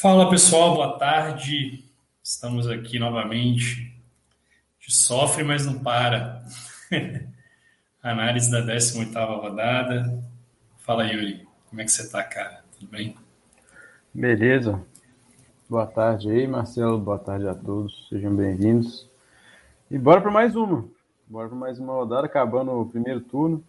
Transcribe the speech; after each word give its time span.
Fala 0.00 0.28
pessoal, 0.28 0.74
boa 0.74 0.98
tarde. 0.98 1.82
Estamos 2.22 2.68
aqui 2.68 2.98
novamente. 2.98 3.98
A 4.78 4.82
gente 4.82 4.94
sofre, 4.94 5.42
mas 5.42 5.64
não 5.64 5.78
para. 5.78 6.44
Análise 8.02 8.50
da 8.50 8.60
18ª 8.60 9.40
rodada. 9.40 10.22
Fala 10.76 11.06
Yuri, 11.06 11.48
como 11.70 11.80
é 11.80 11.84
que 11.84 11.90
você 11.90 12.10
tá, 12.10 12.22
cara? 12.22 12.62
Tudo 12.78 12.90
bem? 12.90 13.16
Beleza. 14.12 14.84
Boa 15.66 15.86
tarde 15.86 16.30
aí, 16.30 16.46
Marcelo. 16.46 16.98
Boa 16.98 17.18
tarde 17.18 17.48
a 17.48 17.54
todos. 17.54 18.06
Sejam 18.10 18.36
bem-vindos. 18.36 19.08
E 19.90 19.96
bora 19.96 20.20
para 20.20 20.30
mais 20.30 20.54
uma. 20.54 20.86
Bora 21.26 21.48
para 21.48 21.56
mais 21.56 21.78
uma 21.78 21.94
rodada, 21.94 22.26
acabando 22.26 22.70
o 22.70 22.86
primeiro 22.86 23.22
turno. 23.22 23.64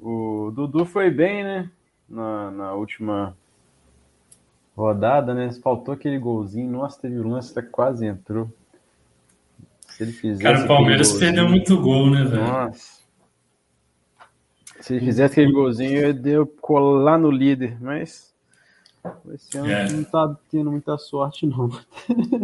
O 0.00 0.50
Dudu 0.52 0.84
foi 0.84 1.12
bem, 1.12 1.44
né? 1.44 1.70
Na, 2.08 2.50
na 2.50 2.74
última 2.74 3.36
rodada, 4.82 5.32
né? 5.34 5.50
Faltou 5.62 5.94
aquele 5.94 6.18
golzinho. 6.18 6.70
Nossa, 6.70 7.00
teve 7.00 7.20
um 7.20 7.30
lance 7.30 7.54
que 7.54 7.62
quase 7.62 8.04
entrou. 8.06 8.52
Se 9.88 10.02
ele 10.02 10.12
fizesse. 10.12 10.42
Cara, 10.42 10.64
o 10.64 10.68
Palmeiras 10.68 11.12
perdeu 11.12 11.48
muito 11.48 11.80
gol, 11.80 12.10
né, 12.10 12.24
velho? 12.24 12.42
Nossa. 12.42 13.02
Se 14.80 14.94
ele 14.94 15.04
fizesse 15.04 15.32
aquele 15.34 15.52
golzinho, 15.52 15.98
eu 15.98 16.40
ia 16.40 16.46
colar 16.60 17.18
no 17.18 17.30
líder, 17.30 17.76
mas. 17.80 18.32
Esse 19.32 19.58
ano 19.58 19.70
é. 19.70 19.90
não 19.90 20.04
tá 20.04 20.36
tendo 20.50 20.70
muita 20.70 20.96
sorte, 20.98 21.46
não. 21.46 21.70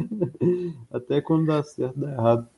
Até 0.93 1.20
quando 1.20 1.46
dá 1.46 1.62
certo, 1.62 1.98
dá 1.98 2.10
errado. 2.10 2.48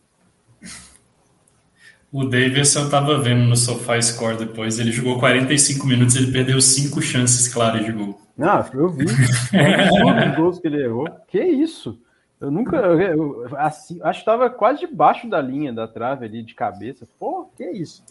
O 2.12 2.24
Davis 2.24 2.74
eu 2.74 2.90
tava 2.90 3.20
vendo 3.20 3.44
no 3.44 3.56
Sofá 3.56 4.00
Score 4.00 4.36
depois. 4.36 4.78
Ele 4.78 4.90
jogou 4.90 5.18
45 5.18 5.86
minutos, 5.86 6.16
ele 6.16 6.32
perdeu 6.32 6.60
cinco 6.60 7.00
chances 7.00 7.46
claras 7.46 7.84
de 7.84 7.92
gol. 7.92 8.20
Ah, 8.40 8.68
eu 8.72 8.88
vi. 8.88 9.04
Todos 9.04 10.30
os 10.30 10.36
gols 10.36 10.58
que 10.58 10.66
ele 10.68 10.82
errou. 10.82 11.08
Que 11.28 11.42
isso? 11.42 12.00
Eu 12.40 12.50
nunca. 12.50 12.76
Eu, 12.76 13.46
assim, 13.58 14.00
acho 14.02 14.20
que 14.20 14.22
estava 14.22 14.48
quase 14.48 14.80
debaixo 14.80 15.28
da 15.28 15.40
linha 15.42 15.72
da 15.72 15.86
trave 15.86 16.24
ali 16.24 16.42
de 16.42 16.54
cabeça. 16.54 17.06
Pô, 17.18 17.50
que 17.56 17.68
isso? 17.70 18.02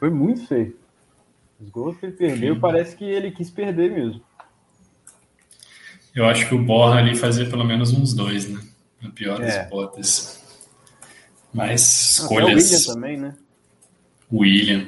Foi 0.00 0.10
muito 0.10 0.46
feio. 0.46 0.76
Os 1.60 1.70
gols 1.70 1.96
que 1.96 2.06
ele 2.06 2.16
perdeu, 2.16 2.54
Sim. 2.54 2.60
parece 2.60 2.96
que 2.96 3.04
ele 3.04 3.30
quis 3.30 3.50
perder 3.50 3.92
mesmo. 3.92 4.20
Eu 6.14 6.26
acho 6.26 6.48
que 6.48 6.54
o 6.54 6.64
Borra 6.64 6.98
ali 6.98 7.14
fazia 7.14 7.48
pelo 7.48 7.64
menos 7.64 7.92
uns 7.92 8.12
dois, 8.12 8.48
né? 8.48 8.60
Na 9.00 9.10
pior 9.10 9.38
das 9.38 9.54
é. 9.54 9.62
hipóteses. 9.62 10.42
Mas 11.54 12.18
escolhas. 12.18 12.48
Ah, 12.48 12.50
é 12.50 12.54
o 12.54 12.56
William 12.56 12.94
também, 12.94 13.16
né? 13.18 13.36
William. 14.32 14.86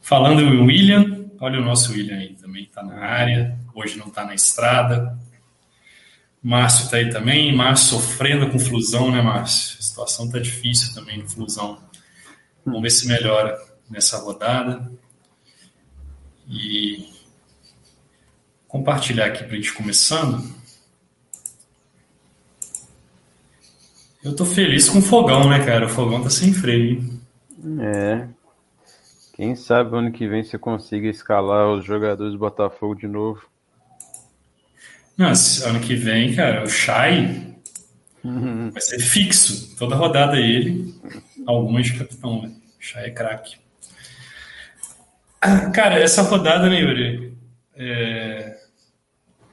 Falando 0.00 0.40
em 0.40 0.62
William, 0.62 1.30
olha 1.40 1.60
o 1.60 1.64
nosso 1.64 1.92
William 1.92 2.16
aí 2.16 2.34
também 2.34 2.64
está 2.64 2.82
na 2.82 2.96
área 2.96 3.57
hoje 3.78 3.98
não 3.98 4.08
está 4.08 4.24
na 4.24 4.34
estrada. 4.34 5.18
Márcio 6.42 6.84
está 6.84 6.96
aí 6.96 7.10
também. 7.10 7.54
Márcio 7.54 7.98
sofrendo 7.98 8.50
com 8.50 8.58
flusão, 8.58 9.10
né, 9.10 9.22
Márcio? 9.22 9.78
A 9.78 9.82
situação 9.82 10.26
está 10.26 10.38
difícil 10.38 10.94
também 10.94 11.18
no 11.18 11.28
flusão. 11.28 11.78
Vamos 12.64 12.82
ver 12.82 12.90
se 12.90 13.06
melhora 13.06 13.58
nessa 13.88 14.18
rodada. 14.18 14.90
E 16.48 17.12
compartilhar 18.66 19.26
aqui 19.26 19.44
para 19.44 19.52
a 19.52 19.56
gente 19.56 19.72
começando. 19.72 20.56
Eu 24.22 24.34
tô 24.34 24.44
feliz 24.44 24.88
com 24.88 24.98
o 24.98 25.02
fogão, 25.02 25.48
né, 25.48 25.64
cara? 25.64 25.86
O 25.86 25.88
fogão 25.88 26.22
tá 26.22 26.30
sem 26.30 26.52
freio. 26.52 27.18
É. 27.80 28.28
Quem 29.34 29.54
sabe 29.54 29.96
ano 29.96 30.10
que 30.10 30.26
vem 30.26 30.42
você 30.42 30.58
consiga 30.58 31.08
escalar 31.08 31.70
os 31.70 31.84
jogadores 31.84 32.32
do 32.32 32.38
Botafogo 32.38 32.94
de 32.94 33.06
novo. 33.06 33.48
Não, 35.18 35.32
ano 35.64 35.80
que 35.80 35.96
vem, 35.96 36.32
cara, 36.32 36.62
o 36.62 36.68
Shai 36.68 37.56
uhum. 38.22 38.70
vai 38.70 38.80
ser 38.80 39.00
fixo. 39.00 39.76
Toda 39.76 39.96
rodada 39.96 40.36
ele, 40.36 40.94
algumas 41.44 41.86
de 41.86 41.98
capitão, 41.98 42.42
né? 42.42 42.52
O 42.78 42.82
Shai 42.82 43.06
é 43.06 43.10
craque. 43.10 43.56
Ah, 45.40 45.70
cara, 45.70 45.98
essa 45.98 46.22
rodada, 46.22 46.70
né, 46.70 46.80
Yuri? 46.80 47.36
É... 47.74 48.58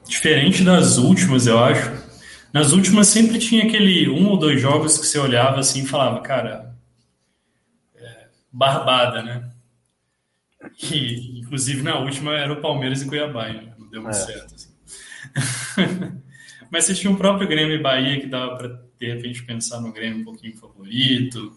Diferente 0.07 0.63
das 0.63 0.99
últimas, 0.99 1.47
eu 1.47 1.57
acho. 1.57 1.91
Nas 2.53 2.71
últimas 2.71 3.07
sempre 3.07 3.39
tinha 3.39 3.65
aquele 3.65 4.07
um 4.07 4.27
ou 4.29 4.37
dois 4.37 4.61
jogos 4.61 4.99
que 4.99 5.07
você 5.07 5.17
olhava 5.17 5.59
assim 5.59 5.81
e 5.81 5.87
falava, 5.87 6.21
cara, 6.21 6.75
é... 7.95 8.27
barbada, 8.53 9.23
né? 9.23 9.49
E, 10.91 11.39
inclusive, 11.39 11.81
na 11.81 11.97
última 11.97 12.35
era 12.37 12.53
o 12.53 12.61
Palmeiras 12.61 13.01
e 13.01 13.07
Cuiabá, 13.07 13.49
né? 13.49 13.73
não 13.79 13.89
deu 13.89 14.03
muito 14.03 14.15
é. 14.15 14.19
certo. 14.19 14.53
Assim. 14.53 14.74
Mas 16.69 16.85
você 16.85 16.93
tinha 16.93 17.11
o 17.11 17.17
próprio 17.17 17.47
Grêmio 17.47 17.75
e 17.75 17.81
Bahia 17.81 18.19
que 18.19 18.27
dava 18.27 18.55
para, 18.55 18.67
de 18.99 19.13
repente, 19.13 19.43
pensar 19.43 19.79
no 19.79 19.93
Grêmio 19.93 20.19
um 20.19 20.23
pouquinho 20.23 20.57
favorito. 20.57 21.53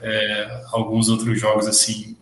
É, 0.00 0.64
alguns 0.72 1.08
outros 1.08 1.38
jogos, 1.38 1.66
assim, 1.66 2.16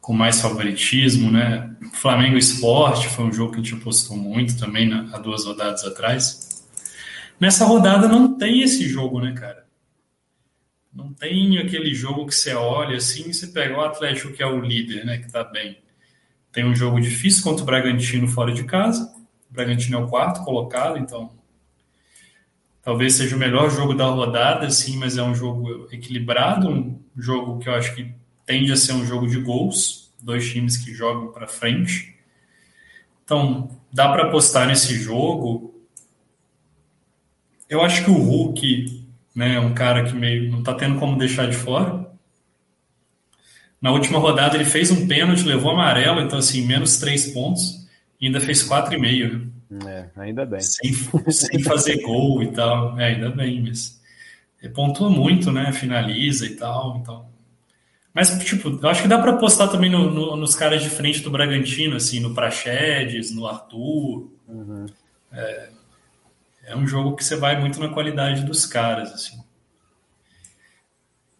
com 0.00 0.12
mais 0.12 0.40
favoritismo, 0.40 1.30
né? 1.30 1.76
Flamengo 1.92 2.38
Esporte 2.38 3.08
foi 3.08 3.26
um 3.26 3.32
jogo 3.32 3.52
que 3.52 3.60
a 3.60 3.62
gente 3.62 3.74
apostou 3.74 4.16
muito 4.16 4.58
também 4.58 4.88
né, 4.88 5.08
há 5.12 5.18
duas 5.18 5.44
rodadas 5.44 5.84
atrás. 5.84 6.66
Nessa 7.38 7.66
rodada 7.66 8.08
não 8.08 8.36
tem 8.36 8.62
esse 8.62 8.88
jogo, 8.88 9.20
né, 9.20 9.32
cara? 9.32 9.66
Não 10.92 11.12
tem 11.12 11.58
aquele 11.58 11.94
jogo 11.94 12.26
que 12.26 12.34
você 12.34 12.54
olha 12.54 12.96
assim 12.96 13.28
e 13.28 13.34
você 13.34 13.48
pega 13.48 13.76
o 13.76 13.82
Atlético 13.82 14.32
que 14.32 14.42
é 14.42 14.46
o 14.46 14.60
líder, 14.60 15.04
né, 15.04 15.18
que 15.18 15.30
tá 15.30 15.44
bem. 15.44 15.78
Tem 16.50 16.64
um 16.64 16.74
jogo 16.74 17.00
difícil 17.00 17.42
contra 17.42 17.62
o 17.62 17.66
Bragantino 17.66 18.26
fora 18.26 18.52
de 18.52 18.64
casa 18.64 19.17
o 19.50 19.54
Bragantino 19.54 19.98
é 19.98 20.00
o 20.02 20.08
quarto 20.08 20.44
colocado, 20.44 20.98
então 20.98 21.30
talvez 22.82 23.14
seja 23.14 23.36
o 23.36 23.38
melhor 23.38 23.70
jogo 23.70 23.94
da 23.94 24.06
rodada, 24.06 24.70
sim, 24.70 24.96
mas 24.96 25.18
é 25.18 25.22
um 25.22 25.34
jogo 25.34 25.88
equilibrado, 25.92 26.68
um 26.68 27.00
jogo 27.16 27.58
que 27.58 27.68
eu 27.68 27.74
acho 27.74 27.94
que 27.94 28.14
tende 28.46 28.72
a 28.72 28.76
ser 28.76 28.92
um 28.92 29.04
jogo 29.04 29.26
de 29.26 29.40
gols, 29.40 30.10
dois 30.22 30.50
times 30.50 30.76
que 30.76 30.94
jogam 30.94 31.32
para 31.32 31.46
frente. 31.46 32.16
Então, 33.24 33.68
dá 33.92 34.08
para 34.08 34.28
apostar 34.28 34.66
nesse 34.66 34.94
jogo. 34.94 35.74
Eu 37.68 37.82
acho 37.82 38.04
que 38.04 38.10
o 38.10 38.16
Hulk 38.16 39.06
né, 39.34 39.56
é 39.56 39.60
um 39.60 39.74
cara 39.74 40.04
que 40.04 40.14
meio 40.14 40.50
não 40.50 40.60
está 40.60 40.74
tendo 40.74 40.98
como 40.98 41.18
deixar 41.18 41.46
de 41.46 41.56
fora. 41.56 42.10
Na 43.80 43.92
última 43.92 44.18
rodada 44.18 44.56
ele 44.56 44.64
fez 44.64 44.90
um 44.90 45.06
pênalti, 45.06 45.44
levou 45.44 45.70
amarelo, 45.70 46.20
então 46.20 46.38
assim, 46.38 46.66
menos 46.66 46.96
três 46.96 47.32
pontos. 47.32 47.86
Ainda 48.20 48.40
fez 48.40 48.68
4,5, 48.68 49.50
né? 49.70 50.10
É, 50.16 50.20
ainda 50.20 50.44
bem. 50.44 50.60
Sem, 50.60 50.92
sem 51.30 51.62
fazer 51.62 52.02
gol 52.02 52.42
e 52.42 52.50
tal. 52.52 52.98
É, 52.98 53.14
ainda 53.14 53.30
bem, 53.30 53.62
mas. 53.62 53.98
Pontua 54.74 55.08
muito, 55.08 55.52
né? 55.52 55.72
Finaliza 55.72 56.46
e 56.46 56.56
tal. 56.56 56.98
Então. 56.98 57.28
Mas, 58.12 58.36
tipo, 58.44 58.68
eu 58.82 58.88
acho 58.88 59.02
que 59.02 59.08
dá 59.08 59.18
para 59.18 59.32
apostar 59.32 59.70
também 59.70 59.88
no, 59.88 60.10
no, 60.10 60.36
nos 60.36 60.56
caras 60.56 60.82
de 60.82 60.90
frente 60.90 61.20
do 61.20 61.30
Bragantino, 61.30 61.94
assim, 61.94 62.18
no 62.18 62.34
Praxedes, 62.34 63.30
no 63.30 63.46
Arthur. 63.46 64.32
Uhum. 64.48 64.86
É, 65.30 65.70
é 66.64 66.76
um 66.76 66.86
jogo 66.86 67.14
que 67.14 67.24
você 67.24 67.36
vai 67.36 67.60
muito 67.60 67.78
na 67.78 67.88
qualidade 67.88 68.44
dos 68.44 68.66
caras, 68.66 69.12
assim. 69.12 69.38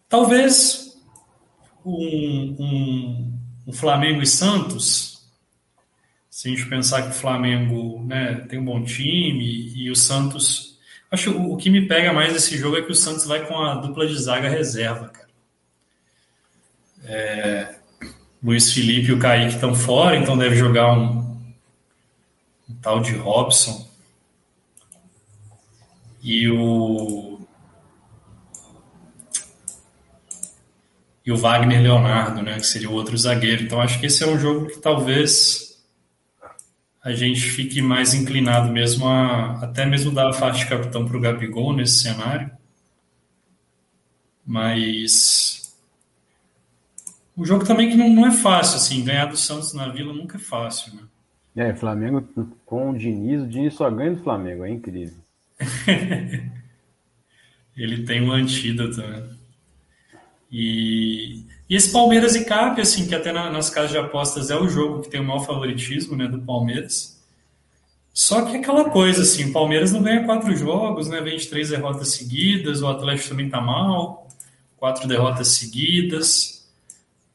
Talvez 0.08 0.96
um, 1.84 2.56
um, 2.58 3.38
um 3.66 3.72
Flamengo 3.72 4.22
e 4.22 4.26
Santos 4.26 5.07
se 6.38 6.46
a 6.46 6.50
gente 6.52 6.68
pensar 6.68 7.02
que 7.02 7.08
o 7.08 7.12
Flamengo 7.12 8.00
né, 8.04 8.46
tem 8.48 8.60
um 8.60 8.64
bom 8.64 8.84
time 8.84 9.72
e 9.74 9.90
o 9.90 9.96
Santos. 9.96 10.78
Acho 11.10 11.32
que 11.32 11.36
o, 11.36 11.56
que 11.56 11.68
me 11.68 11.88
pega 11.88 12.12
mais 12.12 12.32
desse 12.32 12.56
jogo 12.56 12.76
é 12.76 12.82
que 12.82 12.92
o 12.92 12.94
Santos 12.94 13.26
vai 13.26 13.44
com 13.44 13.60
a 13.60 13.74
dupla 13.74 14.06
de 14.06 14.16
zaga 14.16 14.48
reserva, 14.48 15.08
cara. 15.08 15.28
É, 17.02 17.74
Luiz 18.40 18.72
Felipe 18.72 19.08
e 19.08 19.14
o 19.14 19.18
Kaique 19.18 19.54
estão 19.54 19.74
fora, 19.74 20.16
então 20.16 20.38
deve 20.38 20.54
jogar 20.54 20.96
um, 20.96 21.42
um 22.70 22.74
tal 22.80 23.00
de 23.00 23.16
Robson. 23.16 23.90
E 26.22 26.48
o. 26.48 27.40
E 31.26 31.32
o 31.32 31.36
Wagner 31.36 31.82
Leonardo, 31.82 32.42
né? 32.42 32.60
Que 32.60 32.66
seria 32.66 32.88
o 32.88 32.94
outro 32.94 33.18
zagueiro. 33.18 33.64
Então 33.64 33.80
acho 33.80 33.98
que 33.98 34.06
esse 34.06 34.22
é 34.22 34.26
um 34.28 34.38
jogo 34.38 34.68
que 34.68 34.78
talvez 34.78 35.67
a 37.02 37.12
gente 37.12 37.40
fique 37.40 37.80
mais 37.80 38.14
inclinado 38.14 38.72
mesmo 38.72 39.06
a 39.06 39.64
até 39.64 39.86
mesmo 39.86 40.10
dar 40.10 40.28
a 40.28 40.32
faixa 40.32 40.60
de 40.60 40.66
capitão 40.66 41.06
para 41.06 41.16
o 41.16 41.20
Gabigol 41.20 41.74
nesse 41.74 42.02
cenário. 42.02 42.50
Mas 44.44 45.76
o 47.36 47.44
jogo 47.44 47.64
também 47.64 47.90
que 47.90 47.96
não, 47.96 48.08
não, 48.08 48.26
é 48.26 48.32
fácil, 48.32 48.76
assim, 48.76 49.04
ganhar 49.04 49.26
do 49.26 49.36
Santos 49.36 49.72
na 49.72 49.88
Vila 49.88 50.12
nunca 50.12 50.36
é 50.36 50.40
fácil, 50.40 50.94
né? 50.94 51.02
É, 51.54 51.74
Flamengo 51.74 52.22
com 52.64 52.90
o 52.90 52.96
Diniz, 52.96 53.42
o 53.42 53.46
Diniz 53.46 53.74
só 53.74 53.90
ganha 53.90 54.14
do 54.14 54.22
Flamengo, 54.22 54.64
é 54.64 54.70
incrível. 54.70 55.18
Ele 57.76 58.04
tem 58.04 58.22
um 58.22 58.32
antídoto, 58.32 58.98
né? 59.00 59.28
E, 60.50 61.44
e 61.68 61.76
esse 61.76 61.92
Palmeiras 61.92 62.34
e 62.34 62.44
Cap, 62.44 62.80
assim, 62.80 63.06
que 63.06 63.14
até 63.14 63.30
na, 63.30 63.50
nas 63.50 63.68
casas 63.68 63.90
de 63.90 63.98
apostas 63.98 64.50
é 64.50 64.56
o 64.56 64.68
jogo 64.68 65.02
que 65.02 65.10
tem 65.10 65.20
o 65.20 65.24
maior 65.24 65.44
favoritismo 65.44 66.16
né, 66.16 66.26
do 66.26 66.40
Palmeiras. 66.40 67.18
Só 68.12 68.42
que 68.42 68.56
aquela 68.56 68.90
coisa, 68.90 69.22
assim, 69.22 69.50
o 69.50 69.52
Palmeiras 69.52 69.92
não 69.92 70.02
ganha 70.02 70.24
quatro 70.24 70.56
jogos, 70.56 71.08
né? 71.08 71.20
Vem 71.20 71.36
de 71.36 71.46
três 71.46 71.68
derrotas 71.68 72.08
seguidas, 72.08 72.82
o 72.82 72.88
Atlético 72.88 73.28
também 73.28 73.48
tá 73.48 73.60
mal, 73.60 74.26
quatro 74.76 75.06
derrotas 75.06 75.48
seguidas. 75.48 76.68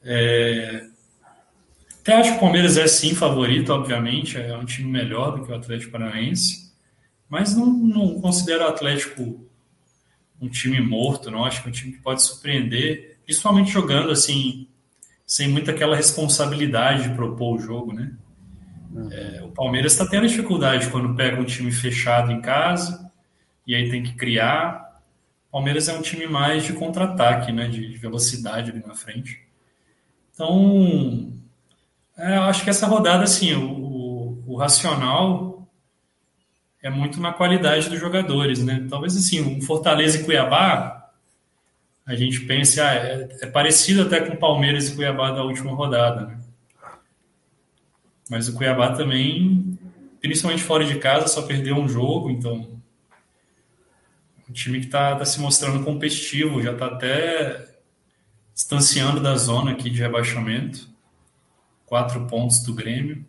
É... 0.03 0.88
Até 2.01 2.15
acho 2.15 2.31
que 2.31 2.38
o 2.38 2.39
Palmeiras 2.41 2.75
é 2.75 2.85
sim 2.85 3.15
favorito, 3.15 3.71
obviamente, 3.71 4.38
é 4.38 4.57
um 4.57 4.65
time 4.65 4.91
melhor 4.91 5.38
do 5.38 5.45
que 5.45 5.51
o 5.53 5.56
Atlético 5.56 5.94
Paranaense, 5.94 6.74
mas 7.30 7.56
não, 7.56 7.68
não 7.68 8.19
considero 8.19 8.65
o 8.65 8.68
Atlético 8.68 9.47
um 10.41 10.50
time 10.50 10.81
morto, 10.81 11.31
não. 11.31 11.45
Acho 11.45 11.62
que 11.62 11.69
é 11.69 11.71
um 11.71 11.74
time 11.74 11.94
que 11.94 12.01
pode 12.01 12.21
surpreender, 12.21 13.12
principalmente 13.25 13.72
jogando 13.72 14.12
assim, 14.12 14.68
sem 15.25 15.48
muita 15.48 15.72
aquela 15.72 15.96
responsabilidade 15.96 17.10
de 17.10 17.16
propor 17.16 17.56
o 17.56 17.60
jogo, 17.60 17.94
né? 17.94 18.14
É, 19.12 19.42
o 19.44 19.50
Palmeiras 19.50 19.94
está 19.94 20.06
tendo 20.06 20.28
dificuldade 20.28 20.90
quando 20.90 21.16
pega 21.16 21.42
um 21.42 21.46
time 21.46 21.72
fechado 21.72 22.31
em 22.31 22.42
casa 22.42 23.12
e 23.66 23.74
aí 23.74 23.90
tem 23.90 24.04
que 24.04 24.14
criar. 24.14 25.02
O 25.50 25.54
Palmeiras 25.54 25.88
é 25.88 25.94
um 25.94 26.02
time 26.02 26.28
mais 26.28 26.64
de 26.64 26.74
contra-ataque, 26.74 27.52
né? 27.52 27.68
De 27.68 27.98
velocidade 27.98 28.72
ali 28.72 28.84
na 28.86 28.94
frente. 28.94 29.42
Então, 30.34 31.34
é, 32.18 32.38
eu 32.38 32.44
acho 32.44 32.64
que 32.64 32.69
essa 32.69 32.88
rodada, 32.88 33.24
assim, 33.24 33.54
o, 33.54 33.72
o, 33.72 34.44
o 34.48 34.56
racional 34.56 35.68
é 36.81 36.90
muito 36.90 37.19
na 37.22 37.31
qualidade 37.31 37.90
dos 37.90 38.00
jogadores, 38.00 38.64
né? 38.64 38.86
Talvez 38.90 39.16
assim, 39.16 39.42
um 39.42 39.62
Fortaleza 39.62 40.19
e 40.19 40.24
Cuiabá, 40.24 41.03
a 42.06 42.16
gente 42.16 42.42
pense, 42.42 42.82
ah, 42.82 42.94
é, 42.94 43.38
é 43.42 43.48
parecido 43.48 44.02
até 44.02 44.20
com 44.22 44.36
Palmeiras 44.36 44.90
e 44.90 44.96
Cuiabá 44.96 45.32
da 45.32 45.44
última 45.44 45.72
rodada, 45.74 46.28
né? 46.28 46.40
Mas 48.30 48.48
o 48.48 48.54
Cuiabá 48.54 48.96
também, 48.96 49.78
principalmente 50.22 50.64
fora 50.64 50.86
de 50.86 51.00
casa, 51.00 51.28
só 51.28 51.44
perdeu 51.44 51.76
um 51.76 51.88
jogo, 51.88 52.30
então 52.30 52.82
um 54.50 54.54
time 54.54 54.80
que 54.80 54.86
está 54.86 55.16
tá 55.16 55.26
se 55.26 55.40
mostrando 55.40 55.84
competitivo, 55.84 56.62
já 56.62 56.74
está 56.74 56.88
até 56.88 57.74
distanciando 58.54 59.20
da 59.20 59.36
zona 59.36 59.72
aqui 59.72 59.90
de 59.90 60.00
rebaixamento, 60.00 60.90
quatro 61.86 62.28
pontos 62.28 62.64
do 62.64 62.74
Grêmio. 62.74 63.26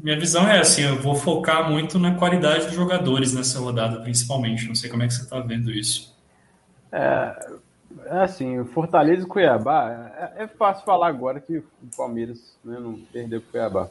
Minha 0.00 0.16
visão 0.16 0.48
é 0.48 0.60
assim, 0.60 0.82
eu 0.82 1.02
vou 1.02 1.16
focar 1.16 1.68
muito 1.68 1.98
na 1.98 2.14
qualidade 2.14 2.66
dos 2.66 2.74
jogadores 2.74 3.34
nessa 3.34 3.58
rodada, 3.58 4.00
principalmente. 4.00 4.68
Não 4.68 4.74
sei 4.74 4.88
como 4.88 5.02
é 5.02 5.08
que 5.08 5.14
você 5.14 5.22
está 5.22 5.40
vendo 5.40 5.72
isso. 5.72 6.16
É, 6.92 7.58
é 8.06 8.18
assim, 8.20 8.64
Fortaleza 8.66 9.24
e 9.24 9.26
Cuiabá, 9.26 10.12
é, 10.36 10.44
é, 10.44 10.46
fácil 10.46 10.84
falar 10.84 11.08
agora 11.08 11.40
que 11.40 11.58
o 11.58 11.64
Palmeiras 11.96 12.56
né, 12.64 12.78
não 12.78 12.94
perdeu 13.12 13.40
o 13.40 13.42
Cuiabá. 13.42 13.88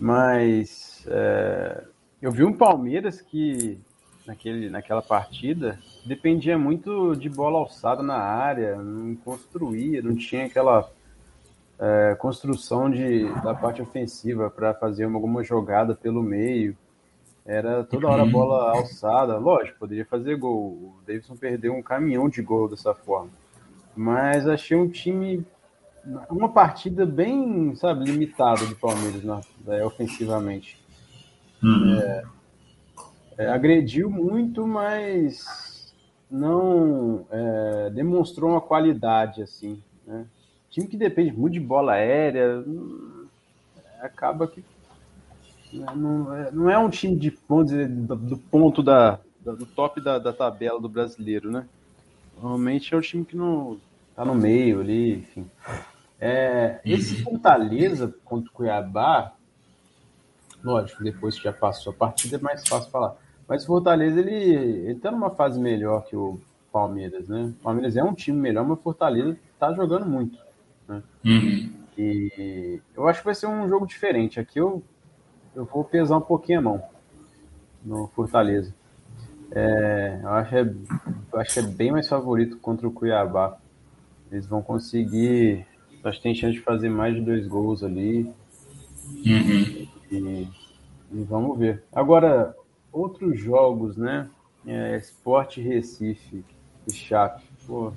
Mas 0.00 1.04
é, 1.06 1.84
eu 2.22 2.32
vi 2.32 2.42
um 2.42 2.52
Palmeiras 2.54 3.20
que 3.20 3.78
naquele, 4.26 4.70
naquela 4.70 5.02
partida 5.02 5.78
dependia 6.06 6.56
muito 6.56 7.14
de 7.14 7.28
bola 7.28 7.58
alçada 7.58 8.02
na 8.02 8.16
área, 8.16 8.76
não 8.76 9.14
construía, 9.16 10.00
não 10.00 10.16
tinha 10.16 10.46
aquela 10.46 10.90
é, 11.80 12.14
construção 12.16 12.90
de, 12.90 13.24
da 13.42 13.54
parte 13.54 13.80
ofensiva 13.80 14.50
para 14.50 14.74
fazer 14.74 15.06
uma, 15.06 15.16
alguma 15.16 15.42
jogada 15.42 15.94
pelo 15.94 16.22
meio. 16.22 16.76
Era 17.46 17.82
toda 17.82 18.06
hora 18.06 18.22
uhum. 18.22 18.30
bola 18.30 18.76
alçada. 18.76 19.38
Lógico, 19.38 19.78
poderia 19.78 20.04
fazer 20.04 20.36
gol. 20.36 20.72
O 20.72 20.94
Davidson 21.06 21.36
perdeu 21.36 21.74
um 21.74 21.82
caminhão 21.82 22.28
de 22.28 22.42
gol 22.42 22.68
dessa 22.68 22.94
forma. 22.94 23.30
Mas 23.96 24.46
achei 24.46 24.76
um 24.76 24.88
time. 24.88 25.44
Uma 26.30 26.50
partida 26.50 27.04
bem, 27.04 27.74
sabe, 27.76 28.04
limitada 28.04 28.64
de 28.66 28.74
Palmeiras 28.74 29.22
né, 29.22 29.84
ofensivamente. 29.84 30.78
Uhum. 31.62 31.94
É, 31.98 32.24
é, 33.38 33.48
agrediu 33.48 34.10
muito, 34.10 34.66
mas 34.66 35.94
não 36.30 37.26
é, 37.30 37.90
demonstrou 37.90 38.50
uma 38.50 38.60
qualidade 38.60 39.42
assim. 39.42 39.82
Né? 40.06 40.24
Time 40.70 40.86
que 40.86 40.96
depende 40.96 41.32
muito 41.32 41.54
de 41.54 41.60
bola 41.60 41.92
aérea, 41.92 42.62
hum, 42.66 43.26
acaba 44.00 44.46
que 44.46 44.64
né, 45.72 45.86
não 45.94 46.34
é, 46.34 46.50
não 46.50 46.70
é 46.70 46.78
um 46.78 46.88
time 46.88 47.16
de, 47.16 47.36
dizer, 47.64 47.88
do, 47.88 48.16
do 48.16 48.38
ponto 48.38 48.82
da, 48.82 49.18
do 49.44 49.66
top 49.66 50.00
da, 50.00 50.18
da, 50.18 50.32
tabela 50.32 50.80
do 50.80 50.88
brasileiro, 50.88 51.50
né? 51.50 51.66
Normalmente 52.40 52.94
é 52.94 52.96
um 52.96 53.00
time 53.00 53.24
que 53.24 53.36
não 53.36 53.78
tá 54.14 54.24
no 54.24 54.34
meio 54.34 54.80
ali, 54.80 55.18
enfim. 55.18 55.50
É, 56.18 56.80
esse 56.84 57.16
uhum. 57.16 57.24
Fortaleza 57.24 58.14
contra 58.24 58.50
o 58.50 58.52
Cuiabá, 58.52 59.32
lógico, 60.62 61.02
depois 61.02 61.36
que 61.36 61.44
já 61.44 61.52
passou 61.52 61.92
a 61.92 61.96
partida 61.96 62.36
é 62.36 62.40
mais 62.40 62.66
fácil 62.66 62.90
falar. 62.90 63.16
Mas 63.48 63.64
o 63.64 63.66
Fortaleza, 63.66 64.20
ele, 64.20 64.54
ele 64.88 65.00
tá 65.00 65.10
numa 65.10 65.30
fase 65.30 65.58
melhor 65.58 66.04
que 66.04 66.14
o 66.14 66.40
Palmeiras, 66.72 67.28
né? 67.28 67.52
O 67.58 67.62
Palmeiras 67.62 67.96
é 67.96 68.04
um 68.04 68.14
time 68.14 68.38
melhor, 68.38 68.64
mas 68.64 68.78
o 68.78 68.82
Fortaleza 68.82 69.36
tá 69.58 69.72
jogando 69.72 70.06
muito. 70.06 70.38
Né? 70.90 71.02
Uhum. 71.24 71.72
E 71.96 72.80
eu 72.96 73.06
acho 73.06 73.20
que 73.20 73.24
vai 73.24 73.34
ser 73.34 73.46
um 73.46 73.68
jogo 73.68 73.86
diferente. 73.86 74.40
Aqui 74.40 74.58
eu, 74.58 74.82
eu 75.54 75.64
vou 75.64 75.84
pesar 75.84 76.18
um 76.18 76.22
pouquinho 76.22 76.58
a 76.58 76.62
mão 76.62 76.82
no 77.84 78.08
Fortaleza. 78.08 78.74
É, 79.52 80.18
eu 80.22 80.28
acho, 80.30 80.56
é, 80.56 80.74
eu 81.32 81.40
acho 81.40 81.54
que 81.54 81.60
é 81.60 81.62
bem 81.62 81.92
mais 81.92 82.08
favorito 82.08 82.56
contra 82.58 82.88
o 82.88 82.92
Cuiabá. 82.92 83.56
Eles 84.30 84.46
vão 84.46 84.62
conseguir. 84.62 85.64
Acho 86.02 86.16
que 86.16 86.22
tem 86.22 86.34
chance 86.34 86.54
de 86.54 86.60
fazer 86.60 86.88
mais 86.88 87.14
de 87.14 87.20
dois 87.20 87.46
gols 87.46 87.84
ali. 87.84 88.22
Uhum. 89.26 89.88
E, 90.10 90.48
e, 91.12 91.22
vamos 91.24 91.58
ver. 91.58 91.84
Agora, 91.92 92.56
outros 92.92 93.38
jogos, 93.38 93.96
né? 93.96 94.28
É, 94.66 94.96
Esporte 94.96 95.60
Recife 95.60 96.44
e 96.86 96.92
Chape. 96.92 97.44
Pô, 97.66 97.92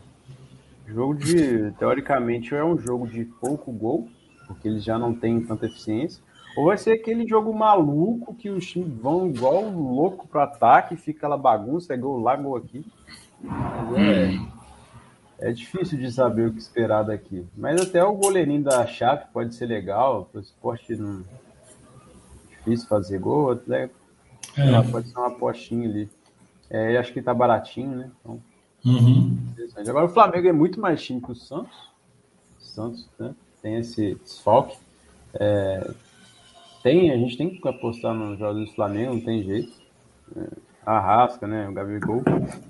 Jogo 0.85 1.15
de. 1.15 1.71
Teoricamente, 1.71 2.53
é 2.53 2.63
um 2.63 2.77
jogo 2.77 3.07
de 3.07 3.25
pouco 3.25 3.71
gol, 3.71 4.09
porque 4.47 4.67
eles 4.67 4.83
já 4.83 4.97
não 4.97 5.13
têm 5.13 5.41
tanta 5.41 5.65
eficiência. 5.65 6.21
Ou 6.55 6.65
vai 6.65 6.77
ser 6.77 6.91
aquele 6.91 7.27
jogo 7.27 7.53
maluco 7.53 8.35
que 8.35 8.49
os 8.49 8.65
times 8.65 8.95
vão 9.01 9.27
igual 9.27 9.69
louco 9.71 10.27
para 10.27 10.43
ataque, 10.43 10.95
fica 10.95 11.19
aquela 11.19 11.37
bagunça, 11.37 11.93
é 11.93 11.97
gol 11.97 12.19
lá, 12.19 12.35
gol 12.35 12.57
aqui. 12.57 12.85
É, 15.39 15.49
é, 15.49 15.51
difícil 15.51 15.97
de 15.97 16.11
saber 16.11 16.47
o 16.47 16.53
que 16.53 16.59
esperar 16.59 17.03
daqui. 17.03 17.45
Mas 17.57 17.81
até 17.81 18.03
o 18.03 18.13
goleirinho 18.13 18.63
da 18.63 18.85
Chape 18.85 19.31
pode 19.33 19.55
ser 19.55 19.65
legal, 19.65 20.29
o 20.33 20.39
esporte 20.39 20.95
não. 20.95 21.23
Difícil 22.49 22.87
fazer 22.87 23.17
gol, 23.17 23.51
até 23.51 23.89
é. 24.57 24.81
pode 24.91 25.09
ser 25.09 25.17
uma 25.17 25.27
apostinha 25.27 25.89
ali. 25.89 26.09
É, 26.69 26.97
acho 26.97 27.11
que 27.11 27.21
tá 27.21 27.33
baratinho, 27.33 27.97
né? 27.97 28.11
Então, 28.19 28.39
Uhum. 28.85 29.37
Agora 29.87 30.05
o 30.05 30.09
Flamengo 30.09 30.47
é 30.47 30.51
muito 30.51 30.79
mais 30.79 31.01
time 31.01 31.21
que 31.21 31.31
o 31.31 31.35
Santos. 31.35 31.75
O 32.59 32.63
Santos 32.63 33.09
né, 33.17 33.33
tem 33.61 33.75
esse 33.75 34.15
desfalque. 34.15 34.77
É, 35.33 35.91
tem, 36.81 37.11
a 37.11 37.17
gente 37.17 37.37
tem 37.37 37.49
que 37.49 37.67
apostar 37.67 38.13
nos 38.13 38.37
jogos 38.37 38.69
do 38.69 38.75
Flamengo, 38.75 39.13
não 39.13 39.21
tem 39.21 39.43
jeito. 39.43 39.73
É, 40.35 40.47
a 40.85 40.99
Rasca, 40.99 41.47
né? 41.47 41.67
O 41.67 41.73
Gabigol. 41.73 42.21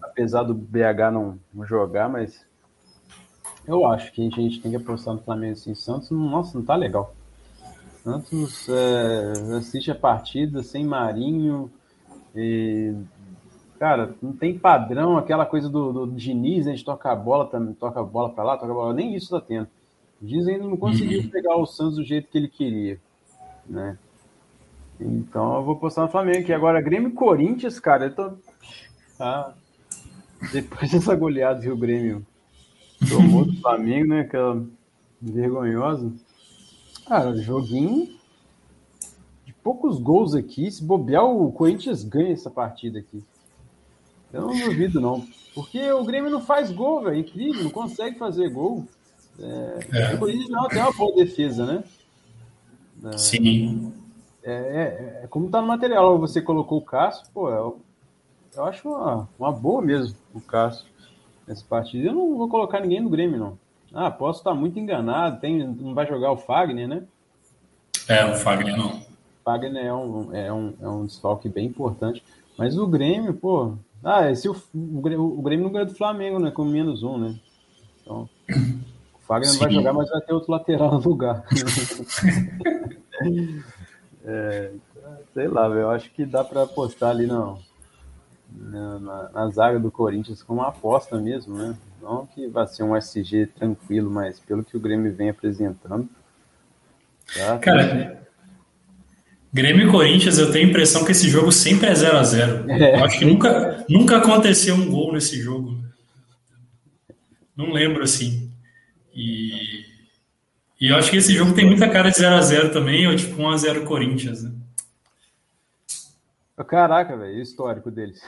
Apesar 0.02 0.44
do 0.44 0.54
BH 0.54 1.12
não, 1.12 1.40
não 1.54 1.66
jogar, 1.66 2.08
mas 2.08 2.46
eu 3.68 3.86
acho 3.86 4.12
que 4.12 4.22
a 4.22 4.30
gente 4.30 4.62
tem 4.62 4.72
que 4.72 4.78
apostar 4.78 5.14
no 5.14 5.22
Flamengo 5.22 5.54
assim. 5.54 5.74
Santos, 5.74 6.12
nossa, 6.12 6.58
não 6.58 6.66
tá 6.66 6.76
legal. 6.76 7.16
Santos 8.04 8.68
é, 8.70 9.56
assiste 9.58 9.90
a 9.90 9.96
partida 9.96 10.62
sem 10.62 10.86
Marinho. 10.86 11.72
E 12.36 12.94
cara, 13.84 14.16
não 14.22 14.32
tem 14.32 14.58
padrão, 14.58 15.18
aquela 15.18 15.46
coisa 15.46 15.68
do, 15.68 15.92
do 15.92 16.08
Diniz, 16.16 16.66
né, 16.66 16.74
de 16.74 16.86
tocar 16.86 17.12
a 17.12 17.16
bola, 17.18 17.48
também, 17.48 17.74
toca 17.74 18.00
a 18.00 18.04
bola 18.04 18.30
para 18.30 18.42
lá, 18.42 18.58
toca 18.58 18.72
a 18.72 18.74
bola, 18.74 18.94
nem 18.94 19.14
isso 19.14 19.30
tá 19.30 19.42
tendo. 19.46 19.68
O 20.22 20.26
Diniz 20.26 20.48
ainda 20.48 20.64
não 20.64 20.78
conseguiu 20.78 21.20
uhum. 21.20 21.28
pegar 21.28 21.58
o 21.58 21.66
Santos 21.66 21.98
do 21.98 22.04
jeito 22.06 22.30
que 22.30 22.38
ele 22.38 22.48
queria, 22.48 22.98
né? 23.68 23.98
Então 24.98 25.58
eu 25.58 25.64
vou 25.66 25.76
postar 25.76 26.04
no 26.04 26.08
Flamengo, 26.08 26.46
que 26.46 26.54
agora 26.54 26.80
Grêmio 26.80 27.10
e 27.10 27.14
Corinthians, 27.14 27.78
cara, 27.78 28.06
eu 28.06 28.16
tô... 28.16 28.32
Ah, 29.20 29.52
depois 30.54 30.88
dessa 30.90 31.14
goleada 31.14 31.60
que 31.60 31.70
o 31.70 31.76
Grêmio 31.76 32.26
tomou 33.10 33.44
do 33.44 33.60
Flamengo, 33.60 34.08
né, 34.08 34.22
aquela 34.22 34.64
vergonhosa. 35.22 36.10
Cara, 37.06 37.36
joguinho 37.36 38.18
de 39.44 39.52
poucos 39.52 40.00
gols 40.00 40.34
aqui, 40.36 40.72
se 40.72 40.82
bobear 40.82 41.26
o 41.26 41.52
Corinthians 41.52 42.02
ganha 42.02 42.32
essa 42.32 42.50
partida 42.50 43.00
aqui. 43.00 43.22
Eu 44.34 44.48
não 44.48 44.60
duvido, 44.60 45.00
não. 45.00 45.26
Porque 45.54 45.92
o 45.92 46.04
Grêmio 46.04 46.32
não 46.32 46.42
faz 46.42 46.72
gol, 46.72 47.04
velho. 47.04 47.18
Incrível, 47.18 47.64
não 47.64 47.70
consegue 47.70 48.18
fazer 48.18 48.50
gol. 48.50 48.86
É, 49.40 49.80
é. 49.92 50.16
O 50.16 50.20
Corinthians 50.20 50.50
não 50.50 50.68
tem 50.68 50.82
uma 50.82 50.92
boa 50.92 51.16
defesa, 51.16 51.66
né? 51.66 51.84
É, 53.06 53.18
Sim. 53.18 53.94
É, 54.44 54.52
é, 54.52 55.22
é, 55.24 55.28
como 55.28 55.50
tá 55.50 55.62
no 55.62 55.68
material, 55.68 56.20
você 56.20 56.42
colocou 56.42 56.80
o 56.80 56.82
Cássio, 56.82 57.26
pô, 57.34 57.50
eu, 57.50 57.80
eu 58.56 58.66
acho 58.66 58.90
uma, 58.90 59.30
uma 59.40 59.52
boa 59.52 59.82
mesmo 59.82 60.18
o 60.34 60.42
Cássio 60.42 60.86
nessa 61.48 61.64
partida. 61.64 62.10
Eu 62.10 62.14
não 62.14 62.38
vou 62.38 62.50
colocar 62.50 62.80
ninguém 62.80 63.02
no 63.02 63.10
Grêmio, 63.10 63.40
não. 63.40 63.58
Ah, 63.94 64.10
posso 64.10 64.40
estar 64.40 64.54
muito 64.54 64.80
enganado, 64.80 65.40
tem, 65.40 65.66
não 65.66 65.94
vai 65.94 66.08
jogar 66.08 66.32
o 66.32 66.38
Fagner, 66.38 66.88
né? 66.88 67.04
É, 68.08 68.26
o 68.26 68.36
Fagner 68.36 68.76
não. 68.76 69.02
Fagner 69.46 69.86
é 69.86 69.94
um, 69.94 70.36
é, 70.36 70.52
um, 70.52 70.74
é 70.82 70.88
um 70.88 71.06
desfalque 71.06 71.48
bem 71.48 71.68
importante. 71.68 72.24
Mas 72.58 72.78
o 72.78 72.88
Grêmio, 72.88 73.34
pô. 73.34 73.76
Ah, 74.04 74.30
esse, 74.30 74.50
o, 74.50 74.56
o, 74.74 75.40
o 75.40 75.42
Grêmio 75.42 75.64
não 75.64 75.72
ganhou 75.72 75.88
do 75.88 75.96
Flamengo, 75.96 76.38
né? 76.40 76.52
Com 76.52 76.66
menos 76.66 77.04
um, 77.04 77.18
né? 77.18 77.40
Então, 78.02 78.30
o 79.14 79.20
Fagner 79.22 79.50
Sim. 79.50 79.54
não 79.54 79.64
vai 79.64 79.74
jogar, 79.74 79.94
mas 79.94 80.10
vai 80.10 80.22
ter 80.22 80.34
outro 80.34 80.52
lateral 80.52 80.92
no 80.92 81.10
lugar. 81.10 81.46
é, 84.26 84.72
sei 85.34 85.48
lá, 85.48 85.68
eu 85.68 85.90
acho 85.90 86.12
que 86.12 86.26
dá 86.26 86.44
para 86.44 86.64
apostar 86.64 87.12
ali 87.12 87.26
não, 87.26 87.60
na, 88.52 89.00
na, 89.00 89.30
na, 89.30 89.50
zaga 89.50 89.80
do 89.80 89.90
Corinthians 89.90 90.44
como 90.44 90.60
uma 90.60 90.68
aposta 90.68 91.18
mesmo, 91.18 91.56
né? 91.56 91.78
Não 92.02 92.26
que 92.26 92.48
vai 92.48 92.68
ser 92.68 92.84
um 92.84 92.96
SG 92.96 93.48
tranquilo, 93.48 94.12
mas 94.12 94.40
pelo 94.40 94.64
que 94.64 94.76
o 94.76 94.80
Grêmio 94.80 95.14
vem 95.14 95.30
apresentando. 95.30 96.10
Tá, 97.34 97.58
Cara, 97.60 98.28
Grêmio 99.54 99.88
e 99.88 99.92
Corinthians, 99.92 100.40
eu 100.40 100.52
tenho 100.52 100.66
a 100.66 100.70
impressão 100.70 101.06
que 101.06 101.12
esse 101.12 101.30
jogo 101.30 101.52
sempre 101.52 101.88
é 101.88 101.94
0 101.94 102.18
a 102.18 102.24
0 102.24 102.72
é. 102.72 103.00
Eu 103.00 103.06
acho 103.06 103.20
que 103.20 103.26
nunca, 103.26 103.86
nunca 103.88 104.18
aconteceu 104.18 104.74
um 104.74 104.90
gol 104.90 105.14
nesse 105.14 105.40
jogo. 105.40 105.78
Não 107.56 107.72
lembro 107.72 108.04
assim. 108.04 108.52
E, 109.14 109.86
e 110.82 110.88
eu 110.90 110.96
acho 110.98 111.12
que 111.12 111.18
esse 111.18 111.36
jogo 111.36 111.54
tem 111.54 111.68
muita 111.68 111.88
cara 111.88 112.10
de 112.10 112.18
0 112.18 112.36
a 112.36 112.42
0 112.42 112.72
também, 112.72 113.08
ou 113.08 113.16
tipo 113.16 113.40
1 113.40 113.50
a 113.50 113.58
0 113.58 113.86
Corinthians, 113.86 114.44
né? 114.44 114.52
Caraca, 116.68 117.16
velho, 117.16 117.40
histórico 117.40 117.92
deles. 117.92 118.22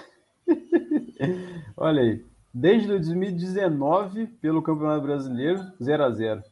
Olha 1.75 2.03
aí. 2.03 2.23
Desde 2.53 2.87
2019, 2.87 4.27
pelo 4.39 4.61
Campeonato 4.61 5.01
Brasileiro, 5.01 5.59
0 5.81 6.03
a 6.03 6.11
0 6.11 6.43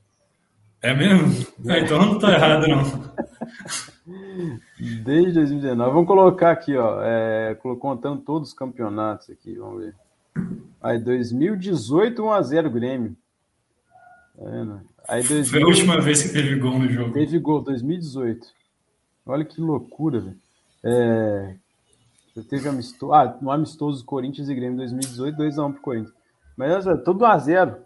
É 0.82 0.96
mesmo? 0.96 1.46
É. 1.70 1.80
então 1.80 2.00
não 2.00 2.18
tô 2.18 2.28
errado, 2.28 2.68
não. 2.68 2.82
Desde 5.04 5.34
2019. 5.34 5.92
Vamos 5.92 6.08
colocar 6.08 6.52
aqui, 6.52 6.76
ó. 6.76 7.02
É, 7.02 7.56
contando 7.80 8.22
todos 8.22 8.50
os 8.50 8.54
campeonatos 8.54 9.30
aqui, 9.30 9.56
vamos 9.56 9.84
ver. 9.84 9.96
Aí, 10.82 11.00
2018, 11.00 12.22
1x0 12.22 12.70
Grêmio. 12.70 13.16
Tá 14.38 14.50
vendo? 14.50 14.82
Aí, 15.08 15.24
2000... 15.24 15.46
Foi 15.46 15.62
a 15.62 15.66
última 15.66 16.02
vez 16.02 16.24
que 16.24 16.34
teve 16.34 16.56
gol 16.58 16.80
no 16.80 16.90
jogo. 16.90 17.14
Teve 17.14 17.40
gol, 17.40 17.62
2018. 17.62 18.46
Olha 19.26 19.46
que 19.46 19.62
loucura, 19.62 20.20
velho. 20.20 20.38
É, 20.84 21.56
Teve 22.42 22.68
amistoso. 22.68 23.14
Ah, 23.14 23.38
no 23.40 23.52
amistoso 23.52 24.04
Corinthians 24.04 24.50
e 24.50 24.56
Grêmio 24.56 24.78
2018, 24.78 25.38
2x1 25.38 25.74
pro 25.74 25.82
Corinthians. 25.82 26.16
Mas 26.58 26.88
é 26.88 26.98
tudo 26.98 27.26
1x0. 27.26 27.78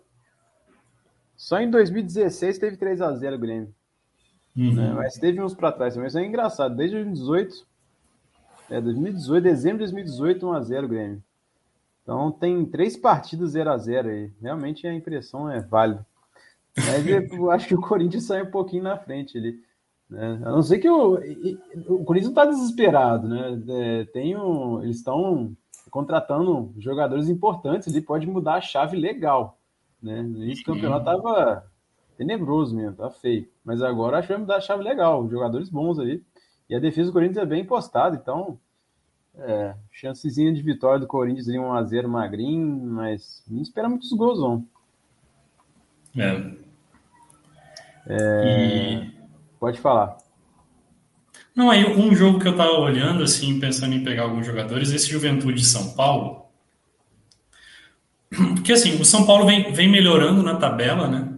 Só 1.36 1.60
em 1.60 1.70
2016 1.70 2.58
teve 2.58 2.78
3x0 2.78 3.36
o 3.36 3.40
Grêmio. 3.40 3.76
Uhum. 4.58 4.74
Né? 4.74 4.94
Mas 4.94 5.16
teve 5.16 5.42
uns 5.42 5.54
pra 5.54 5.72
trás 5.72 5.94
também. 5.94 6.08
Isso 6.08 6.18
é 6.18 6.26
engraçado. 6.26 6.76
Desde 6.76 6.96
2018. 6.96 7.68
É, 8.70 8.82
2018, 8.82 9.44
dezembro 9.44 9.86
de 9.86 9.92
2018, 9.94 10.46
1x0 10.46 10.84
o 10.84 10.88
Grêmio. 10.88 11.24
Então 12.04 12.32
tem 12.32 12.66
três 12.66 12.98
partidas 12.98 13.54
0x0 13.54 14.08
aí. 14.08 14.32
Realmente 14.42 14.88
a 14.88 14.94
impressão 14.94 15.50
é 15.50 15.60
válida. 15.60 16.06
Mas 16.76 17.06
eu 17.32 17.52
acho 17.52 17.68
que 17.68 17.76
o 17.76 17.82
Corinthians 17.82 18.26
sai 18.26 18.42
um 18.44 18.52
pouquinho 18.52 18.84
na 18.84 18.98
frente 18.98 19.38
ali. 19.38 19.60
Né? 20.10 20.42
A 20.44 20.52
não 20.52 20.64
ser 20.64 20.80
que 20.80 20.90
o, 20.90 21.16
o 21.16 22.04
Corinthians 22.06 22.34
não 22.34 22.44
está 22.44 22.46
desesperado, 22.46 23.28
né? 23.28 23.62
É, 23.68 24.06
tem 24.06 24.38
um, 24.38 24.82
eles 24.82 24.98
estão 24.98 25.56
contratando 25.90 26.74
jogadores 26.78 27.30
importantes, 27.30 27.88
ele 27.88 28.02
pode 28.02 28.26
mudar 28.26 28.56
a 28.56 28.62
chave 28.62 28.98
legal. 28.98 29.58
Né? 30.02 30.22
No 30.22 30.44
início 30.44 30.64
do 30.64 30.74
campeonato 30.74 31.10
estava 31.10 31.66
tenebroso 32.18 32.76
mesmo, 32.76 32.98
tá 32.98 33.10
feio. 33.10 33.48
Mas 33.64 33.82
agora 33.82 34.18
acho 34.18 34.28
que 34.28 34.34
vai 34.34 34.42
mudar 34.42 34.58
a 34.58 34.62
chave 34.62 34.84
legal, 34.84 35.30
jogadores 35.30 35.70
bons 35.70 36.00
aí. 36.00 36.22
E 36.70 36.76
a 36.76 36.80
defesa 36.80 37.10
do 37.10 37.14
Corinthians 37.14 37.38
é 37.38 37.46
bem 37.46 37.64
postada, 37.64 38.16
então 38.16 38.60
é, 39.38 39.76
chancezinha 39.92 40.54
de 40.54 40.62
vitória 40.62 41.00
do 41.00 41.08
Corinthians 41.08 41.48
em 41.48 41.60
1x0 41.60 42.08
magrinho, 42.08 42.86
mas 42.86 43.44
não 43.48 43.62
espera 43.62 43.88
muitos 43.88 44.12
gols, 44.12 44.40
não. 44.40 44.66
É. 46.18 46.54
é... 48.08 48.94
E... 49.04 49.18
Pode 49.60 49.80
falar. 49.80 50.18
Não, 51.56 51.70
aí 51.72 51.86
um 51.86 52.14
jogo 52.16 52.40
que 52.40 52.48
eu 52.48 52.56
tava 52.56 52.80
olhando, 52.80 53.24
assim, 53.24 53.60
pensando 53.60 53.94
em 53.96 54.04
pegar 54.04 54.24
alguns 54.24 54.46
jogadores, 54.46 54.92
esse 54.92 55.10
Juventude 55.10 55.60
de 55.60 55.66
São 55.66 55.96
Paulo. 55.96 56.46
Porque, 58.56 58.74
assim, 58.74 59.00
o 59.02 59.06
São 59.06 59.26
Paulo 59.26 59.46
vem, 59.46 59.72
vem 59.72 59.90
melhorando 59.90 60.44
na 60.44 60.58
tabela, 60.58 61.08
né? 61.08 61.37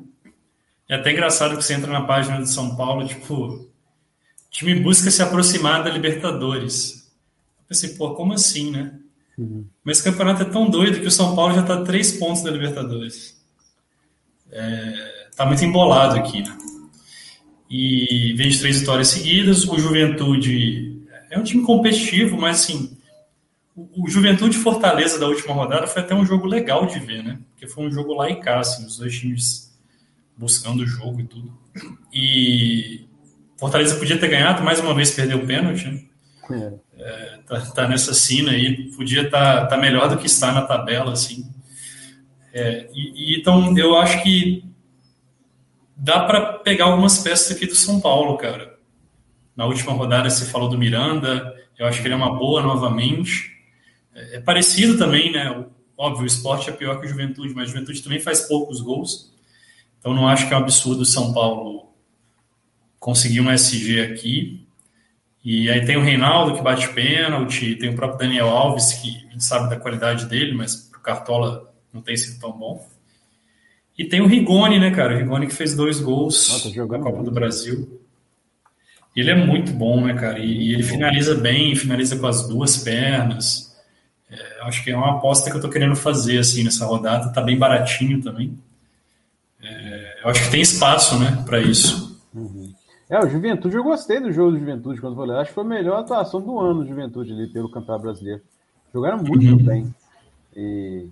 É 0.90 0.96
até 0.96 1.12
engraçado 1.12 1.56
que 1.56 1.64
você 1.64 1.76
entra 1.76 1.92
na 1.92 2.02
página 2.02 2.42
de 2.42 2.50
São 2.50 2.76
Paulo, 2.76 3.08
tipo, 3.08 3.36
o 3.36 3.70
time 4.50 4.76
busca 4.80 5.12
se 5.12 5.22
aproximar 5.22 5.84
da 5.84 5.90
Libertadores. 5.90 7.08
Eu 7.60 7.66
pensei, 7.70 7.90
pô, 7.92 8.16
como 8.16 8.34
assim, 8.34 8.72
né? 8.72 9.00
Uhum. 9.38 9.66
Mas 9.84 10.00
o 10.00 10.04
campeonato 10.04 10.42
é 10.42 10.46
tão 10.46 10.70
doido 10.70 11.00
que 11.00 11.08
o 11.08 11.12
São 11.12 11.36
Paulo 11.36 11.54
já 11.54 11.62
tá 11.62 11.84
três 11.84 12.14
pontos 12.14 12.42
da 12.42 12.50
Libertadores. 12.50 13.40
É, 14.52 15.28
tá 15.36 15.46
muito 15.46 15.64
embolado 15.64 16.18
aqui, 16.18 16.42
né? 16.42 16.58
e 17.70 18.34
vem 18.34 18.50
de 18.50 18.60
três 18.60 18.80
vitórias 18.80 19.10
seguidas. 19.10 19.66
O 19.68 19.78
Juventude 19.78 21.04
é 21.30 21.38
um 21.38 21.44
time 21.44 21.64
competitivo, 21.64 22.36
mas 22.36 22.62
assim, 22.62 22.98
o, 23.76 24.10
Juventude 24.10 24.58
Fortaleza 24.58 25.20
da 25.20 25.28
última 25.28 25.54
rodada 25.54 25.86
foi 25.86 26.02
até 26.02 26.16
um 26.16 26.26
jogo 26.26 26.48
legal 26.48 26.88
de 26.88 27.00
ver, 27.00 27.24
né? 27.24 27.40
Porque 27.52 27.68
foi 27.68 27.86
um 27.86 27.92
jogo 27.92 28.16
lá 28.16 28.30
e 28.30 28.40
cá, 28.40 28.60
assim, 28.60 28.86
os 28.86 28.98
dois 28.98 29.18
times 29.18 29.69
buscando 30.40 30.84
o 30.84 30.88
jogo 30.88 31.20
e 31.20 31.26
tudo. 31.26 31.54
E 32.14 33.06
Fortaleza 33.58 33.98
podia 33.98 34.18
ter 34.18 34.30
ganhado, 34.30 34.64
mais 34.64 34.80
uma 34.80 34.96
vez 34.96 35.12
perdeu 35.12 35.38
o 35.38 35.46
pênalti, 35.46 35.86
né? 35.86 36.04
É. 36.52 36.74
É, 37.02 37.40
tá, 37.46 37.62
tá, 37.62 37.88
nessa 37.88 38.14
cena 38.14 38.52
aí, 38.52 38.90
podia 38.92 39.24
estar 39.24 39.62
tá, 39.62 39.66
tá 39.68 39.78
melhor 39.78 40.10
do 40.10 40.18
que 40.18 40.26
está 40.26 40.52
na 40.52 40.62
tabela, 40.62 41.12
assim. 41.12 41.46
É, 42.54 42.90
e, 42.94 43.34
e, 43.34 43.40
então, 43.40 43.78
eu 43.78 43.98
acho 43.98 44.24
que 44.24 44.64
dá 45.96 46.22
para 46.22 46.54
pegar 46.60 46.86
algumas 46.86 47.20
peças 47.20 47.56
aqui 47.56 47.68
do 47.68 47.76
São 47.76 48.00
Paulo, 48.00 48.38
cara. 48.38 48.78
Na 49.56 49.66
última 49.66 49.92
rodada 49.92 50.30
você 50.30 50.46
falou 50.46 50.70
do 50.70 50.78
Miranda, 50.78 51.54
eu 51.78 51.86
acho 51.86 52.02
que 52.02 52.08
ele 52.08 52.14
é 52.14 52.18
uma 52.18 52.38
boa 52.38 52.62
novamente. 52.62 53.52
É, 54.16 54.38
é 54.38 54.40
parecido 54.40 54.98
também, 54.98 55.32
né? 55.32 55.66
Óbvio, 55.98 56.24
o 56.24 56.28
esporte 56.28 56.70
é 56.70 56.74
pior 56.74 57.00
que 57.00 57.06
o 57.06 57.10
Juventude, 57.10 57.54
mas 57.54 57.70
o 57.70 57.74
Juventude 57.74 58.02
também 58.02 58.20
faz 58.20 58.42
poucos 58.42 58.82
gols. 58.82 59.38
Então 60.00 60.14
não 60.14 60.28
acho 60.28 60.48
que 60.48 60.54
é 60.54 60.58
um 60.58 60.62
absurdo 60.62 61.02
o 61.02 61.06
São 61.06 61.34
Paulo 61.34 61.90
conseguir 63.00 63.42
um 63.42 63.52
SG 63.52 64.02
aqui. 64.02 64.66
E 65.44 65.70
aí 65.70 65.86
tem 65.86 65.98
o 65.98 66.04
Reinaldo 66.04 66.56
que 66.56 66.62
bate 66.62 66.90
pênalti, 66.90 67.76
tem 67.76 67.90
o 67.90 67.96
próprio 67.96 68.20
Daniel 68.20 68.50
Alves, 68.50 68.94
que 68.94 69.26
a 69.28 69.32
gente 69.32 69.44
sabe 69.44 69.70
da 69.70 69.80
qualidade 69.80 70.26
dele, 70.26 70.54
mas 70.54 70.76
pro 70.76 71.00
Cartola 71.00 71.74
não 71.94 72.02
tem 72.02 72.16
sido 72.18 72.40
tão 72.40 72.52
bom. 72.52 72.86
E 73.98 74.06
tem 74.06 74.22
o 74.22 74.28
Rigoni, 74.28 74.80
né, 74.80 74.92
cara? 74.92 75.16
O 75.16 75.18
Rigoni 75.18 75.48
que 75.48 75.56
fez 75.56 75.76
dois 75.76 76.00
gols 76.00 76.66
ah, 76.66 76.88
na 76.88 77.00
Copa 77.00 77.24
do 77.24 77.32
Brasil. 77.32 78.00
Ele 79.16 79.32
é 79.32 79.36
muito 79.36 79.74
bom, 79.74 80.06
né, 80.06 80.14
cara? 80.14 80.40
E, 80.40 80.70
e 80.70 80.74
ele 80.74 80.84
finaliza 80.84 81.36
bem, 81.36 81.76
finaliza 81.76 82.18
com 82.18 82.28
as 82.28 82.48
duas 82.48 82.78
pernas. 82.78 83.76
É, 84.30 84.62
acho 84.62 84.84
que 84.84 84.92
é 84.92 84.96
uma 84.96 85.18
aposta 85.18 85.50
que 85.50 85.58
eu 85.58 85.62
tô 85.62 85.70
querendo 85.70 85.96
fazer, 85.96 86.38
assim, 86.38 86.64
nessa 86.64 86.86
rodada. 86.86 87.34
Tá 87.34 87.42
bem 87.42 87.58
baratinho 87.58 88.22
também. 88.22 88.58
É, 90.20 90.26
eu 90.26 90.30
acho 90.30 90.44
que 90.44 90.52
tem 90.52 90.62
espaço, 90.62 91.20
né, 91.20 91.44
para 91.46 91.60
isso. 91.60 92.20
Uhum. 92.34 92.74
É, 93.10 93.20
o 93.20 93.28
Juventude, 93.28 93.76
eu 93.76 93.84
gostei 93.84 94.20
do 94.20 94.32
jogo 94.32 94.52
do 94.52 94.60
Juventude 94.60 95.02
quando 95.02 95.16
falei. 95.16 95.36
Acho 95.38 95.50
que 95.50 95.56
foi 95.56 95.64
a 95.64 95.68
melhor 95.68 96.00
atuação 96.00 96.42
do 96.42 96.60
ano 96.60 96.84
do 96.84 96.88
Juventude 96.88 97.34
ali 97.34 97.48
pelo 97.48 97.70
Campeonato 97.70 98.04
Brasileiro. 98.04 98.42
Jogaram 98.94 99.18
muito 99.18 99.46
uhum. 99.46 99.58
bem. 99.58 99.96
E 100.56 101.08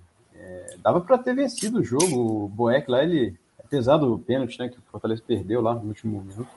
dava 0.82 1.02
para 1.02 1.18
ter 1.18 1.36
vencido 1.36 1.80
o 1.80 1.84
jogo. 1.84 2.46
O 2.46 2.48
Boeck 2.48 2.90
lá, 2.90 3.04
ele, 3.04 3.36
apesar 3.60 3.98
do 3.98 4.18
pênalti, 4.20 4.58
né, 4.58 4.70
que 4.70 4.78
o 4.78 4.82
Fortaleza 4.92 5.22
perdeu 5.26 5.62
lá 5.62 5.76
no 5.76 5.88
último 5.88 6.22
minuto, 6.22 6.48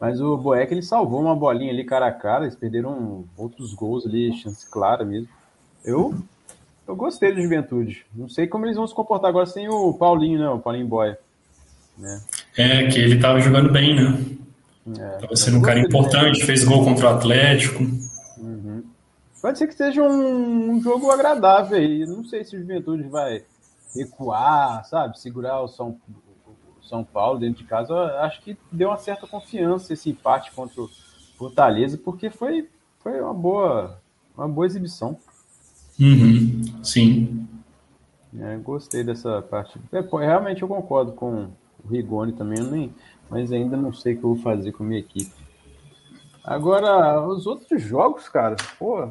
mas 0.00 0.20
o 0.20 0.36
Boeck 0.36 0.72
ele 0.72 0.82
salvou 0.82 1.20
uma 1.20 1.36
bolinha 1.36 1.72
ali 1.72 1.84
cara 1.84 2.08
a 2.08 2.12
cara, 2.12 2.44
eles 2.44 2.56
perderam 2.56 3.24
outros 3.36 3.72
gols 3.72 4.04
ali, 4.04 4.32
chance 4.32 4.68
clara 4.68 5.04
mesmo. 5.04 5.28
Eu, 5.84 6.14
eu 6.86 6.96
gostei 6.96 7.32
do 7.32 7.40
Juventude. 7.40 8.04
Não 8.12 8.28
sei 8.28 8.46
como 8.46 8.66
eles 8.66 8.76
vão 8.76 8.86
se 8.86 8.94
comportar 8.94 9.30
agora 9.30 9.46
sem 9.46 9.68
o 9.68 9.94
Paulinho, 9.94 10.40
né, 10.40 10.48
o 10.48 10.58
Paulinho 10.58 10.88
Boia. 10.88 11.18
Né? 11.96 12.20
É, 12.56 12.88
que 12.88 12.98
ele 12.98 13.20
tava 13.20 13.40
jogando 13.40 13.70
bem, 13.70 13.94
né? 13.94 14.24
É, 14.98 15.18
tava 15.18 15.36
sendo 15.36 15.58
um 15.58 15.62
cara 15.62 15.78
importante, 15.78 16.44
fez 16.44 16.64
gol 16.64 16.84
contra 16.84 17.06
o 17.06 17.16
Atlético. 17.16 17.84
Uhum. 18.38 18.82
Pode 19.40 19.58
ser 19.58 19.66
que 19.66 19.74
seja 19.74 20.02
um, 20.02 20.80
jogo 20.80 21.10
agradável 21.10 21.78
aí. 21.78 22.04
Não 22.06 22.24
sei 22.24 22.44
se 22.44 22.56
o 22.56 22.60
Juventude 22.60 23.04
vai 23.04 23.44
recuar, 23.94 24.84
sabe? 24.84 25.18
Segurar 25.18 25.60
o 25.60 25.68
São, 25.68 25.98
o 26.80 26.84
São 26.84 27.04
Paulo 27.04 27.38
dentro 27.38 27.62
de 27.62 27.68
casa. 27.68 27.94
Acho 28.20 28.40
que 28.42 28.56
deu 28.70 28.88
uma 28.88 28.96
certa 28.96 29.26
confiança 29.26 29.92
esse 29.92 30.10
empate 30.10 30.50
contra 30.52 30.82
o 30.82 30.90
Fortaleza, 31.36 31.98
porque 31.98 32.30
foi, 32.30 32.68
foi 33.00 33.20
uma, 33.20 33.34
boa, 33.34 34.00
uma 34.36 34.48
boa 34.48 34.66
exibição. 34.66 35.18
Uhum, 36.00 36.62
sim. 36.82 37.46
É, 38.38 38.56
gostei 38.56 39.04
dessa 39.04 39.42
parte. 39.42 39.78
É, 39.92 40.00
realmente 40.00 40.62
eu 40.62 40.68
concordo 40.68 41.12
com 41.12 41.50
o 41.84 41.88
Rigoni 41.88 42.32
também, 42.32 42.62
nem, 42.62 42.94
mas 43.28 43.52
ainda 43.52 43.76
não 43.76 43.92
sei 43.92 44.14
o 44.14 44.18
que 44.18 44.24
eu 44.24 44.34
vou 44.34 44.42
fazer 44.42 44.72
com 44.72 44.84
a 44.84 44.86
minha 44.86 45.00
equipe. 45.00 45.32
Agora, 46.44 47.20
os 47.26 47.46
outros 47.46 47.80
jogos, 47.82 48.28
cara, 48.28 48.56
pô, 48.78 49.08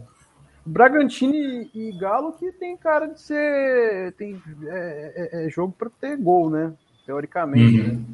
Bragantino 0.65 1.33
e, 1.33 1.91
Galo 1.99 2.33
que 2.33 2.51
tem 2.51 2.77
cara 2.77 3.07
de 3.07 3.19
ser. 3.19 4.13
Tem, 4.13 4.41
é, 4.63 5.29
é, 5.33 5.45
é 5.45 5.49
jogo 5.49 5.73
para 5.77 5.89
ter 5.89 6.17
gol, 6.17 6.49
né? 6.49 6.73
Teoricamente, 7.05 7.81
uhum. 7.81 7.87
né? 7.87 8.05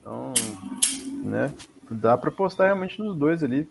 Então, 0.00 0.32
né? 1.24 1.54
Dá 1.90 2.16
para 2.16 2.30
postar 2.30 2.66
realmente 2.66 2.98
nos 2.98 3.16
dois 3.16 3.42
ali. 3.42 3.68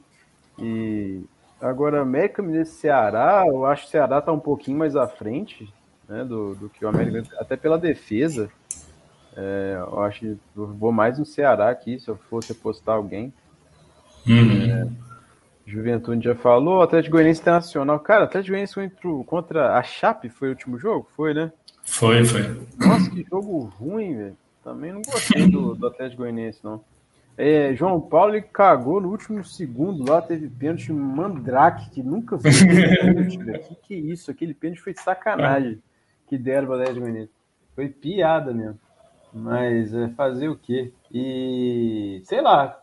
E 0.60 1.24
agora, 1.60 2.02
América 2.02 2.44
Mineiro 2.44 2.68
e 2.68 2.70
Ceará, 2.70 3.46
eu 3.48 3.66
acho 3.66 3.84
que 3.84 3.88
o 3.88 3.92
Ceará 3.92 4.22
tá 4.22 4.32
um 4.32 4.40
pouquinho 4.40 4.78
mais 4.78 4.96
à 4.96 5.08
frente 5.08 5.74
né, 6.08 6.24
do, 6.24 6.54
do 6.56 6.70
que 6.70 6.86
o 6.86 6.88
América, 6.88 7.36
até 7.40 7.58
pela 7.58 7.78
defesa. 7.80 8.52
É, 9.36 9.78
eu 9.80 10.02
acho 10.02 10.20
que 10.20 10.38
eu 10.56 10.68
vou 10.68 10.92
mais 10.92 11.18
no 11.18 11.26
Ceará 11.26 11.70
aqui, 11.70 12.00
se 12.00 12.08
eu 12.08 12.16
fosse 12.16 12.52
apostar 12.52 12.96
alguém. 12.96 13.34
Uhum. 14.28 14.72
É, 14.72 14.88
Juventude 15.66 16.26
já 16.26 16.36
falou, 16.36 16.82
Atlético 16.82 17.14
Goianiense 17.14 17.42
Internacional. 17.42 18.00
Cara, 18.00 18.26
Atlético 18.26 18.52
Goianiense 18.52 18.76
contra, 18.76 19.24
contra 19.26 19.78
a 19.78 19.84
Chape 19.84 20.30
foi 20.30 20.50
o 20.50 20.52
último 20.52 20.78
jogo? 20.78 21.08
Foi, 21.16 21.34
né? 21.34 21.52
Foi, 21.84 22.24
foi. 22.26 22.42
Nossa, 22.78 23.10
que 23.10 23.26
jogo 23.30 23.74
ruim, 23.80 24.16
velho. 24.16 24.38
Também 24.64 24.94
não 24.94 25.02
gostei 25.02 25.50
do, 25.50 25.76
do 25.76 25.88
Atlético 25.88 26.22
Goianiense, 26.22 26.60
não. 26.64 26.82
É, 27.36 27.74
João 27.76 28.00
Paulo 28.00 28.36
ele 28.36 28.44
cagou 28.44 29.02
no 29.02 29.10
último 29.10 29.44
segundo 29.44 30.08
lá, 30.08 30.22
teve 30.22 30.48
pênalti 30.48 30.94
Mandrake, 30.94 31.90
que 31.90 32.04
nunca 32.04 32.38
foi 32.38 32.52
pênalti, 32.54 33.38
Que 33.40 33.76
que 33.76 33.94
é 33.96 33.98
isso? 33.98 34.30
Aquele 34.30 34.54
pênalti 34.54 34.82
foi 34.82 34.94
sacanagem 34.94 35.82
que 36.28 36.38
deram 36.38 36.68
para 36.68 36.78
o 36.78 36.80
Atlético 36.80 37.02
Goianiense. 37.02 37.32
Foi 37.76 37.90
piada 37.90 38.54
mesmo. 38.54 38.80
Mas 39.34 39.94
é, 39.94 40.10
fazer 40.10 40.50
o 40.50 40.56
quê? 40.56 40.94
E 41.12 42.22
sei 42.24 42.42
lá, 42.42 42.80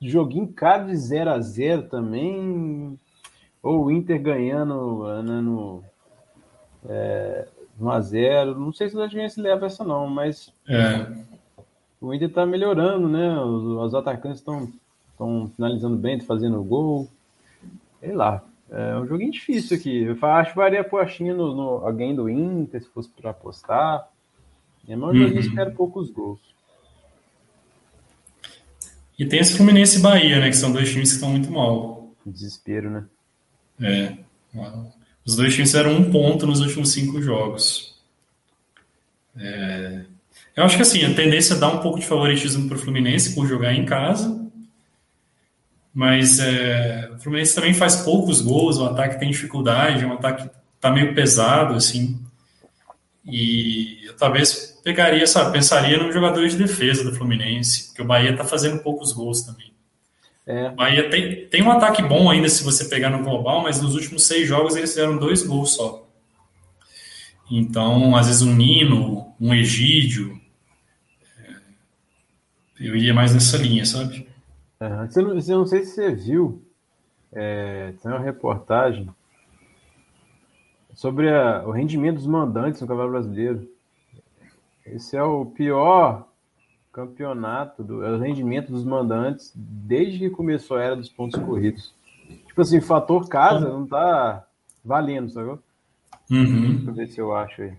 joguinho 0.00 0.52
cara 0.52 0.84
de 0.84 0.96
0 0.96 1.30
a 1.30 1.40
0 1.40 1.88
também. 1.88 2.98
Ou 3.62 3.84
o 3.84 3.90
Inter 3.90 4.20
ganhando 4.20 5.04
né, 5.22 5.40
no 5.40 5.82
é, 6.88 7.48
1 7.80 7.90
a 7.90 8.00
0 8.00 8.58
Não 8.58 8.72
sei 8.72 8.88
se 8.88 8.96
o 8.96 9.02
Atlético 9.02 9.40
leva 9.40 9.66
essa 9.66 9.84
não, 9.84 10.06
mas 10.08 10.52
é. 10.68 11.06
o 12.00 12.12
Inter 12.12 12.32
tá 12.32 12.46
melhorando, 12.46 13.08
né? 13.08 13.38
Os, 13.40 13.62
os 13.64 13.94
atacantes 13.94 14.40
estão 14.40 15.48
finalizando 15.54 15.96
bem, 15.96 16.20
fazendo 16.20 16.62
gol. 16.62 17.08
Sei 18.00 18.12
lá. 18.12 18.42
É 18.70 18.96
um 18.96 19.06
joguinho 19.06 19.32
difícil 19.32 19.76
aqui. 19.76 20.02
Eu 20.02 20.28
acho 20.28 20.50
que 20.50 20.56
varia 20.56 20.82
a 20.82 20.84
poachinha 20.84 21.34
no, 21.34 21.54
no 21.54 21.86
alguém 21.86 22.14
do 22.14 22.28
Inter, 22.28 22.82
se 22.82 22.88
fosse 22.90 23.08
para 23.08 23.30
apostar. 23.30 24.08
É 24.88 24.96
um 24.96 25.00
joguinho 25.00 25.32
uhum. 25.32 25.38
espera 25.38 25.70
poucos 25.70 26.10
gols. 26.10 26.40
E 29.18 29.26
tem 29.26 29.40
esse 29.40 29.56
Fluminense 29.56 29.98
e 29.98 30.00
Bahia, 30.00 30.40
né? 30.40 30.48
Que 30.48 30.56
são 30.56 30.72
dois 30.72 30.90
times 30.90 31.10
que 31.10 31.14
estão 31.16 31.30
muito 31.30 31.50
mal. 31.50 32.14
Desespero, 32.24 32.90
né? 32.90 33.04
É. 33.80 34.16
Os 35.24 35.36
dois 35.36 35.54
times 35.54 35.70
fizeram 35.70 35.92
um 35.92 36.10
ponto 36.10 36.46
nos 36.46 36.60
últimos 36.60 36.92
cinco 36.92 37.20
jogos. 37.20 38.00
É... 39.36 40.04
Eu 40.56 40.64
acho 40.64 40.76
que 40.76 40.82
assim, 40.82 41.04
a 41.04 41.14
tendência 41.14 41.54
é 41.54 41.58
dar 41.58 41.68
um 41.68 41.78
pouco 41.78 41.98
de 41.98 42.06
favoritismo 42.06 42.66
para 42.68 42.76
o 42.76 42.80
Fluminense 42.80 43.34
por 43.34 43.46
jogar 43.46 43.74
em 43.74 43.84
casa. 43.84 44.48
Mas 45.92 46.38
é... 46.38 47.10
o 47.14 47.18
Fluminense 47.18 47.54
também 47.54 47.74
faz 47.74 47.96
poucos 47.96 48.40
gols, 48.40 48.78
o 48.78 48.84
ataque 48.84 49.18
tem 49.18 49.30
dificuldade, 49.30 50.04
o 50.04 50.12
ataque 50.12 50.48
tá 50.80 50.90
meio 50.92 51.14
pesado, 51.14 51.74
assim. 51.74 52.18
E 53.28 54.06
eu 54.06 54.16
talvez 54.16 54.80
pegaria, 54.82 55.26
sabe, 55.26 55.52
pensaria 55.52 56.02
no 56.02 56.10
jogador 56.10 56.48
de 56.48 56.56
defesa 56.56 57.04
do 57.04 57.14
Fluminense, 57.14 57.88
porque 57.88 58.00
o 58.00 58.06
Bahia 58.06 58.30
está 58.30 58.42
fazendo 58.42 58.82
poucos 58.82 59.12
gols 59.12 59.42
também. 59.42 59.70
É. 60.46 60.70
O 60.70 60.76
Bahia 60.76 61.10
tem, 61.10 61.46
tem 61.46 61.62
um 61.62 61.70
ataque 61.70 62.02
bom 62.02 62.30
ainda 62.30 62.48
se 62.48 62.64
você 62.64 62.86
pegar 62.86 63.10
no 63.10 63.22
global, 63.22 63.62
mas 63.62 63.82
nos 63.82 63.94
últimos 63.94 64.26
seis 64.26 64.48
jogos 64.48 64.76
eles 64.76 64.90
fizeram 64.90 65.18
dois 65.18 65.42
gols 65.46 65.74
só. 65.74 66.08
Então, 67.50 68.16
às 68.16 68.28
vezes 68.28 68.40
um 68.40 68.54
Nino, 68.54 69.34
um 69.38 69.54
Egídio, 69.54 70.40
é, 71.38 71.54
eu 72.80 72.96
iria 72.96 73.12
mais 73.12 73.34
nessa 73.34 73.58
linha, 73.58 73.84
sabe? 73.84 74.26
Uhum. 74.80 75.06
Você 75.06 75.22
não, 75.22 75.34
você 75.34 75.52
não 75.52 75.66
sei 75.66 75.84
se 75.84 75.94
você 75.96 76.14
viu, 76.14 76.62
é, 77.30 77.92
tem 78.02 78.10
uma 78.10 78.20
reportagem 78.20 79.06
sobre 80.98 81.30
a, 81.30 81.62
o 81.64 81.70
rendimento 81.70 82.16
dos 82.16 82.26
mandantes 82.26 82.80
no 82.80 82.88
Campeonato 82.88 83.12
Brasileiro. 83.12 83.70
Esse 84.84 85.16
é 85.16 85.22
o 85.22 85.46
pior 85.46 86.26
campeonato, 86.92 87.84
do, 87.84 88.04
é 88.04 88.10
o 88.10 88.18
rendimento 88.18 88.72
dos 88.72 88.82
mandantes 88.82 89.52
desde 89.54 90.18
que 90.18 90.30
começou 90.30 90.76
a 90.76 90.82
era 90.82 90.96
dos 90.96 91.08
pontos 91.08 91.40
corridos. 91.40 91.94
Tipo 92.48 92.62
assim, 92.62 92.80
fator 92.80 93.28
casa 93.28 93.68
não 93.68 93.86
tá 93.86 94.44
valendo, 94.84 95.30
sabe? 95.30 95.60
Uhum. 96.28 96.74
Deixa 96.74 96.90
eu 96.90 96.94
ver 96.94 97.06
se 97.06 97.20
eu 97.20 97.36
acho 97.36 97.62
aí. 97.62 97.72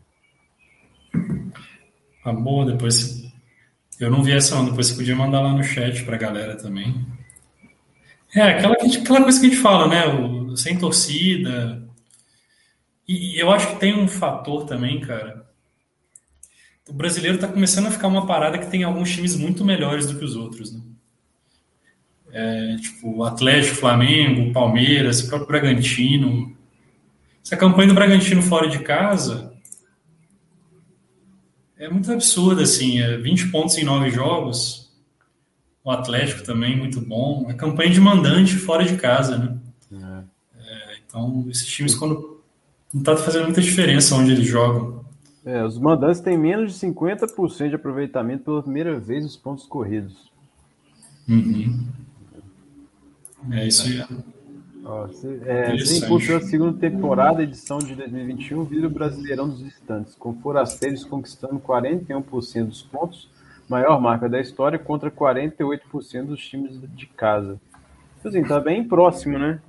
Tá 2.23 2.31
boa, 2.31 2.71
depois. 2.71 3.29
Eu 3.99 4.09
não 4.09 4.23
vi 4.23 4.31
essa 4.31 4.55
não, 4.55 4.63
depois 4.63 4.87
você 4.87 4.95
podia 4.95 5.15
mandar 5.17 5.41
lá 5.41 5.51
no 5.51 5.61
chat 5.61 6.05
pra 6.05 6.15
galera 6.15 6.55
também. 6.55 7.05
É, 8.33 8.43
aquela, 8.43 8.75
aquela 8.75 9.23
coisa 9.23 9.41
que 9.41 9.47
a 9.47 9.49
gente 9.49 9.61
fala, 9.61 9.89
né? 9.89 10.07
O, 10.07 10.55
sem 10.55 10.79
torcida, 10.79 11.88
e, 13.09 13.39
eu 13.39 13.51
acho 13.51 13.67
que 13.69 13.79
tem 13.79 13.97
um 13.97 14.07
fator 14.07 14.65
também, 14.65 14.99
cara. 14.99 15.49
O 16.87 16.93
brasileiro 16.93 17.35
está 17.35 17.47
começando 17.47 17.87
a 17.87 17.91
ficar 17.91 18.07
uma 18.07 18.25
parada 18.25 18.57
que 18.57 18.69
tem 18.69 18.83
alguns 18.83 19.11
times 19.11 19.35
muito 19.35 19.65
melhores 19.65 20.07
do 20.07 20.17
que 20.17 20.25
os 20.25 20.35
outros, 20.35 20.73
né? 20.73 20.81
É, 22.31 22.75
tipo, 22.79 23.23
Atlético, 23.23 23.75
Flamengo, 23.75 24.53
Palmeiras, 24.53 25.21
próprio 25.23 25.47
Bragantino. 25.47 26.55
Essa 27.43 27.57
campanha 27.57 27.87
do 27.87 27.95
Bragantino 27.95 28.41
fora 28.41 28.69
de 28.69 28.79
casa 28.79 29.53
é 31.79 31.89
muito 31.89 32.11
absurda, 32.11 32.61
assim. 32.63 32.99
É 32.99 33.17
20 33.17 33.47
pontos 33.47 33.77
em 33.77 33.83
9 33.83 34.11
jogos. 34.11 34.91
O 35.83 35.89
Atlético 35.89 36.43
também, 36.43 36.77
muito 36.77 37.01
bom. 37.01 37.47
A 37.49 37.53
campanha 37.53 37.89
de 37.89 38.01
mandante 38.01 38.55
fora 38.57 38.83
de 38.83 38.97
casa, 38.97 39.37
né? 39.37 39.57
É. 39.91 40.61
É, 40.61 40.97
então, 41.07 41.47
esses 41.49 41.65
times, 41.65 41.95
quando 41.95 42.38
não 42.93 43.01
está 43.01 43.15
fazendo 43.15 43.45
muita 43.45 43.61
diferença 43.61 44.15
onde 44.15 44.31
eles 44.31 44.47
jogam. 44.47 45.03
É, 45.45 45.63
os 45.63 45.77
mandantes 45.77 46.19
têm 46.19 46.37
menos 46.37 46.73
de 46.73 46.87
50% 46.87 47.69
de 47.69 47.75
aproveitamento 47.75 48.43
pela 48.43 48.61
primeira 48.61 48.99
vez 48.99 49.23
nos 49.23 49.37
pontos 49.37 49.65
corridos. 49.65 50.31
Uhum. 51.27 51.85
É 53.51 53.67
isso 53.67 53.87
aí. 53.87 54.03
Ó, 54.83 55.07
se, 55.09 55.39
é, 55.45 55.77
sem 55.77 56.35
a 56.35 56.41
segunda 56.41 56.79
temporada, 56.79 57.43
edição 57.43 57.77
de 57.77 57.93
2021, 57.95 58.63
vira 58.63 58.87
o 58.87 58.89
Brasileirão 58.89 59.47
dos 59.47 59.63
Distantes, 59.63 60.15
com 60.15 60.33
Forasteiros 60.33 61.03
conquistando 61.03 61.59
41% 61.59 62.65
dos 62.65 62.81
pontos, 62.81 63.29
maior 63.67 64.01
marca 64.01 64.27
da 64.27 64.39
história, 64.39 64.79
contra 64.79 65.11
48% 65.11 66.25
dos 66.25 66.45
times 66.45 66.79
de 66.95 67.05
casa. 67.05 67.59
Assim, 68.23 68.43
tá 68.43 68.59
bem 68.59 68.83
próximo, 68.83 69.37
né? 69.37 69.59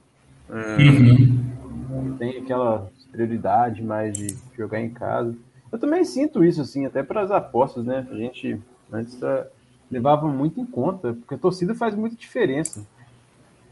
É, 0.48 0.76
uhum. 0.82 2.16
Tem 2.18 2.38
aquela 2.38 2.90
prioridade 3.10 3.82
mais 3.82 4.16
de 4.16 4.36
jogar 4.56 4.80
em 4.80 4.90
casa. 4.90 5.34
Eu 5.70 5.78
também 5.78 6.04
sinto 6.04 6.44
isso, 6.44 6.60
assim, 6.60 6.84
até 6.86 7.02
para 7.02 7.22
as 7.22 7.30
apostas, 7.30 7.84
né? 7.84 8.06
A 8.10 8.14
gente 8.14 8.60
antes 8.92 9.14
uh, 9.22 9.46
levava 9.90 10.26
muito 10.26 10.60
em 10.60 10.66
conta, 10.66 11.12
porque 11.12 11.34
a 11.34 11.38
torcida 11.38 11.74
faz 11.74 11.94
muita 11.94 12.16
diferença. 12.16 12.84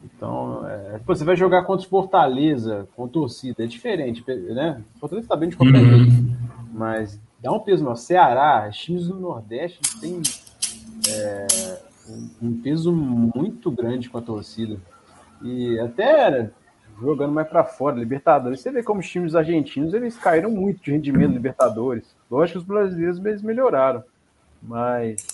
Então, 0.04 0.64
é, 0.68 1.00
você 1.04 1.24
vai 1.24 1.36
jogar 1.36 1.64
contra 1.64 1.84
o 1.84 1.90
Fortaleza, 1.90 2.88
com 2.94 3.08
torcida, 3.08 3.64
é 3.64 3.66
diferente, 3.66 4.24
né? 4.26 4.80
Fortaleza 5.00 5.26
está 5.26 5.36
bem 5.36 5.48
de 5.48 5.56
qualquer 5.56 5.78
uhum. 5.78 6.04
jeito, 6.04 6.36
mas 6.72 7.20
dá 7.40 7.50
um 7.52 7.58
peso, 7.58 7.84
não. 7.84 7.96
Ceará, 7.96 8.70
times 8.70 9.08
do 9.08 9.18
Nordeste 9.18 9.80
têm 10.00 10.22
é, 11.08 11.80
um, 12.08 12.48
um 12.48 12.60
peso 12.60 12.92
muito 12.92 13.70
grande 13.72 14.08
com 14.08 14.18
a 14.18 14.22
torcida. 14.22 14.76
E 15.42 15.78
até 15.80 16.50
jogando 17.00 17.32
mais 17.32 17.48
para 17.48 17.64
fora, 17.64 17.96
Libertadores. 17.96 18.60
Você 18.60 18.70
vê 18.70 18.82
como 18.82 19.00
os 19.00 19.08
times 19.08 19.34
argentinos 19.34 19.94
eles 19.94 20.16
caíram 20.16 20.50
muito 20.50 20.82
de 20.82 20.92
rendimento 20.92 21.32
Libertadores. 21.32 22.04
Lógico 22.30 22.58
que 22.58 22.62
os 22.62 22.64
brasileiros 22.64 23.24
eles 23.24 23.42
melhoraram, 23.42 24.02
mas 24.62 25.24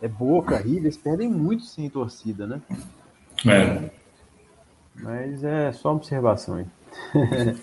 é 0.00 0.08
Boca, 0.08 0.56
River, 0.56 0.84
eles 0.84 0.96
perdem 0.96 1.28
muito 1.28 1.64
sem 1.64 1.88
torcida, 1.90 2.46
né? 2.46 2.60
É. 3.46 3.90
Mas 4.94 5.44
é 5.44 5.72
só 5.72 5.90
uma 5.90 5.96
observação 5.96 6.56
aí. 6.56 6.66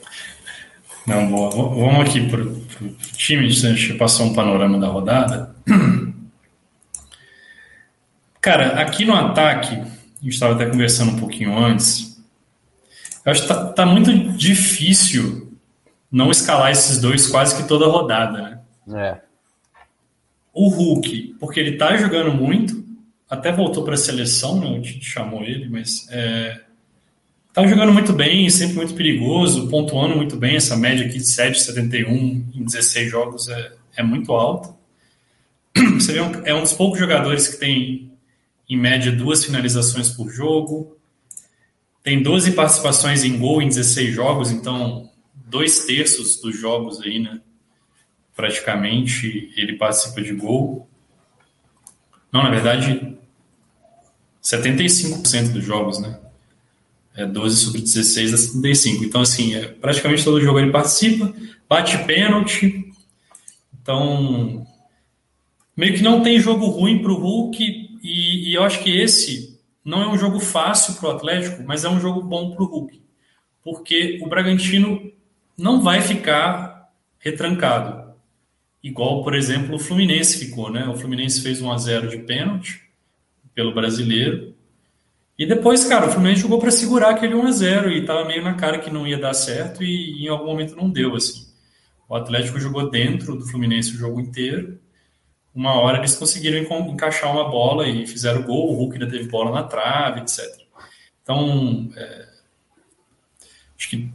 Não, 1.05 1.29
boa. 1.31 1.49
Vamos 1.49 2.01
aqui 2.01 2.29
para 2.29 2.41
o 2.41 2.91
time, 3.15 3.47
deixa 3.47 3.93
eu 3.93 3.97
passar 3.97 4.25
um 4.25 4.33
panorama 4.33 4.77
da 4.77 4.87
rodada. 4.87 5.55
Cara, 8.41 8.81
aqui 8.81 9.05
no 9.05 9.13
ataque, 9.13 9.75
a 9.75 9.85
gente 10.21 10.33
estava 10.33 10.55
até 10.55 10.65
conversando 10.65 11.11
um 11.11 11.19
pouquinho 11.19 11.57
antes, 11.57 12.16
eu 13.27 13.31
acho 13.31 13.41
que 13.41 13.47
tá, 13.49 13.65
tá, 13.65 13.85
muito 13.85 14.09
difícil 14.37 15.51
não 16.09 16.31
escalar 16.31 16.71
esses 16.71 17.01
dois 17.01 17.27
quase 17.27 17.57
que 17.57 17.67
toda 17.67 17.85
rodada, 17.85 18.63
né? 18.87 19.01
É. 19.01 19.21
O 20.53 20.69
Hulk, 20.69 21.35
porque 21.37 21.59
ele 21.59 21.75
tá 21.75 21.97
jogando 21.97 22.33
muito, 22.33 22.81
até 23.29 23.51
voltou 23.51 23.83
para 23.83 23.95
a 23.95 23.97
seleção, 23.97 24.61
né? 24.61 24.67
O 24.67 24.81
Tite 24.81 25.09
chamou 25.09 25.43
ele, 25.43 25.67
mas 25.67 26.07
é, 26.09 26.61
tá 27.51 27.67
jogando 27.67 27.91
muito 27.91 28.13
bem, 28.13 28.49
sempre 28.49 28.77
muito 28.77 28.93
perigoso, 28.93 29.67
pontuando 29.67 30.15
muito 30.15 30.37
bem. 30.37 30.55
Essa 30.55 30.77
média 30.77 31.05
aqui 31.05 31.17
de 31.17 31.25
7,71 31.25 32.07
em 32.55 32.63
16 32.63 33.11
jogos 33.11 33.49
é, 33.49 33.73
é 33.97 34.03
muito 34.03 34.31
alta. 34.31 34.73
Você 35.99 36.13
vê, 36.13 36.19
é 36.45 36.53
um 36.53 36.61
dos 36.61 36.71
poucos 36.71 36.97
jogadores 36.97 37.49
que 37.49 37.57
tem, 37.57 38.09
em 38.69 38.77
média, 38.77 39.11
duas 39.11 39.43
finalizações 39.43 40.09
por 40.11 40.29
jogo. 40.29 40.96
Tem 42.07 42.23
12 42.23 42.53
participações 42.53 43.25
em 43.25 43.37
gol 43.37 43.61
em 43.61 43.67
16 43.67 44.15
jogos, 44.15 44.49
então 44.49 45.11
dois 45.35 45.83
terços 45.83 46.39
dos 46.39 46.57
jogos 46.57 47.01
aí, 47.01 47.19
né? 47.19 47.41
Praticamente 48.33 49.51
ele 49.57 49.73
participa 49.73 50.21
de 50.21 50.31
gol. 50.31 50.87
Não, 52.31 52.43
na 52.43 52.49
verdade, 52.49 53.13
75% 54.41 55.51
dos 55.51 55.65
jogos, 55.65 55.99
né? 55.99 56.17
É 57.13 57.25
12 57.25 57.57
sobre 57.57 57.81
16 57.81 58.33
a 58.33 58.37
75. 58.37 59.03
Então, 59.03 59.19
assim, 59.19 59.55
é, 59.55 59.67
praticamente 59.67 60.23
todo 60.23 60.39
jogo 60.39 60.59
ele 60.59 60.71
participa, 60.71 61.33
bate 61.67 61.97
pênalti. 62.05 62.89
Então, 63.81 64.65
meio 65.75 65.93
que 65.93 66.01
não 66.01 66.23
tem 66.23 66.39
jogo 66.39 66.67
ruim 66.67 67.01
para 67.01 67.11
o 67.11 67.19
Hulk. 67.19 67.61
E, 68.01 68.49
e, 68.49 68.53
eu 68.53 68.63
acho 68.63 68.81
que 68.81 68.97
esse 68.97 69.56
não 69.87 70.01
é 70.01 70.07
um 70.09 70.17
jogo 70.17 70.37
fácil 70.41 70.95
para 70.95 71.07
o 71.07 71.11
Atlético, 71.13 71.63
mas 71.65 71.85
é 71.85 71.89
um 71.89 71.97
jogo 71.97 72.21
bom 72.21 72.53
para 72.53 72.61
o 72.61 72.67
Hulk. 72.67 73.01
Porque 73.63 74.19
o 74.21 74.27
Bragantino 74.27 75.13
não 75.57 75.81
vai 75.81 76.01
ficar 76.01 76.91
retrancado. 77.17 78.13
Igual, 78.83 79.23
por 79.23 79.33
exemplo, 79.33 79.75
o 79.75 79.79
Fluminense 79.79 80.45
ficou, 80.45 80.69
né? 80.69 80.85
O 80.89 80.95
Fluminense 80.95 81.41
fez 81.41 81.61
1 81.61 81.71
a 81.71 81.77
0 81.77 82.09
de 82.09 82.17
pênalti 82.17 82.81
pelo 83.55 83.73
brasileiro. 83.73 84.53
E 85.39 85.45
depois, 85.45 85.85
cara, 85.85 86.07
o 86.07 86.11
Fluminense 86.11 86.41
jogou 86.41 86.59
para 86.59 86.69
segurar 86.69 87.11
aquele 87.11 87.33
1 87.33 87.47
a 87.47 87.51
0 87.51 87.91
e 87.91 88.05
tava 88.05 88.25
meio 88.25 88.43
na 88.43 88.55
cara 88.55 88.79
que 88.79 88.91
não 88.91 89.07
ia 89.07 89.17
dar 89.17 89.33
certo 89.33 89.85
e, 89.85 90.25
em 90.25 90.27
algum 90.27 90.47
momento 90.47 90.75
não 90.75 90.89
deu 90.89 91.15
assim. 91.15 91.47
O 92.09 92.15
Atlético 92.15 92.59
jogou 92.59 92.89
dentro 92.89 93.37
do 93.37 93.47
Fluminense 93.47 93.91
o 93.91 93.97
jogo 93.97 94.19
inteiro. 94.19 94.79
Uma 95.57 95.73
hora 95.73 95.97
eles 95.97 96.15
conseguiram 96.15 96.59
encaixar 96.87 97.31
uma 97.31 97.49
bola 97.49 97.87
e 97.87 98.05
fizeram 98.05 98.43
gol, 98.43 98.69
o 98.71 98.75
Hulk 98.75 98.93
ainda 98.93 99.09
teve 99.09 99.27
bola 99.27 99.49
na 99.49 99.63
trave, 99.63 100.21
etc. 100.21 100.45
Então, 101.23 101.89
é, 101.97 102.27
acho 103.75 103.89
que 103.89 104.07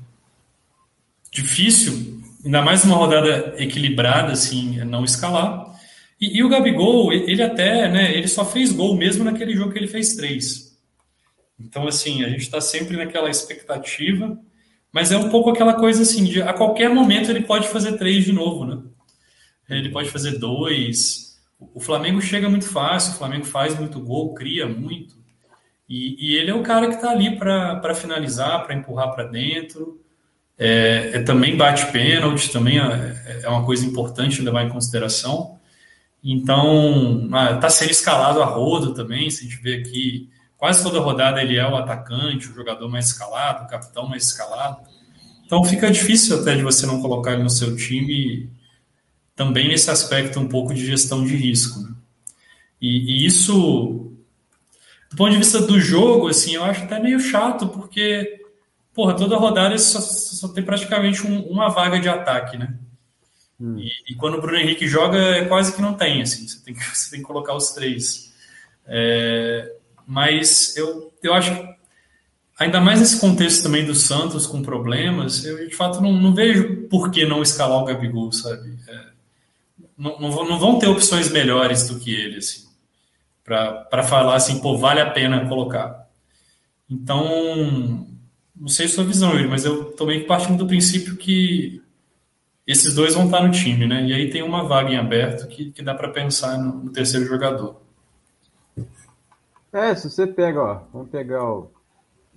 difícil, 1.33 2.23
ainda 2.45 2.63
mais 2.63 2.85
uma 2.85 2.95
rodada 2.95 3.57
equilibrada, 3.59 4.31
assim, 4.31 4.85
não 4.85 5.05
escalar. 5.05 5.77
E, 6.21 6.39
e, 6.39 6.45
o 6.45 6.49
Gabigol, 6.49 7.13
ele 7.13 7.43
até, 7.43 7.89
né, 7.89 8.17
ele 8.17 8.29
só 8.29 8.45
fez 8.45 8.71
gol 8.71 8.97
mesmo 8.97 9.25
naquele 9.25 9.57
jogo 9.57 9.73
que 9.73 9.81
ele 9.81 9.89
fez 9.89 10.15
três. 10.15 10.79
Então, 11.59 11.89
assim, 11.89 12.25
a 12.25 12.29
gente 12.29 12.43
está 12.43 12.61
sempre 12.61 12.97
naquela 12.97 13.29
expectativa, 13.29 14.39
mas 14.93 15.11
é 15.11 15.17
um 15.17 15.29
pouco 15.29 15.51
aquela 15.51 15.75
coisa 15.75 16.03
assim, 16.03 16.23
de 16.23 16.41
a 16.41 16.53
qualquer 16.53 16.89
momento 16.89 17.33
ele 17.33 17.43
pode 17.43 17.67
fazer 17.67 17.99
três 17.99 18.25
de 18.25 18.33
novo, 18.33 18.65
né? 18.65 18.81
Ele 19.69 19.89
pode 19.91 20.09
fazer 20.09 20.39
dois. 20.39 21.32
O 21.75 21.81
Flamengo 21.81 22.21
chega 22.21 22.49
muito 22.49 22.69
fácil, 22.69 23.13
o 23.13 23.17
Flamengo 23.17 23.45
faz 23.45 23.79
muito 23.79 24.01
gol, 24.01 24.35
cria 24.35 24.67
muito. 24.67 25.17
E, 25.89 26.17
e 26.19 26.37
ele 26.37 26.51
é 26.51 26.55
o 26.55 26.63
cara 26.63 26.89
que 26.89 26.95
está 26.95 27.11
ali 27.11 27.37
para 27.37 27.95
finalizar, 27.95 28.65
para 28.65 28.75
empurrar 28.75 29.13
para 29.15 29.25
dentro. 29.25 30.01
É, 30.59 31.13
é, 31.15 31.23
também 31.23 31.57
bate 31.57 31.91
pênalti, 31.93 32.51
também 32.51 32.79
é, 32.79 33.43
é 33.43 33.49
uma 33.49 33.65
coisa 33.65 33.85
importante 33.85 34.43
levar 34.43 34.65
em 34.65 34.69
consideração. 34.69 35.59
Então, 36.25 37.29
está 37.55 37.69
sendo 37.69 37.91
escalado 37.91 38.41
a 38.41 38.45
rodo 38.45 38.95
também. 38.95 39.29
Se 39.29 39.45
a 39.45 39.49
gente 39.49 39.63
vê 39.63 39.77
aqui, 39.77 40.31
quase 40.57 40.83
toda 40.83 41.01
rodada 41.01 41.43
ele 41.43 41.57
é 41.57 41.69
o 41.69 41.77
atacante, 41.77 42.49
o 42.49 42.55
jogador 42.55 42.89
mais 42.89 43.07
escalado, 43.07 43.65
o 43.65 43.69
capitão 43.69 44.09
mais 44.09 44.25
escalado. 44.25 44.79
Então 45.45 45.65
fica 45.65 45.91
difícil 45.91 46.41
até 46.41 46.55
de 46.55 46.63
você 46.63 46.87
não 46.87 47.03
colocar 47.03 47.33
ele 47.33 47.43
no 47.43 47.51
seu 47.51 47.77
time 47.77 48.49
também 49.35 49.69
nesse 49.69 49.91
aspecto 49.91 50.39
um 50.39 50.49
pouco 50.49 50.75
de 50.75 50.85
gestão 50.85 51.25
de 51.25 51.35
risco. 51.37 51.81
Né? 51.81 51.95
E, 52.81 53.23
e, 53.23 53.27
isso, 53.27 54.13
do 55.11 55.17
ponto 55.17 55.31
de 55.31 55.39
vista 55.39 55.61
do 55.61 55.81
jogo, 55.81 56.29
assim, 56.29 56.55
eu 56.55 56.65
acho 56.65 56.85
até 56.85 56.99
meio 56.99 57.21
chato, 57.21 57.69
porque, 57.69 58.45
porra, 58.93 59.15
toda 59.15 59.37
rodada 59.37 59.79
só, 59.79 60.01
só 60.01 60.49
tem 60.49 60.65
praticamente 60.65 61.27
um, 61.27 61.43
uma 61.43 61.69
vaga 61.69 62.01
de 62.01 62.09
ataque, 62.09 62.59
né? 62.59 62.75
Hum. 63.61 63.79
E, 63.79 64.13
e, 64.13 64.15
quando 64.17 64.35
o 64.37 64.41
Bruno 64.41 64.59
Henrique 64.59 64.89
joga, 64.89 65.19
é 65.19 65.45
quase 65.45 65.75
que 65.75 65.81
não 65.81 65.95
tem, 65.95 66.21
assim, 66.23 66.47
você 66.47 66.63
tem 66.65 66.75
que, 66.75 66.83
você 66.95 67.11
tem 67.11 67.21
que 67.21 67.27
colocar 67.27 67.55
os 67.55 67.71
três. 67.71 68.33
É, 68.87 69.73
mas 70.05 70.77
eu, 70.77 71.13
eu 71.23 71.33
acho 71.33 71.55
que, 71.55 71.75
ainda 72.59 72.81
mais 72.81 73.01
nesse 73.01 73.21
contexto 73.21 73.63
também 73.63 73.85
do 73.85 73.95
Santos 73.95 74.47
com 74.47 74.61
problemas, 74.61 75.45
eu 75.45 75.69
de 75.69 75.75
fato 75.75 76.01
não, 76.01 76.13
não 76.13 76.35
vejo 76.35 76.89
por 76.89 77.11
que 77.11 77.25
não 77.25 77.43
escalar 77.43 77.79
o 77.79 77.85
Gabigol, 77.85 78.33
sabe? 78.33 78.72
Não, 80.03 80.19
não, 80.19 80.45
não, 80.45 80.59
vão 80.59 80.81
ter 80.81 80.89
opções 80.89 81.31
melhores 81.31 81.89
do 81.89 82.01
que 82.01 82.13
ele, 82.13 82.39
assim, 82.39 82.67
para 83.45 84.03
falar 84.03 84.35
assim, 84.35 84.61
pô, 84.61 84.77
vale 84.77 85.01
a 85.01 85.09
pena 85.09 85.49
colocar. 85.49 86.09
Então, 86.91 88.05
não 88.57 88.67
sei 88.67 88.89
sua 88.89 89.05
visão, 89.05 89.31
Yuri, 89.31 89.47
mas 89.47 89.65
eu 89.65 89.93
tô 89.93 90.05
meio 90.05 90.23
que 90.23 90.27
partindo 90.27 90.59
do 90.59 90.67
princípio 90.67 91.17
que 91.17 91.81
esses 92.67 92.97
dois 92.97 93.15
vão 93.15 93.27
estar 93.27 93.47
no 93.47 93.53
time, 93.53 93.87
né? 93.87 94.05
E 94.05 94.13
aí 94.13 94.29
tem 94.29 94.43
uma 94.43 94.65
vaga 94.65 94.91
em 94.91 94.97
aberto 94.97 95.47
que, 95.47 95.71
que 95.71 95.85
dá 95.85 95.95
para 95.95 96.09
pensar 96.11 96.59
no, 96.59 96.83
no, 96.83 96.91
terceiro 96.91 97.25
jogador. 97.25 97.81
É, 99.73 99.95
se 99.95 100.11
você 100.11 100.27
pega, 100.27 100.61
ó, 100.61 100.83
vamos 100.93 101.11
pegar 101.11 101.49
os 101.49 101.69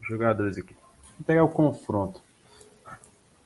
jogadores 0.08 0.56
aqui. 0.56 0.76
Vamos 1.14 1.26
pegar 1.26 1.44
o 1.44 1.50
confronto. 1.50 2.22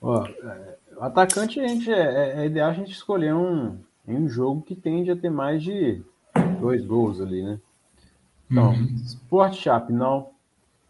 Ó, 0.01 0.25
é, 0.25 0.77
o 0.97 1.03
atacante 1.05 1.61
a 1.61 1.67
gente 1.69 1.89
é, 1.89 2.01
é, 2.01 2.41
é, 2.41 2.45
ideal 2.47 2.69
a 2.69 2.73
gente 2.73 2.91
escolher 2.91 3.33
um 3.33 3.79
em 4.09 4.17
um 4.17 4.27
jogo 4.27 4.61
que 4.61 4.75
tende 4.75 5.11
a 5.11 5.15
ter 5.15 5.29
mais 5.29 5.63
de 5.63 6.03
dois 6.59 6.85
gols 6.85 7.21
ali, 7.21 7.43
né? 7.43 7.59
Então, 8.51 8.71
uhum. 8.71 8.95
Sport 9.05 9.53
Chap, 9.53 9.93
não. 9.93 10.31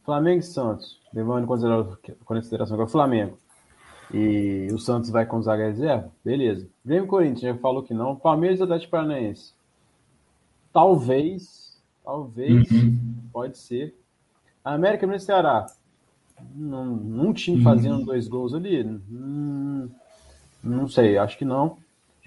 Flamengo 0.03 0.39
e 0.39 0.43
Santos, 0.43 0.99
levando 1.13 1.43
em 1.43 1.45
consideração 2.25 2.73
agora 2.73 2.88
o 2.88 2.91
Flamengo 2.91 3.38
e 4.13 4.67
o 4.71 4.79
Santos 4.79 5.10
vai 5.10 5.25
com 5.25 5.41
zaga 5.41 5.67
reserva, 5.67 6.12
beleza. 6.23 6.67
Grêmio 6.84 7.08
Corinthians 7.08 7.55
já 7.55 7.62
falou 7.62 7.84
que 7.84 7.93
não. 7.93 8.15
Palmeiras 8.15 8.60
e 8.60 8.63
Atlético 8.63 8.91
Paranaense. 8.91 9.53
Talvez, 10.73 11.77
talvez, 12.03 12.69
uhum. 12.71 12.97
pode 13.32 13.58
ser. 13.58 13.95
América 14.63 15.05
no 15.05 15.19
Ceará. 15.19 15.67
Num, 16.55 17.27
um 17.27 17.34
time 17.34 17.58
uhum. 17.58 17.63
fazendo 17.63 18.05
dois 18.05 18.27
gols 18.27 18.53
ali? 18.53 18.84
Hum, 18.84 19.89
não 20.63 20.88
sei, 20.88 21.17
acho 21.17 21.38
que 21.38 21.45
não. 21.45 21.77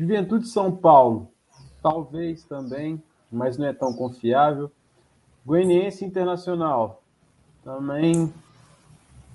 Juventude 0.03 0.49
São 0.49 0.75
Paulo, 0.75 1.29
talvez 1.81 2.43
também, 2.45 3.01
mas 3.31 3.57
não 3.57 3.67
é 3.67 3.73
tão 3.73 3.93
confiável. 3.93 4.71
Goianiense 5.47 6.05
Internacional, 6.05 7.01
também 7.65 8.33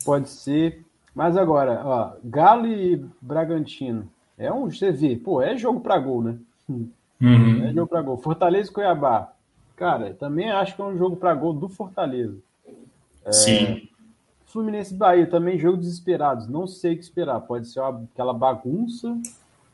pode 0.03 0.29
ser. 0.29 0.85
Mas 1.15 1.37
agora, 1.37 1.81
ó, 1.85 2.11
Galo 2.23 2.67
e 2.67 2.97
Bragantino. 3.21 4.09
É 4.37 4.51
um, 4.51 4.69
você 4.69 4.91
vê, 4.91 5.15
pô, 5.15 5.41
é 5.41 5.57
jogo 5.57 5.79
para 5.79 5.97
gol, 5.97 6.21
né? 6.21 6.37
Uhum. 6.69 7.63
É 7.63 7.73
jogo 7.73 7.87
para 7.87 8.01
gol. 8.01 8.17
Fortaleza 8.17 8.69
e 8.69 8.73
Cuiabá. 8.73 9.31
Cara, 9.75 10.13
também 10.13 10.51
acho 10.51 10.75
que 10.75 10.81
é 10.81 10.85
um 10.85 10.97
jogo 10.97 11.15
para 11.15 11.33
gol 11.33 11.53
do 11.53 11.69
Fortaleza. 11.69 12.37
É, 13.23 13.31
Sim. 13.31 13.89
Fluminense 14.45 14.93
e 14.93 14.97
Bahia 14.97 15.27
também 15.27 15.57
jogo 15.57 15.77
desesperados. 15.77 16.47
Não 16.47 16.67
sei 16.67 16.93
o 16.93 16.97
que 16.97 17.03
esperar. 17.03 17.39
Pode 17.39 17.67
ser 17.67 17.79
uma, 17.79 18.03
aquela 18.13 18.33
bagunça 18.33 19.17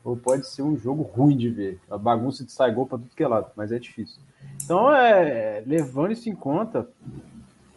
ou 0.04 0.16
pode 0.16 0.46
ser 0.46 0.62
um 0.62 0.76
jogo 0.76 1.02
ruim 1.02 1.36
de 1.36 1.48
ver. 1.48 1.80
A 1.90 1.96
bagunça 1.96 2.44
de 2.44 2.52
sai 2.52 2.72
gol 2.72 2.86
para 2.86 2.98
tudo 2.98 3.16
que 3.16 3.22
é 3.22 3.28
lado, 3.28 3.50
mas 3.56 3.72
é 3.72 3.78
difícil. 3.78 4.20
Então, 4.62 4.94
é, 4.94 5.62
levando 5.66 6.12
isso 6.12 6.28
em 6.28 6.34
conta, 6.34 6.88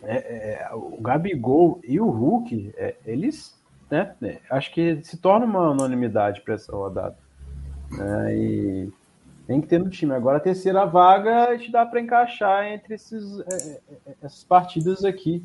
é, 0.03 0.15
é, 0.15 0.69
o 0.75 1.01
Gabigol 1.01 1.79
e 1.83 1.99
o 1.99 2.09
Hulk, 2.09 2.73
é, 2.77 2.95
eles 3.05 3.57
né? 3.89 4.15
É, 4.21 4.39
acho 4.49 4.73
que 4.73 5.01
se 5.03 5.17
torna 5.17 5.45
uma 5.45 5.71
unanimidade 5.71 6.41
para 6.41 6.55
essa 6.55 6.71
rodada. 6.71 7.17
Né? 7.91 8.35
E 8.35 8.93
tem 9.45 9.61
que 9.61 9.67
ter 9.67 9.79
no 9.79 9.89
time. 9.89 10.13
Agora 10.13 10.37
a 10.37 10.41
terceira 10.41 10.85
vaga 10.85 11.45
a 11.45 11.57
gente 11.57 11.71
dá 11.71 11.85
para 11.85 12.01
encaixar 12.01 12.65
entre 12.65 12.95
esses, 12.95 13.39
é, 13.39 13.81
é, 14.07 14.15
essas 14.21 14.43
partidas 14.43 15.05
aqui 15.05 15.43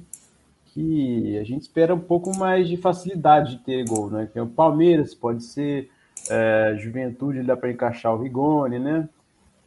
que 0.66 1.38
a 1.38 1.44
gente 1.44 1.62
espera 1.62 1.94
um 1.94 2.00
pouco 2.00 2.36
mais 2.36 2.66
de 2.66 2.76
facilidade 2.76 3.56
de 3.56 3.62
ter 3.62 3.84
gol, 3.84 4.10
né? 4.10 4.28
Que 4.32 4.38
é 4.38 4.42
o 4.42 4.46
Palmeiras, 4.46 5.14
pode 5.14 5.44
ser 5.44 5.90
é, 6.32 6.76
Juventude, 6.78 7.42
dá 7.42 7.56
para 7.56 7.70
encaixar 7.70 8.14
o 8.14 8.22
Rigoni, 8.22 8.78
né? 8.78 9.08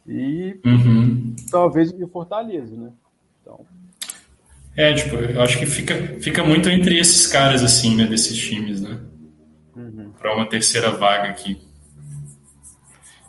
E 0.06 0.58
uhum. 0.64 1.34
talvez 1.50 1.92
o 1.92 2.08
Fortaleza, 2.08 2.76
né? 2.76 2.90
Então, 3.40 3.64
é, 4.76 4.92
tipo, 4.92 5.16
eu 5.16 5.40
acho 5.40 5.58
que 5.58 5.64
fica, 5.64 5.94
fica 6.20 6.44
muito 6.44 6.68
entre 6.68 6.98
esses 6.98 7.26
caras, 7.26 7.64
assim, 7.64 7.96
né, 7.96 8.04
desses 8.04 8.36
times, 8.36 8.82
né? 8.82 9.00
Uhum. 9.74 10.10
Para 10.18 10.36
uma 10.36 10.46
terceira 10.46 10.90
vaga 10.90 11.30
aqui. 11.30 11.58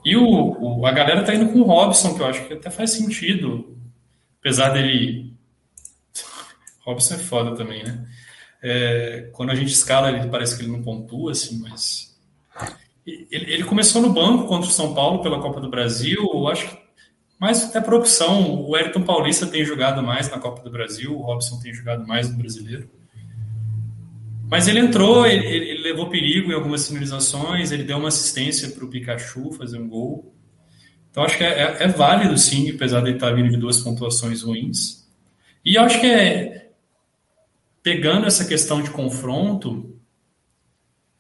E 0.04 0.18
o, 0.18 0.80
o, 0.80 0.86
a 0.86 0.92
galera 0.92 1.24
tá 1.24 1.34
indo 1.34 1.52
com 1.52 1.60
o 1.60 1.64
Robson, 1.64 2.16
que 2.16 2.22
eu 2.22 2.26
acho 2.26 2.46
que 2.46 2.54
até 2.54 2.70
faz 2.70 2.92
sentido. 2.92 3.78
apesar 4.40 4.70
dele. 4.70 5.34
Robson 6.86 7.14
é 7.14 7.18
foda 7.18 7.56
também, 7.56 7.82
né? 7.82 8.06
É, 8.62 9.30
quando 9.32 9.52
a 9.52 9.56
gente 9.56 9.72
escala, 9.72 10.12
ele 10.12 10.28
parece 10.28 10.58
que 10.58 10.64
ele 10.64 10.72
não 10.72 10.84
pontua, 10.84 11.32
assim, 11.32 11.60
mas. 11.60 12.07
Ele, 13.08 13.54
ele 13.54 13.64
começou 13.64 14.02
no 14.02 14.12
banco 14.12 14.48
contra 14.48 14.70
o 14.70 14.74
São 14.74 14.94
Paulo 14.94 15.22
pela 15.22 15.40
Copa 15.40 15.62
do 15.62 15.70
Brasil, 15.70 16.20
acho 16.50 16.68
que 16.68 16.78
mais 17.40 17.64
até 17.64 17.80
por 17.80 17.94
opção. 17.94 18.66
O 18.68 18.76
Ayrton 18.76 19.04
Paulista 19.04 19.48
tem 19.48 19.64
jogado 19.64 20.04
mais 20.04 20.30
na 20.30 20.40
Copa 20.40 20.62
do 20.62 20.70
Brasil, 20.70 21.16
o 21.16 21.22
Robson 21.22 21.60
tem 21.60 21.74
jogado 21.74 22.06
mais 22.06 22.30
no 22.30 22.38
brasileiro. 22.38 22.90
Mas 24.50 24.68
ele 24.68 24.80
entrou, 24.80 25.26
ele, 25.26 25.46
ele 25.46 25.82
levou 25.82 26.10
perigo 26.10 26.52
em 26.52 26.56
algumas 26.56 26.88
finalizações, 26.88 27.72
ele 27.72 27.84
deu 27.84 27.98
uma 27.98 28.08
assistência 28.08 28.70
para 28.70 28.84
o 28.84 28.90
Pikachu 28.90 29.52
fazer 29.52 29.78
um 29.78 29.88
gol. 29.88 30.34
Então 31.12 31.24
acho 31.24 31.38
que 31.38 31.44
é, 31.44 31.48
é, 31.48 31.84
é, 31.84 31.88
válido 31.88 32.38
sim, 32.38 32.70
apesar 32.72 33.02
de 33.02 33.08
ele 33.08 33.18
estar 33.18 33.32
vindo 33.32 33.50
de 33.50 33.58
duas 33.58 33.80
pontuações 33.80 34.44
ruins. 34.44 35.08
E 35.64 35.78
acho 35.78 36.00
que 36.00 36.08
é 36.08 36.70
pegando 37.84 38.28
essa 38.28 38.46
questão 38.46 38.82
de 38.82 38.90
confronto, 38.90 39.97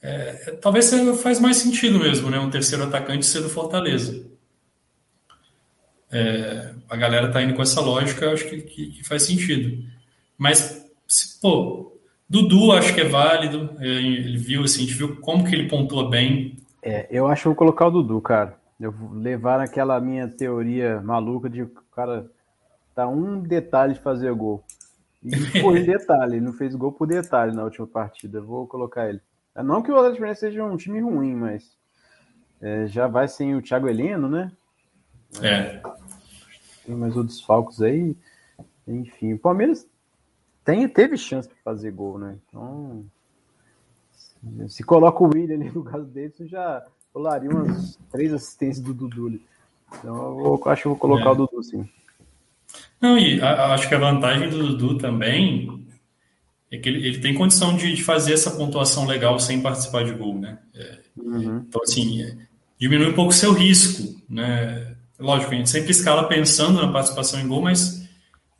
é, 0.01 0.51
talvez 0.62 0.91
faz 1.21 1.39
mais 1.39 1.57
sentido 1.57 1.99
mesmo, 1.99 2.29
né? 2.29 2.39
Um 2.39 2.49
terceiro 2.49 2.83
atacante 2.83 3.25
ser 3.25 3.41
do 3.41 3.49
Fortaleza. 3.49 4.25
É, 6.12 6.73
a 6.89 6.95
galera 6.95 7.31
tá 7.31 7.41
indo 7.41 7.53
com 7.53 7.62
essa 7.62 7.81
lógica, 7.81 8.25
eu 8.25 8.31
acho 8.31 8.47
que, 8.47 8.62
que, 8.62 8.91
que 8.91 9.03
faz 9.03 9.23
sentido. 9.23 9.83
Mas, 10.38 10.86
se, 11.07 11.39
pô, 11.41 11.97
Dudu 12.29 12.71
acho 12.71 12.93
que 12.93 13.01
é 13.01 13.07
válido. 13.07 13.75
É, 13.79 13.88
ele 13.88 14.38
viu 14.38 14.63
assim, 14.63 14.83
a 14.83 14.86
gente 14.86 14.93
viu 14.93 15.17
como 15.17 15.45
que 15.45 15.55
ele 15.55 15.69
pontua 15.69 16.10
bem. 16.10 16.57
É, 16.81 17.07
eu 17.10 17.27
acho 17.27 17.43
que 17.43 17.47
vou 17.47 17.55
colocar 17.55 17.88
o 17.88 17.91
Dudu, 17.91 18.21
cara. 18.21 18.55
Eu 18.79 18.91
vou 18.91 19.13
levar 19.13 19.60
aquela 19.60 19.99
minha 19.99 20.27
teoria 20.27 21.01
maluca 21.01 21.49
de 21.49 21.63
o 21.63 21.71
cara 21.95 22.29
tá 22.93 23.07
um 23.07 23.41
detalhe 23.41 23.93
de 23.93 23.99
fazer 23.99 24.33
gol. 24.33 24.63
E 25.23 25.36
foi 25.62 25.83
detalhe, 25.83 26.36
ele 26.36 26.45
não 26.45 26.53
fez 26.53 26.75
gol 26.75 26.91
por 26.91 27.07
detalhe 27.07 27.55
na 27.55 27.63
última 27.63 27.88
partida. 27.88 28.38
Eu 28.38 28.45
vou 28.45 28.67
colocar 28.67 29.10
ele. 29.10 29.21
É, 29.58 29.63
não 29.63 29.82
que 29.82 29.91
o 29.91 29.98
Atlético 29.98 30.36
seja 30.36 30.63
um 30.63 30.78
time 30.78 31.02
ruim, 31.02 31.36
mas 31.36 31.76
é, 32.62 32.86
já 32.86 33.08
vai 33.08 33.28
sem 33.28 33.56
o 33.56 33.62
Thiago 33.62 33.89
Heleno, 33.89 34.30
né? 34.30 34.52
É. 35.41 35.82
Tem 36.86 36.96
mais 36.96 37.17
outros 37.17 37.41
falcos 37.41 37.82
aí. 37.82 38.15
Enfim, 38.88 39.34
o 39.34 39.39
Palmeiras 39.39 39.86
tem, 40.63 40.88
teve 40.88 41.17
chance 41.17 41.50
para 41.50 41.58
fazer 41.63 41.91
gol, 41.91 42.20
né? 42.20 42.38
Então, 42.48 43.04
se 44.70 44.84
coloca 44.84 45.24
o 45.24 45.28
William 45.34 45.56
ali 45.56 45.72
no 45.72 45.84
caso 45.84 46.06
dele, 46.06 46.34
já 46.41 46.86
rolaria 47.13 47.50
umas 47.50 47.98
três 48.12 48.32
assistências 48.32 48.86
do 48.86 48.93
Dudu. 48.93 49.39
Então, 50.00 50.15
eu 50.15 50.36
vou, 50.36 50.62
acho 50.67 50.84
que 50.84 50.88
eu 50.88 50.91
vou 50.91 51.00
colocar 51.00 51.30
é. 51.30 51.32
o 51.32 51.36
Dudu, 51.36 51.63
sim. 51.63 51.89
Não, 53.02 53.17
e 53.17 53.41
a, 53.41 53.74
acho 53.74 53.89
que 53.89 53.96
a 53.96 54.00
vantagem 54.00 54.50
do 54.50 54.76
Dudu 54.76 54.98
também 55.00 55.87
é 56.71 56.77
que 56.77 56.89
ele, 56.89 57.08
ele 57.08 57.19
tem 57.19 57.34
condição 57.34 57.75
de, 57.75 57.93
de, 57.93 58.03
fazer 58.03 58.34
essa 58.34 58.51
pontuação 58.51 59.06
legal 59.06 59.39
sem 59.39 59.62
participar 59.62 60.03
de 60.03 60.12
gol, 60.12 60.38
né? 60.38 60.60
É, 60.75 60.99
uhum. 61.15 61.65
Então, 61.67 61.82
assim, 61.82 62.21
é, 62.21 62.36
diminui 62.77 63.10
um 63.10 63.13
pouco 63.13 63.32
o 63.32 63.36
seu 63.36 63.53
risco, 63.53 64.21
né? 64.30 64.95
Lógico, 65.19 65.53
a 65.53 65.56
gente 65.56 65.69
sempre 65.69 65.91
escala 65.91 66.27
pensando 66.27 66.82
na 66.82 66.91
participação 66.91 67.39
em 67.39 67.47
gol, 67.47 67.62
mas 67.62 68.08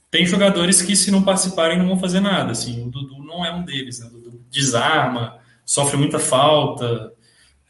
tem 0.10 0.26
jogadores 0.26 0.82
que, 0.82 0.96
se 0.96 1.12
não 1.12 1.22
participarem, 1.22 1.78
não 1.78 1.88
vão 1.88 2.00
fazer 2.00 2.20
nada. 2.20 2.52
Assim, 2.52 2.84
o 2.86 2.90
Dudu 2.90 3.24
não 3.24 3.46
é 3.46 3.54
um 3.54 3.64
deles. 3.64 4.00
Né? 4.00 4.08
O 4.08 4.10
Dudu 4.10 4.42
desarma, 4.50 5.38
sofre 5.66 5.98
muita 5.98 6.18
falta, 6.18 7.14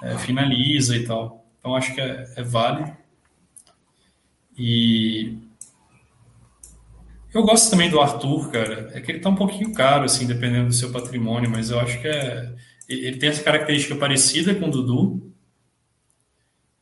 é, 0.01 0.17
finaliza 0.19 0.95
e 0.95 1.03
tal. 1.03 1.45
Então, 1.59 1.75
acho 1.75 1.93
que 1.93 1.99
é, 1.99 2.31
é 2.35 2.43
válido. 2.43 2.95
E 4.57 5.37
eu 7.37 7.43
gosto 7.43 7.69
também 7.69 7.89
do 7.89 8.01
Arthur, 8.01 8.51
cara. 8.51 8.91
É 8.93 9.01
que 9.01 9.11
ele 9.11 9.19
tá 9.19 9.29
um 9.29 9.35
pouquinho 9.35 9.73
caro, 9.73 10.05
assim, 10.05 10.25
dependendo 10.25 10.67
do 10.67 10.73
seu 10.73 10.91
patrimônio, 10.91 11.49
mas 11.49 11.69
eu 11.69 11.79
acho 11.79 12.01
que 12.01 12.07
é. 12.07 12.53
Ele 12.89 13.17
tem 13.17 13.29
essa 13.29 13.43
característica 13.43 13.95
parecida 13.95 14.55
com 14.55 14.67
o 14.67 14.71
Dudu. 14.71 15.33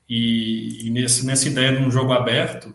E, 0.08 0.88
e 0.88 0.90
nesse, 0.92 1.26
nessa 1.26 1.48
ideia 1.48 1.76
de 1.76 1.84
um 1.84 1.90
jogo 1.90 2.14
aberto, 2.14 2.74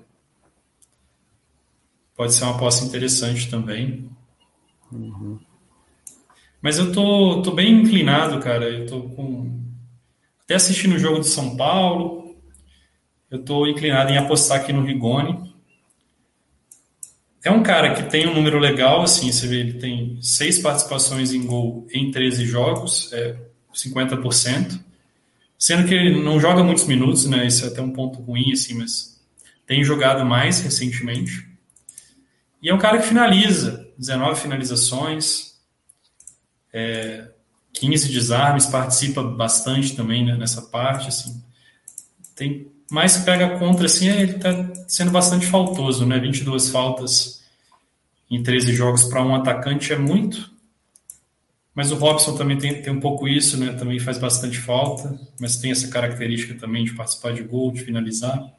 pode 2.17 2.35
ser 2.35 2.45
uma 2.45 2.57
aposta 2.57 2.85
interessante 2.85 3.49
também. 3.49 4.11
Uhum. 4.93 5.39
Mas 6.61 6.79
eu 6.79 6.93
tô, 6.93 7.41
tô 7.43 7.53
bem 7.53 7.73
inclinado, 7.73 8.41
cara. 8.41 8.69
Eu 8.69 8.87
tô 8.87 9.03
com. 9.11 9.59
Até 10.45 10.57
assistindo 10.57 10.97
o 10.97 10.99
jogo 10.99 11.21
de 11.21 11.29
São 11.29 11.57
Paulo. 11.57 12.37
Eu 13.31 13.43
tô 13.45 13.67
inclinado 13.67 14.11
em 14.13 14.19
apostar 14.19 14.61
aqui 14.61 14.73
no 14.73 14.85
Rigoni. 14.85 15.50
É 17.43 17.51
um 17.51 17.63
cara 17.63 17.95
que 17.95 18.11
tem 18.11 18.29
um 18.29 18.35
número 18.35 18.59
legal, 18.59 19.03
assim, 19.03 19.33
você 19.33 19.47
vê, 19.47 19.61
ele 19.61 19.75
tem 19.75 20.19
seis 20.21 20.59
participações 20.59 21.33
em 21.33 21.47
gol 21.47 21.87
em 21.91 22.11
13 22.11 22.45
jogos, 22.45 23.11
é 23.13 23.37
50%. 23.75 24.79
Sendo 25.59 25.87
que 25.87 25.95
ele 25.95 26.23
não 26.23 26.39
joga 26.39 26.63
muitos 26.63 26.85
minutos, 26.87 27.27
né? 27.27 27.47
Isso 27.47 27.65
é 27.65 27.69
até 27.69 27.81
um 27.81 27.93
ponto 27.93 28.21
ruim, 28.21 28.53
assim, 28.53 28.75
mas 28.75 29.21
tem 29.67 29.83
jogado 29.83 30.25
mais 30.25 30.61
recentemente. 30.61 31.47
E 32.63 32.69
é 32.69 32.75
um 32.75 32.79
cara 32.79 32.99
que 32.99 33.07
finaliza, 33.07 33.89
19 33.97 34.41
finalizações, 34.41 35.55
é, 36.73 37.31
15 37.73 38.13
desarmes, 38.13 38.67
participa 38.67 39.23
bastante 39.23 39.97
também 39.97 40.25
né, 40.25 40.37
nessa 40.37 40.63
parte, 40.63 41.09
assim. 41.09 41.43
Tem 42.35 42.71
que 42.91 43.25
pega 43.25 43.59
contra, 43.59 43.87
assim, 43.87 44.09
é, 44.09 44.21
ele 44.21 44.37
está 44.37 44.51
sendo 44.89 45.11
bastante 45.11 45.47
faltoso, 45.47 46.05
né? 46.05 46.19
22 46.19 46.71
faltas 46.71 47.43
em 48.31 48.43
13 48.43 48.73
jogos 48.75 49.05
para 49.05 49.25
um 49.25 49.35
atacante 49.35 49.93
é 49.93 49.99
muito. 49.99 50.51
Mas 51.75 51.93
o 51.93 51.97
Robson 51.97 52.37
também 52.37 52.59
tem, 52.59 52.83
tem 52.83 52.93
um 52.93 53.01
pouco 53.01 53.29
isso, 53.29 53.57
né? 53.57 53.73
Também 53.73 53.99
faz 53.99 54.19
bastante 54.19 54.59
falta, 54.59 55.19
mas 55.41 55.57
tem 55.57 55.71
essa 55.71 55.89
característica 55.89 56.55
também 56.55 56.85
de 56.85 56.93
participar 56.93 57.33
de 57.33 57.43
gol, 57.43 57.73
de 57.73 57.81
finalizar. 57.81 58.53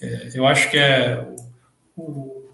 É, 0.00 0.30
eu 0.34 0.46
acho 0.46 0.70
que 0.70 0.78
é 0.78 1.28
o, 1.96 2.44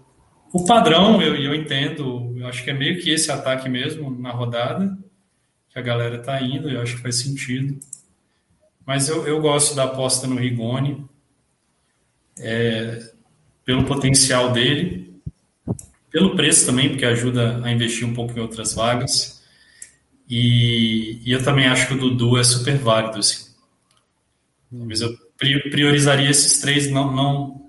o 0.51 0.65
padrão, 0.65 1.21
eu, 1.21 1.35
eu 1.35 1.53
entendo, 1.53 2.33
eu 2.35 2.47
acho 2.47 2.63
que 2.63 2.71
é 2.71 2.73
meio 2.73 2.99
que 2.99 3.11
esse 3.11 3.31
ataque 3.31 3.69
mesmo 3.69 4.09
na 4.09 4.31
rodada, 4.31 4.97
que 5.69 5.77
a 5.77 5.81
galera 5.81 6.17
tá 6.17 6.41
indo, 6.41 6.69
eu 6.69 6.81
acho 6.81 6.95
que 6.95 7.01
faz 7.01 7.17
sentido. 7.17 7.79
Mas 8.85 9.09
eu, 9.09 9.27
eu 9.27 9.41
gosto 9.41 9.75
da 9.75 9.85
aposta 9.85 10.27
no 10.27 10.35
Rigoni, 10.35 11.03
é, 12.37 13.11
pelo 13.63 13.85
potencial 13.85 14.51
dele, 14.51 15.21
pelo 16.11 16.35
preço 16.35 16.65
também, 16.65 16.89
porque 16.89 17.05
ajuda 17.05 17.61
a 17.63 17.71
investir 17.71 18.07
um 18.07 18.13
pouco 18.13 18.37
em 18.37 18.41
outras 18.41 18.73
vagas. 18.73 19.43
E, 20.29 21.19
e 21.25 21.31
eu 21.31 21.43
também 21.43 21.67
acho 21.67 21.87
que 21.87 21.93
o 21.93 21.97
Dudu 21.97 22.37
é 22.37 22.43
super 22.43 22.77
válido. 22.77 23.19
Assim. 23.19 23.53
Talvez 24.71 25.01
eu 25.01 25.17
priorizaria 25.69 26.29
esses 26.29 26.59
três, 26.61 26.89
não, 26.89 27.11
não 27.11 27.65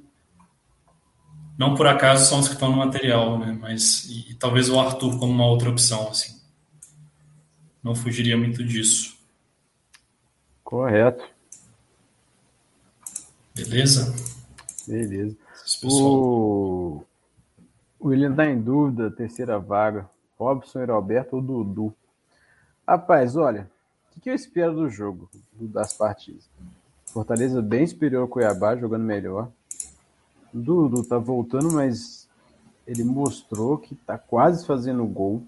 não 1.59 1.74
por 1.74 1.87
acaso 1.87 2.29
são 2.29 2.38
os 2.38 2.48
que 2.48 2.55
estão 2.55 2.70
no 2.70 2.76
material, 2.76 3.38
né? 3.38 3.57
Mas 3.59 4.05
e, 4.11 4.33
e 4.33 4.35
talvez 4.35 4.68
o 4.68 4.79
Arthur 4.79 5.18
como 5.18 5.33
uma 5.33 5.46
outra 5.46 5.70
opção, 5.70 6.09
assim. 6.09 6.37
Não 7.83 7.94
fugiria 7.94 8.37
muito 8.37 8.62
disso. 8.62 9.15
Correto. 10.66 11.24
Beleza? 13.55 14.12
Beleza. 14.85 15.37
O... 15.85 17.02
o 18.00 18.09
William 18.09 18.33
está 18.33 18.46
em 18.46 18.61
dúvida, 18.61 19.09
terceira 19.09 19.61
vaga. 19.61 20.11
Robson, 20.37 20.85
Roberto 20.85 21.35
ou 21.35 21.40
Dudu? 21.40 21.94
Rapaz, 22.87 23.37
olha, 23.37 23.70
o 24.11 24.14
que, 24.14 24.20
que 24.22 24.29
eu 24.29 24.35
espero 24.35 24.74
do 24.74 24.88
jogo, 24.88 25.31
das 25.52 25.92
partidas? 25.92 26.50
Fortaleza 27.07 27.62
bem 27.62 27.87
superior 27.87 28.22
ao 28.22 28.29
Cuiabá, 28.29 28.74
jogando 28.74 29.05
melhor. 29.05 29.48
Dudu 30.52 31.05
tá 31.05 31.16
voltando, 31.16 31.72
mas 31.72 32.29
ele 32.85 33.05
mostrou 33.05 33.79
que 33.79 33.94
tá 33.94 34.18
quase 34.18 34.66
fazendo 34.66 35.07
gol, 35.07 35.44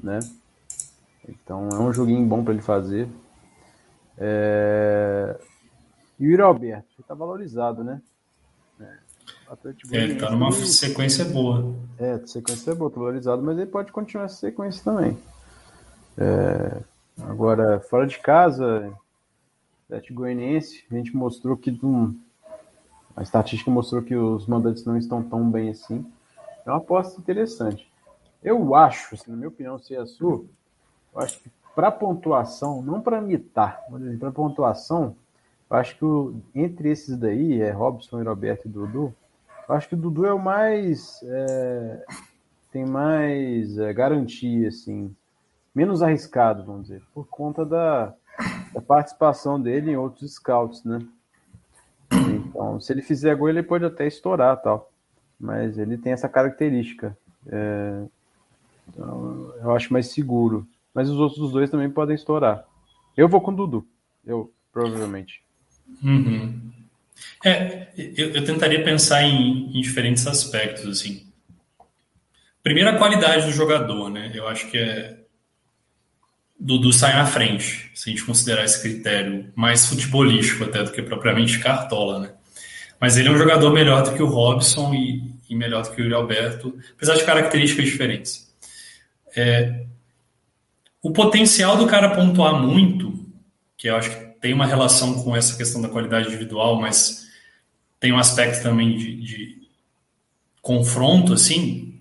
né? 0.00 0.20
Então 1.28 1.68
é 1.68 1.78
um 1.78 1.92
joguinho 1.92 2.26
bom 2.26 2.42
para 2.42 2.54
ele 2.54 2.62
fazer. 2.62 3.10
É... 4.18 5.38
E 6.18 6.26
o 6.26 6.30
Yuri 6.30 6.42
Alberto, 6.42 7.02
tá 7.06 7.14
valorizado, 7.14 7.84
né? 7.84 8.02
É, 8.80 8.84
é 8.84 9.96
ele 9.96 10.16
tá 10.16 10.30
numa 10.30 10.50
sequência 10.52 11.24
boa. 11.24 11.74
É, 11.98 12.18
sequência 12.26 12.74
boa, 12.74 12.90
tá 12.90 12.98
valorizado, 12.98 13.42
mas 13.42 13.56
ele 13.56 13.70
pode 13.70 13.92
continuar 13.92 14.24
essa 14.24 14.36
sequência 14.36 14.82
também. 14.84 15.16
É... 16.16 16.82
Agora, 17.22 17.80
fora 17.80 18.06
de 18.06 18.18
casa, 18.18 18.92
Atlético 19.86 20.14
Goianiense, 20.14 20.84
a 20.90 20.94
gente 20.94 21.16
mostrou 21.16 21.56
que 21.56 21.70
não 21.82 22.14
a 23.18 23.22
estatística 23.22 23.68
mostrou 23.68 24.00
que 24.00 24.14
os 24.14 24.46
mandantes 24.46 24.84
não 24.84 24.96
estão 24.96 25.20
tão 25.24 25.50
bem 25.50 25.70
assim. 25.70 26.06
É 26.64 26.70
uma 26.70 26.76
aposta 26.76 27.20
interessante. 27.20 27.90
Eu 28.40 28.76
acho, 28.76 29.16
assim, 29.16 29.32
na 29.32 29.36
minha 29.36 29.48
opinião, 29.48 29.76
se 29.76 29.92
é 29.92 29.98
a 29.98 30.06
sua, 30.06 30.44
eu 31.12 31.20
acho 31.20 31.40
que 31.40 31.50
para 31.78 31.92
pontuação, 31.92 32.82
não 32.82 33.00
para 33.00 33.20
mitar, 33.20 33.84
mas 33.88 34.18
para 34.18 34.32
pontuação, 34.32 35.14
eu 35.70 35.76
acho 35.76 35.96
que 35.96 36.04
o, 36.04 36.34
entre 36.52 36.90
esses 36.90 37.16
daí, 37.16 37.60
é 37.60 37.70
Robson, 37.70 38.20
Roberto 38.20 38.66
e 38.66 38.68
Dudu, 38.68 39.14
Eu 39.68 39.74
acho 39.76 39.88
que 39.88 39.94
o 39.94 39.96
Dudu 39.96 40.26
é 40.26 40.34
o 40.34 40.40
mais. 40.40 41.20
É, 41.22 42.04
tem 42.72 42.84
mais 42.84 43.78
é, 43.78 43.92
garantia, 43.92 44.66
assim. 44.66 45.14
Menos 45.72 46.02
arriscado, 46.02 46.64
vamos 46.64 46.88
dizer, 46.88 47.00
por 47.14 47.28
conta 47.28 47.64
da, 47.64 48.12
da 48.74 48.80
participação 48.80 49.60
dele 49.60 49.92
em 49.92 49.96
outros 49.96 50.34
scouts, 50.34 50.82
né? 50.82 50.98
Então, 52.10 52.80
se 52.80 52.92
ele 52.92 53.02
fizer 53.02 53.36
gol, 53.36 53.50
ele 53.50 53.62
pode 53.62 53.84
até 53.84 54.04
estourar 54.04 54.60
tal. 54.60 54.90
Mas 55.38 55.78
ele 55.78 55.96
tem 55.96 56.12
essa 56.12 56.28
característica. 56.28 57.16
É, 57.46 58.02
então, 58.88 59.54
eu 59.62 59.70
acho 59.76 59.92
mais 59.92 60.08
seguro. 60.08 60.66
Mas 60.98 61.08
os 61.08 61.16
outros 61.16 61.52
dois 61.52 61.70
também 61.70 61.88
podem 61.88 62.16
estourar. 62.16 62.64
Eu 63.16 63.28
vou 63.28 63.40
com 63.40 63.52
o 63.52 63.54
Dudu. 63.54 63.86
Eu, 64.26 64.52
provavelmente. 64.72 65.40
Uhum. 66.02 66.72
É, 67.44 67.86
eu, 67.96 68.30
eu, 68.30 68.44
tentaria 68.44 68.82
pensar 68.82 69.22
em, 69.22 69.78
em, 69.78 69.80
diferentes 69.80 70.26
aspectos, 70.26 70.88
assim. 70.88 71.24
Primeiro, 72.64 72.90
a 72.90 72.98
qualidade 72.98 73.46
do 73.46 73.52
jogador, 73.52 74.10
né? 74.10 74.32
Eu 74.34 74.48
acho 74.48 74.68
que 74.72 74.76
é. 74.76 75.20
Dudu 76.58 76.92
sai 76.92 77.14
na 77.14 77.26
frente, 77.26 77.92
se 77.94 78.10
a 78.10 78.12
gente 78.12 78.24
considerar 78.24 78.64
esse 78.64 78.82
critério 78.82 79.52
mais 79.54 79.86
futebolístico 79.86 80.64
até 80.64 80.82
do 80.82 80.90
que 80.90 81.00
propriamente 81.00 81.60
cartola, 81.60 82.18
né? 82.18 82.32
Mas 83.00 83.16
ele 83.16 83.28
é 83.28 83.30
um 83.30 83.38
jogador 83.38 83.72
melhor 83.72 84.02
do 84.02 84.16
que 84.16 84.22
o 84.22 84.26
Robson 84.26 84.92
e, 84.92 85.32
e 85.48 85.54
melhor 85.54 85.84
do 85.84 85.92
que 85.92 86.02
o 86.02 86.04
Yuri 86.04 86.14
Alberto, 86.14 86.76
apesar 86.96 87.14
de 87.14 87.24
características 87.24 87.84
diferentes. 87.84 88.52
É, 89.36 89.86
o 91.02 91.12
potencial 91.12 91.76
do 91.76 91.86
cara 91.86 92.14
pontuar 92.14 92.60
muito, 92.60 93.26
que 93.76 93.88
eu 93.88 93.96
acho 93.96 94.10
que 94.10 94.40
tem 94.40 94.52
uma 94.52 94.66
relação 94.66 95.22
com 95.22 95.36
essa 95.36 95.56
questão 95.56 95.80
da 95.80 95.88
qualidade 95.88 96.28
individual, 96.28 96.80
mas 96.80 97.26
tem 98.00 98.12
um 98.12 98.18
aspecto 98.18 98.62
também 98.62 98.96
de, 98.96 99.16
de 99.20 99.58
confronto, 100.60 101.32
assim, 101.32 102.00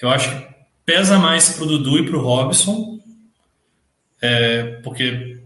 eu 0.00 0.08
acho 0.08 0.30
que 0.30 0.54
pesa 0.84 1.18
mais 1.18 1.50
para 1.50 1.64
o 1.64 1.66
Dudu 1.66 1.98
e 1.98 2.06
para 2.06 2.16
o 2.16 2.22
Robson, 2.22 3.00
é, 4.20 4.80
porque 4.82 5.40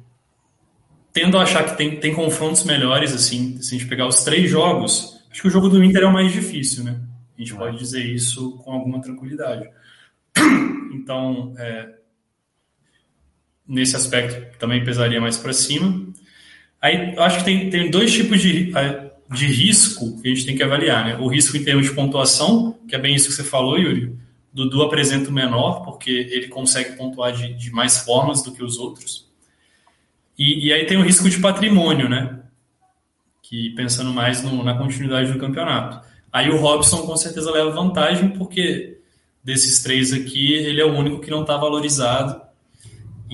tendo 1.12 1.38
a 1.38 1.42
achar 1.42 1.64
que 1.64 1.76
tem, 1.76 2.00
tem 2.00 2.14
confrontos 2.14 2.64
melhores, 2.64 3.12
assim, 3.12 3.60
se 3.62 3.74
a 3.74 3.78
gente 3.78 3.88
pegar 3.88 4.06
os 4.06 4.24
três 4.24 4.50
jogos, 4.50 5.22
acho 5.30 5.42
que 5.42 5.48
o 5.48 5.50
jogo 5.50 5.68
do 5.68 5.82
Inter 5.82 6.02
é 6.02 6.06
o 6.06 6.12
mais 6.12 6.32
difícil, 6.32 6.82
né? 6.82 7.00
A 7.36 7.40
gente 7.40 7.54
pode 7.54 7.78
dizer 7.78 8.04
isso 8.04 8.58
com 8.58 8.72
alguma 8.72 9.00
tranquilidade. 9.00 9.68
Então, 10.94 11.52
é, 11.58 11.92
nesse 13.66 13.96
aspecto 13.96 14.58
também 14.58 14.84
pesaria 14.84 15.20
mais 15.20 15.36
para 15.36 15.52
cima. 15.52 16.06
Aí, 16.80 17.14
acho 17.18 17.38
que 17.38 17.44
tem, 17.44 17.70
tem 17.70 17.90
dois 17.90 18.12
tipos 18.12 18.40
de, 18.40 18.72
de 19.30 19.46
risco 19.46 20.20
que 20.20 20.28
a 20.28 20.34
gente 20.34 20.44
tem 20.44 20.56
que 20.56 20.62
avaliar, 20.62 21.04
né? 21.04 21.16
O 21.16 21.28
risco 21.28 21.56
em 21.56 21.64
termos 21.64 21.86
de 21.86 21.94
pontuação, 21.94 22.78
que 22.86 22.94
é 22.94 22.98
bem 22.98 23.14
isso 23.14 23.28
que 23.28 23.34
você 23.34 23.44
falou, 23.44 23.78
Yuri. 23.78 24.14
Dudu 24.52 24.82
apresenta 24.82 25.30
o 25.30 25.32
menor, 25.32 25.82
porque 25.82 26.10
ele 26.10 26.48
consegue 26.48 26.96
pontuar 26.96 27.32
de, 27.32 27.54
de 27.54 27.70
mais 27.72 27.98
formas 27.98 28.42
do 28.42 28.52
que 28.52 28.62
os 28.62 28.76
outros. 28.78 29.26
E, 30.38 30.66
e, 30.66 30.72
aí 30.72 30.84
tem 30.84 30.96
o 30.96 31.02
risco 31.02 31.28
de 31.28 31.38
patrimônio, 31.38 32.08
né? 32.08 32.40
Que 33.42 33.70
pensando 33.70 34.12
mais 34.12 34.42
no, 34.42 34.62
na 34.62 34.76
continuidade 34.76 35.32
do 35.32 35.38
campeonato. 35.38 36.06
Aí 36.32 36.50
o 36.50 36.56
Robson 36.56 36.98
com 36.98 37.16
certeza 37.16 37.50
leva 37.50 37.70
vantagem, 37.70 38.30
porque 38.30 38.98
desses 39.42 39.82
três 39.82 40.12
aqui, 40.12 40.52
ele 40.52 40.80
é 40.80 40.84
o 40.84 40.94
único 40.94 41.20
que 41.20 41.30
não 41.30 41.42
está 41.42 41.56
valorizado 41.56 42.43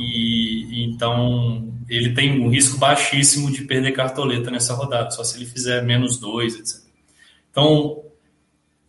e 0.01 0.85
então 0.85 1.73
ele 1.89 2.15
tem 2.15 2.41
um 2.41 2.49
risco 2.49 2.79
baixíssimo 2.79 3.51
de 3.51 3.63
perder 3.65 3.93
cartoleta 3.93 4.51
nessa 4.51 4.75
rodada, 4.75 5.11
só 5.11 5.23
se 5.23 5.37
ele 5.37 5.47
fizer 5.47 5.83
menos 5.83 6.19
dois, 6.19 6.55
etc. 6.55 6.81
Então, 7.51 8.03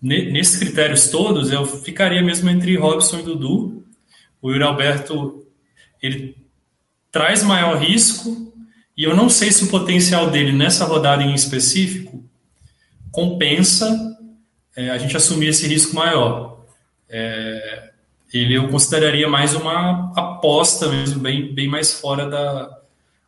nesses 0.02 0.58
critérios 0.58 1.10
todos, 1.10 1.52
eu 1.52 1.66
ficaria 1.66 2.22
mesmo 2.22 2.50
entre 2.50 2.78
Robson 2.78 3.20
e 3.20 3.24
Dudu. 3.24 3.84
O 4.42 4.52
Yuri 4.52 4.64
Alberto 4.64 5.46
ele 6.02 6.38
traz 7.12 7.44
maior 7.44 7.78
risco 7.78 8.54
e 8.96 9.04
eu 9.04 9.16
não 9.16 9.30
sei 9.30 9.52
se 9.52 9.64
o 9.64 9.70
potencial 9.70 10.30
dele 10.30 10.52
nessa 10.52 10.86
rodada 10.86 11.24
em 11.24 11.34
específico 11.34 12.24
compensa 13.12 13.90
é, 14.76 14.90
a 14.90 14.98
gente 14.98 15.18
assumir 15.18 15.48
esse 15.48 15.68
risco 15.68 15.96
maior. 15.96 16.66
É, 17.10 17.91
ele 18.40 18.56
eu 18.56 18.70
consideraria 18.70 19.28
mais 19.28 19.54
uma 19.54 20.14
aposta 20.16 20.88
mesmo, 20.90 21.20
bem, 21.20 21.54
bem 21.54 21.68
mais 21.68 21.94
fora 21.94 22.30
da, 22.30 22.82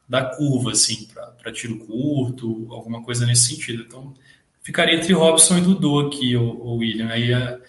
da 0.07 0.25
curva, 0.25 0.71
assim, 0.71 1.07
para 1.41 1.51
tiro 1.51 1.77
curto, 1.79 2.67
alguma 2.71 3.03
coisa 3.03 3.25
nesse 3.25 3.53
sentido. 3.53 3.83
Então, 3.83 4.13
ficaria 4.61 4.95
entre 4.95 5.13
Robson 5.13 5.57
e 5.57 5.61
Dudu 5.61 5.99
aqui, 6.07 6.37
o, 6.37 6.75
William. 6.75 7.09
Aí 7.09 7.33
o 7.33 7.59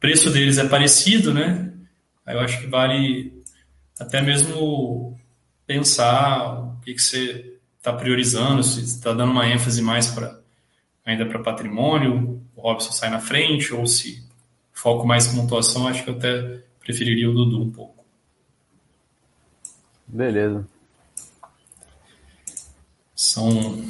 preço 0.00 0.30
deles 0.30 0.58
é 0.58 0.66
parecido, 0.66 1.34
né? 1.34 1.72
Aí 2.24 2.34
eu 2.34 2.40
acho 2.40 2.60
que 2.60 2.66
vale 2.66 3.42
até 4.00 4.22
mesmo 4.22 5.18
pensar 5.66 6.60
o 6.60 6.80
que, 6.80 6.94
que 6.94 7.02
você 7.02 7.58
está 7.76 7.92
priorizando, 7.92 8.62
se 8.62 8.80
está 8.80 9.12
dando 9.12 9.32
uma 9.32 9.46
ênfase 9.48 9.82
mais 9.82 10.08
para 10.08 10.42
ainda 11.04 11.26
para 11.26 11.42
patrimônio, 11.42 12.42
o 12.56 12.60
Robson 12.62 12.90
sai 12.92 13.10
na 13.10 13.20
frente, 13.20 13.74
ou 13.74 13.86
se 13.86 14.23
foco 14.74 15.06
mais 15.06 15.32
em 15.32 15.36
pontuação, 15.36 15.88
acho 15.88 16.04
que 16.04 16.10
eu 16.10 16.16
até 16.16 16.60
preferiria 16.80 17.30
o 17.30 17.32
Dudu 17.32 17.62
um 17.62 17.70
pouco. 17.70 18.04
Beleza. 20.06 20.66
São 23.14 23.82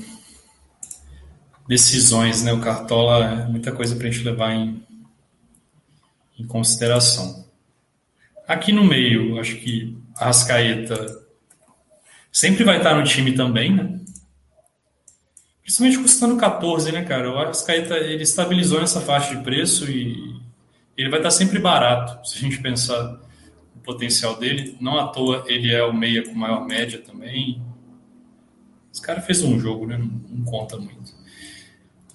decisões, 1.66 2.44
né? 2.44 2.53
O 2.53 2.61
Cartola 2.61 3.25
é 3.25 3.47
muita 3.47 3.73
coisa 3.73 3.97
para 3.97 4.07
a 4.07 4.11
gente 4.11 4.25
levar 4.25 4.53
em, 4.53 4.87
em 6.38 6.47
consideração. 6.47 7.44
Aqui 8.47 8.70
no 8.70 8.85
meio, 8.85 9.40
acho 9.40 9.57
que 9.57 9.97
a 10.16 10.27
Rascaeta 10.27 11.25
sempre 12.31 12.62
vai 12.62 12.77
estar 12.77 12.94
no 12.94 13.05
time 13.05 13.33
também, 13.33 13.75
né? 13.75 14.01
Principalmente 15.62 15.99
custando 15.99 16.37
14, 16.37 16.92
né, 16.92 17.03
cara? 17.05 17.33
O 17.33 17.38
Arrascaeta, 17.38 17.97
ele 17.97 18.23
estabilizou 18.23 18.81
nessa 18.81 19.01
faixa 19.01 19.35
de 19.35 19.42
preço 19.42 19.90
e 19.90 20.34
ele 20.96 21.09
vai 21.09 21.18
estar 21.18 21.30
sempre 21.30 21.59
barato, 21.59 22.26
se 22.26 22.38
a 22.38 22.40
gente 22.40 22.61
pensar 22.61 23.02
no 23.74 23.83
potencial 23.83 24.38
dele. 24.38 24.76
Não 24.80 24.98
à 24.98 25.09
toa 25.09 25.44
ele 25.46 25.72
é 25.72 25.83
o 25.83 25.92
meia 25.92 26.24
com 26.24 26.35
maior 26.35 26.64
média 26.66 27.00
também. 27.00 27.62
Esse 28.92 29.02
cara 29.02 29.20
fez 29.20 29.42
um 29.42 29.59
jogo, 29.59 29.87
né? 29.87 29.98
Não, 29.98 30.07
não 30.07 30.44
conta 30.44 30.76
muito. 30.76 31.12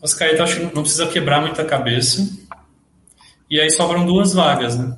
Os 0.01 0.13
Caeta 0.13 0.43
acho 0.43 0.55
que 0.55 0.75
não 0.75 0.83
precisa 0.83 1.07
quebrar 1.07 1.41
muita 1.41 1.65
cabeça. 1.65 2.25
E 3.49 3.59
aí 3.59 3.69
sobram 3.69 4.05
duas 4.05 4.33
vagas, 4.33 4.77
né? 4.77 4.97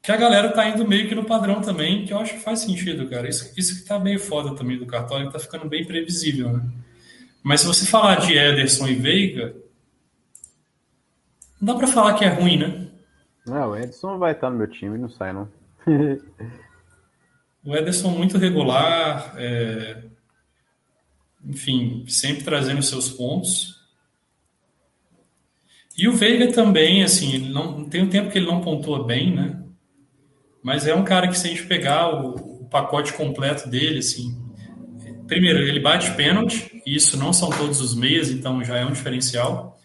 Que 0.00 0.12
a 0.12 0.16
galera 0.16 0.52
tá 0.52 0.68
indo 0.68 0.86
meio 0.86 1.08
que 1.08 1.16
no 1.16 1.24
padrão 1.24 1.60
também, 1.60 2.04
que 2.04 2.12
eu 2.12 2.18
acho 2.20 2.34
que 2.34 2.40
faz 2.40 2.60
sentido, 2.60 3.08
cara. 3.08 3.28
Isso, 3.28 3.52
isso 3.56 3.82
que 3.82 3.88
tá 3.88 3.98
meio 3.98 4.20
foda 4.20 4.54
também 4.54 4.78
do 4.78 4.86
cartório, 4.86 5.32
tá 5.32 5.38
ficando 5.40 5.68
bem 5.68 5.84
previsível, 5.84 6.52
né? 6.52 6.62
Mas 7.42 7.62
se 7.62 7.66
você 7.66 7.84
falar 7.86 8.20
de 8.20 8.36
Ederson 8.36 8.86
e 8.86 8.94
Veiga, 8.94 9.56
não 11.60 11.74
dá 11.74 11.78
pra 11.78 11.86
falar 11.86 12.14
que 12.14 12.24
é 12.24 12.28
ruim, 12.28 12.58
né? 12.58 12.88
Não, 13.46 13.70
o 13.70 13.76
Ederson 13.76 14.18
vai 14.18 14.32
estar 14.32 14.50
no 14.50 14.58
meu 14.58 14.66
time, 14.66 14.98
não 14.98 15.08
sai, 15.08 15.32
não. 15.32 15.48
o 17.64 17.76
Ederson 17.76 18.10
muito 18.10 18.38
regular, 18.38 19.34
é... 19.36 20.02
enfim, 21.44 22.04
sempre 22.08 22.44
trazendo 22.44 22.82
seus 22.82 23.08
pontos. 23.08 23.76
E 25.96 26.08
o 26.08 26.12
Veiga 26.12 26.52
também, 26.52 27.02
assim, 27.02 27.34
ele 27.34 27.48
não 27.48 27.84
tem 27.84 28.02
um 28.02 28.10
tempo 28.10 28.30
que 28.30 28.38
ele 28.38 28.46
não 28.46 28.60
pontua 28.60 29.04
bem, 29.06 29.34
né? 29.34 29.62
Mas 30.62 30.86
é 30.86 30.94
um 30.94 31.04
cara 31.04 31.28
que 31.28 31.38
se 31.38 31.46
a 31.46 31.50
gente 31.50 31.66
pegar 31.66 32.08
o, 32.08 32.62
o 32.62 32.68
pacote 32.68 33.12
completo 33.12 33.68
dele, 33.68 34.00
assim, 34.00 34.36
primeiro 35.26 35.60
ele 35.60 35.80
bate 35.80 36.12
pênalti, 36.14 36.82
e 36.84 36.96
isso 36.96 37.16
não 37.16 37.32
são 37.32 37.48
todos 37.48 37.80
os 37.80 37.94
meias, 37.94 38.30
então 38.30 38.62
já 38.62 38.76
é 38.76 38.84
um 38.84 38.92
diferencial. 38.92 39.80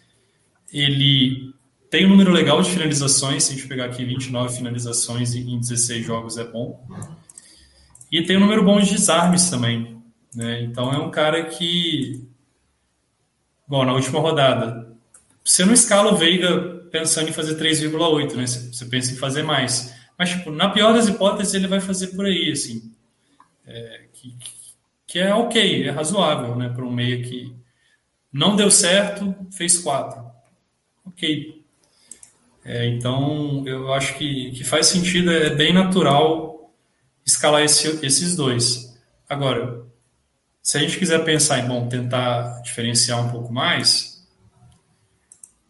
Ele 0.72 1.54
tem 1.92 2.06
um 2.06 2.08
número 2.08 2.32
legal 2.32 2.62
de 2.62 2.70
finalizações, 2.70 3.44
se 3.44 3.52
a 3.52 3.54
gente 3.54 3.68
pegar 3.68 3.84
aqui 3.84 4.02
29 4.02 4.56
finalizações 4.56 5.34
em 5.34 5.58
16 5.58 6.06
jogos 6.06 6.38
é 6.38 6.44
bom. 6.44 6.82
E 8.10 8.22
tem 8.22 8.38
um 8.38 8.40
número 8.40 8.64
bom 8.64 8.80
de 8.80 8.92
desarmes 8.94 9.50
também. 9.50 10.02
Né? 10.34 10.62
Então 10.62 10.90
é 10.90 10.96
um 10.96 11.10
cara 11.10 11.44
que. 11.44 12.26
Bom, 13.68 13.84
na 13.84 13.92
última 13.92 14.20
rodada, 14.20 14.90
você 15.44 15.66
não 15.66 15.74
escala 15.74 16.14
o 16.14 16.16
Veiga 16.16 16.82
pensando 16.90 17.28
em 17.28 17.32
fazer 17.34 17.56
3,8, 17.56 18.36
né? 18.36 18.46
Você 18.46 18.86
pensa 18.86 19.12
em 19.12 19.16
fazer 19.16 19.42
mais. 19.42 19.94
Mas, 20.18 20.30
tipo, 20.30 20.50
na 20.50 20.70
pior 20.70 20.94
das 20.94 21.08
hipóteses, 21.08 21.52
ele 21.52 21.66
vai 21.66 21.80
fazer 21.80 22.08
por 22.08 22.24
aí, 22.24 22.52
assim. 22.52 22.90
É, 23.66 24.04
que, 24.14 24.34
que 25.06 25.18
é 25.18 25.34
ok, 25.34 25.86
é 25.86 25.90
razoável, 25.90 26.56
né? 26.56 26.70
Para 26.70 26.86
um 26.86 26.90
meia 26.90 27.22
que 27.22 27.54
não 28.32 28.56
deu 28.56 28.70
certo, 28.70 29.36
fez 29.50 29.78
4. 29.78 30.24
Ok. 31.04 31.61
É, 32.64 32.86
então, 32.88 33.64
eu 33.66 33.92
acho 33.92 34.16
que, 34.16 34.52
que 34.52 34.64
faz 34.64 34.86
sentido, 34.86 35.30
é 35.30 35.50
bem 35.50 35.72
natural 35.72 36.72
escalar 37.24 37.62
esse, 37.62 38.04
esses 38.04 38.36
dois. 38.36 38.96
Agora, 39.28 39.84
se 40.62 40.78
a 40.78 40.80
gente 40.80 40.98
quiser 40.98 41.24
pensar 41.24 41.58
em, 41.58 41.66
bom, 41.66 41.88
tentar 41.88 42.60
diferenciar 42.62 43.24
um 43.24 43.30
pouco 43.30 43.52
mais, 43.52 44.24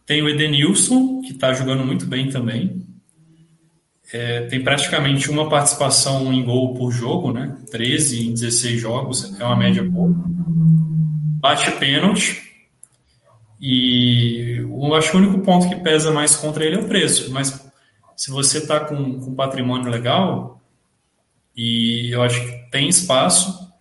tem 0.05 0.21
o 0.21 0.29
Edenilson, 0.29 1.21
que 1.21 1.31
está 1.31 1.53
jogando 1.53 1.85
muito 1.85 2.05
bem 2.05 2.29
também. 2.29 2.85
É, 4.11 4.41
tem 4.41 4.63
praticamente 4.63 5.31
uma 5.31 5.49
participação 5.49 6.31
em 6.31 6.43
gol 6.43 6.75
por 6.75 6.91
jogo, 6.91 7.31
né? 7.31 7.57
13 7.71 8.27
em 8.27 8.33
16 8.33 8.79
jogos, 8.79 9.39
é 9.39 9.43
uma 9.43 9.55
média 9.55 9.81
boa. 9.83 10.13
Bate 11.39 11.71
pênalti. 11.71 12.52
E 13.65 14.57
eu 14.57 14.93
acho 14.93 15.09
que 15.09 15.15
o 15.15 15.21
único 15.21 15.39
ponto 15.39 15.69
que 15.69 15.77
pesa 15.77 16.11
mais 16.11 16.35
contra 16.35 16.65
ele 16.65 16.75
é 16.75 16.79
o 16.79 16.87
preço. 16.87 17.31
Mas 17.31 17.65
se 18.13 18.29
você 18.29 18.57
está 18.57 18.81
com, 18.81 19.21
com 19.21 19.33
patrimônio 19.33 19.89
legal, 19.89 20.61
e 21.55 22.13
eu 22.13 22.21
acho 22.21 22.41
que 22.41 22.69
tem 22.69 22.89
espaço 22.89 23.71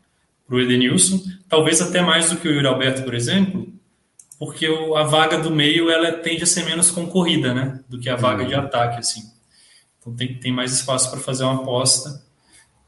para 0.47 0.55
o 0.55 0.61
Edenilson, 0.61 1.21
talvez 1.49 1.83
até 1.83 2.01
mais 2.01 2.31
do 2.31 2.37
que 2.37 2.47
o 2.47 2.53
Yuri 2.53 2.69
Alberto, 2.69 3.03
por 3.03 3.13
exemplo, 3.13 3.67
porque 4.39 4.67
a 4.97 5.03
vaga 5.03 5.39
do 5.39 5.51
meio 5.51 5.91
ela 5.91 6.13
tende 6.13 6.45
a 6.45 6.47
ser 6.47 6.65
menos 6.65 6.89
concorrida, 6.93 7.53
né, 7.53 7.81
do 7.89 7.99
que 7.99 8.09
a 8.09 8.15
vaga 8.15 8.45
de 8.45 8.55
uhum. 8.55 8.61
ataque, 8.61 9.01
assim. 9.01 9.23
Então 9.99 10.15
tem, 10.15 10.39
tem 10.39 10.53
mais 10.53 10.73
espaço 10.73 11.11
para 11.11 11.19
fazer 11.19 11.43
uma 11.43 11.61
aposta. 11.61 12.23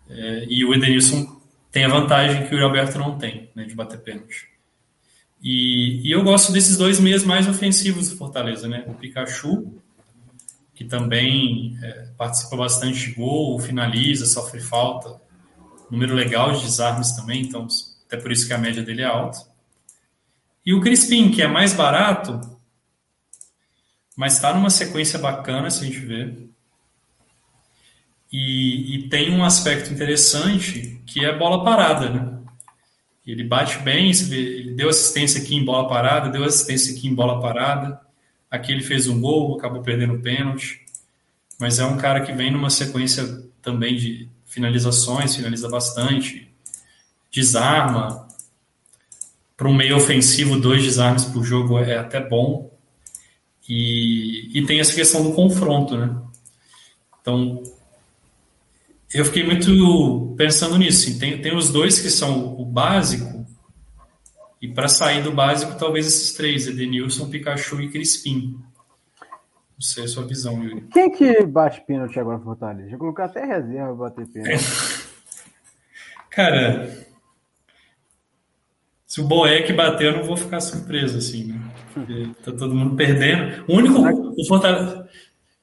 É, 0.08 0.46
e 0.48 0.64
o 0.64 0.72
Edenilson 0.72 1.40
tem 1.72 1.84
a 1.84 1.88
vantagem 1.88 2.46
que 2.46 2.54
o 2.54 2.58
Yuri 2.58 2.64
Alberto 2.64 2.98
não 3.00 3.18
tem, 3.18 3.50
né, 3.52 3.64
de 3.64 3.74
bater 3.74 3.98
pênalti. 3.98 4.53
E, 5.44 6.08
e, 6.08 6.10
eu 6.10 6.24
gosto 6.24 6.50
desses 6.50 6.78
dois 6.78 6.98
meias 6.98 7.22
mais 7.22 7.46
ofensivos 7.46 8.08
do 8.08 8.16
Fortaleza, 8.16 8.66
né? 8.66 8.82
O 8.88 8.94
Pikachu, 8.94 9.74
que 10.74 10.86
também 10.86 11.78
é, 11.82 12.08
participa 12.16 12.56
bastante 12.56 13.10
de 13.10 13.14
gol, 13.14 13.60
finaliza, 13.60 14.24
sofre 14.24 14.58
falta, 14.58 15.20
número 15.90 16.14
legal 16.14 16.52
de 16.52 16.62
desarmes 16.62 17.12
também, 17.12 17.42
então 17.42 17.68
até 18.06 18.16
por 18.16 18.32
isso 18.32 18.46
que 18.46 18.54
a 18.54 18.58
média 18.58 18.82
dele 18.82 19.02
é 19.02 19.04
alta. 19.04 19.38
E 20.64 20.72
o 20.72 20.80
Crispim, 20.80 21.30
que 21.30 21.42
é 21.42 21.46
mais 21.46 21.74
barato, 21.74 22.40
mas 24.16 24.36
está 24.36 24.54
numa 24.54 24.70
sequência 24.70 25.18
bacana, 25.18 25.68
se 25.68 25.84
a 25.84 25.86
gente 25.86 25.98
ver. 25.98 26.48
E, 28.32 28.96
e, 28.96 29.08
tem 29.10 29.30
um 29.30 29.44
aspecto 29.44 29.92
interessante 29.92 31.02
que 31.06 31.22
é 31.22 31.36
bola 31.36 31.62
parada, 31.62 32.08
né? 32.08 32.33
Ele 33.26 33.42
bate 33.42 33.78
bem, 33.78 34.10
ele 34.10 34.72
deu 34.72 34.88
assistência 34.88 35.40
aqui 35.40 35.54
em 35.54 35.64
bola 35.64 35.88
parada, 35.88 36.28
deu 36.28 36.44
assistência 36.44 36.94
aqui 36.94 37.08
em 37.08 37.14
bola 37.14 37.40
parada. 37.40 37.98
Aqui 38.50 38.70
ele 38.70 38.82
fez 38.82 39.08
um 39.08 39.20
gol, 39.20 39.56
acabou 39.56 39.82
perdendo 39.82 40.14
o 40.14 40.20
pênalti. 40.20 40.84
Mas 41.58 41.78
é 41.78 41.86
um 41.86 41.96
cara 41.96 42.20
que 42.20 42.32
vem 42.32 42.50
numa 42.50 42.68
sequência 42.68 43.44
também 43.62 43.96
de 43.96 44.28
finalizações, 44.44 45.34
finaliza 45.34 45.68
bastante, 45.68 46.52
desarma. 47.32 48.28
Para 49.56 49.68
um 49.68 49.74
meio 49.74 49.96
ofensivo, 49.96 50.58
dois 50.60 50.82
desarmes 50.82 51.24
por 51.24 51.42
jogo 51.44 51.78
é 51.78 51.96
até 51.96 52.20
bom. 52.20 52.70
E, 53.66 54.50
e 54.58 54.66
tem 54.66 54.80
essa 54.80 54.94
questão 54.94 55.22
do 55.22 55.32
confronto, 55.32 55.96
né? 55.96 56.14
Então, 57.20 57.62
eu 59.12 59.24
fiquei 59.24 59.44
muito 59.44 59.70
pensando 60.36 60.78
nisso. 60.78 61.18
Tem, 61.18 61.40
tem 61.40 61.56
os 61.56 61.70
dois 61.70 62.00
que 62.00 62.10
são 62.10 62.58
o 62.58 62.64
básico, 62.64 63.44
e 64.64 64.68
para 64.68 64.88
sair 64.88 65.22
do 65.22 65.30
básico, 65.30 65.78
talvez 65.78 66.06
esses 66.06 66.32
três: 66.32 66.66
Edenilson, 66.66 67.28
Pikachu 67.28 67.82
e 67.82 67.90
Crispim. 67.90 68.58
Não 69.74 69.80
sei 69.80 70.04
a 70.04 70.08
sua 70.08 70.26
visão, 70.26 70.62
Yuri. 70.64 70.86
Quem 70.90 71.10
que 71.10 71.44
bate 71.44 71.82
pênalti 71.86 72.18
agora 72.18 72.38
no 72.38 72.44
Fortaleza? 72.44 72.88
Já 72.88 72.96
colocou 72.96 73.24
até 73.24 73.44
reserva 73.44 73.94
para 73.94 73.94
bater 73.94 74.26
pênalti. 74.28 74.64
Cara, 76.30 77.06
se 79.06 79.20
o 79.20 79.24
Boeck 79.24 79.70
bater, 79.74 80.06
eu 80.06 80.16
não 80.16 80.24
vou 80.24 80.36
ficar 80.36 80.60
surpreso, 80.60 81.18
assim, 81.18 81.44
né? 81.44 81.60
Porque 81.92 82.30
tá 82.42 82.50
todo 82.52 82.74
mundo 82.74 82.96
perdendo. 82.96 83.64
O 83.68 83.76
único. 83.76 84.00
O 84.00 84.46
Fortaleza, 84.46 85.06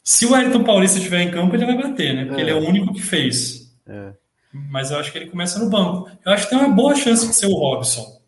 se 0.04 0.28
o 0.28 0.36
Ayrton 0.36 0.64
Paulista 0.64 1.00
estiver 1.00 1.22
em 1.22 1.32
campo, 1.32 1.56
ele 1.56 1.66
vai 1.66 1.76
bater, 1.76 2.14
né? 2.14 2.26
Porque 2.26 2.42
é. 2.42 2.44
ele 2.44 2.52
é 2.52 2.56
o 2.56 2.68
único 2.68 2.94
que 2.94 3.02
fez. 3.02 3.76
É. 3.88 4.14
Mas 4.54 4.92
eu 4.92 5.00
acho 5.00 5.12
que 5.12 5.18
ele 5.18 5.30
começa 5.30 5.60
no 5.60 5.70
banco. 5.70 6.10
Eu 6.26 6.32
acho 6.32 6.44
que 6.44 6.50
tem 6.50 6.60
uma 6.60 6.76
boa 6.76 6.96
chance 6.96 7.28
de 7.28 7.34
ser 7.34 7.48
o 7.48 7.56
Robson. 7.56 8.20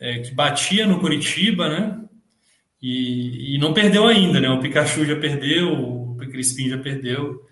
É, 0.00 0.20
que 0.20 0.34
batia 0.34 0.86
no 0.86 1.00
Curitiba, 1.00 1.68
né? 1.68 2.00
E, 2.80 3.54
e, 3.54 3.58
não 3.58 3.72
perdeu 3.72 4.06
ainda, 4.06 4.40
né? 4.40 4.48
O 4.50 4.60
Pikachu 4.60 5.06
já 5.06 5.18
perdeu, 5.18 5.72
o 5.72 6.16
Crispim 6.18 6.68
já 6.68 6.78
perdeu. 6.78 7.42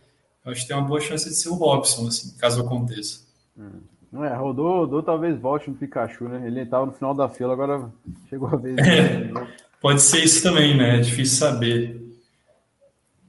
Eu 0.44 0.52
acho 0.52 0.62
que 0.62 0.68
tem 0.68 0.76
uma 0.76 0.86
boa 0.86 1.00
chance 1.00 1.28
de 1.28 1.34
ser 1.34 1.48
o 1.48 1.54
Robson, 1.54 2.08
assim, 2.08 2.36
caso 2.36 2.60
aconteça. 2.60 3.20
Hum. 3.56 3.80
Não 4.12 4.22
é, 4.22 4.36
rodou, 4.36 4.80
rodou, 4.80 5.02
talvez 5.02 5.38
volte 5.38 5.70
no 5.70 5.76
Pikachu, 5.76 6.28
né? 6.28 6.46
Ele 6.46 6.60
estava 6.60 6.84
no 6.84 6.92
final 6.92 7.14
da 7.14 7.30
fila, 7.30 7.54
agora 7.54 7.90
chegou 8.28 8.48
a 8.48 8.56
vez. 8.56 8.76
É, 8.86 9.32
pode 9.80 10.02
ser 10.02 10.22
isso 10.22 10.42
também, 10.42 10.76
né? 10.76 10.98
É 10.98 11.00
difícil 11.00 11.38
saber. 11.38 11.98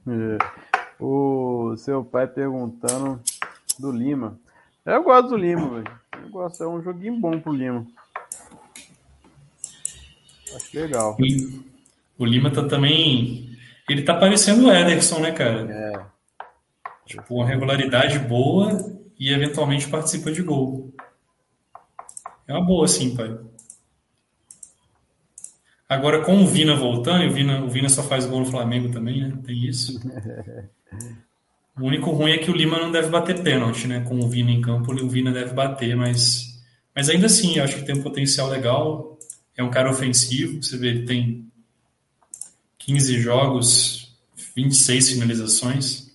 É. 0.06 0.38
O 1.00 1.74
seu 1.78 2.04
pai 2.04 2.26
perguntando 2.26 3.18
do 3.80 3.90
Lima. 3.90 4.38
Eu 4.84 5.02
gosto 5.02 5.30
do 5.30 5.36
Lima, 5.36 5.68
velho. 5.68 6.00
Eu 6.22 6.28
gosto, 6.30 6.62
é 6.62 6.68
um 6.68 6.82
joguinho 6.82 7.18
bom 7.20 7.40
pro 7.40 7.52
Lima. 7.52 7.86
Acho 10.54 10.76
legal. 10.76 11.16
O 12.18 12.24
Lima 12.24 12.50
tá 12.50 12.66
também. 12.66 13.56
Ele 13.88 14.02
tá 14.02 14.14
parecendo 14.14 14.66
o 14.66 14.72
Ederson, 14.72 15.20
né, 15.20 15.32
cara? 15.32 15.70
É. 15.70 16.06
Tipo, 17.06 17.36
uma 17.36 17.46
regularidade 17.46 18.18
boa 18.18 18.94
e 19.18 19.32
eventualmente 19.32 19.88
participa 19.88 20.32
de 20.32 20.42
gol. 20.42 20.92
É 22.46 22.52
uma 22.52 22.64
boa, 22.64 22.86
sim, 22.86 23.14
pai. 23.16 23.38
Agora, 25.88 26.24
com 26.24 26.42
o 26.42 26.46
Vina 26.46 26.74
voltando, 26.74 27.26
o 27.26 27.32
Vina, 27.32 27.62
o 27.62 27.68
Vina 27.68 27.88
só 27.88 28.02
faz 28.02 28.26
gol 28.26 28.40
no 28.40 28.46
Flamengo 28.46 28.90
também, 28.90 29.20
né? 29.20 29.38
Tem 29.44 29.64
isso. 29.64 30.00
O 31.78 31.86
único 31.86 32.10
ruim 32.10 32.32
é 32.32 32.38
que 32.38 32.50
o 32.50 32.54
Lima 32.54 32.78
não 32.78 32.92
deve 32.92 33.08
bater 33.08 33.42
pênalti, 33.42 33.88
né? 33.88 34.00
Com 34.00 34.20
o 34.20 34.28
Vina 34.28 34.50
em 34.50 34.60
campo, 34.60 34.92
o 34.92 35.08
Vina 35.08 35.32
deve 35.32 35.52
bater, 35.52 35.96
mas, 35.96 36.62
mas 36.94 37.08
ainda 37.08 37.26
assim, 37.26 37.56
eu 37.56 37.64
acho 37.64 37.76
que 37.76 37.84
tem 37.84 37.96
um 37.96 38.02
potencial 38.02 38.48
legal. 38.48 39.18
É 39.56 39.62
um 39.62 39.70
cara 39.70 39.90
ofensivo, 39.90 40.62
você 40.62 40.76
vê, 40.76 40.88
ele 40.88 41.06
tem 41.06 41.50
15 42.78 43.20
jogos, 43.20 44.16
26 44.54 45.10
finalizações, 45.10 46.10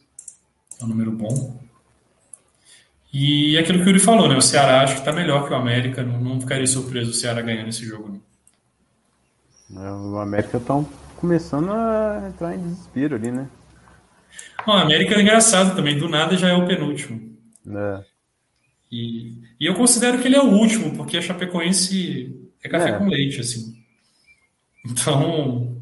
é 0.80 0.86
um 0.86 0.88
número 0.88 1.12
bom. 1.12 1.60
E 3.12 3.58
aquilo 3.58 3.80
que 3.80 3.86
o 3.86 3.88
Yuri 3.88 4.00
falou, 4.00 4.30
né? 4.30 4.38
O 4.38 4.42
Ceará 4.42 4.82
acho 4.82 4.94
que 4.94 5.00
está 5.00 5.12
melhor 5.12 5.46
que 5.46 5.54
o 5.54 5.56
América, 5.56 6.04
não, 6.04 6.22
não 6.22 6.40
ficaria 6.40 6.68
surpreso 6.68 7.12
o 7.12 7.14
Ceará 7.14 7.42
ganhando 7.42 7.70
esse 7.70 7.84
jogo. 7.84 8.22
Não. 9.70 9.84
É, 9.84 9.92
o 9.92 10.18
América 10.20 10.58
estão 10.58 10.88
começando 11.18 11.72
a 11.72 12.28
entrar 12.30 12.56
em 12.56 12.60
desespero 12.60 13.16
ali, 13.16 13.32
né? 13.32 13.50
O 14.68 14.72
América 14.72 15.16
é 15.16 15.22
engraçado 15.22 15.76
também, 15.76 15.98
do 15.98 16.10
nada 16.10 16.38
já 16.38 16.50
é 16.50 16.54
o 16.54 16.66
penúltimo. 16.66 17.38
É. 17.68 18.04
E, 18.92 19.36
e 19.60 19.66
eu 19.66 19.76
considero 19.76 20.20
que 20.20 20.28
ele 20.28 20.36
é 20.36 20.42
o 20.42 20.52
último, 20.52 20.96
porque 20.96 21.18
a 21.18 21.22
Chapecoense 21.22 22.36
é 22.64 22.70
café 22.70 22.90
é. 22.90 22.98
com 22.98 23.08
leite, 23.08 23.40
assim. 23.40 23.76
Então, 24.86 25.82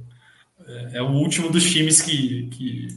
é, 0.68 0.98
é 0.98 1.02
o 1.02 1.12
último 1.12 1.50
dos 1.50 1.70
times 1.70 2.02
que, 2.02 2.48
que, 2.48 2.88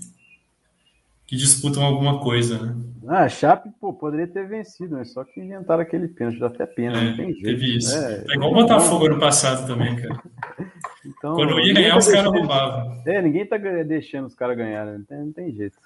que, 1.26 1.36
disputam 1.36 1.84
alguma 1.84 2.18
coisa, 2.20 2.58
né? 2.58 2.79
Ah, 3.12 3.24
a 3.24 3.28
Chape, 3.28 3.68
pô, 3.80 3.92
poderia 3.92 4.28
ter 4.28 4.46
vencido, 4.46 4.94
né? 4.94 5.02
Só 5.02 5.24
que 5.24 5.40
inventaram 5.40 5.82
aquele 5.82 6.06
pênalti, 6.06 6.38
dá 6.38 6.46
até 6.46 6.64
pena, 6.64 6.96
é, 6.96 7.04
não 7.06 7.16
tem 7.16 7.32
jeito. 7.32 7.42
Teve 7.42 7.76
isso. 7.76 7.92
É, 7.96 8.24
é 8.28 8.34
igual 8.34 8.52
o 8.52 8.54
Botafogo 8.54 9.06
ano 9.06 9.18
passado 9.18 9.66
também, 9.66 9.96
cara. 9.96 10.22
Então, 11.02 11.34
Quando 11.34 11.58
ia 11.60 11.72
ganhar, 11.72 11.92
tá 11.92 11.98
os 11.98 12.08
caras 12.08 12.30
roubavam. 12.30 13.02
É, 13.06 13.22
ninguém 13.22 13.46
tá 13.46 13.56
deixando 13.56 14.26
os 14.26 14.34
caras 14.34 14.54
ganharem, 14.54 14.98
não 14.98 15.04
tem, 15.04 15.18
não 15.18 15.32
tem 15.32 15.50
jeito. 15.50 15.78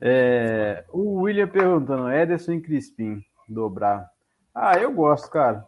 É, 0.00 0.84
o 0.92 1.22
William 1.22 1.48
perguntando, 1.48 2.08
Ederson 2.08 2.52
e 2.52 2.60
Crispim, 2.60 3.24
dobrar. 3.48 4.08
Ah, 4.54 4.78
eu 4.78 4.92
gosto, 4.92 5.28
cara. 5.28 5.66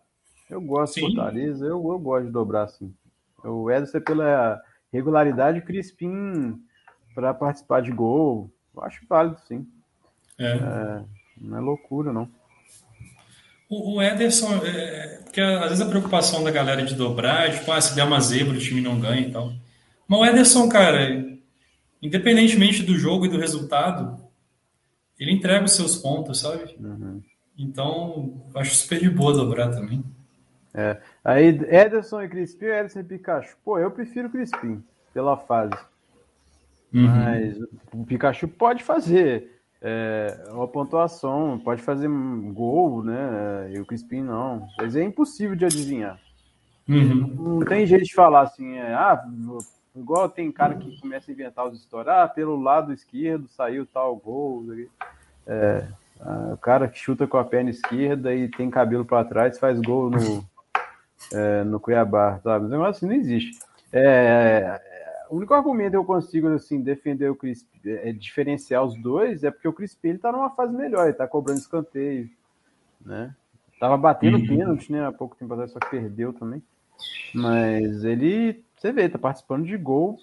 Eu 0.48 0.60
gosto 0.60 0.94
de 0.94 1.00
Fortaleza, 1.00 1.66
eu, 1.66 1.72
eu 1.72 1.98
gosto 1.98 2.26
de 2.26 2.32
dobrar, 2.32 2.68
sim. 2.68 2.94
O 3.42 3.68
Ederson 3.68 3.98
é 3.98 4.00
pela 4.00 4.62
regularidade, 4.92 5.58
o 5.58 5.64
Crispim 5.64 6.62
para 7.16 7.34
participar 7.34 7.82
de 7.82 7.90
gol, 7.90 8.48
eu 8.76 8.84
acho 8.84 9.04
válido, 9.08 9.40
sim. 9.40 9.66
É. 10.38 10.46
é 10.46 11.04
não 11.40 11.58
é 11.58 11.60
loucura, 11.60 12.12
não. 12.12 12.28
O, 13.68 13.96
o 13.96 14.02
Ederson, 14.02 14.56
é, 14.64 15.20
porque 15.24 15.40
às 15.40 15.68
vezes 15.68 15.80
a 15.80 15.88
preocupação 15.88 16.44
da 16.44 16.50
galera 16.50 16.82
de 16.82 16.94
dobrar 16.94 17.48
é 17.48 17.52
tipo, 17.52 17.70
ah, 17.72 17.80
se 17.80 17.94
der 17.94 18.04
uma 18.04 18.20
zebra, 18.20 18.54
o 18.54 18.60
time 18.60 18.80
não 18.80 19.00
ganha 19.00 19.26
e 19.26 19.32
tal. 19.32 19.52
Mas 20.06 20.20
o 20.20 20.24
Ederson, 20.24 20.68
cara, 20.68 21.24
independentemente 22.00 22.82
do 22.82 22.96
jogo 22.96 23.26
e 23.26 23.28
do 23.28 23.38
resultado, 23.38 24.22
ele 25.18 25.32
entrega 25.32 25.64
os 25.64 25.72
seus 25.72 25.96
pontos, 25.96 26.40
sabe? 26.40 26.76
Uhum. 26.78 27.22
Então, 27.58 28.42
acho 28.54 28.74
super 28.74 29.00
de 29.00 29.10
boa 29.10 29.32
dobrar 29.32 29.70
também. 29.70 30.04
É. 30.74 31.00
Aí, 31.24 31.48
Ederson 31.48 32.22
e 32.22 32.28
Crispim, 32.28 32.66
Ederson 32.66 33.00
e 33.00 33.04
Pikachu. 33.04 33.56
Pô, 33.64 33.78
eu 33.78 33.90
prefiro 33.90 34.28
Crispim, 34.28 34.82
pela 35.12 35.36
fase. 35.36 35.74
Uhum. 36.92 37.06
Mas 37.06 37.56
o 37.92 38.04
Pikachu 38.04 38.48
pode 38.48 38.82
fazer 38.82 39.53
é, 39.86 40.44
uma 40.48 40.66
pontuação, 40.66 41.60
pode 41.62 41.82
fazer 41.82 42.08
gol, 42.08 43.04
né? 43.04 43.70
E 43.70 43.78
o 43.78 43.84
Crispim 43.84 44.22
não. 44.22 44.66
Mas 44.78 44.96
é 44.96 45.04
impossível 45.04 45.54
de 45.54 45.66
adivinhar. 45.66 46.18
Uhum. 46.88 47.58
Não 47.58 47.60
tem 47.60 47.86
jeito 47.86 48.04
de 48.04 48.14
falar 48.14 48.42
assim, 48.42 48.78
é, 48.78 48.94
ah, 48.94 49.22
igual 49.94 50.28
tem 50.30 50.50
cara 50.50 50.74
que 50.74 50.98
começa 51.00 51.30
a 51.30 51.34
inventar 51.34 51.66
os 51.66 51.78
estourar, 51.78 52.24
ah, 52.24 52.28
pelo 52.28 52.58
lado 52.58 52.94
esquerdo 52.94 53.46
saiu 53.46 53.84
tal 53.84 54.16
gol. 54.16 54.64
É, 55.46 55.86
o 56.50 56.56
cara 56.56 56.88
que 56.88 56.98
chuta 56.98 57.26
com 57.26 57.36
a 57.36 57.44
perna 57.44 57.68
esquerda 57.68 58.34
e 58.34 58.48
tem 58.48 58.70
cabelo 58.70 59.04
para 59.04 59.28
trás 59.28 59.58
faz 59.58 59.78
gol 59.80 60.08
no, 60.08 60.44
é, 61.30 61.62
no 61.62 61.78
Cuiabá, 61.78 62.40
sabe? 62.42 62.68
Mas 62.68 62.96
assim 62.96 63.06
não 63.06 63.14
existe. 63.14 63.58
É, 63.92 64.80
o 65.34 65.38
único 65.38 65.52
argumento 65.52 65.90
que 65.90 65.96
eu 65.96 66.04
consigo 66.04 66.46
assim 66.48 66.80
defender 66.80 67.28
o 67.28 67.34
Crispim, 67.34 67.80
é, 67.84 68.12
diferenciar 68.12 68.84
os 68.84 68.96
dois, 69.02 69.42
é 69.42 69.50
porque 69.50 69.66
o 69.66 69.72
Crispim 69.72 70.10
ele 70.10 70.18
tá 70.18 70.30
numa 70.30 70.50
fase 70.50 70.72
melhor, 70.72 71.08
ele 71.08 71.16
tá 71.16 71.26
cobrando 71.26 71.58
escanteio, 71.58 72.30
né? 73.04 73.34
Tava 73.80 73.96
batendo 73.96 74.38
uhum. 74.38 74.46
pênalti, 74.46 74.92
né? 74.92 75.04
Há 75.04 75.10
pouco 75.10 75.34
tempo 75.34 75.52
atrás, 75.52 75.72
só 75.72 75.80
que 75.80 75.90
perdeu 75.90 76.32
também. 76.32 76.62
Mas 77.34 78.04
ele, 78.04 78.62
você 78.76 78.92
vê, 78.92 79.08
tá 79.08 79.18
participando 79.18 79.66
de 79.66 79.76
gol, 79.76 80.16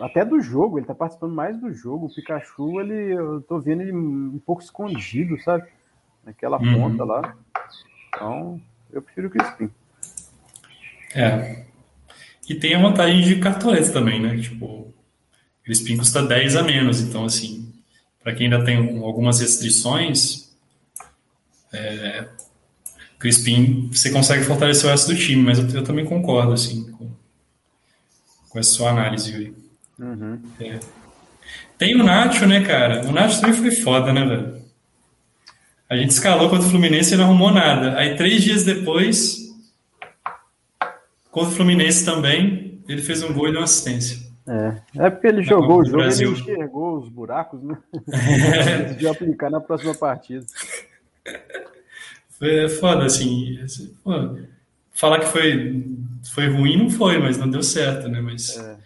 até 0.00 0.24
do 0.24 0.40
jogo, 0.40 0.78
ele 0.78 0.86
tá 0.86 0.94
participando 0.94 1.34
mais 1.34 1.58
do 1.58 1.72
jogo. 1.72 2.06
O 2.06 2.14
Pikachu, 2.14 2.80
ele, 2.80 3.14
eu 3.14 3.42
tô 3.42 3.58
vendo 3.58 3.82
ele 3.82 3.92
um 3.92 4.40
pouco 4.46 4.62
escondido, 4.62 5.42
sabe? 5.42 5.68
Naquela 6.24 6.58
uhum. 6.60 6.74
ponta 6.74 7.04
lá. 7.04 7.36
Então, 8.14 8.60
eu 8.92 9.02
prefiro 9.02 9.26
o 9.26 9.30
Crispim. 9.30 9.68
É. 11.16 11.64
E 12.52 12.54
tem 12.54 12.74
a 12.74 12.78
vantagem 12.78 13.22
de 13.22 13.36
cartoleta 13.36 13.90
também, 13.92 14.20
né? 14.20 14.36
Tipo, 14.36 14.92
Crispim 15.64 15.96
custa 15.96 16.22
10 16.22 16.56
a 16.56 16.62
menos. 16.62 17.00
Então, 17.00 17.24
assim, 17.24 17.72
para 18.22 18.34
quem 18.34 18.52
ainda 18.52 18.62
tem 18.62 18.76
algumas 19.02 19.40
restrições, 19.40 20.54
é, 21.72 22.28
Crispim, 23.18 23.88
você 23.90 24.10
consegue 24.10 24.44
fortalecer 24.44 24.84
o 24.84 24.90
resto 24.90 25.14
do 25.14 25.18
time, 25.18 25.42
mas 25.42 25.58
eu, 25.58 25.66
eu 25.70 25.82
também 25.82 26.04
concordo, 26.04 26.52
assim, 26.52 26.92
com, 26.92 27.10
com 28.50 28.58
essa 28.58 28.72
sua 28.72 28.90
análise, 28.90 29.32
Yuri. 29.32 29.54
Uhum. 29.98 30.38
É. 30.60 30.78
Tem 31.78 31.98
o 31.98 32.04
Nacho, 32.04 32.44
né, 32.44 32.62
cara? 32.62 33.08
O 33.08 33.12
Nacho 33.12 33.40
também 33.40 33.56
foi 33.56 33.70
foda, 33.70 34.12
né, 34.12 34.26
velho? 34.26 34.62
A 35.88 35.96
gente 35.96 36.10
escalou 36.10 36.50
contra 36.50 36.66
o 36.66 36.70
Fluminense 36.70 37.14
e 37.14 37.16
não 37.16 37.24
arrumou 37.24 37.50
nada. 37.50 37.96
Aí, 37.96 38.14
três 38.14 38.42
dias 38.42 38.62
depois, 38.62 39.41
contra 41.32 41.50
o 41.50 41.56
Fluminense 41.56 42.04
também, 42.04 42.80
ele 42.86 43.00
fez 43.02 43.22
um 43.22 43.32
gol 43.32 43.48
e 43.48 43.50
deu 43.50 43.60
uma 43.60 43.64
assistência. 43.64 44.30
É, 44.46 45.06
é 45.06 45.10
porque 45.10 45.28
ele 45.28 45.42
jogou 45.42 45.80
o 45.80 45.84
jogo 45.84 46.02
e 46.02 46.06
ele 46.06 46.30
enxergou 46.30 46.98
os 46.98 47.08
buracos, 47.08 47.62
né? 47.62 47.76
É. 48.12 48.92
de 48.94 49.08
aplicar 49.08 49.50
na 49.50 49.60
próxima 49.60 49.94
partida. 49.94 50.44
Foi 52.28 52.68
foda, 52.68 53.06
assim. 53.06 53.58
Pô, 54.04 54.36
falar 54.92 55.20
que 55.20 55.26
foi, 55.26 55.84
foi 56.34 56.48
ruim 56.48 56.76
não 56.76 56.90
foi, 56.90 57.18
mas 57.18 57.38
não 57.38 57.48
deu 57.48 57.62
certo, 57.62 58.08
né? 58.08 58.20
Mas, 58.20 58.58
é. 58.58 58.76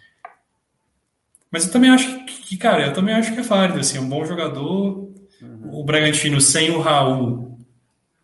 mas 1.51 1.65
eu 1.65 1.71
também 1.71 1.89
acho 1.89 2.25
que, 2.25 2.55
cara, 2.55 2.85
eu 2.85 2.93
também 2.93 3.13
acho 3.13 3.33
que 3.33 3.39
é 3.39 3.43
válido, 3.43 3.79
assim, 3.79 3.99
um 3.99 4.07
bom 4.07 4.23
jogador. 4.25 5.11
Uhum. 5.41 5.69
O 5.71 5.83
Bragantino 5.83 6.39
sem 6.39 6.71
o 6.71 6.79
Raul, 6.79 7.59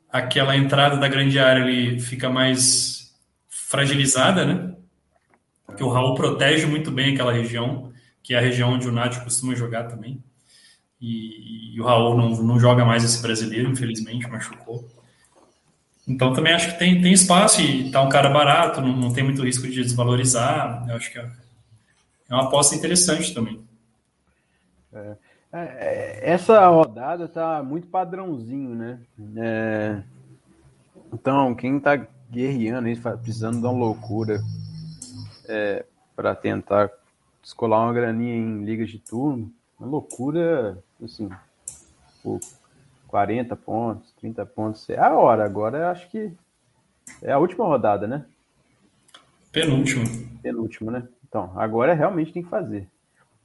aquela 0.09 0.55
entrada 0.55 0.97
da 0.97 1.07
grande 1.07 1.37
área 1.39 1.63
ali 1.63 1.99
fica 1.99 2.29
mais 2.29 3.02
fragilizada, 3.73 4.45
né? 4.45 4.75
Porque 5.65 5.83
o 5.83 5.89
Raul 5.89 6.13
protege 6.13 6.67
muito 6.67 6.91
bem 6.91 7.15
aquela 7.15 7.33
região, 7.33 7.91
que 8.21 8.35
é 8.35 8.37
a 8.37 8.41
região 8.41 8.73
onde 8.73 8.87
o 8.87 8.91
Nath 8.91 9.23
costuma 9.23 9.55
jogar 9.55 9.85
também. 9.85 10.23
E, 11.01 11.73
e, 11.73 11.81
o 11.81 11.83
Raul 11.83 12.15
não, 12.15 12.29
não 12.43 12.59
joga 12.59 12.85
mais 12.85 13.03
esse 13.03 13.19
brasileiro, 13.19 13.71
infelizmente, 13.71 14.29
machucou. 14.29 14.87
Então 16.07 16.33
também 16.33 16.53
acho 16.53 16.71
que 16.71 16.77
tem, 16.77 17.01
tem 17.01 17.13
espaço 17.13 17.61
e 17.61 17.89
tá 17.89 17.99
um 18.03 18.09
cara 18.09 18.29
barato, 18.29 18.79
não, 18.79 18.95
não 18.95 19.11
tem 19.11 19.23
muito 19.23 19.43
risco 19.43 19.67
de 19.67 19.81
desvalorizar. 19.81 20.85
Eu 20.87 20.95
acho 20.95 21.11
que 21.11 21.17
é, 21.17 21.27
é 22.29 22.35
uma 22.35 22.43
aposta 22.43 22.75
interessante 22.75 23.33
também. 23.33 23.59
É, 24.93 25.15
é, 25.51 26.19
essa 26.31 26.67
rodada 26.67 27.27
tá 27.27 27.63
muito 27.63 27.87
padrãozinho, 27.87 28.75
né? 28.75 28.99
É, 29.35 30.03
então, 31.11 31.55
quem 31.55 31.79
tá 31.79 31.97
guerreando 32.33 32.87
aí, 32.87 32.99
precisando 33.21 33.59
de 33.59 33.65
uma 33.65 33.71
loucura 33.71 34.41
é, 35.47 35.85
para 36.15 36.35
tentar 36.35 36.89
descolar 37.41 37.83
uma 37.83 37.93
graninha 37.93 38.35
em 38.35 38.65
ligas 38.65 38.89
de 38.89 38.97
turno, 38.97 39.51
uma 39.79 39.87
loucura, 39.87 40.77
assim, 41.03 41.29
pô, 42.23 42.39
40 43.07 43.55
pontos, 43.55 44.11
30 44.13 44.45
pontos. 44.47 44.89
É 44.89 44.97
a 44.97 45.13
hora. 45.13 45.45
Agora 45.45 45.77
eu 45.77 45.87
acho 45.87 46.09
que 46.09 46.31
é 47.21 47.31
a 47.31 47.37
última 47.37 47.65
rodada, 47.65 48.07
né? 48.07 48.25
Penúltimo. 49.51 50.05
Penúltimo, 50.41 50.89
né? 50.89 51.07
Então, 51.27 51.51
agora 51.55 51.93
realmente 51.93 52.33
tem 52.33 52.41
que 52.41 52.49
fazer. 52.49 52.87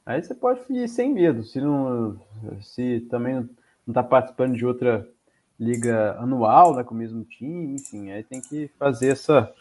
Aí 0.05 0.23
você 0.23 0.33
pode 0.33 0.61
ir 0.69 0.87
sem 0.87 1.13
medo. 1.13 1.43
Se, 1.43 1.61
não, 1.61 2.19
se 2.61 3.01
também 3.11 3.35
não 3.35 3.49
está 3.87 4.01
participando 4.01 4.55
de 4.55 4.65
outra 4.65 5.07
liga 5.59 6.15
anual 6.19 6.75
né, 6.75 6.83
com 6.83 6.95
o 6.95 6.97
mesmo 6.97 7.23
time, 7.23 7.75
enfim, 7.75 8.11
aí 8.11 8.23
tem 8.23 8.39
que 8.39 8.69
fazer 8.79 9.09
essa, 9.09 9.51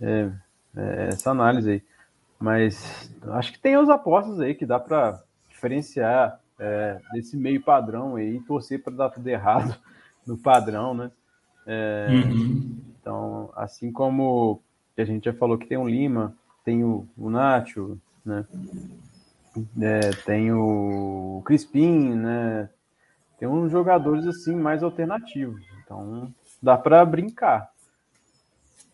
é, 0.00 0.30
é, 0.76 1.08
essa 1.08 1.30
análise 1.30 1.70
aí. 1.70 1.82
Mas 2.38 3.12
acho 3.28 3.52
que 3.52 3.58
tem 3.58 3.74
as 3.74 3.88
apostas 3.88 4.40
aí 4.40 4.54
que 4.54 4.66
dá 4.66 4.78
para 4.78 5.22
diferenciar 5.48 6.40
é, 6.58 6.98
desse 7.12 7.36
meio 7.36 7.62
padrão 7.62 8.16
aí 8.16 8.36
e 8.36 8.40
torcer 8.40 8.82
para 8.82 8.94
dar 8.94 9.10
tudo 9.10 9.26
errado 9.28 9.76
no 10.26 10.36
padrão, 10.38 10.94
né? 10.94 11.10
É, 11.66 12.08
uhum. 12.10 12.76
Então, 13.00 13.50
assim 13.54 13.92
como 13.92 14.62
a 14.96 15.04
gente 15.04 15.24
já 15.24 15.32
falou 15.32 15.58
que 15.58 15.66
tem 15.66 15.76
o 15.76 15.88
Lima, 15.88 16.34
tem 16.64 16.84
o, 16.84 17.06
o 17.16 17.28
Nacho, 17.28 17.98
né? 18.24 18.46
É, 19.80 20.10
tem 20.24 20.52
o 20.52 21.42
Crispim, 21.44 22.14
né? 22.14 22.68
Tem 23.44 23.52
uns 23.52 23.70
jogadores 23.70 24.26
assim 24.26 24.56
mais 24.56 24.82
alternativos. 24.82 25.62
Então, 25.84 26.32
dá 26.62 26.78
para 26.78 27.04
brincar. 27.04 27.68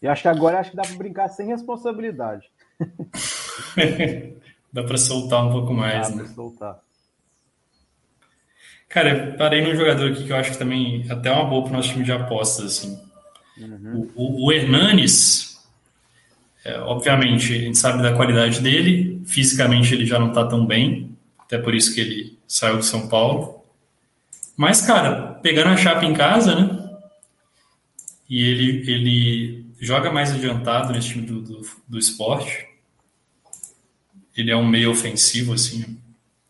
E 0.02 0.08
acho 0.08 0.22
que 0.22 0.28
agora 0.28 0.58
acho 0.58 0.72
que 0.72 0.76
dá 0.76 0.82
para 0.82 0.96
brincar 0.96 1.28
sem 1.28 1.46
responsabilidade. 1.46 2.50
dá 4.72 4.82
para 4.82 4.98
soltar 4.98 5.46
um 5.46 5.52
pouco 5.52 5.72
mais, 5.72 6.10
dá 6.10 6.16
né? 6.16 6.24
Pra 6.24 6.32
soltar. 6.32 6.80
Cara, 8.88 9.36
parei 9.38 9.62
num 9.62 9.76
jogador 9.76 10.10
aqui 10.10 10.24
que 10.24 10.32
eu 10.32 10.36
acho 10.36 10.50
que 10.50 10.58
também 10.58 11.08
até 11.08 11.28
é 11.28 11.32
uma 11.32 11.44
boa 11.44 11.62
para 11.62 11.70
o 11.70 11.76
nosso 11.76 11.90
time 11.90 12.02
de 12.02 12.10
apostas. 12.10 12.64
Assim. 12.64 13.00
Uhum. 13.56 14.10
O, 14.16 14.46
o, 14.46 14.52
Hernanes, 14.52 15.64
é, 16.64 16.76
obviamente, 16.80 17.54
a 17.54 17.58
gente 17.58 17.78
sabe 17.78 18.02
da 18.02 18.16
qualidade 18.16 18.60
dele, 18.60 19.22
fisicamente 19.26 19.94
ele 19.94 20.06
já 20.06 20.18
não 20.18 20.30
está 20.30 20.44
tão 20.44 20.66
bem, 20.66 21.16
até 21.38 21.56
por 21.56 21.72
isso 21.72 21.94
que 21.94 22.00
ele 22.00 22.38
saiu 22.48 22.78
do 22.78 22.82
São 22.82 23.06
Paulo. 23.06 23.59
Mas, 24.60 24.82
cara, 24.82 25.38
pegando 25.42 25.70
a 25.70 25.76
chapa 25.78 26.04
em 26.04 26.12
casa, 26.12 26.54
né? 26.54 26.98
E 28.28 28.44
ele, 28.44 28.92
ele 28.92 29.66
joga 29.80 30.12
mais 30.12 30.32
adiantado 30.32 30.92
nesse 30.92 31.08
time 31.08 31.26
do, 31.26 31.40
do, 31.40 31.66
do 31.88 31.98
esporte. 31.98 32.68
Ele 34.36 34.50
é 34.50 34.56
um 34.56 34.66
meio 34.66 34.90
ofensivo, 34.90 35.54
assim, 35.54 35.98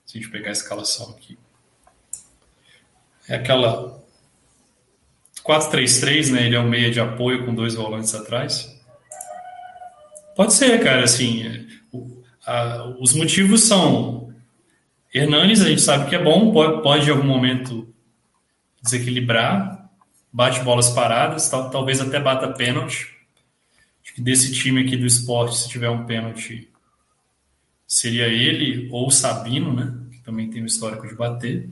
se 0.05 0.19
a 0.19 0.21
gente 0.21 0.29
pegar 0.29 0.49
a 0.49 0.53
escalação 0.53 1.11
aqui. 1.11 1.39
É 3.29 3.37
aquela 3.37 4.03
4-3-3, 5.45 6.33
né? 6.33 6.47
Ele 6.47 6.57
é 6.57 6.61
um 6.61 6.69
meia 6.69 6.91
de 6.91 6.99
apoio 6.99 7.47
com 7.47 7.55
dois 7.55 7.75
volantes 7.75 8.13
atrás. 8.13 8.77
Pode 10.35 10.53
ser, 10.53 10.83
cara, 10.83 11.05
assim. 11.05 11.47
É, 11.47 11.65
a, 12.45 12.93
os 12.99 13.15
motivos 13.15 13.63
são. 13.63 14.35
Hernanes, 15.15 15.61
a 15.61 15.69
gente 15.69 15.81
sabe 15.81 16.09
que 16.09 16.17
é 16.17 16.21
bom, 16.21 16.53
pode, 16.53 16.83
pode 16.83 17.07
em 17.07 17.13
algum 17.13 17.29
momento 17.29 17.89
desequilibrar, 18.83 19.91
bate 20.33 20.61
bolas 20.61 20.91
paradas, 20.91 21.49
tal, 21.49 21.71
talvez 21.71 22.01
até 22.01 22.21
bata 22.21 22.49
pênalti. 22.49 23.09
Acho 24.03 24.15
que 24.15 24.21
desse 24.21 24.53
time 24.53 24.83
aqui 24.83 24.97
do 24.97 25.07
esporte, 25.07 25.57
se 25.57 25.69
tiver 25.69 25.91
um 25.91 26.07
pênalti, 26.07 26.71
seria 27.87 28.27
ele 28.29 28.89
ou 28.91 29.09
o 29.09 29.11
Sabino, 29.11 29.73
né? 29.73 29.93
Que 30.13 30.21
também 30.21 30.49
tem 30.49 30.63
o 30.63 30.67
histórico 30.67 31.07
de 31.07 31.15
bater. 31.15 31.69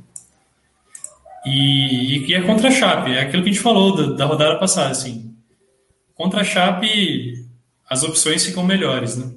E, 1.46 2.26
e 2.26 2.34
é 2.34 2.42
contra 2.42 2.68
a 2.68 2.70
Chape, 2.70 3.12
é 3.12 3.22
aquilo 3.22 3.42
que 3.42 3.50
a 3.50 3.52
gente 3.52 3.62
falou 3.62 3.96
da, 3.96 4.16
da 4.16 4.24
rodada 4.26 4.58
passada, 4.58 4.90
assim. 4.90 5.34
Contra 6.14 6.40
a 6.40 6.44
Chape, 6.44 7.46
as 7.88 8.02
opções 8.02 8.44
ficam 8.44 8.64
melhores, 8.64 9.16
né? 9.16 9.32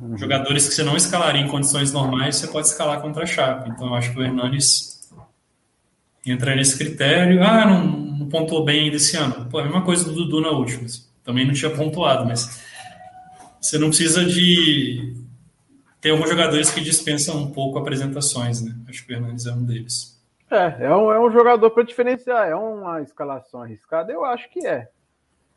Uhum. 0.00 0.18
Jogadores 0.18 0.68
que 0.68 0.74
você 0.74 0.82
não 0.82 0.96
escalaria 0.96 1.40
em 1.40 1.48
condições 1.48 1.92
normais, 1.92 2.36
você 2.36 2.48
pode 2.48 2.66
escalar 2.66 3.00
contra 3.00 3.22
a 3.22 3.26
Chape. 3.26 3.70
Então, 3.70 3.86
eu 3.86 3.94
acho 3.94 4.12
que 4.12 4.18
o 4.18 4.22
Hernanes 4.22 4.95
entra 6.32 6.54
nesse 6.54 6.76
critério. 6.76 7.42
Ah, 7.42 7.66
não, 7.66 7.86
não 7.86 8.28
pontuou 8.28 8.64
bem 8.64 8.84
ainda 8.84 8.96
esse 8.96 9.16
ano. 9.16 9.46
Pô, 9.48 9.58
a 9.58 9.64
mesma 9.64 9.82
coisa 9.82 10.04
do 10.04 10.12
Dudu 10.12 10.40
na 10.40 10.50
última. 10.50 10.86
Também 11.24 11.46
não 11.46 11.54
tinha 11.54 11.70
pontuado, 11.70 12.24
mas 12.24 12.64
você 13.60 13.78
não 13.78 13.88
precisa 13.88 14.24
de. 14.24 15.14
Tem 16.00 16.12
alguns 16.12 16.28
jogadores 16.28 16.70
que 16.70 16.80
dispensam 16.80 17.36
um 17.42 17.50
pouco 17.50 17.78
apresentações, 17.78 18.62
né? 18.62 18.74
Acho 18.88 19.04
que 19.04 19.12
o 19.12 19.16
Hernandes 19.16 19.46
é 19.46 19.52
um 19.52 19.64
deles. 19.64 20.16
É, 20.50 20.86
é 20.86 20.94
um, 20.94 21.10
é 21.10 21.18
um 21.18 21.30
jogador 21.32 21.70
para 21.70 21.82
diferenciar. 21.82 22.48
É 22.48 22.54
uma 22.54 23.02
escalação 23.02 23.62
arriscada? 23.62 24.12
Eu 24.12 24.24
acho 24.24 24.48
que 24.50 24.64
é. 24.66 24.88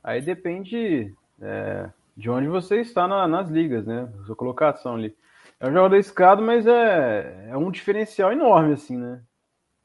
Aí 0.03 0.21
depende 0.21 1.13
é, 1.41 1.89
de 2.17 2.29
onde 2.29 2.47
você 2.47 2.81
está 2.81 3.07
na, 3.07 3.27
nas 3.27 3.49
ligas, 3.49 3.85
né? 3.85 4.09
Sua 4.25 4.35
colocação 4.35 4.95
ali. 4.95 5.15
É 5.59 5.67
um 5.67 5.73
jogador 5.73 5.95
arriscado, 5.95 6.41
mas 6.41 6.65
é, 6.65 7.49
é 7.49 7.57
um 7.57 7.69
diferencial 7.69 8.31
enorme, 8.31 8.73
assim, 8.73 8.97
né? 8.97 9.19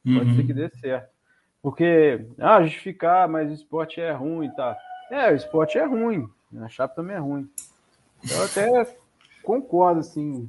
Pode 0.05 0.30
uhum. 0.30 0.36
ser 0.36 0.46
que 0.46 0.52
dê 0.52 0.68
certo. 0.68 1.09
Porque, 1.62 2.26
ah, 2.38 2.62
justificar, 2.62 3.26
mas 3.26 3.50
o 3.50 3.55
esporte 3.55 4.00
é 4.00 4.12
ruim, 4.12 4.50
tá? 4.50 4.76
É, 5.11 5.32
o 5.32 5.34
esporte 5.34 5.78
é 5.78 5.84
ruim. 5.84 6.28
A 6.61 6.68
chapa 6.68 6.94
também 6.94 7.16
é 7.16 7.18
ruim. 7.18 7.48
Eu 8.30 8.44
até 8.44 8.96
concordo, 9.42 10.00
assim. 10.00 10.48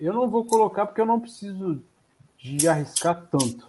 Eu 0.00 0.12
não 0.12 0.28
vou 0.28 0.44
colocar 0.44 0.86
porque 0.86 1.00
eu 1.00 1.06
não 1.06 1.20
preciso 1.20 1.82
de 2.36 2.68
arriscar 2.68 3.26
tanto. 3.30 3.66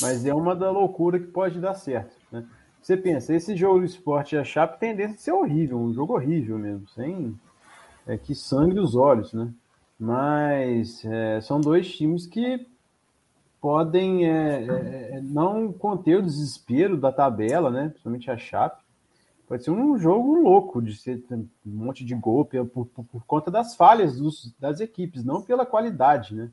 Mas 0.00 0.24
é 0.24 0.34
uma 0.34 0.54
da 0.54 0.70
loucura 0.70 1.18
que 1.18 1.26
pode 1.26 1.60
dar 1.60 1.74
certo. 1.74 2.14
Né? 2.30 2.46
Você 2.80 2.96
pensa, 2.96 3.34
esse 3.34 3.56
jogo 3.56 3.80
do 3.80 3.84
esporte 3.84 4.34
e 4.34 4.38
a 4.38 4.44
Chape 4.44 4.78
tem 4.78 4.90
tendência 4.90 5.14
a 5.14 5.18
ser 5.18 5.32
horrível, 5.32 5.78
um 5.78 5.92
jogo 5.92 6.14
horrível 6.14 6.58
mesmo, 6.58 6.88
sem 6.88 7.38
é, 8.06 8.16
que 8.16 8.34
sangue 8.34 8.78
os 8.78 8.94
olhos, 8.94 9.32
né? 9.32 9.52
Mas 9.98 11.04
é, 11.04 11.40
são 11.40 11.60
dois 11.60 11.90
times 11.94 12.26
que 12.26 12.66
podem 13.68 14.24
é, 14.24 14.64
é, 14.64 15.10
é, 15.16 15.20
não 15.20 15.70
conter 15.70 16.16
o 16.16 16.22
desespero 16.22 16.96
da 16.96 17.12
tabela, 17.12 17.70
né? 17.70 17.90
Principalmente 17.90 18.30
a 18.30 18.38
Chape. 18.38 18.82
Pode 19.46 19.62
ser 19.62 19.70
um 19.72 19.98
jogo 19.98 20.40
louco 20.40 20.80
de 20.80 20.96
ser 20.96 21.22
um 21.30 21.46
monte 21.66 22.02
de 22.02 22.14
gol 22.14 22.46
por, 22.46 22.86
por, 22.86 23.04
por 23.04 23.24
conta 23.26 23.50
das 23.50 23.76
falhas 23.76 24.16
dos, 24.16 24.54
das 24.58 24.80
equipes, 24.80 25.22
não 25.22 25.42
pela 25.42 25.66
qualidade, 25.66 26.34
né? 26.34 26.50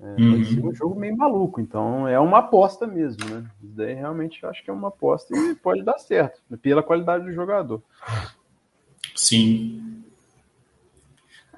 É, 0.00 0.22
uhum. 0.22 0.32
Pode 0.32 0.44
ser 0.46 0.64
um 0.64 0.74
jogo 0.74 0.98
meio 0.98 1.14
maluco, 1.14 1.60
então 1.60 2.08
é 2.08 2.18
uma 2.18 2.38
aposta 2.38 2.86
mesmo, 2.86 3.28
né? 3.28 3.44
Isso 3.62 3.74
daí 3.74 3.92
realmente 3.92 4.42
eu 4.42 4.48
acho 4.48 4.64
que 4.64 4.70
é 4.70 4.72
uma 4.72 4.88
aposta 4.88 5.36
e 5.36 5.54
pode 5.54 5.82
dar 5.82 5.98
certo, 5.98 6.40
né? 6.48 6.56
pela 6.56 6.82
qualidade 6.82 7.26
do 7.26 7.32
jogador. 7.32 7.82
Sim. 9.14 10.02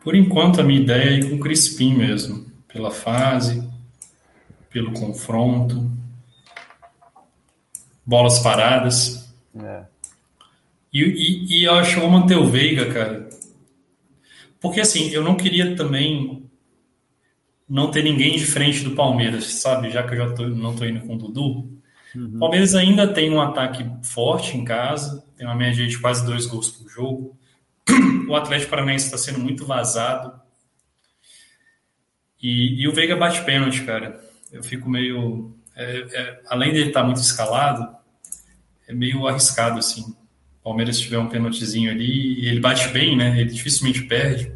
Por 0.03 0.17
enquanto, 0.17 0.61
a 0.61 0.65
minha 0.65 0.81
ideia 0.81 1.11
é 1.11 1.13
ir 1.21 1.31
com 1.31 1.37
o 1.37 1.41
Crispim 1.41 1.95
mesmo, 1.95 2.45
pela 2.67 2.91
fase, 2.91 3.73
pelo 4.75 4.91
confronto, 4.91 5.89
bolas 8.05 8.41
paradas. 8.41 9.33
É. 9.57 9.85
E, 10.93 11.01
e, 11.01 11.61
e 11.61 11.65
eu 11.65 11.75
acho 11.75 11.93
que 11.93 11.97
eu 11.99 12.11
vou 12.11 12.11
manter 12.11 12.37
o 12.37 12.51
Veiga, 12.51 12.93
cara. 12.93 13.29
Porque 14.61 14.81
assim, 14.81 15.11
eu 15.11 15.23
não 15.23 15.37
queria 15.37 15.77
também 15.77 16.51
não 17.69 17.89
ter 17.89 18.03
ninguém 18.03 18.37
diferente 18.37 18.83
do 18.83 18.97
Palmeiras, 18.97 19.45
sabe? 19.47 19.93
Já 19.93 20.03
que 20.03 20.15
eu 20.15 20.19
já 20.19 20.35
tô, 20.35 20.49
não 20.49 20.75
tô 20.75 20.85
indo 20.85 21.07
com 21.07 21.15
o 21.15 21.19
Dudu. 21.19 21.73
Uhum. 22.13 22.33
O 22.35 22.39
Palmeiras 22.41 22.75
ainda 22.75 23.07
tem 23.07 23.31
um 23.31 23.41
ataque 23.41 23.89
forte 24.03 24.57
em 24.57 24.65
casa, 24.65 25.25
tem 25.37 25.47
uma 25.47 25.55
média 25.55 25.87
de 25.87 25.99
quase 26.01 26.27
dois 26.27 26.47
gols 26.47 26.73
por 26.73 26.91
jogo. 26.91 27.39
O 28.27 28.35
Atlético 28.35 28.71
Paranaense 28.71 29.05
está 29.05 29.19
sendo 29.19 29.39
muito 29.39 29.67
vazado. 29.67 30.41
E, 32.43 32.83
e, 32.83 32.89
o 32.89 32.93
Veiga 32.93 33.15
bate 33.15 33.45
pênalti, 33.45 33.85
cara. 33.85 34.19
Eu 34.55 34.63
fico 34.63 34.89
meio. 34.89 35.55
É, 35.77 36.07
é, 36.13 36.41
além 36.49 36.73
de 36.73 36.79
ele 36.79 36.89
estar 36.89 37.05
muito 37.05 37.21
escalado, 37.21 37.95
é 38.89 38.95
meio 38.95 39.27
arriscado, 39.27 39.79
assim. 39.79 40.03
O 40.03 40.65
Palmeiras 40.65 40.99
tiver 40.99 41.19
um 41.19 41.29
pênaltizinho 41.29 41.91
ali, 41.91 42.41
e 42.41 42.49
ele 42.49 42.61
bate 42.61 42.89
bem, 42.89 43.17
né? 43.17 43.39
Ele 43.39 43.51
dificilmente 43.51 44.03
perde 44.05 44.55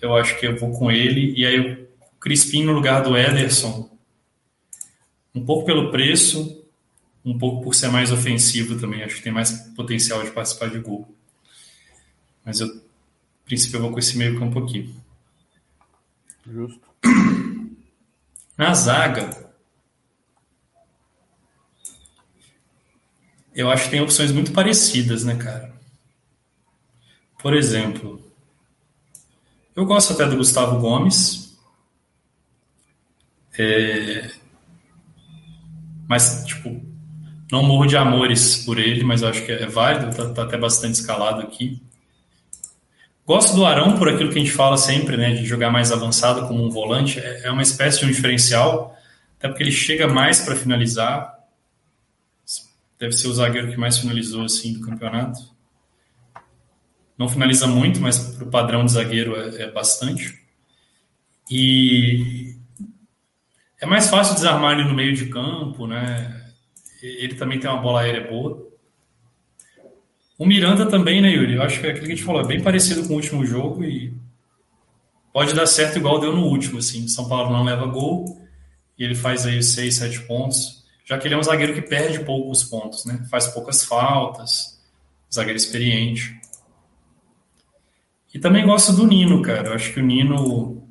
eu 0.00 0.14
acho 0.14 0.38
que 0.38 0.46
eu 0.46 0.56
vou 0.56 0.72
com 0.72 0.90
ele. 0.90 1.34
E 1.36 1.44
aí 1.44 1.60
o 1.60 1.88
Crispim 2.20 2.64
no 2.64 2.72
lugar 2.72 3.02
do 3.02 3.16
Ederson. 3.16 3.90
Um 5.34 5.44
pouco 5.44 5.66
pelo 5.66 5.90
preço, 5.90 6.64
um 7.24 7.36
pouco 7.36 7.62
por 7.62 7.74
ser 7.74 7.88
mais 7.88 8.10
ofensivo 8.10 8.78
também. 8.78 9.02
Acho 9.02 9.16
que 9.16 9.22
tem 9.22 9.32
mais 9.32 9.52
potencial 9.74 10.22
de 10.22 10.30
participar 10.30 10.70
de 10.70 10.78
gol. 10.78 11.14
Mas 12.44 12.60
eu, 12.60 12.68
a 12.68 13.44
princípio, 13.44 13.76
eu 13.76 13.82
vou 13.82 13.92
com 13.92 13.98
esse 13.98 14.16
meio 14.16 14.38
campo 14.38 14.58
aqui. 14.58 14.94
Justo. 16.50 16.80
Na 18.56 18.72
zaga, 18.74 19.52
eu 23.54 23.70
acho 23.70 23.84
que 23.84 23.90
tem 23.90 24.00
opções 24.00 24.32
muito 24.32 24.52
parecidas, 24.52 25.24
né, 25.24 25.36
cara? 25.36 25.74
Por 27.38 27.54
exemplo, 27.54 28.20
eu 29.74 29.84
gosto 29.84 30.12
até 30.12 30.26
do 30.26 30.36
Gustavo 30.36 30.80
Gomes. 30.80 31.56
É... 33.58 34.30
Mas, 36.08 36.44
tipo, 36.46 36.80
não 37.50 37.62
morro 37.62 37.86
de 37.86 37.96
amores 37.96 38.64
por 38.64 38.78
ele, 38.78 39.04
mas 39.04 39.22
acho 39.22 39.44
que 39.44 39.52
é 39.52 39.66
válido, 39.66 40.16
tá, 40.16 40.32
tá, 40.32 40.42
até 40.44 40.56
bastante 40.56 40.94
escalado 40.94 41.42
aqui. 41.42 41.82
Gosto 43.26 43.56
do 43.56 43.66
Arão 43.66 43.98
por 43.98 44.08
aquilo 44.08 44.30
que 44.30 44.38
a 44.38 44.42
gente 44.42 44.52
fala 44.52 44.76
sempre, 44.76 45.16
né, 45.16 45.34
de 45.34 45.44
jogar 45.44 45.68
mais 45.68 45.90
avançado 45.90 46.46
como 46.46 46.64
um 46.64 46.70
volante. 46.70 47.18
É, 47.18 47.46
é 47.46 47.50
uma 47.50 47.62
espécie 47.62 47.98
de 47.98 48.06
um 48.06 48.08
diferencial, 48.08 48.96
até 49.36 49.48
porque 49.48 49.64
ele 49.64 49.72
chega 49.72 50.06
mais 50.06 50.42
para 50.42 50.54
finalizar. 50.54 51.34
Deve 52.96 53.12
ser 53.12 53.26
o 53.26 53.34
zagueiro 53.34 53.68
que 53.68 53.76
mais 53.76 53.98
finalizou 53.98 54.44
assim 54.44 54.72
do 54.72 54.80
campeonato. 54.80 55.40
Não 57.18 57.28
finaliza 57.28 57.66
muito, 57.66 58.00
mas 58.00 58.16
para 58.18 58.44
o 58.44 58.50
padrão 58.50 58.84
de 58.84 58.92
zagueiro 58.92 59.34
é, 59.34 59.62
é, 59.62 59.70
bastante. 59.72 60.40
E 61.50 62.54
é 63.80 63.86
mais 63.86 64.08
fácil 64.08 64.34
desarmar 64.34 64.78
ele 64.78 64.88
no 64.88 64.94
meio 64.94 65.14
de 65.14 65.26
campo, 65.26 65.86
né? 65.88 66.52
Ele 67.02 67.34
também 67.34 67.58
tem 67.58 67.68
uma 67.68 67.82
bola 67.82 68.02
aérea 68.02 68.28
boa. 68.30 68.65
O 70.38 70.44
Miranda 70.44 70.86
também, 70.86 71.20
né, 71.22 71.30
Yuri? 71.30 71.54
Eu 71.54 71.62
acho 71.62 71.80
que 71.80 71.86
é 71.86 71.90
aquilo 71.90 72.06
que 72.06 72.12
a 72.12 72.16
gente 72.16 72.24
falou, 72.24 72.42
é 72.42 72.46
bem 72.46 72.62
parecido 72.62 73.06
com 73.06 73.14
o 73.14 73.16
último 73.16 73.44
jogo 73.44 73.82
e 73.82 74.14
pode 75.32 75.54
dar 75.54 75.66
certo 75.66 75.98
igual 75.98 76.20
deu 76.20 76.34
no 76.34 76.44
último, 76.44 76.78
assim. 76.78 77.08
São 77.08 77.28
Paulo 77.28 77.52
não 77.52 77.64
leva 77.64 77.86
gol 77.86 78.40
e 78.98 79.04
ele 79.04 79.14
faz 79.14 79.46
aí 79.46 79.58
os 79.58 79.66
6, 79.72 79.94
7 79.94 80.22
pontos, 80.22 80.84
já 81.04 81.18
que 81.18 81.26
ele 81.26 81.34
é 81.34 81.38
um 81.38 81.42
zagueiro 81.42 81.74
que 81.74 81.82
perde 81.82 82.20
poucos 82.20 82.64
pontos, 82.64 83.04
né? 83.04 83.24
Faz 83.30 83.46
poucas 83.48 83.84
faltas, 83.84 84.80
zagueiro 85.32 85.56
experiente. 85.56 86.38
E 88.32 88.38
também 88.38 88.66
gosto 88.66 88.92
do 88.92 89.06
Nino, 89.06 89.40
cara. 89.40 89.68
Eu 89.68 89.74
acho 89.74 89.92
que 89.94 90.00
o 90.00 90.04
Nino 90.04 90.86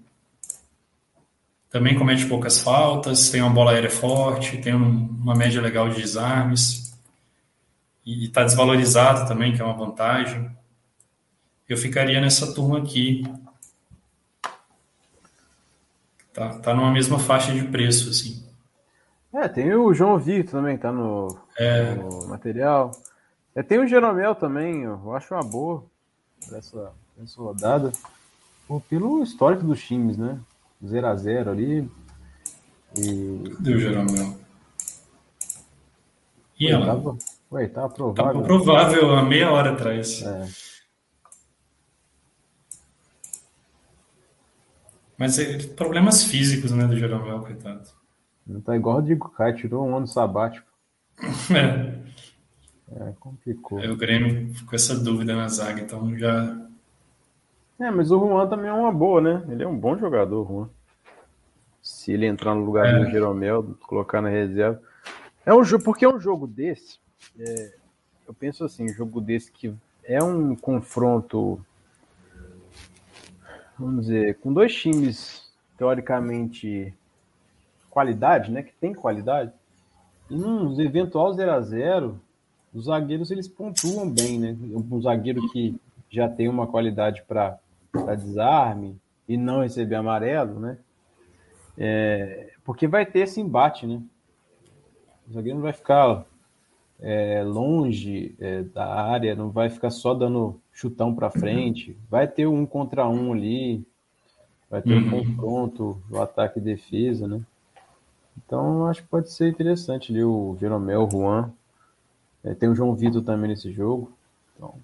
também 1.70 1.94
comete 1.94 2.26
poucas 2.26 2.60
faltas, 2.60 3.30
tem 3.30 3.42
uma 3.42 3.50
bola 3.50 3.72
aérea 3.72 3.90
forte, 3.90 4.58
tem 4.58 4.74
uma 4.74 5.36
média 5.36 5.62
legal 5.62 5.90
de 5.90 6.02
desarmes. 6.02 6.85
E 8.06 8.26
está 8.26 8.44
desvalorizado 8.44 9.28
também, 9.28 9.56
que 9.56 9.62
é 9.62 9.66
uma 9.66 9.74
vantagem. 9.74 10.50
Eu 11.68 11.78
ficaria 11.78 12.22
nessa 12.22 12.54
turma 12.54 12.78
aqui. 12.78 13.24
Tá, 16.34 16.60
tá 16.60 16.74
numa 16.74 16.92
mesma 16.92 17.18
faixa 17.18 17.52
de 17.54 17.64
preço, 17.64 18.10
assim. 18.10 18.46
É, 19.34 19.48
tem 19.48 19.74
o 19.74 19.94
João 19.94 20.18
Vitor 20.18 20.52
também, 20.52 20.78
tá 20.78 20.92
no, 20.92 21.38
é... 21.58 21.96
no 21.96 22.28
material. 22.28 22.92
É, 23.56 23.64
tem 23.64 23.80
o 23.80 23.88
Jeromel 23.88 24.36
também, 24.36 24.84
eu 24.84 25.14
acho 25.16 25.34
uma 25.34 25.44
boa 25.44 25.84
essa 26.54 26.94
essa 27.22 27.42
rodada, 27.42 27.92
pô, 28.68 28.82
pelo 28.82 29.24
histórico 29.24 29.64
dos 29.64 29.82
times, 29.82 30.18
né? 30.18 30.40
0 30.86 31.08
a 31.08 31.16
0 31.16 31.52
ali. 31.52 31.90
E... 32.98 33.56
Deu 33.60 33.80
Jeromel. 33.80 34.38
E 36.60 36.68
ela? 36.68 36.86
Tava, 36.86 37.18
ué, 37.56 37.68
tava 37.68 37.90
provável. 37.90 38.34
Tava 38.34 38.46
provável 38.46 39.16
há 39.16 39.24
meia 39.24 39.52
hora 39.52 39.74
atrás. 39.74 40.22
É. 40.22 40.48
Mas 45.18 45.40
é, 45.40 45.58
problemas 45.68 46.24
físicos, 46.24 46.72
né, 46.72 46.86
do 46.86 46.98
Jeromel, 46.98 47.40
coitado. 47.40 47.90
Não 48.46 48.62
tá 48.62 48.76
igual 48.76 48.98
o 48.98 49.02
Diego 49.02 49.30
Kai, 49.30 49.54
tirou 49.54 49.88
um 49.88 49.96
ano 49.96 50.08
sabático. 50.08 50.68
É. 51.56 52.06
É, 52.92 53.14
complicou. 53.20 53.80
É, 53.80 53.90
o 53.90 53.98
Grêmio 53.98 54.54
com 54.68 54.76
essa 54.76 54.96
dúvida 54.98 55.36
na 55.36 55.48
zaga, 55.48 55.82
então 55.82 56.16
já 56.16 56.56
é, 57.80 57.92
mas 57.92 58.10
o 58.10 58.20
Juan 58.20 58.48
também 58.48 58.70
é 58.70 58.74
uma 58.74 58.92
boa, 58.92 59.20
né? 59.20 59.44
Ele 59.50 59.64
é 59.64 59.68
um 59.68 59.78
bom 59.78 59.98
jogador, 59.98 60.48
Juan. 60.48 60.70
Se 61.82 62.14
ele 62.14 62.26
entrar 62.26 62.56
no 62.56 62.64
lugar 62.64 62.88
é. 62.88 63.00
do 63.00 63.12
Jeromel, 63.12 63.76
colocar 63.82 64.22
na 64.22 64.30
reserva. 64.30 64.82
É 65.46 65.54
um 65.54 65.64
jogo, 65.64 65.84
porque 65.84 66.06
é 66.06 66.10
um 66.10 66.20
jogo 66.20 66.48
desse. 66.48 67.00
É, 67.40 67.74
eu 68.28 68.34
penso 68.34 68.64
assim, 68.64 68.88
jogo 68.90 69.22
desse 69.22 69.52
que 69.52 69.74
é 70.04 70.24
um 70.24 70.56
confronto, 70.56 71.64
vamos 73.78 74.06
dizer, 74.06 74.38
com 74.40 74.54
dois 74.54 74.74
times 74.74 75.52
teoricamente 75.78 76.94
qualidade, 77.90 78.52
né? 78.52 78.64
Que 78.64 78.74
tem 78.74 78.94
qualidade. 78.94 79.52
E 80.30 80.36
num 80.36 80.80
eventual 80.80 81.34
0 81.34 81.52
a 81.52 81.62
0 81.62 82.22
os 82.74 82.86
zagueiros 82.86 83.32
eles 83.32 83.48
pontuam 83.48 84.10
bem, 84.10 84.38
né? 84.38 84.58
Um 84.62 85.02
zagueiro 85.02 85.50
que 85.50 85.80
já 86.10 86.28
tem 86.28 86.50
uma 86.50 86.68
qualidade 86.68 87.24
para 87.24 87.58
desarme 88.18 89.00
e 89.28 89.38
não 89.38 89.62
receber 89.62 89.96
amarelo, 89.96 90.60
né? 90.60 90.78
É, 91.78 92.52
porque 92.66 92.88
vai 92.88 93.06
ter 93.06 93.20
esse 93.20 93.40
embate, 93.40 93.88
né? 93.88 94.02
O 95.28 95.34
zagueiro 95.34 95.58
não 95.58 95.64
vai 95.64 95.74
ficar 95.74 96.26
é, 97.00 97.44
longe 97.44 98.36
é, 98.40 98.64
da 98.64 98.86
área, 98.86 99.36
não 99.36 99.50
vai 99.50 99.70
ficar 99.70 99.90
só 99.90 100.14
dando 100.14 100.60
chutão 100.74 101.14
para 101.14 101.32
frente. 101.32 101.98
Vai 102.10 102.28
ter 102.28 102.48
um 102.48 102.66
contra 102.66 103.08
um 103.08 103.34
ali, 103.34 103.86
vai 104.70 104.82
ter 104.82 104.94
uhum. 104.94 105.08
um 105.08 105.10
confronto, 105.10 106.02
o 106.10 106.20
ataque 106.20 106.60
e 106.60 106.62
defesa, 106.62 107.28
né? 107.28 107.42
Então 108.38 108.88
acho 108.88 109.02
que 109.02 109.08
pode 109.08 109.32
ser 109.32 109.50
interessante 109.50 110.12
ali 110.12 110.24
o 110.24 110.58
Jeromel, 110.60 111.04
o 111.04 111.10
Juan. 111.10 111.52
É, 112.44 112.54
tem 112.54 112.70
o 112.70 112.76
João 112.76 112.94
Vitor 112.96 113.24
também 113.24 113.50
nesse 113.50 113.72
jogo. 113.72 114.12
Então, 114.56 114.76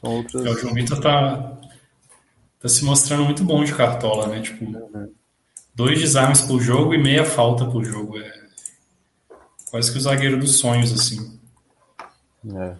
são 0.00 0.16
outras... 0.16 0.46
É, 0.46 0.50
o 0.50 0.58
João 0.58 0.74
Vitor 0.74 1.00
tá, 1.00 1.58
tá 2.60 2.68
se 2.68 2.84
mostrando 2.84 3.24
muito 3.24 3.44
bom 3.44 3.62
de 3.62 3.74
cartola, 3.74 4.28
né? 4.28 4.40
Tipo, 4.40 4.64
uhum. 4.64 5.12
dois 5.74 5.98
desarmes 6.00 6.40
por 6.42 6.60
jogo 6.60 6.94
e 6.94 6.98
meia 6.98 7.24
falta 7.24 7.66
por 7.66 7.84
jogo. 7.84 8.18
É 8.18 8.45
quase 9.76 9.92
que 9.92 9.98
o 9.98 10.00
zagueiro 10.00 10.38
dos 10.38 10.58
sonhos, 10.58 10.90
assim. 10.90 11.38
É. 12.56 12.76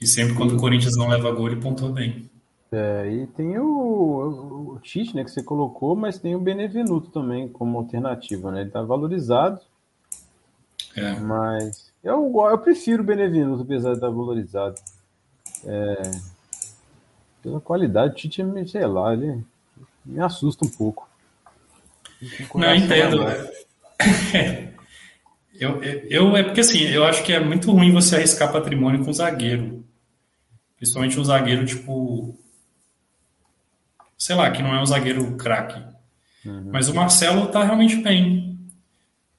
E 0.00 0.06
sempre 0.06 0.34
quando 0.34 0.54
o 0.54 0.60
Corinthians 0.60 0.96
não 0.96 1.08
leva 1.08 1.32
gol, 1.32 1.48
ele 1.48 1.60
pontua 1.60 1.90
bem. 1.90 2.30
É, 2.70 3.10
e 3.10 3.26
tem 3.28 3.58
o, 3.58 4.74
o 4.74 4.78
Tite, 4.80 5.14
né, 5.16 5.24
que 5.24 5.30
você 5.30 5.42
colocou, 5.42 5.96
mas 5.96 6.20
tem 6.20 6.36
o 6.36 6.40
Benevenuto 6.40 7.10
também 7.10 7.48
como 7.48 7.78
alternativa, 7.78 8.52
né? 8.52 8.60
Ele 8.60 8.70
tá 8.70 8.82
valorizado. 8.82 9.60
É. 10.96 11.18
Mas 11.18 11.92
eu, 12.02 12.32
eu 12.48 12.58
prefiro 12.58 13.02
o 13.02 13.06
Benevenuto, 13.06 13.62
apesar 13.62 13.90
de 13.90 13.96
estar 13.96 14.10
valorizado. 14.10 14.76
É, 15.64 16.10
pela 17.42 17.60
qualidade, 17.60 18.12
o 18.12 18.16
Tite, 18.16 18.44
sei 18.68 18.86
lá, 18.86 19.12
ele 19.12 19.44
me 20.04 20.20
assusta 20.20 20.64
um 20.64 20.70
pouco. 20.70 21.08
Não, 22.54 22.72
entendo. 22.72 23.18
Eu, 25.58 25.82
eu, 25.82 26.36
é 26.36 26.42
porque 26.42 26.60
assim, 26.60 26.80
eu 26.80 27.04
acho 27.04 27.22
que 27.22 27.32
é 27.32 27.38
muito 27.38 27.70
ruim 27.70 27.92
você 27.92 28.16
arriscar 28.16 28.52
patrimônio 28.52 29.04
com 29.04 29.12
zagueiro. 29.12 29.84
Principalmente 30.76 31.18
um 31.18 31.24
zagueiro 31.24 31.64
tipo. 31.64 32.36
Sei 34.18 34.34
lá, 34.34 34.50
que 34.50 34.62
não 34.62 34.74
é 34.74 34.82
um 34.82 34.86
zagueiro 34.86 35.36
craque. 35.36 35.80
Uhum. 36.44 36.70
Mas 36.72 36.88
o 36.88 36.94
Marcelo 36.94 37.46
tá 37.48 37.62
realmente 37.62 37.96
bem. 37.96 38.58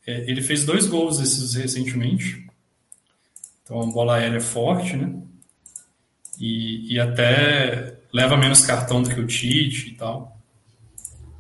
É, 0.08 0.30
ele 0.30 0.42
fez 0.42 0.66
dois 0.66 0.88
gols 0.88 1.20
esses 1.20 1.54
recentemente. 1.56 2.48
Então 3.64 3.82
a 3.82 3.86
bola 3.86 4.16
aérea 4.16 4.38
é 4.38 4.42
forte, 4.42 4.96
né? 4.96 5.14
E, 6.40 6.94
e 6.94 7.00
até 7.00 7.98
leva 8.14 8.38
menos 8.38 8.66
cartão 8.66 9.02
do 9.02 9.10
que 9.10 9.20
o 9.20 9.28
Tite 9.28 9.90
e 9.90 9.96
tal. 9.96 10.40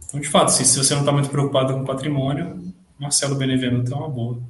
Então, 0.08 0.20
de 0.20 0.28
fato, 0.28 0.46
assim, 0.46 0.64
se 0.64 0.78
você 0.78 0.94
não 0.94 1.02
está 1.02 1.12
muito 1.12 1.30
preocupado 1.30 1.74
com 1.74 1.84
patrimônio, 1.84 2.74
Marcelo 2.98 3.36
Benevenuto 3.36 3.94
é 3.94 3.96
uma 3.96 4.10
boa. 4.10 4.42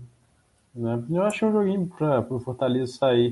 Né? 0.76 1.03
Eu 1.09 1.23
acho 1.23 1.45
um 1.45 1.51
joguinho 1.51 1.88
para 1.88 2.21
o 2.30 2.39
Fortaleza 2.39 2.93
sair 2.93 3.30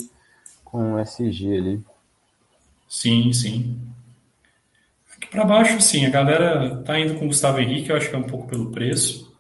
com 0.64 0.98
SG 1.00 1.58
ali. 1.58 1.86
Sim, 2.88 3.34
sim. 3.34 3.80
Aqui 5.16 5.28
para 5.28 5.46
baixo, 5.46 5.82
sim, 5.82 6.06
a 6.06 6.10
galera 6.10 6.78
tá 6.84 7.00
indo 7.00 7.16
com 7.18 7.26
o 7.26 7.28
Gustavo 7.28 7.60
Henrique, 7.60 7.90
eu 7.90 7.98
acho 7.98 8.10
que 8.10 8.16
é 8.16 8.20
um 8.20 8.28
pouco 8.28 8.48
pelo 8.48 8.72
preço. 8.72 9.34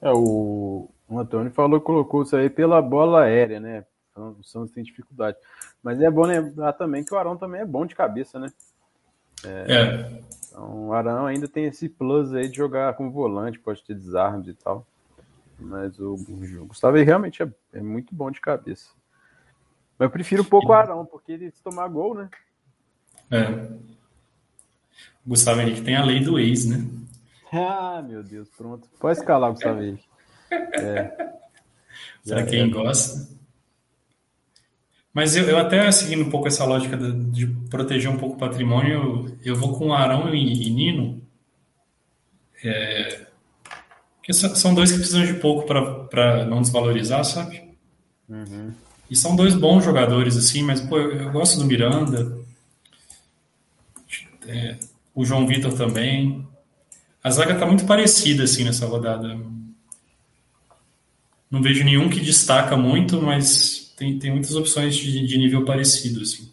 É, 0.00 0.10
o, 0.10 0.88
o 1.08 1.18
Antônio 1.18 1.50
falou, 1.52 1.80
colocou 1.80 2.22
isso 2.22 2.36
aí 2.36 2.50
pela 2.50 2.80
bola 2.80 3.22
aérea, 3.22 3.60
né? 3.60 3.84
O 4.14 4.42
Santos 4.42 4.72
tem 4.72 4.82
dificuldade. 4.82 5.36
Mas 5.82 6.00
é 6.00 6.10
bom 6.10 6.22
lembrar 6.22 6.72
também 6.72 7.04
que 7.04 7.14
o 7.14 7.18
Arão 7.18 7.36
também 7.36 7.60
é 7.60 7.66
bom 7.66 7.86
de 7.86 7.94
cabeça, 7.94 8.38
né? 8.38 8.52
É. 9.44 9.72
é. 9.72 10.22
Então, 10.48 10.88
o 10.88 10.92
Arão 10.92 11.26
ainda 11.26 11.46
tem 11.46 11.66
esse 11.66 11.88
plus 11.88 12.34
aí 12.34 12.48
de 12.48 12.56
jogar 12.56 12.94
com 12.94 13.10
volante, 13.10 13.58
pode 13.58 13.82
ter 13.84 13.94
desarmes 13.94 14.48
e 14.48 14.54
tal. 14.54 14.84
Mas 15.58 15.98
o, 15.98 16.14
o 16.14 16.66
Gustavo 16.66 16.96
realmente 16.98 17.42
é, 17.42 17.48
é, 17.72 17.80
muito 17.80 18.14
bom 18.14 18.30
de 18.30 18.40
cabeça. 18.40 18.90
Mas 19.98 20.06
eu 20.06 20.10
prefiro 20.10 20.42
um 20.42 20.46
pouco 20.46 20.68
o 20.68 20.72
Arão, 20.72 21.04
porque 21.04 21.32
ele 21.32 21.50
se 21.50 21.62
tomar 21.62 21.88
gol, 21.88 22.14
né? 22.14 22.30
É. 23.30 23.50
O 25.26 25.30
Gustavo 25.30 25.60
Henrique 25.60 25.82
tem 25.82 25.96
a 25.96 26.04
lei 26.04 26.20
do 26.20 26.38
ex, 26.38 26.66
né? 26.66 26.86
Ah, 27.50 28.04
meu 28.06 28.22
Deus, 28.22 28.46
pronto. 28.50 28.86
Pode 29.00 29.18
escalar 29.18 29.48
o 29.48 29.54
Gustavo 29.54 29.82
Henrique. 29.82 30.04
É. 30.50 31.38
Para 32.28 32.44
quem 32.44 32.70
gosta. 32.70 33.26
Mas 35.14 35.34
eu, 35.34 35.48
eu, 35.48 35.56
até 35.56 35.90
seguindo 35.90 36.26
um 36.26 36.30
pouco 36.30 36.46
essa 36.46 36.66
lógica 36.66 36.94
de, 36.94 37.12
de 37.30 37.46
proteger 37.70 38.10
um 38.10 38.18
pouco 38.18 38.36
o 38.36 38.38
patrimônio, 38.38 38.92
eu, 38.92 39.38
eu 39.42 39.56
vou 39.56 39.78
com 39.78 39.94
Arão 39.94 40.32
e, 40.34 40.68
e 40.68 40.70
Nino. 40.70 41.22
É, 42.62 43.27
porque 44.28 44.56
são 44.56 44.74
dois 44.74 44.92
que 44.92 44.98
precisam 44.98 45.24
de 45.24 45.34
pouco 45.34 45.66
para 45.66 46.44
não 46.44 46.60
desvalorizar, 46.60 47.24
sabe? 47.24 47.62
Uhum. 48.28 48.72
E 49.10 49.16
são 49.16 49.34
dois 49.34 49.54
bons 49.54 49.82
jogadores, 49.82 50.36
assim, 50.36 50.62
mas 50.62 50.82
pô, 50.82 50.98
eu, 50.98 51.12
eu 51.12 51.32
gosto 51.32 51.58
do 51.58 51.64
Miranda. 51.64 52.36
É, 54.46 54.76
o 55.14 55.24
João 55.24 55.46
Vitor 55.46 55.72
também. 55.72 56.46
A 57.24 57.30
zaga 57.30 57.54
tá 57.54 57.64
muito 57.64 57.86
parecida, 57.86 58.44
assim, 58.44 58.64
nessa 58.64 58.84
rodada. 58.84 59.34
Não 61.50 61.62
vejo 61.62 61.82
nenhum 61.82 62.10
que 62.10 62.20
destaca 62.20 62.76
muito, 62.76 63.22
mas 63.22 63.94
tem, 63.96 64.18
tem 64.18 64.30
muitas 64.30 64.54
opções 64.54 64.94
de, 64.94 65.26
de 65.26 65.38
nível 65.38 65.64
parecido, 65.64 66.20
assim. 66.20 66.52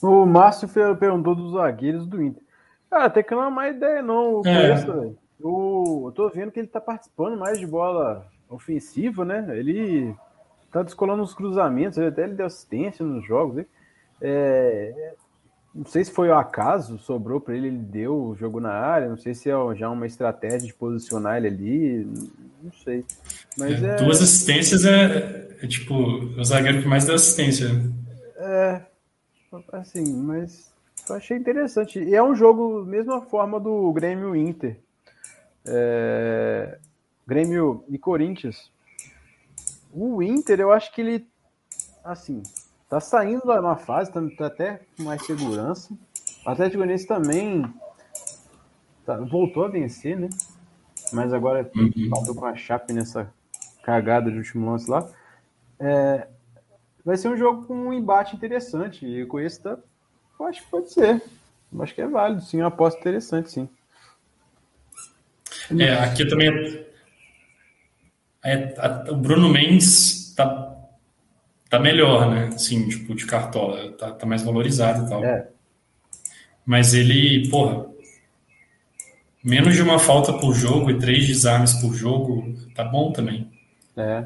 O 0.00 0.24
Márcio 0.24 0.68
perguntou 0.96 1.34
dos 1.34 1.54
zagueiros 1.54 2.06
do 2.06 2.22
Inter. 2.22 2.42
Cara, 2.88 3.06
até 3.06 3.20
que 3.20 3.34
não 3.34 3.44
é 3.44 3.50
má 3.50 3.68
ideia, 3.68 4.00
não. 4.00 4.42
É. 4.46 4.74
velho. 4.76 5.18
O, 5.40 6.08
eu 6.08 6.12
tô 6.12 6.28
vendo 6.28 6.50
que 6.50 6.58
ele 6.58 6.68
tá 6.68 6.80
participando 6.80 7.38
mais 7.38 7.58
de 7.58 7.66
bola 7.66 8.26
ofensiva, 8.48 9.24
né? 9.24 9.46
Ele 9.56 10.14
tá 10.70 10.82
descolando 10.82 11.22
os 11.22 11.34
cruzamentos, 11.34 11.98
até 11.98 12.24
ele 12.24 12.34
deu 12.34 12.46
assistência 12.46 13.04
nos 13.04 13.24
jogos. 13.24 13.64
É, 14.20 15.14
não 15.74 15.84
sei 15.84 16.04
se 16.04 16.10
foi 16.10 16.28
o 16.28 16.34
acaso, 16.34 16.98
sobrou 16.98 17.40
para 17.40 17.54
ele, 17.54 17.68
ele 17.68 17.78
deu 17.78 18.30
o 18.30 18.34
jogo 18.34 18.58
na 18.58 18.72
área. 18.72 19.08
Não 19.08 19.16
sei 19.16 19.34
se 19.34 19.48
é 19.48 19.54
já 19.76 19.88
uma 19.88 20.06
estratégia 20.06 20.66
de 20.66 20.74
posicionar 20.74 21.36
ele 21.36 21.46
ali. 21.46 22.04
Não 22.62 22.72
sei. 22.84 23.04
Mas 23.56 23.82
é, 23.82 23.94
é... 23.94 23.96
Duas 23.96 24.20
assistências 24.20 24.84
é, 24.84 25.56
é, 25.62 25.66
tipo 25.66 25.94
o 25.94 26.44
zagueiro 26.44 26.82
que 26.82 26.88
mais 26.88 27.04
deu 27.04 27.14
assistência. 27.14 27.68
É, 28.36 28.80
assim, 29.72 30.16
mas 30.16 30.72
eu 31.08 31.16
achei 31.16 31.36
interessante. 31.36 32.02
E 32.02 32.14
é 32.14 32.22
um 32.22 32.34
jogo, 32.34 32.84
mesma 32.84 33.20
forma 33.22 33.60
do 33.60 33.92
Grêmio 33.92 34.34
Inter. 34.34 34.76
É... 35.68 36.78
Grêmio 37.26 37.84
e 37.88 37.98
Corinthians. 37.98 38.70
O 39.92 40.22
Inter, 40.22 40.60
eu 40.60 40.72
acho 40.72 40.92
que 40.94 41.00
ele, 41.00 41.26
assim, 42.02 42.42
tá 42.88 43.00
saindo 43.00 43.46
da 43.46 43.60
uma 43.60 43.76
fase, 43.76 44.10
tá, 44.10 44.20
tá, 44.36 44.46
até 44.46 44.80
com 44.96 45.02
mais 45.02 45.24
segurança. 45.26 45.92
O 46.46 46.50
Atlético 46.50 46.78
Goianiense 46.78 47.06
também 47.06 47.70
tá, 49.04 49.16
voltou 49.18 49.64
a 49.64 49.68
vencer, 49.68 50.18
né? 50.18 50.30
Mas 51.12 51.32
agora 51.32 51.70
uhum. 51.76 52.08
bateu 52.08 52.34
com 52.34 52.46
a 52.46 52.54
Chape 52.54 52.92
nessa 52.92 53.32
cagada 53.82 54.30
de 54.30 54.38
último 54.38 54.70
lance 54.70 54.90
lá. 54.90 55.08
É, 55.78 56.28
vai 57.04 57.16
ser 57.16 57.28
um 57.28 57.36
jogo 57.36 57.64
com 57.66 57.74
um 57.74 57.92
embate 57.92 58.36
interessante. 58.36 59.06
E 59.06 59.24
com 59.26 59.40
esse, 59.40 59.60
tá, 59.60 59.78
eu 60.38 60.46
acho 60.46 60.62
que 60.62 60.70
pode 60.70 60.92
ser. 60.92 61.22
Eu 61.72 61.82
acho 61.82 61.94
que 61.94 62.00
é 62.00 62.06
válido, 62.06 62.42
sim. 62.42 62.58
Uma 62.60 62.68
aposta 62.68 63.00
interessante, 63.00 63.50
sim. 63.50 63.68
É, 65.78 65.92
aqui 65.92 66.26
também 66.26 66.48
é, 68.44 68.74
a, 68.78 69.10
o 69.10 69.16
Bruno 69.16 69.48
Mendes 69.48 70.32
tá, 70.34 70.74
tá 71.68 71.78
melhor, 71.78 72.30
né? 72.30 72.46
Assim, 72.54 72.88
tipo, 72.88 73.14
de 73.14 73.26
cartola, 73.26 73.92
tá, 73.92 74.12
tá 74.12 74.26
mais 74.26 74.42
valorizado 74.42 75.06
e 75.06 75.08
tal. 75.08 75.24
É. 75.24 75.48
Mas 76.64 76.94
ele, 76.94 77.48
porra, 77.48 77.86
menos 79.42 79.74
de 79.74 79.82
uma 79.82 79.98
falta 79.98 80.32
por 80.32 80.54
jogo 80.54 80.90
e 80.90 80.98
três 80.98 81.26
desarmes 81.26 81.74
por 81.74 81.94
jogo, 81.94 82.54
tá 82.74 82.84
bom 82.84 83.12
também. 83.12 83.50
É. 83.96 84.24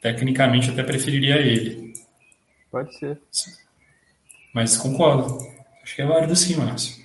Tecnicamente 0.00 0.70
até 0.70 0.82
preferiria 0.82 1.36
ele. 1.36 1.94
Pode 2.70 2.96
ser. 2.98 3.20
Mas 4.52 4.76
concordo. 4.76 5.38
Acho 5.82 5.94
que 5.94 6.02
é 6.02 6.06
válido 6.06 6.34
sim, 6.34 6.56
Márcio. 6.56 7.03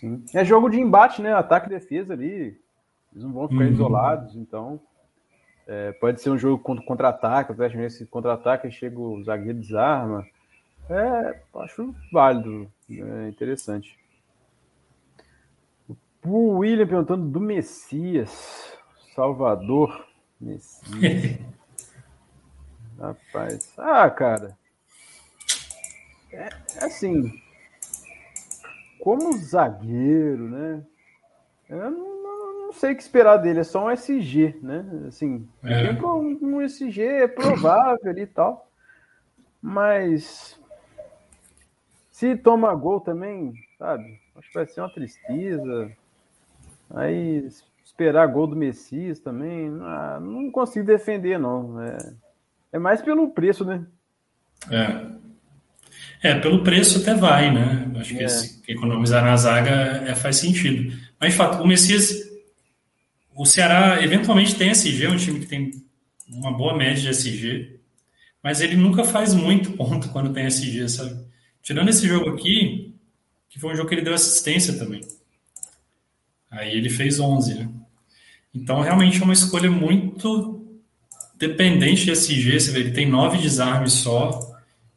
Sim. 0.00 0.24
É 0.34 0.42
jogo 0.42 0.70
de 0.70 0.80
embate, 0.80 1.20
né? 1.20 1.34
Ataque 1.34 1.66
e 1.66 1.70
defesa 1.70 2.14
ali. 2.14 2.58
Eles 3.12 3.24
não 3.24 3.32
vão 3.32 3.48
ficar 3.48 3.64
uhum. 3.64 3.70
isolados, 3.70 4.34
então. 4.34 4.80
É, 5.66 5.92
pode 5.92 6.20
ser 6.20 6.30
um 6.30 6.38
jogo 6.38 6.62
contra 6.62 6.84
contra-ataque, 6.84 7.52
até 7.52 7.66
esse 7.84 8.06
contra-ataque 8.06 8.70
chega 8.70 8.98
o 8.98 9.22
zagueiro 9.22 9.60
desarma. 9.60 10.26
É, 10.88 11.40
acho 11.60 11.94
válido, 12.10 12.68
é 12.90 13.28
interessante. 13.28 13.96
O 16.24 16.58
William 16.58 16.86
perguntando 16.86 17.28
do 17.28 17.40
Messias, 17.40 18.76
Salvador 19.14 20.06
Messias. 20.40 21.38
Rapaz, 22.98 23.72
ah, 23.78 24.10
cara, 24.10 24.58
é, 26.32 26.48
é 26.76 26.84
assim, 26.84 27.40
como 29.02 29.36
zagueiro, 29.36 30.48
né? 30.48 30.82
Eu 31.68 31.90
não, 31.90 32.22
não, 32.66 32.72
sei 32.72 32.92
o 32.92 32.96
que 32.96 33.02
esperar 33.02 33.36
dele, 33.36 33.60
é 33.60 33.64
só 33.64 33.86
um 33.86 33.90
SG, 33.90 34.58
né? 34.62 34.84
Assim, 35.08 35.48
é. 35.62 35.92
um, 36.04 36.38
um 36.42 36.62
SG 36.62 37.02
é 37.02 37.28
provável 37.28 38.16
e 38.16 38.26
tal. 38.26 38.68
Mas 39.62 40.58
se 42.10 42.36
toma 42.36 42.74
gol 42.74 43.00
também, 43.00 43.54
sabe? 43.78 44.20
Acho 44.36 44.48
que 44.48 44.54
vai 44.54 44.66
ser 44.66 44.80
uma 44.80 44.92
tristeza. 44.92 45.92
Aí 46.90 47.48
esperar 47.84 48.26
gol 48.26 48.46
do 48.46 48.56
Messias 48.56 49.20
também, 49.20 49.70
ah, 49.82 50.18
não 50.20 50.50
consigo 50.50 50.86
defender, 50.86 51.38
não. 51.38 51.82
É, 51.82 52.14
é 52.72 52.78
mais 52.78 53.02
pelo 53.02 53.30
preço, 53.30 53.64
né? 53.64 53.86
É. 54.70 55.19
É, 56.22 56.34
pelo 56.34 56.62
preço 56.62 56.98
até 56.98 57.14
vai, 57.14 57.52
né? 57.52 57.90
Acho 57.96 58.14
que, 58.14 58.20
é. 58.20 58.24
esse, 58.24 58.60
economizar 58.68 59.24
na 59.24 59.36
zaga 59.36 60.04
é, 60.06 60.14
faz 60.14 60.36
sentido. 60.36 60.96
Mas, 61.18 61.32
de 61.32 61.36
fato, 61.36 61.62
o 61.62 61.66
Messias, 61.66 62.12
o 63.34 63.46
Ceará 63.46 64.02
eventualmente 64.02 64.54
tem 64.54 64.70
SG, 64.70 65.04
é 65.04 65.10
um 65.10 65.16
time 65.16 65.40
que 65.40 65.46
tem 65.46 65.70
uma 66.28 66.52
boa 66.52 66.76
média 66.76 67.02
de 67.02 67.08
SG, 67.08 67.80
mas 68.42 68.60
ele 68.60 68.76
nunca 68.76 69.02
faz 69.04 69.34
muito 69.34 69.72
ponto 69.76 70.10
quando 70.10 70.32
tem 70.32 70.46
SG, 70.46 70.88
sabe? 70.88 71.24
Tirando 71.62 71.88
esse 71.88 72.06
jogo 72.06 72.30
aqui, 72.30 72.94
que 73.48 73.58
foi 73.58 73.72
um 73.72 73.76
jogo 73.76 73.88
que 73.88 73.94
ele 73.94 74.02
deu 74.02 74.14
assistência 74.14 74.74
também. 74.74 75.00
Aí 76.50 76.76
ele 76.76 76.90
fez 76.90 77.18
11, 77.18 77.54
né? 77.54 77.68
Então, 78.52 78.80
realmente 78.80 79.20
é 79.20 79.24
uma 79.24 79.32
escolha 79.32 79.70
muito 79.70 80.80
dependente 81.36 82.04
de 82.04 82.10
SG. 82.10 82.58
Você 82.58 82.70
vê, 82.72 82.80
ele 82.80 82.90
tem 82.90 83.08
nove 83.08 83.38
desarmes 83.38 83.92
só, 83.92 84.49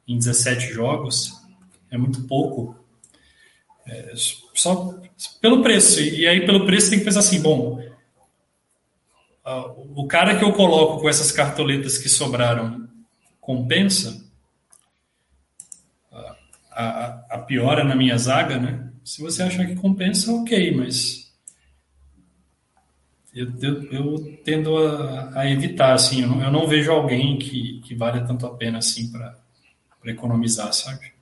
em 0.08 0.18
17 0.18 0.74
jogos 0.74 1.42
é 1.90 1.98
muito 1.98 2.24
pouco. 2.24 2.76
É, 3.86 4.14
só 4.54 5.00
pelo 5.42 5.62
preço. 5.62 6.02
E 6.02 6.28
aí, 6.28 6.46
pelo 6.46 6.66
preço, 6.66 6.90
tem 6.90 7.00
que 7.00 7.06
pensar 7.06 7.20
assim: 7.20 7.42
bom, 7.42 7.84
o 9.96 10.08
cara 10.08 10.38
que 10.38 10.44
eu 10.44 10.54
coloco 10.54 11.02
com 11.02 11.10
essas 11.10 11.32
cartoletas 11.32 11.98
que 11.98 12.08
sobraram 12.08 12.88
compensa 13.42 14.24
a, 16.12 16.36
a, 16.72 17.26
a 17.32 17.38
piora 17.40 17.84
na 17.84 17.96
minha 17.96 18.18
zaga, 18.18 18.58
né? 18.58 18.90
Se 19.04 19.22
você 19.22 19.44
achar 19.44 19.66
que 19.66 19.76
compensa, 19.76 20.32
ok, 20.32 20.74
mas 20.76 21.24
eu, 23.36 23.52
eu, 23.62 23.84
eu 23.92 24.38
tendo 24.46 24.78
a, 24.78 25.42
a, 25.42 25.50
evitar, 25.50 25.94
assim, 25.94 26.22
eu 26.22 26.30
não, 26.30 26.42
eu 26.42 26.52
não 26.52 26.68
vejo 26.68 26.92
alguém 26.92 27.38
que, 27.38 27.82
que 27.82 27.94
vale 27.94 28.26
tanto 28.26 28.46
a 28.46 28.56
pena 28.56 28.78
assim 28.78 29.12
para 29.12 29.43
para 30.04 30.12
economizar, 30.12 30.72
sabe? 30.74 31.14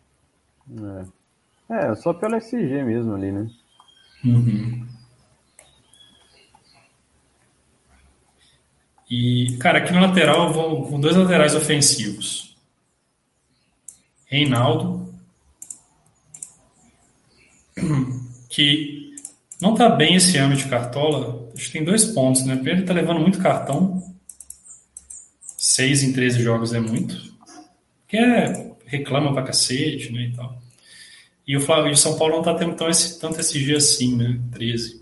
É. 1.69 1.91
é, 1.91 1.95
só 1.95 2.13
pelo 2.13 2.35
SG 2.35 2.83
mesmo 2.83 3.13
ali, 3.13 3.31
né? 3.31 3.47
Uhum. 4.25 4.87
E, 9.09 9.57
cara, 9.59 9.79
aqui 9.79 9.93
na 9.93 10.07
lateral 10.07 10.47
eu 10.47 10.53
vou 10.53 10.87
com 10.87 10.99
dois 10.99 11.15
laterais 11.15 11.53
ofensivos. 11.53 12.57
Reinaldo, 14.25 15.13
que 18.49 19.15
não 19.61 19.75
tá 19.75 19.89
bem 19.89 20.15
esse 20.15 20.37
ano 20.37 20.55
de 20.55 20.65
cartola. 20.65 21.51
Acho 21.53 21.65
que 21.65 21.73
tem 21.73 21.83
dois 21.83 22.05
pontos, 22.05 22.45
né? 22.45 22.55
Primeiro, 22.55 22.79
ele 22.79 22.87
tá 22.87 22.93
levando 22.93 23.19
muito 23.19 23.39
cartão. 23.39 24.01
Seis 25.57 26.01
em 26.01 26.13
13 26.13 26.41
jogos 26.41 26.73
é 26.73 26.79
muito. 26.79 27.31
Que 28.07 28.17
é 28.17 28.70
reclama 28.91 29.33
pra 29.33 29.43
cacete, 29.43 30.11
né, 30.11 30.23
e 30.23 30.35
tal. 30.35 30.61
E 31.47 31.55
o, 31.55 31.61
Flávio, 31.61 31.91
o 31.91 31.97
São 31.97 32.17
Paulo 32.17 32.35
não 32.35 32.43
tá 32.43 32.53
tendo 32.53 32.75
tão 32.75 32.89
esse, 32.89 33.19
tanto 33.19 33.39
esse 33.39 33.57
dia 33.57 33.77
assim, 33.77 34.15
né, 34.15 34.39
13. 34.51 35.01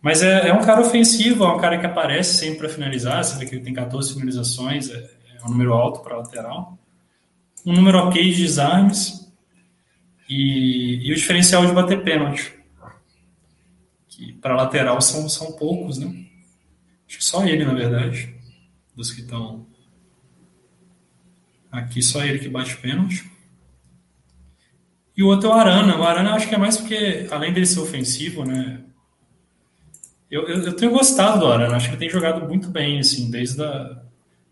Mas 0.00 0.22
é, 0.22 0.48
é 0.48 0.54
um 0.54 0.64
cara 0.64 0.80
ofensivo, 0.80 1.44
é 1.44 1.52
um 1.52 1.58
cara 1.58 1.78
que 1.78 1.84
aparece 1.84 2.38
sempre 2.38 2.60
para 2.60 2.68
finalizar, 2.68 3.22
você 3.22 3.38
vê 3.38 3.46
que 3.46 3.56
ele 3.56 3.64
tem 3.64 3.74
14 3.74 4.14
finalizações, 4.14 4.88
é, 4.88 5.10
é 5.36 5.44
um 5.44 5.50
número 5.50 5.74
alto 5.74 6.00
para 6.00 6.16
lateral. 6.16 6.78
Um 7.66 7.74
número 7.74 7.98
ok 7.98 8.30
de 8.30 8.42
desarmes 8.42 9.30
e, 10.28 11.06
e 11.06 11.12
o 11.12 11.16
diferencial 11.16 11.66
de 11.66 11.72
bater 11.72 12.02
pênalti. 12.02 12.54
Que 14.08 14.32
para 14.34 14.56
lateral 14.56 15.00
são, 15.02 15.28
são 15.28 15.52
poucos, 15.52 15.98
né? 15.98 16.06
Acho 17.06 17.18
que 17.18 17.24
só 17.24 17.44
ele, 17.44 17.64
na 17.64 17.74
verdade, 17.74 18.34
dos 18.94 19.12
que 19.12 19.20
estão 19.20 19.66
Aqui 21.70 22.02
só 22.02 22.24
ele 22.24 22.38
que 22.38 22.48
bate 22.48 22.76
pênalti. 22.76 23.30
E 25.16 25.22
o 25.22 25.28
outro 25.28 25.48
é 25.48 25.52
o 25.52 25.54
Arana. 25.54 25.98
O 25.98 26.02
Arana 26.02 26.30
eu 26.30 26.34
acho 26.34 26.48
que 26.48 26.54
é 26.54 26.58
mais 26.58 26.76
porque, 26.76 27.26
além 27.30 27.52
dele 27.52 27.66
ser 27.66 27.80
ofensivo, 27.80 28.44
né? 28.44 28.80
Eu, 30.30 30.48
eu, 30.48 30.62
eu 30.62 30.72
tenho 30.76 30.92
gostado 30.92 31.40
do 31.40 31.46
Arana. 31.46 31.76
Acho 31.76 31.86
que 31.88 31.92
ele 31.92 32.00
tem 32.00 32.10
jogado 32.10 32.46
muito 32.48 32.68
bem, 32.68 32.98
assim, 32.98 33.30
desde 33.30 33.62
a, 33.62 34.00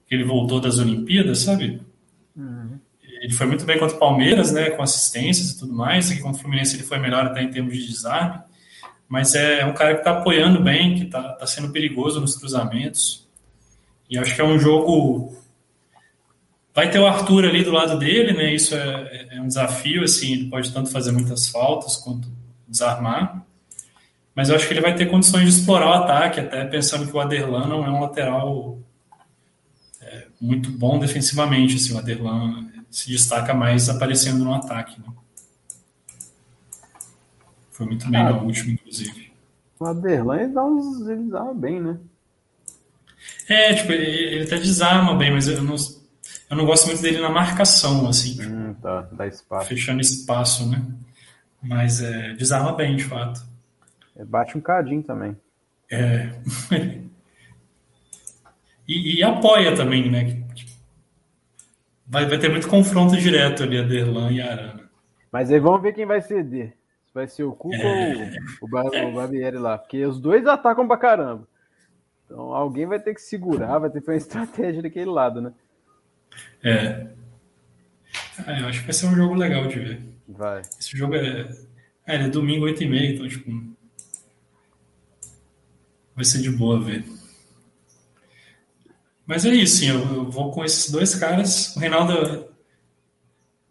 que 0.07 0.15
ele 0.15 0.25
voltou 0.25 0.61
das 0.61 0.79
Olimpíadas, 0.79 1.41
sabe? 1.41 1.81
Uhum. 2.37 2.79
Ele 3.03 3.33
foi 3.33 3.47
muito 3.47 3.65
bem 3.65 3.79
contra 3.79 3.97
o 3.97 3.99
Palmeiras, 3.99 4.53
né? 4.53 4.71
Com 4.71 4.83
assistências 4.83 5.51
e 5.51 5.59
tudo 5.59 5.73
mais. 5.73 6.11
Aqui 6.11 6.21
contra 6.21 6.39
o 6.39 6.41
Fluminense 6.43 6.77
ele 6.77 6.85
foi 6.85 6.99
melhor 6.99 7.27
até 7.27 7.43
em 7.43 7.51
termos 7.51 7.77
de 7.77 7.87
desarme. 7.87 8.41
Mas 9.09 9.35
é, 9.35 9.61
é 9.61 9.67
um 9.67 9.73
cara 9.75 9.95
que 9.95 10.01
está 10.01 10.13
apoiando 10.13 10.63
bem, 10.63 10.97
que 10.97 11.05
está 11.05 11.33
tá 11.33 11.47
sendo 11.47 11.73
perigoso 11.73 12.21
nos 12.21 12.37
cruzamentos. 12.37 13.27
E 14.11 14.19
acho 14.19 14.35
que 14.35 14.41
é 14.41 14.45
um 14.45 14.59
jogo 14.59 15.37
Vai 16.79 16.93
ter 16.93 17.01
o 17.01 17.07
Arthur 17.09 17.45
ali 17.45 17.65
do 17.65 17.73
lado 17.73 17.99
dele, 17.99 18.33
né? 18.33 18.55
Isso 18.55 18.73
é, 18.73 19.27
é, 19.33 19.41
um 19.41 19.49
desafio, 19.49 20.05
assim, 20.05 20.35
ele 20.35 20.49
pode 20.49 20.73
tanto 20.73 20.89
fazer 20.89 21.11
muitas 21.11 21.49
faltas 21.49 21.97
quanto 21.97 22.29
desarmar. 22.69 23.45
Mas 24.33 24.49
eu 24.49 24.55
acho 24.55 24.69
que 24.69 24.75
ele 24.75 24.81
vai 24.81 24.95
ter 24.95 25.07
condições 25.07 25.43
de 25.43 25.59
explorar 25.59 25.89
o 25.89 25.93
ataque, 26.05 26.39
até 26.39 26.65
pensando 26.67 27.05
que 27.05 27.17
o 27.17 27.19
Aderlan 27.19 27.67
não 27.67 27.85
é 27.85 27.91
um 27.91 28.01
lateral 28.03 28.79
é, 30.01 30.27
muito 30.41 30.71
bom 30.71 31.01
defensivamente. 31.01 31.75
Assim, 31.75 31.95
o 31.95 31.99
Aderlan 31.99 32.71
se 32.89 33.11
destaca 33.11 33.53
mais 33.53 33.89
aparecendo 33.89 34.45
no 34.45 34.55
ataque. 34.55 35.01
Né? 35.01 35.13
Foi 37.73 37.87
muito 37.87 38.09
bem 38.09 38.21
ah, 38.21 38.31
no 38.31 38.45
último, 38.45 38.71
inclusive. 38.71 39.33
O 39.81 39.85
Aderlan 39.85 40.43
ele 40.43 40.53
dá 40.53 40.65
uns. 40.65 41.09
ele 41.09 41.25
desarma 41.25 41.55
bem, 41.55 41.81
né? 41.81 41.99
É, 43.49 43.75
tipo, 43.75 43.91
ele, 43.91 44.07
ele 44.07 44.45
até 44.45 44.59
desarma 44.59 45.17
bem, 45.17 45.33
mas 45.33 45.49
eu 45.49 45.61
não 45.61 45.77
eu 46.51 46.57
não 46.57 46.65
gosto 46.65 46.87
muito 46.87 47.03
dele 47.03 47.21
na 47.21 47.29
marcação, 47.29 48.09
assim. 48.09 48.35
Tipo, 48.37 48.49
hum, 48.49 48.75
tá, 48.81 49.09
dá 49.13 49.27
espaço. 49.27 49.69
Fechando 49.69 50.01
espaço, 50.01 50.69
né? 50.71 50.85
Mas 51.63 52.03
é, 52.03 52.33
desarma 52.35 52.73
bem, 52.73 52.97
de 52.97 53.05
fato. 53.05 53.41
É, 54.17 54.25
bate 54.25 54.57
um 54.57 54.61
cadinho 54.61 55.03
também. 55.03 55.37
É. 55.91 56.31
e, 58.89 59.19
e, 59.19 59.23
apoia 59.23 59.75
também, 59.75 60.11
né? 60.11 60.43
Vai, 62.07 62.27
vai 62.27 62.39
ter 62.39 62.49
muito 62.49 62.69
confronto 62.69 63.17
direto 63.17 63.63
ali, 63.63 63.79
a 63.79 63.83
Derlan 63.83 64.33
e 64.33 64.41
a 64.41 64.51
Arana. 64.51 64.91
Mas 65.31 65.51
aí 65.51 65.61
vamos 65.61 65.83
ver 65.83 65.93
quem 65.93 66.07
vai 66.07 66.23
ceder. 66.23 66.75
Se 67.07 67.15
vai 67.15 67.29
ser 67.29 67.43
o 67.43 67.53
Cuca 67.53 67.77
é... 67.77 68.13
ou 68.61 68.69
o, 68.69 68.71
Bar 68.71 68.87
o 68.87 69.13
Barbieri 69.13 69.59
lá. 69.59 69.77
Porque 69.77 70.05
os 70.05 70.19
dois 70.19 70.47
atacam 70.47 70.87
pra 70.87 70.97
caramba. 70.97 71.47
Então 72.25 72.55
alguém 72.55 72.87
vai 72.87 72.99
ter 72.99 73.15
que 73.15 73.21
segurar, 73.21 73.79
vai 73.79 73.91
ter 73.91 74.01
que 74.01 74.07
ter 74.07 74.13
uma 74.13 74.17
estratégia 74.17 74.83
daquele 74.83 75.11
lado, 75.11 75.41
né? 75.41 75.53
É. 76.63 77.07
é. 78.47 78.61
eu 78.61 78.69
acho 78.69 78.81
que 78.81 78.87
vai 78.87 78.95
ser 78.95 79.07
um 79.07 79.15
jogo 79.15 79.35
legal 79.35 79.67
de 79.67 79.79
ver. 79.79 80.03
Vai. 80.29 80.63
Esse 80.79 80.97
jogo 80.97 81.15
é. 81.15 81.49
É, 82.07 82.17
é 82.17 82.29
domingo 82.29 82.67
8h30, 82.67 83.15
então, 83.15 83.29
tipo. 83.29 83.51
Vai 86.15 86.25
ser 86.25 86.41
de 86.41 86.51
boa 86.51 86.81
ver. 86.81 87.05
Mas 89.27 89.45
é 89.45 89.51
isso, 89.51 89.77
sim, 89.77 89.89
eu, 89.89 89.99
eu 89.99 90.31
vou 90.31 90.51
com 90.51 90.65
esses 90.65 90.91
dois 90.91 91.15
caras. 91.15 91.77
O 91.77 91.81
Reinaldo. 91.81 92.49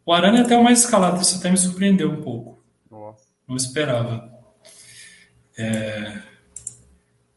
O 0.05 0.13
Arana 0.13 0.37
é 0.37 0.41
até 0.41 0.55
o 0.55 0.63
mais 0.63 0.79
escalado, 0.79 1.21
isso 1.21 1.37
até 1.37 1.49
me 1.51 1.57
surpreendeu 1.57 2.09
um 2.09 2.21
pouco. 2.21 2.63
Não 3.47 3.55
esperava. 3.55 4.31
É... 5.57 6.21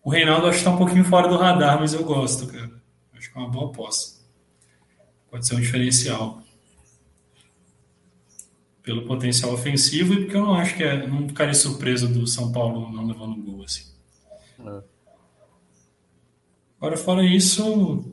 O 0.02 0.10
Reinaldo 0.10 0.46
acho 0.46 0.58
que 0.58 0.64
tá 0.64 0.70
um 0.70 0.76
pouquinho 0.76 1.04
fora 1.04 1.28
do 1.28 1.36
radar, 1.36 1.80
mas 1.80 1.94
eu 1.94 2.04
gosto, 2.04 2.46
cara. 2.46 2.70
Acho 3.14 3.32
que 3.32 3.38
é 3.38 3.40
uma 3.40 3.50
boa 3.50 3.70
aposta 3.70 4.19
pode 5.30 5.46
ser 5.46 5.54
um 5.54 5.60
diferencial. 5.60 6.42
Pelo 8.82 9.06
potencial 9.06 9.52
ofensivo 9.52 10.14
e 10.14 10.20
porque 10.22 10.36
eu 10.36 10.42
não 10.42 10.54
acho 10.54 10.76
que 10.76 10.82
é. 10.82 11.06
Não 11.06 11.28
ficaria 11.28 11.54
surpreso 11.54 12.08
do 12.08 12.26
São 12.26 12.50
Paulo 12.50 12.90
não 12.90 13.06
levando 13.06 13.42
gol 13.42 13.62
assim. 13.62 13.84
Agora, 16.78 16.96
fora 16.96 17.24
isso, 17.24 18.10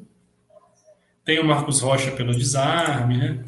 tem 1.24 1.40
o 1.40 1.46
Marcos 1.46 1.80
Rocha 1.80 2.12
pelo 2.12 2.36
desarme, 2.36 3.18
né? 3.18 3.46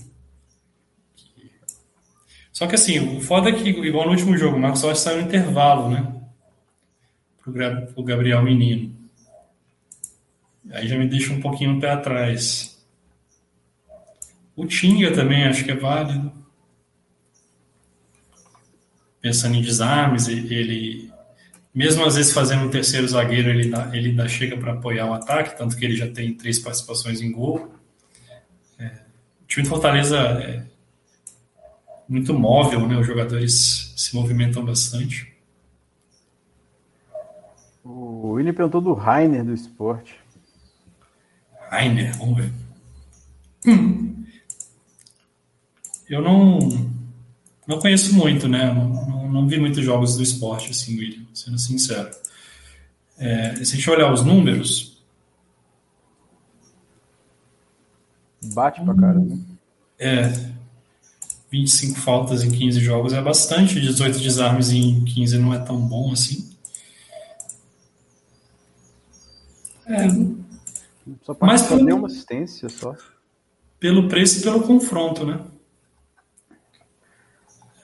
Só 2.54 2.68
que 2.68 2.76
assim, 2.76 3.18
o 3.18 3.22
foda 3.22 3.50
é 3.50 3.54
que, 3.54 3.70
igual 3.70 4.06
no 4.06 4.12
último 4.12 4.38
jogo, 4.38 4.58
o 4.58 4.60
Marcos 4.60 4.82
Rocha 4.82 4.96
saiu 4.96 5.18
no 5.18 5.28
intervalo, 5.28 5.90
né? 5.90 6.22
Pro 7.94 8.04
Gabriel 8.04 8.44
Menino. 8.44 8.96
Aí 10.72 10.88
já 10.88 10.98
me 10.98 11.08
deixa 11.08 11.34
um 11.34 11.42
pouquinho 11.42 11.80
pé 11.80 11.92
atrás. 11.92 12.79
O 14.60 14.68
Tinga 14.68 15.14
também 15.14 15.46
acho 15.46 15.64
que 15.64 15.72
é 15.72 15.76
válido. 15.76 16.34
Pensando 19.22 19.56
em 19.56 19.62
desarmes, 19.62 20.28
ele 20.28 21.10
mesmo 21.74 22.04
às 22.04 22.18
vezes 22.18 22.34
fazendo 22.34 22.66
um 22.66 22.70
terceiro 22.70 23.08
zagueiro, 23.08 23.50
ele 23.50 23.70
dá, 23.70 23.90
ele 23.96 24.12
dá 24.12 24.28
chega 24.28 24.58
para 24.58 24.74
apoiar 24.74 25.06
o 25.06 25.14
ataque, 25.14 25.58
tanto 25.58 25.78
que 25.78 25.86
ele 25.86 25.96
já 25.96 26.10
tem 26.10 26.34
três 26.34 26.60
participações 26.60 27.22
em 27.22 27.32
gol. 27.32 27.74
É, 28.78 28.86
o 29.44 29.48
time 29.48 29.64
de 29.64 29.70
Fortaleza 29.70 30.18
é 30.18 30.66
muito 32.10 32.34
móvel, 32.34 32.86
né? 32.86 32.98
Os 32.98 33.08
jogadores 33.08 33.94
se 33.96 34.14
movimentam 34.14 34.66
bastante. 34.66 35.34
O 37.82 38.32
William 38.32 38.54
perguntou 38.54 38.82
do 38.82 38.94
Rainer 38.94 39.46
do 39.46 39.54
esporte. 39.54 40.20
Rainer, 41.70 42.14
vamos 42.18 42.38
ver. 42.40 42.52
Hum. 43.66 44.19
Eu 46.10 46.22
não, 46.24 46.58
não 47.68 47.80
conheço 47.80 48.16
muito, 48.16 48.48
né? 48.48 48.74
Não, 48.74 48.90
não, 48.90 49.32
não, 49.32 49.48
vi 49.48 49.60
muitos 49.60 49.84
jogos 49.86 50.18
do 50.18 50.24
esporte, 50.24 50.72
assim, 50.72 50.98
William, 50.98 51.24
sendo 51.34 51.60
sincero. 51.60 52.10
É, 53.18 53.56
se 53.64 53.74
a 53.74 53.76
gente 53.76 53.90
olhar 53.90 54.12
os 54.12 54.24
números. 54.24 54.98
Bate 58.54 58.82
pra 58.82 58.96
caramba. 58.96 59.38
É. 60.00 60.50
25 61.52 62.00
faltas 62.00 62.44
em 62.44 62.52
15 62.52 62.80
jogos 62.80 63.14
é 63.14 63.22
bastante, 63.22 63.80
18 63.80 64.20
desarmes 64.20 64.72
em 64.72 65.04
15 65.04 65.38
não 65.40 65.54
é 65.54 65.60
tão 65.60 65.80
bom 65.80 66.12
assim. 66.12 66.50
É. 69.88 70.08
Só 71.24 71.36
Mas 71.42 71.64
pelo, 71.64 71.96
uma 71.96 72.08
assistência 72.08 72.70
só. 72.70 72.96
Pelo 73.80 74.08
preço 74.08 74.40
e 74.40 74.44
pelo 74.44 74.62
confronto, 74.62 75.26
né? 75.26 75.40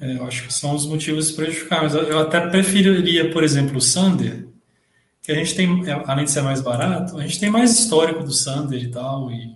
É, 0.05 0.17
eu 0.17 0.25
acho 0.25 0.45
que 0.45 0.53
são 0.53 0.75
os 0.75 0.85
motivos 0.85 1.31
prejudicar. 1.31 1.81
Mas 1.81 1.95
eu 1.95 2.19
até 2.19 2.39
preferiria, 2.47 3.31
por 3.31 3.43
exemplo, 3.43 3.77
o 3.77 3.81
Sander, 3.81 4.47
que 5.21 5.31
a 5.31 5.35
gente 5.35 5.55
tem, 5.55 5.89
é, 5.89 6.03
além 6.05 6.25
de 6.25 6.31
ser 6.31 6.43
mais 6.43 6.61
barato, 6.61 7.17
a 7.17 7.21
gente 7.23 7.39
tem 7.39 7.49
mais 7.49 7.71
histórico 7.71 8.23
do 8.23 8.31
Sander 8.31 8.81
e 8.81 8.91
tal, 8.91 9.31
e 9.31 9.55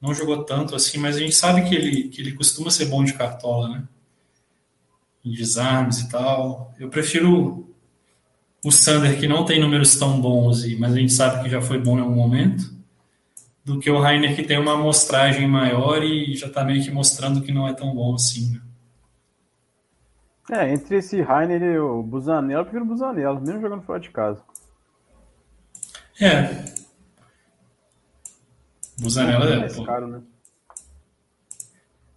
não 0.00 0.14
jogou 0.14 0.44
tanto 0.44 0.76
assim, 0.76 0.98
mas 0.98 1.16
a 1.16 1.18
gente 1.18 1.34
sabe 1.34 1.68
que 1.68 1.74
ele, 1.74 2.08
que 2.08 2.20
ele 2.20 2.32
costuma 2.32 2.70
ser 2.70 2.86
bom 2.86 3.02
de 3.02 3.14
cartola, 3.14 3.68
né? 3.68 3.82
Em 5.24 5.32
desarmes 5.32 6.00
e 6.00 6.08
tal. 6.08 6.72
Eu 6.78 6.88
prefiro 6.88 7.74
o 8.64 8.70
Sander, 8.70 9.18
que 9.18 9.26
não 9.26 9.44
tem 9.44 9.60
números 9.60 9.96
tão 9.96 10.20
bons, 10.20 10.64
mas 10.78 10.92
a 10.92 10.96
gente 10.96 11.12
sabe 11.12 11.42
que 11.42 11.50
já 11.50 11.60
foi 11.60 11.80
bom 11.80 11.98
em 11.98 12.02
algum 12.02 12.14
momento, 12.14 12.76
do 13.64 13.80
que 13.80 13.90
o 13.90 13.98
Rainer, 13.98 14.36
que 14.36 14.44
tem 14.44 14.60
uma 14.60 14.74
amostragem 14.74 15.48
maior 15.48 16.00
e 16.04 16.36
já 16.36 16.46
está 16.46 16.64
meio 16.64 16.84
que 16.84 16.90
mostrando 16.92 17.42
que 17.42 17.50
não 17.50 17.66
é 17.66 17.74
tão 17.74 17.92
bom 17.92 18.14
assim. 18.14 18.52
Né? 18.52 18.60
É, 20.50 20.72
entre 20.72 20.98
esse 20.98 21.20
Rainer 21.20 21.60
e 21.60 21.78
o 21.78 22.02
Busanello, 22.02 22.60
eu 22.60 22.64
prefiro 22.64 22.84
o 22.84 22.88
Busanello, 22.88 23.40
mesmo 23.40 23.60
jogando 23.60 23.82
fora 23.82 23.98
de 23.98 24.10
casa. 24.10 24.42
É. 26.20 26.64
Busanello 28.98 29.44
é. 29.44 29.58
mais 29.58 29.76
caro, 29.80 30.06
né? 30.06 30.22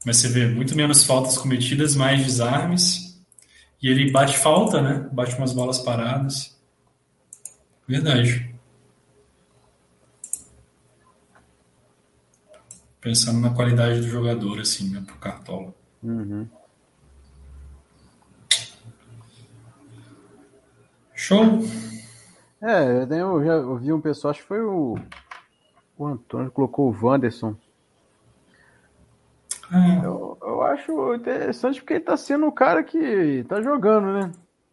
Mas 0.05 0.17
você 0.17 0.27
vê 0.29 0.47
muito 0.47 0.75
menos 0.75 1.03
faltas 1.03 1.37
cometidas, 1.37 1.95
mais 1.95 2.23
desarmes. 2.23 3.19
E 3.81 3.89
ele 3.89 4.11
bate 4.11 4.37
falta, 4.37 4.81
né? 4.81 5.09
Bate 5.11 5.35
umas 5.35 5.53
bolas 5.53 5.79
paradas. 5.79 6.57
Verdade. 7.87 8.53
Pensando 13.01 13.39
na 13.39 13.49
qualidade 13.49 14.01
do 14.01 14.07
jogador, 14.07 14.59
assim, 14.59 14.89
né? 14.89 15.01
Pro 15.05 15.17
Cartola. 15.17 15.73
Uhum. 16.03 16.47
Show? 21.19 21.59
É, 22.61 23.03
eu 23.03 23.43
já 23.43 23.57
ouvi 23.57 23.91
um 23.91 23.99
pessoal, 23.99 24.31
acho 24.31 24.41
que 24.41 24.47
foi 24.47 24.61
o, 24.61 24.97
o 25.97 26.07
Antônio 26.07 26.47
que 26.47 26.55
colocou 26.55 26.89
o 26.89 27.05
Wanderson 27.05 27.55
é. 29.71 30.05
Eu, 30.05 30.37
eu 30.41 30.61
acho 30.63 31.13
interessante 31.13 31.81
porque 31.81 31.95
ele 31.95 32.03
tá 32.03 32.15
sendo 32.15 32.47
o 32.47 32.51
cara 32.51 32.83
que 32.83 33.43
tá 33.49 33.61
jogando, 33.61 34.13
né? 34.13 34.31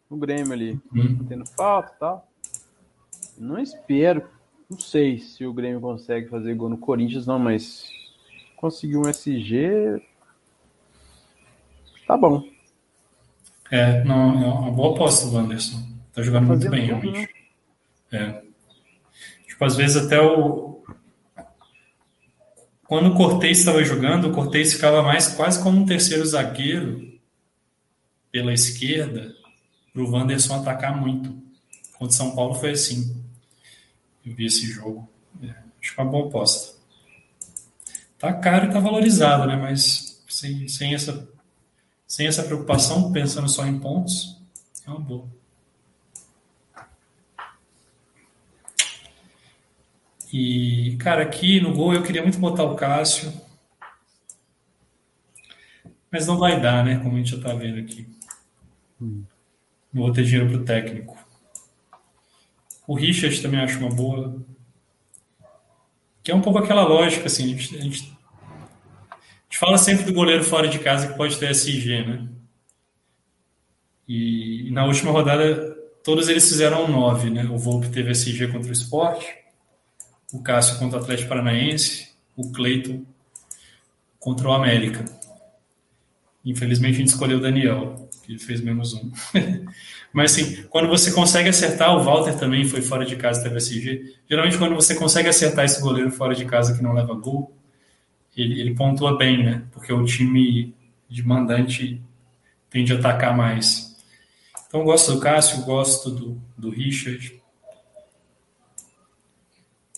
No 0.09 0.17
Grêmio 0.17 0.53
ali. 0.53 0.79
Hum. 0.93 1.25
Tendo 1.27 1.45
falta 1.45 1.93
e 1.93 1.99
tal. 1.99 2.27
Não 3.37 3.59
espero. 3.59 4.23
Não 4.69 4.79
sei 4.79 5.19
se 5.19 5.45
o 5.45 5.53
Grêmio 5.53 5.81
consegue 5.81 6.29
fazer 6.29 6.55
gol 6.55 6.69
no 6.69 6.77
Corinthians, 6.77 7.27
não, 7.27 7.37
mas 7.37 7.89
conseguir 8.55 8.95
um 8.95 9.07
SG. 9.07 10.01
Tá 12.07 12.17
bom. 12.17 12.41
É, 13.69 14.01
não, 14.05 14.41
é 14.41 14.47
uma 14.47 14.71
boa 14.71 14.95
aposta 14.95 15.29
do 15.29 15.37
Anderson. 15.37 15.96
Tá 16.17 16.23
jogando 16.23 16.47
muito 16.47 16.67
bem, 16.67 16.87
realmente. 16.87 17.29
Né? 18.11 18.41
É. 18.41 18.41
Tipo, 19.47 19.65
às 19.65 19.75
vezes 19.75 19.97
até 19.97 20.19
o, 20.19 20.83
quando 22.85 23.11
o 23.11 23.15
Cortez 23.15 23.59
estava 23.59 23.83
jogando, 23.83 24.27
o 24.27 24.33
Cortez 24.33 24.73
ficava 24.73 25.03
mais 25.03 25.27
quase 25.27 25.61
como 25.61 25.79
um 25.79 25.85
terceiro 25.85 26.25
zagueiro 26.25 27.19
pela 28.31 28.51
esquerda 28.51 29.31
para 29.93 30.01
o 30.01 30.09
Wanderson 30.09 30.55
atacar 30.55 30.99
muito. 30.99 31.37
Contra 31.99 32.17
São 32.17 32.35
Paulo 32.35 32.55
foi 32.55 32.71
assim. 32.71 33.23
Eu 34.25 34.33
vi 34.33 34.47
esse 34.47 34.65
jogo. 34.65 35.07
É, 35.43 35.49
acho 35.79 35.93
que 35.93 36.01
é 36.01 36.03
uma 36.03 36.11
boa 36.11 36.29
aposta. 36.29 36.75
Tá 38.17 38.33
caro 38.33 38.65
e 38.65 38.73
tá 38.73 38.79
valorizado, 38.79 39.45
né? 39.45 39.55
Mas 39.55 40.19
sem, 40.27 40.67
sem, 40.67 40.95
essa, 40.95 41.29
sem 42.07 42.25
essa 42.25 42.41
preocupação, 42.41 43.11
pensando 43.11 43.47
só 43.47 43.67
em 43.67 43.77
pontos, 43.77 44.35
é 44.83 44.89
uma 44.89 44.99
boa. 44.99 45.36
E, 50.39 50.95
cara, 50.97 51.23
aqui 51.23 51.59
no 51.59 51.73
gol 51.73 51.95
eu 51.95 52.03
queria 52.03 52.21
muito 52.21 52.37
botar 52.37 52.63
o 52.63 52.75
Cássio. 52.75 53.33
Mas 56.11 56.27
não 56.27 56.37
vai 56.37 56.61
dar, 56.61 56.85
né? 56.85 56.99
Como 56.99 57.15
a 57.15 57.17
gente 57.17 57.35
já 57.35 57.41
tá 57.41 57.55
vendo 57.55 57.79
aqui. 57.79 58.07
Hum. 59.01 59.23
Não 59.91 60.03
vou 60.03 60.13
ter 60.13 60.23
dinheiro 60.23 60.47
pro 60.47 60.63
técnico. 60.63 61.17
O 62.85 62.93
Richard 62.93 63.41
também 63.41 63.59
acho 63.61 63.79
uma 63.79 63.89
boa. 63.89 64.39
Que 66.21 66.29
é 66.29 66.35
um 66.35 66.41
pouco 66.41 66.59
aquela 66.59 66.83
lógica, 66.83 67.25
assim. 67.25 67.45
A 67.45 67.47
gente, 67.47 67.75
a 67.75 67.81
gente, 67.81 68.17
a 69.09 69.15
gente 69.45 69.57
fala 69.57 69.79
sempre 69.79 70.05
do 70.05 70.13
goleiro 70.13 70.43
fora 70.43 70.67
de 70.67 70.77
casa 70.77 71.07
que 71.07 71.17
pode 71.17 71.39
ter 71.39 71.49
SG, 71.49 72.05
né? 72.05 72.29
E, 74.07 74.67
e 74.67 74.71
na 74.71 74.85
última 74.85 75.11
rodada, 75.11 75.75
todos 76.03 76.29
eles 76.29 76.47
fizeram 76.47 76.87
9, 76.87 77.31
né? 77.31 77.43
O 77.45 77.57
Volpe 77.57 77.89
teve 77.89 78.11
SG 78.11 78.49
contra 78.49 78.69
o 78.69 78.73
Sport 78.73 79.46
o 80.31 80.41
Cássio 80.41 80.77
contra 80.77 80.99
o 80.99 81.01
Atlético 81.01 81.29
Paranaense, 81.29 82.09
o 82.35 82.51
Cleiton 82.51 83.03
contra 84.19 84.49
o 84.49 84.53
América. 84.53 85.05
Infelizmente 86.43 86.95
a 86.95 86.99
gente 86.99 87.09
escolheu 87.09 87.37
o 87.37 87.41
Daniel, 87.41 88.09
que 88.23 88.37
fez 88.37 88.61
menos 88.61 88.93
um. 88.93 89.11
Mas 90.13 90.33
assim, 90.33 90.63
quando 90.69 90.87
você 90.87 91.11
consegue 91.11 91.49
acertar, 91.49 91.95
o 91.95 92.03
Walter 92.03 92.37
também 92.37 92.65
foi 92.65 92.81
fora 92.81 93.05
de 93.05 93.15
casa 93.15 93.43
teve 93.43 93.57
SG. 93.57 94.15
Geralmente 94.29 94.57
quando 94.57 94.75
você 94.75 94.95
consegue 94.95 95.29
acertar 95.29 95.65
esse 95.65 95.81
goleiro 95.81 96.11
fora 96.11 96.35
de 96.35 96.45
casa 96.45 96.75
que 96.75 96.83
não 96.83 96.93
leva 96.93 97.13
gol, 97.13 97.53
ele, 98.35 98.59
ele 98.59 98.75
pontua 98.75 99.17
bem, 99.17 99.43
né? 99.43 99.63
Porque 99.71 99.91
o 99.91 100.05
time 100.05 100.73
de 101.09 101.23
mandante 101.23 102.01
tende 102.69 102.93
a 102.93 102.97
atacar 102.97 103.35
mais. 103.35 103.95
Então 104.67 104.83
gosto 104.83 105.13
do 105.13 105.19
Cássio, 105.19 105.63
gosto 105.63 106.11
do, 106.11 106.41
do 106.57 106.69
Richard, 106.69 107.36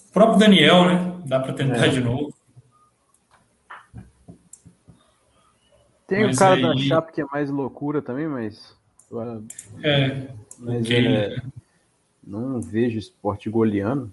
o 0.09 0.11
próprio 0.11 0.39
Daniel, 0.39 0.85
né? 0.85 1.21
Dá 1.25 1.39
para 1.39 1.53
tentar 1.53 1.85
é. 1.85 1.89
de 1.89 2.01
novo. 2.01 2.33
Tem 6.07 6.25
mas 6.25 6.35
o 6.35 6.39
cara 6.39 6.55
aí... 6.55 6.61
da 6.61 6.75
Chape 6.77 7.13
que 7.13 7.21
é 7.21 7.25
mais 7.25 7.49
loucura 7.51 8.01
também, 8.01 8.27
mas. 8.27 8.75
É. 9.83 10.27
Mas 10.57 10.85
okay, 10.85 11.05
é... 11.05 11.29
Né? 11.29 11.41
Não 12.23 12.61
vejo 12.61 12.97
esporte 12.97 13.49
goleando. 13.49 14.11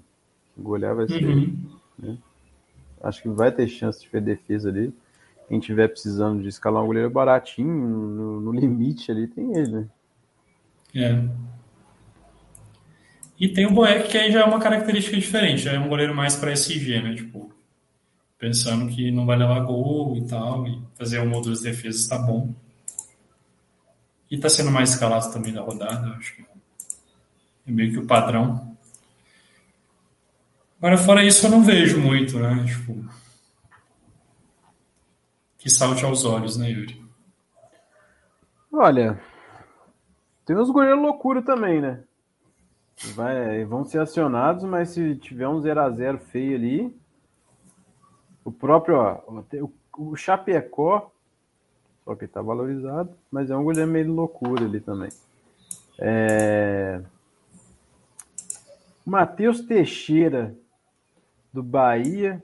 Golear 0.57 0.95
vai 0.95 1.09
ser. 1.09 1.25
Uhum. 1.25 1.57
Né? 1.99 2.19
Acho 3.03 3.23
que 3.23 3.29
vai 3.29 3.51
ter 3.51 3.67
chance 3.69 4.01
de 4.01 4.09
ter 4.09 4.21
defesa 4.21 4.69
ali. 4.69 4.93
Quem 5.49 5.61
tiver 5.61 5.89
precisando 5.89 6.43
de 6.43 6.49
escalar 6.49 6.83
um 6.83 6.87
goleiro 6.87 7.11
baratinho, 7.11 7.73
no, 7.73 8.41
no 8.41 8.53
limite 8.53 9.11
ali, 9.11 9.29
tem 9.29 9.57
ele, 9.57 9.71
né? 9.71 9.89
É. 10.95 11.56
E 13.39 13.49
tem 13.49 13.66
o 13.66 13.70
Boeck, 13.70 14.09
que 14.09 14.16
aí 14.16 14.32
já 14.32 14.41
é 14.41 14.45
uma 14.45 14.59
característica 14.59 15.16
diferente, 15.16 15.62
já 15.62 15.72
é 15.72 15.78
um 15.78 15.89
goleiro 15.89 16.14
mais 16.14 16.37
para 16.37 16.53
SG, 16.53 17.03
né? 17.03 17.14
Tipo, 17.14 17.53
pensando 18.39 18.89
que 18.89 19.11
não 19.11 19.26
vai 19.26 19.37
levar 19.37 19.61
gol 19.61 20.16
e 20.16 20.26
tal, 20.26 20.66
e 20.66 20.80
fazer 20.97 21.20
uma 21.20 21.37
ou 21.37 21.43
duas 21.43 21.61
defesas 21.61 22.07
tá 22.07 22.18
bom. 22.18 22.55
E 24.30 24.39
tá 24.39 24.49
sendo 24.49 24.70
mais 24.70 24.91
escalado 24.91 25.32
também 25.32 25.53
da 25.53 25.61
rodada, 25.61 26.09
acho 26.16 26.34
que 26.34 26.43
é 27.66 27.70
meio 27.70 27.93
que 27.93 27.99
o 27.99 28.07
padrão. 28.07 28.76
Agora, 30.78 30.97
fora 30.99 31.24
isso, 31.24 31.47
eu 31.47 31.51
não 31.51 31.62
vejo 31.62 32.01
muito, 32.01 32.39
né? 32.39 32.64
Tipo, 32.64 33.05
que 35.59 35.68
salte 35.70 36.05
aos 36.05 36.24
olhos, 36.24 36.57
né, 36.57 36.70
Yuri? 36.70 37.05
Olha, 38.72 39.20
Tem 40.45 40.57
uns 40.57 40.70
goleiros 40.70 41.03
loucura 41.03 41.43
também, 41.43 41.80
né? 41.80 42.05
Vai, 43.15 43.65
vão 43.65 43.85
ser 43.85 44.01
acionados, 44.01 44.65
mas 44.65 44.91
se 44.91 45.17
tiver 45.17 45.47
um 45.47 45.61
0x0 45.61 46.19
feio 46.19 46.57
ali, 46.57 46.97
o 48.45 48.51
próprio, 48.51 48.97
ó, 48.97 49.21
o, 49.29 49.73
o 49.99 50.17
Chapecó, 50.17 51.11
só 52.05 52.15
que 52.15 52.27
tá 52.27 52.41
valorizado, 52.41 53.11
mas 53.31 53.51
é 53.51 53.57
um 53.57 53.65
goleiro 53.65 53.91
meio 53.91 54.13
loucura 54.13 54.65
ali 54.65 54.81
também. 54.81 55.11
É... 55.99 57.03
Matheus 59.05 59.61
Teixeira, 59.61 60.55
do 61.53 61.63
Bahia. 61.63 62.43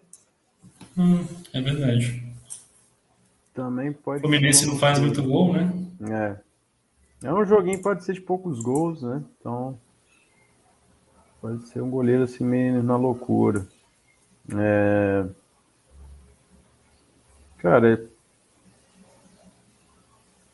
Hum, 0.96 1.24
é 1.52 1.60
verdade. 1.60 2.22
Também 3.54 3.92
pode. 3.92 4.18
O 4.18 4.20
Fluminense 4.22 4.66
não 4.66 4.78
faz 4.78 4.98
muito 4.98 5.22
gol, 5.22 5.52
né? 5.52 5.72
É. 7.22 7.28
É 7.28 7.32
um 7.32 7.44
joguinho 7.44 7.80
pode 7.80 8.04
ser 8.04 8.14
de 8.14 8.20
poucos 8.20 8.60
gols, 8.60 9.02
né? 9.02 9.22
Então 9.38 9.78
pode 11.42 11.66
ser 11.66 11.82
um 11.82 11.90
goleiro 11.90 12.22
assim 12.22 12.44
meio 12.44 12.82
na 12.84 12.96
loucura. 12.96 13.66
É... 14.56 15.26
Cara, 17.58 18.08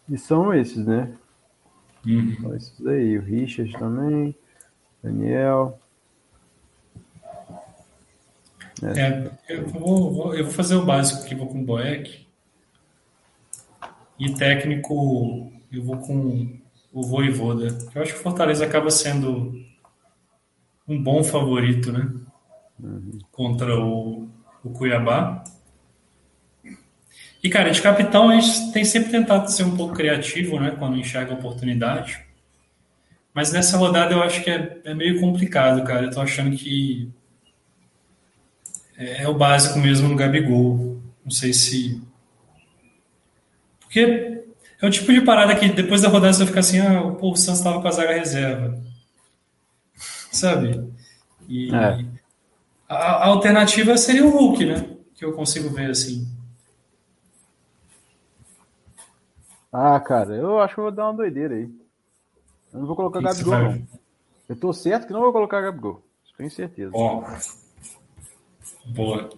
e 0.08 0.16
são 0.16 0.52
esses, 0.54 0.86
né? 0.86 1.14
Uhum. 2.06 2.36
São 2.40 2.56
esses 2.56 2.86
aí. 2.86 3.18
O 3.18 3.22
Richard 3.22 3.70
também, 3.78 4.34
Daniel. 5.02 5.78
É, 8.82 9.00
é 9.00 9.32
eu, 9.48 9.66
vou, 9.66 10.34
eu 10.34 10.44
vou 10.44 10.52
fazer 10.52 10.76
o 10.76 10.86
básico 10.86 11.22
aqui, 11.22 11.34
vou 11.34 11.48
com 11.48 11.60
o 11.60 11.64
Boeck. 11.64 12.26
E 14.18 14.34
técnico, 14.34 15.52
eu 15.70 15.84
vou 15.84 15.98
com 15.98 16.58
o 16.92 17.02
Voivoda. 17.02 17.68
Eu 17.94 18.02
acho 18.02 18.14
que 18.14 18.20
o 18.20 18.22
Fortaleza 18.22 18.64
acaba 18.64 18.90
sendo 18.90 19.67
um 20.88 21.02
bom 21.02 21.22
favorito, 21.22 21.92
né? 21.92 22.10
Uhum. 22.80 23.18
Contra 23.30 23.78
o, 23.78 24.28
o 24.64 24.70
Cuiabá. 24.70 25.44
E, 27.42 27.48
cara, 27.48 27.70
de 27.70 27.80
capitão 27.80 28.30
a 28.30 28.40
gente 28.40 28.72
tem 28.72 28.84
sempre 28.84 29.10
tentado 29.10 29.50
ser 29.50 29.64
um 29.64 29.76
pouco 29.76 29.94
criativo, 29.94 30.58
né? 30.58 30.74
Quando 30.78 30.96
enxerga 30.96 31.32
a 31.32 31.36
oportunidade. 31.36 32.26
Mas 33.32 33.52
nessa 33.52 33.76
rodada 33.76 34.14
eu 34.14 34.22
acho 34.22 34.42
que 34.42 34.50
é, 34.50 34.80
é 34.84 34.94
meio 34.94 35.20
complicado, 35.20 35.84
cara. 35.84 36.06
Eu 36.06 36.10
tô 36.10 36.20
achando 36.20 36.56
que 36.56 37.10
é, 38.96 39.22
é 39.22 39.28
o 39.28 39.34
básico 39.34 39.78
mesmo 39.78 40.08
no 40.08 40.16
Gabigol. 40.16 41.00
Não 41.24 41.30
sei 41.30 41.52
se 41.52 42.00
porque 43.88 44.42
é 44.80 44.86
o 44.86 44.90
tipo 44.90 45.10
de 45.12 45.22
parada 45.22 45.56
que 45.56 45.66
depois 45.70 46.02
da 46.02 46.08
rodada 46.08 46.32
você 46.32 46.40
vai 46.40 46.46
ficar 46.48 46.60
assim, 46.60 46.78
ah, 46.78 47.02
o 47.02 47.16
Paul 47.16 47.34
Santos 47.34 47.60
estava 47.60 47.80
com 47.80 47.88
a 47.88 47.90
zaga 47.90 48.12
reserva. 48.12 48.78
Sabe? 50.38 50.92
E 51.48 51.74
é. 51.74 52.04
a, 52.88 52.94
a, 52.94 53.26
alternativa 53.26 53.96
seria 53.96 54.24
o 54.24 54.30
Hulk, 54.30 54.64
né? 54.64 54.96
Que 55.14 55.24
eu 55.24 55.32
consigo 55.32 55.68
ver 55.70 55.90
assim. 55.90 56.28
Ah, 59.72 59.98
cara, 60.00 60.34
eu 60.34 60.60
acho 60.60 60.74
que 60.74 60.80
eu 60.80 60.84
vou 60.84 60.92
dar 60.92 61.06
uma 61.06 61.14
doideira 61.14 61.54
aí. 61.54 61.68
Eu 62.72 62.80
não 62.80 62.86
vou 62.86 62.96
colocar 62.96 63.18
que 63.18 63.24
Gabigol, 63.24 63.52
que 63.52 63.78
não. 63.78 63.88
Eu 64.48 64.56
tô 64.56 64.72
certo 64.72 65.06
que 65.06 65.12
não 65.12 65.20
vou 65.20 65.32
colocar 65.32 65.60
Gabigol. 65.60 66.02
Tenho 66.36 66.50
certeza. 66.50 66.92
Ó. 66.94 67.24
Boa. 68.86 69.28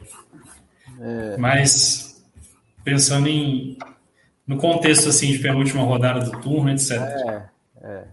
É... 1.01 1.37
Mas, 1.39 2.23
pensando 2.85 3.27
em 3.27 3.79
no 4.47 4.59
contexto 4.59 5.09
assim 5.09 5.31
de 5.31 5.39
penúltima 5.39 5.83
rodada 5.83 6.21
do 6.21 6.33
turno, 6.41 6.71
etc. 6.71 6.91
É, 6.91 7.49
é. 7.83 8.05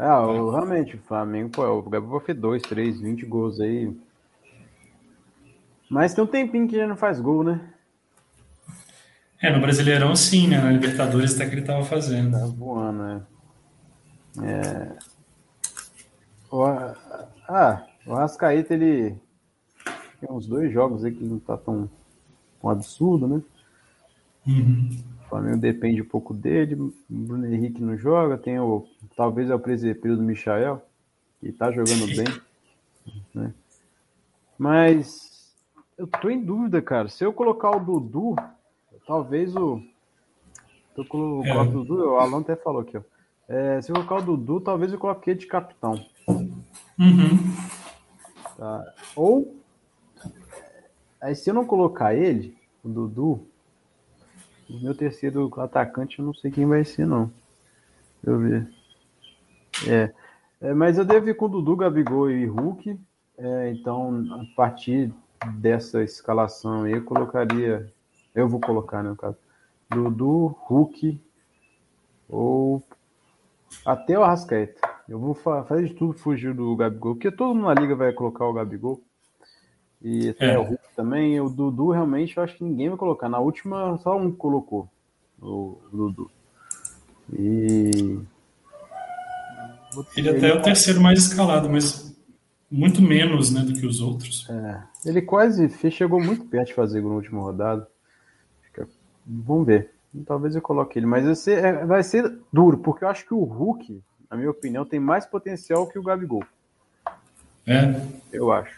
É, 0.00 0.10
o, 0.14 0.50
realmente, 0.50 0.96
o 0.96 1.00
Flamengo, 1.00 1.50
pô, 1.50 1.62
o 1.62 1.82
Gabriel 1.82 2.20
fez 2.20 2.38
2, 2.38 2.62
3, 2.62 3.00
20 3.02 3.26
gols 3.26 3.60
aí. 3.60 3.94
Mas 5.90 6.14
tem 6.14 6.24
um 6.24 6.26
tempinho 6.26 6.66
que 6.66 6.74
já 6.74 6.86
não 6.86 6.96
faz 6.96 7.20
gol, 7.20 7.44
né? 7.44 7.60
É, 9.42 9.54
no 9.54 9.60
Brasileirão 9.60 10.16
sim, 10.16 10.48
né? 10.48 10.58
Na 10.58 10.70
Libertadores 10.70 11.34
até 11.34 11.46
que 11.46 11.54
ele 11.54 11.66
tava 11.66 11.84
fazendo. 11.84 12.32
Tá 12.32 12.46
voando, 12.46 13.02
né? 13.02 13.22
É. 14.42 14.96
O, 16.50 16.64
ah, 16.64 17.86
o 18.06 18.14
Rascaíta, 18.14 18.72
ele 18.72 19.14
tem 20.18 20.30
uns 20.30 20.46
dois 20.46 20.72
jogos 20.72 21.04
aí 21.04 21.12
que 21.12 21.22
não 21.22 21.38
tá 21.38 21.58
tão 21.58 21.90
um 22.62 22.70
absurdo, 22.70 23.28
né? 23.28 23.42
Uhum. 24.46 24.88
Flamengo 25.30 25.58
depende 25.58 26.02
um 26.02 26.06
pouco 26.06 26.34
dele. 26.34 26.74
O 26.74 26.92
Bruno 27.08 27.46
Henrique 27.46 27.80
não 27.80 27.96
joga. 27.96 28.36
Tem 28.36 28.58
o. 28.58 28.86
Talvez 29.16 29.48
é 29.48 29.54
o 29.54 29.60
presepeiro 29.60 30.16
do 30.16 30.22
Michael, 30.22 30.82
que 31.40 31.52
tá 31.52 31.70
jogando 31.70 32.06
bem. 32.14 32.26
Né? 33.32 33.54
Mas 34.58 35.54
eu 35.96 36.06
tô 36.06 36.28
em 36.28 36.42
dúvida, 36.42 36.82
cara. 36.82 37.08
Se 37.08 37.24
eu 37.24 37.32
colocar 37.32 37.70
o 37.70 37.80
Dudu, 37.80 38.34
talvez 39.06 39.54
o. 39.54 39.80
Tô 40.96 41.04
com 41.04 41.46
é. 41.46 41.56
o 41.56 41.64
Dudu, 41.64 41.94
o 41.94 42.16
Alan 42.18 42.40
até 42.40 42.56
falou 42.56 42.82
aqui, 42.82 42.98
ó. 42.98 43.02
É, 43.48 43.80
se 43.80 43.90
eu 43.90 43.94
colocar 43.94 44.16
o 44.16 44.22
Dudu, 44.22 44.60
talvez 44.60 44.92
eu 44.92 44.98
coloque 44.98 45.34
de 45.34 45.46
capitão. 45.46 46.04
Uhum. 46.28 47.38
Tá. 48.56 48.94
Ou. 49.14 49.56
Aí 51.20 51.34
se 51.34 51.50
eu 51.50 51.54
não 51.54 51.64
colocar 51.64 52.14
ele, 52.14 52.56
o 52.82 52.88
Dudu, 52.88 53.46
o 54.70 54.80
meu 54.82 54.94
terceiro 54.94 55.50
atacante, 55.60 56.18
eu 56.18 56.24
não 56.24 56.34
sei 56.34 56.50
quem 56.50 56.66
vai 56.66 56.84
ser, 56.84 57.06
não. 57.06 57.30
Deixa 58.22 58.30
eu 58.30 58.38
ver. 58.38 58.68
É, 59.88 60.12
é 60.60 60.74
mas 60.74 60.98
eu 60.98 61.04
devo 61.04 61.28
ir 61.28 61.34
com 61.34 61.48
Dudu, 61.48 61.76
Gabigol 61.76 62.30
e 62.30 62.46
Hulk. 62.46 62.98
É, 63.36 63.70
então, 63.70 64.24
a 64.32 64.54
partir 64.54 65.12
dessa 65.54 66.02
escalação 66.02 66.82
aí, 66.84 66.92
eu 66.92 67.04
colocaria. 67.04 67.92
Eu 68.34 68.48
vou 68.48 68.60
colocar, 68.60 69.02
né, 69.02 69.10
no 69.10 69.16
caso. 69.16 69.36
Dudu, 69.90 70.56
Hulk 70.66 71.20
ou 72.28 72.82
até 73.84 74.18
o 74.18 74.22
Arrascaeta. 74.22 74.80
Eu 75.08 75.18
vou 75.18 75.34
fazer 75.34 75.88
de 75.88 75.94
tudo 75.94 76.12
fugir 76.12 76.54
do 76.54 76.76
Gabigol, 76.76 77.14
porque 77.14 77.30
todo 77.30 77.54
mundo 77.54 77.66
na 77.66 77.74
liga 77.74 77.96
vai 77.96 78.12
colocar 78.12 78.46
o 78.46 78.52
Gabigol. 78.52 79.02
E 80.02 80.30
até 80.30 80.54
é. 80.54 80.58
o 80.58 80.62
Hulk 80.62 80.84
também. 80.96 81.40
O 81.40 81.48
Dudu, 81.48 81.90
realmente, 81.90 82.36
eu 82.36 82.42
acho 82.42 82.56
que 82.56 82.64
ninguém 82.64 82.88
vai 82.88 82.98
colocar. 82.98 83.28
Na 83.28 83.38
última, 83.38 83.98
só 83.98 84.16
um 84.16 84.32
colocou. 84.32 84.88
O, 85.40 85.78
Dudu. 85.92 86.30
E. 87.32 88.18
Ele 90.16 90.30
até 90.30 90.50
é 90.50 90.54
o 90.54 90.62
terceiro 90.62 91.00
mais 91.00 91.18
escalado, 91.18 91.68
mas 91.68 92.16
muito 92.70 93.02
menos 93.02 93.52
né, 93.52 93.62
do 93.62 93.72
que 93.72 93.84
os 93.84 94.00
outros. 94.00 94.48
É. 94.48 94.82
Ele 95.04 95.20
quase 95.20 95.68
chegou 95.90 96.20
muito 96.22 96.44
perto 96.44 96.68
de 96.68 96.74
fazer 96.74 97.00
gol 97.00 97.10
na 97.10 97.16
última 97.16 97.40
rodada. 97.40 97.88
Vamos 99.26 99.66
ver. 99.66 99.90
Talvez 100.26 100.56
eu 100.56 100.62
coloque 100.62 100.98
ele, 100.98 101.06
mas 101.06 101.24
vai 101.24 101.34
ser, 101.36 101.64
é, 101.64 101.84
vai 101.84 102.02
ser 102.02 102.38
duro, 102.52 102.78
porque 102.78 103.04
eu 103.04 103.08
acho 103.08 103.24
que 103.24 103.32
o 103.32 103.44
Hulk, 103.44 104.02
na 104.28 104.36
minha 104.36 104.50
opinião, 104.50 104.84
tem 104.84 104.98
mais 104.98 105.24
potencial 105.24 105.86
que 105.86 105.98
o 105.98 106.02
Gabigol. 106.02 106.42
É. 107.64 107.94
Eu 108.32 108.50
acho. 108.50 108.74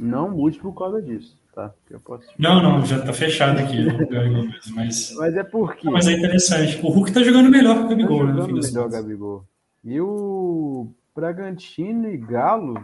Não 0.00 0.30
mude 0.30 0.58
por 0.58 0.72
causa 0.72 1.02
disso, 1.02 1.38
tá? 1.54 1.74
Posso... 2.02 2.26
Não, 2.38 2.62
não, 2.62 2.86
já 2.86 3.04
tá 3.04 3.12
fechado 3.12 3.58
aqui. 3.58 3.84
mas... 4.74 5.14
mas 5.14 5.36
é 5.36 5.44
porque. 5.44 5.90
mas 5.90 6.06
é 6.06 6.12
interessante. 6.12 6.80
O 6.82 6.88
Hulk 6.88 7.12
tá 7.12 7.22
jogando 7.22 7.50
melhor 7.50 7.76
que 7.76 7.84
o 7.84 7.88
Gabigol, 7.88 8.20
tá 8.20 8.26
jogando 8.32 8.54
né? 8.54 8.60
melhor 8.62 8.88
Gabigol. 8.88 9.44
E 9.84 10.00
o 10.00 10.90
Bragantino 11.14 12.08
e 12.08 12.16
Galo 12.16 12.82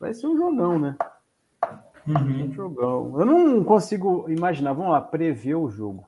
vai 0.00 0.12
ser 0.12 0.26
um 0.26 0.36
jogão, 0.36 0.80
né? 0.80 0.96
Uhum. 2.08 2.46
Um 2.46 2.52
jogão. 2.52 3.20
Eu 3.20 3.24
não 3.24 3.62
consigo 3.62 4.28
imaginar, 4.28 4.72
vamos 4.72 4.90
lá, 4.90 5.00
prever 5.00 5.54
o 5.54 5.70
jogo. 5.70 6.04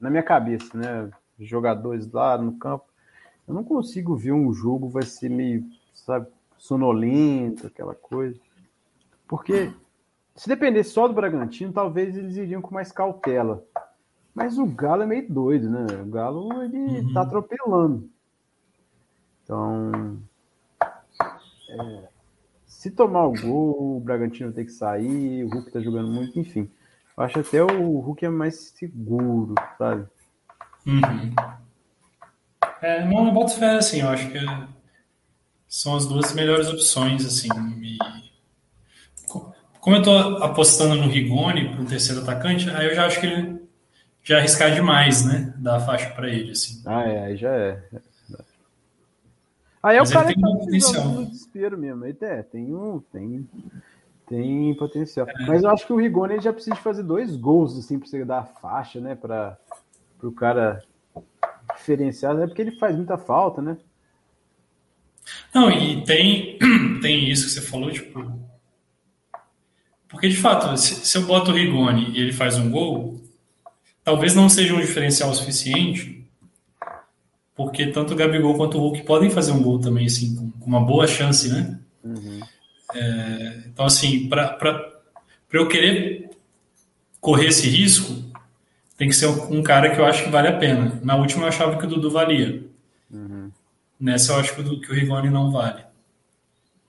Na 0.00 0.08
minha 0.08 0.22
cabeça, 0.22 0.78
né? 0.78 1.10
Jogadores 1.36 2.08
lá 2.12 2.38
no 2.38 2.52
campo. 2.52 2.84
Eu 3.48 3.54
não 3.54 3.64
consigo 3.64 4.14
ver 4.14 4.32
um 4.32 4.52
jogo, 4.52 4.88
vai 4.88 5.02
ser 5.02 5.28
meio, 5.28 5.64
sabe, 5.92 6.28
sonolento, 6.56 7.66
aquela 7.66 7.94
coisa. 7.94 8.38
Porque 9.30 9.72
se 10.34 10.48
dependesse 10.48 10.90
só 10.90 11.06
do 11.06 11.14
Bragantino, 11.14 11.72
talvez 11.72 12.16
eles 12.16 12.36
iriam 12.36 12.60
com 12.60 12.74
mais 12.74 12.90
cautela. 12.90 13.64
Mas 14.34 14.58
o 14.58 14.66
Galo 14.66 15.04
é 15.04 15.06
meio 15.06 15.32
doido, 15.32 15.70
né? 15.70 15.86
O 16.02 16.06
Galo 16.06 16.62
ele 16.64 16.76
uhum. 16.76 17.12
tá 17.12 17.22
atropelando. 17.22 18.10
Então, 19.44 20.18
é, 21.68 22.08
se 22.66 22.90
tomar 22.90 23.26
o 23.26 23.40
gol, 23.40 23.98
o 23.98 24.00
Bragantino 24.00 24.52
tem 24.52 24.64
que 24.64 24.72
sair, 24.72 25.44
o 25.44 25.48
Hulk 25.48 25.70
tá 25.70 25.78
jogando 25.78 26.08
muito, 26.08 26.36
enfim. 26.36 26.68
Eu 27.16 27.22
acho 27.22 27.38
até 27.38 27.62
o 27.62 28.00
Hulk 28.00 28.24
é 28.24 28.28
mais 28.30 28.56
seguro, 28.74 29.54
sabe? 29.78 30.08
Uhum. 30.84 31.34
É, 32.82 33.04
não, 33.06 33.28
eu 33.28 33.32
boto 33.32 33.56
fé, 33.56 33.76
assim, 33.76 34.00
eu 34.00 34.08
acho 34.08 34.28
que 34.32 34.38
são 35.68 35.94
as 35.94 36.04
duas 36.04 36.34
melhores 36.34 36.68
opções, 36.68 37.24
assim, 37.24 37.48
como 39.80 39.96
eu 39.96 40.00
estou 40.00 40.18
apostando 40.42 40.94
no 40.94 41.08
Rigoni 41.08 41.70
para 41.70 41.82
o 41.82 41.86
terceiro 41.86 42.22
atacante, 42.22 42.68
aí 42.70 42.86
eu 42.86 42.94
já 42.94 43.06
acho 43.06 43.20
que 43.20 43.26
ele 43.26 43.60
já 44.22 44.38
arriscar 44.38 44.74
demais, 44.74 45.24
né? 45.24 45.54
Dar 45.56 45.76
a 45.76 45.80
faixa 45.80 46.10
para 46.10 46.28
ele, 46.28 46.52
assim. 46.52 46.82
Ah, 46.86 47.02
é, 47.02 47.24
aí 47.24 47.36
já 47.36 47.50
é. 47.50 47.82
Aí 49.82 49.96
é 49.96 50.02
o 50.02 50.08
cara 50.08 50.32
que 50.32 50.40
tá 50.40 50.48
precisando 50.66 51.26
desespero 51.26 51.78
mesmo. 51.78 52.04
Ele 52.04 52.18
é, 52.20 52.42
tem 52.42 52.74
um, 52.74 53.00
tem, 53.10 53.48
tem 54.28 54.74
potencial. 54.74 55.26
É. 55.26 55.46
Mas 55.46 55.62
eu 55.62 55.70
acho 55.70 55.86
que 55.86 55.92
o 55.92 55.96
Rigoni 55.96 56.38
já 56.40 56.52
precisa 56.52 56.76
de 56.76 56.82
fazer 56.82 57.02
dois 57.02 57.34
gols 57.34 57.78
assim 57.78 57.98
para 57.98 58.08
você 58.08 58.24
dar 58.24 58.38
a 58.40 58.44
faixa, 58.44 59.00
né, 59.00 59.14
para 59.14 59.56
o 60.22 60.32
cara 60.32 60.82
diferenciar, 61.74 62.38
é 62.38 62.46
porque 62.46 62.60
ele 62.60 62.78
faz 62.78 62.94
muita 62.94 63.16
falta, 63.16 63.62
né? 63.62 63.78
Não, 65.54 65.70
e 65.70 66.04
tem 66.04 66.58
tem 67.00 67.30
isso 67.30 67.46
que 67.46 67.52
você 67.52 67.60
falou, 67.62 67.90
tipo, 67.90 68.20
porque 70.10 70.28
de 70.28 70.36
fato, 70.36 70.76
se, 70.76 71.16
eu 71.16 71.22
boto 71.22 71.52
o 71.52 71.54
Rigoni 71.54 72.10
e 72.10 72.20
ele 72.20 72.32
faz 72.32 72.58
um 72.58 72.70
gol, 72.70 73.20
talvez 74.02 74.34
não 74.34 74.48
seja 74.48 74.74
um 74.74 74.80
diferencial 74.80 75.32
suficiente 75.32 76.20
porque 77.54 77.88
tanto 77.88 78.14
o 78.14 78.16
Gabigol 78.16 78.56
quanto 78.56 78.78
o 78.78 78.80
Hulk 78.80 79.02
podem 79.02 79.30
fazer 79.30 79.52
um 79.52 79.62
gol 79.62 79.78
também, 79.78 80.06
assim, 80.06 80.34
com, 80.58 80.66
uma 80.66 80.80
boa 80.80 81.06
chance, 81.06 81.46
né? 81.46 81.78
Uhum. 82.02 82.40
É, 82.94 83.64
então, 83.66 83.84
assim, 83.84 84.28
para 84.30 84.58
eu 85.52 85.68
querer 85.68 86.30
correr 87.20 87.48
esse 87.48 87.68
risco, 87.68 88.24
tem 88.96 89.10
que 89.10 89.14
ser 89.14 89.26
um 89.26 89.62
cara 89.62 89.90
que 89.90 90.00
eu 90.00 90.06
acho 90.06 90.24
que 90.24 90.30
vale 90.30 90.48
a 90.48 90.56
pena. 90.56 90.98
Na 91.04 91.16
última 91.16 91.44
eu 91.44 91.48
achava 91.48 91.76
que 91.76 91.84
o 91.84 91.88
Dudu 91.88 92.10
valia. 92.10 92.64
Uhum. 93.10 93.50
Nessa 94.00 94.32
eu 94.32 94.38
acho 94.38 94.54
que 94.54 94.62
o, 94.62 94.80
que 94.80 94.90
o 94.90 94.94
Rigoni 94.94 95.28
não 95.28 95.50
vale. 95.50 95.84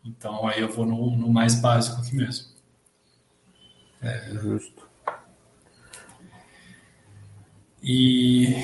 Então 0.06 0.48
aí 0.48 0.62
eu 0.62 0.72
vou 0.72 0.86
no, 0.86 1.18
no 1.18 1.28
mais 1.30 1.56
básico 1.56 2.00
aqui 2.00 2.16
mesmo. 2.16 2.51
É... 4.02 4.34
Justo. 4.34 4.90
E 7.84 8.56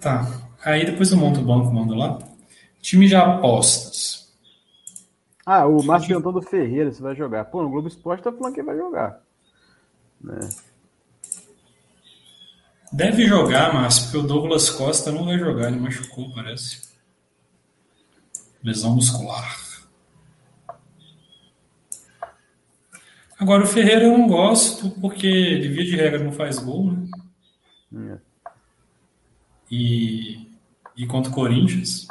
tá. 0.00 0.26
Aí 0.64 0.84
depois 0.84 1.10
eu 1.10 1.18
monto 1.18 1.40
o 1.40 1.44
banco, 1.44 1.72
mando 1.72 1.94
lá. 1.94 2.18
Time 2.80 3.06
de 3.06 3.14
apostas. 3.14 4.32
Ah, 5.44 5.66
o 5.66 5.82
Márcio 5.82 6.18
Antônio 6.18 6.42
Ferreira, 6.42 6.92
você 6.92 7.00
vai 7.00 7.14
jogar. 7.14 7.44
Pô, 7.44 7.62
no 7.62 7.70
Globo 7.70 7.88
Esporte 7.88 8.24
tá 8.24 8.32
falando 8.32 8.54
que 8.54 8.62
vai 8.62 8.76
jogar. 8.76 9.20
Né? 10.20 10.40
Deve 12.92 13.26
jogar, 13.26 13.74
Márcio, 13.74 14.04
porque 14.04 14.18
o 14.18 14.22
Douglas 14.22 14.70
Costa 14.70 15.12
não 15.12 15.24
vai 15.24 15.38
jogar, 15.38 15.68
ele 15.68 15.78
machucou, 15.78 16.32
parece. 16.34 16.88
Lesão 18.62 18.94
muscular. 18.94 19.65
Agora 23.38 23.64
o 23.64 23.66
Ferreira 23.66 24.04
eu 24.04 24.16
não 24.16 24.26
gosto, 24.26 24.90
porque 25.00 25.58
de 25.58 25.68
via 25.68 25.84
de 25.84 25.96
regra 25.96 26.24
não 26.24 26.32
faz 26.32 26.58
gol, 26.58 26.92
né? 26.92 27.08
É. 27.94 28.52
E 29.70 30.46
e 30.96 31.06
contra 31.06 31.30
o 31.30 31.34
Corinthians, 31.34 32.08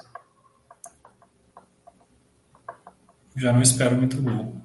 já 3.36 3.52
não 3.52 3.62
espero 3.62 3.96
muito 3.96 4.22
gol. 4.22 4.56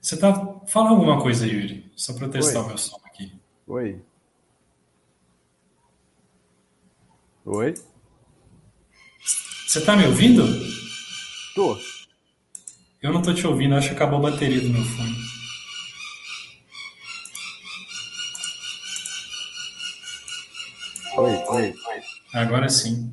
Você 0.00 0.16
tá. 0.18 0.60
Fala 0.66 0.90
alguma 0.90 1.20
coisa, 1.20 1.46
Yuri, 1.46 1.90
só 1.96 2.12
para 2.12 2.28
testar 2.28 2.60
Oi. 2.60 2.64
o 2.64 2.68
meu 2.68 2.78
som 2.78 3.00
aqui. 3.06 3.32
Oi. 3.66 4.02
Oi. 7.46 7.74
Você 9.66 9.80
tá 9.80 9.96
me 9.96 10.06
ouvindo? 10.06 10.44
Tô. 11.54 11.76
Eu 13.02 13.12
não 13.12 13.20
tô 13.20 13.34
te 13.34 13.46
ouvindo, 13.46 13.74
acho 13.74 13.88
que 13.88 13.94
acabou 13.94 14.18
a 14.20 14.30
bateria 14.30 14.60
do 14.60 14.68
meu 14.68 14.84
fone. 14.84 15.16
Oi, 21.16 21.34
oi. 21.48 21.74
Agora 22.32 22.68
sim. 22.68 23.12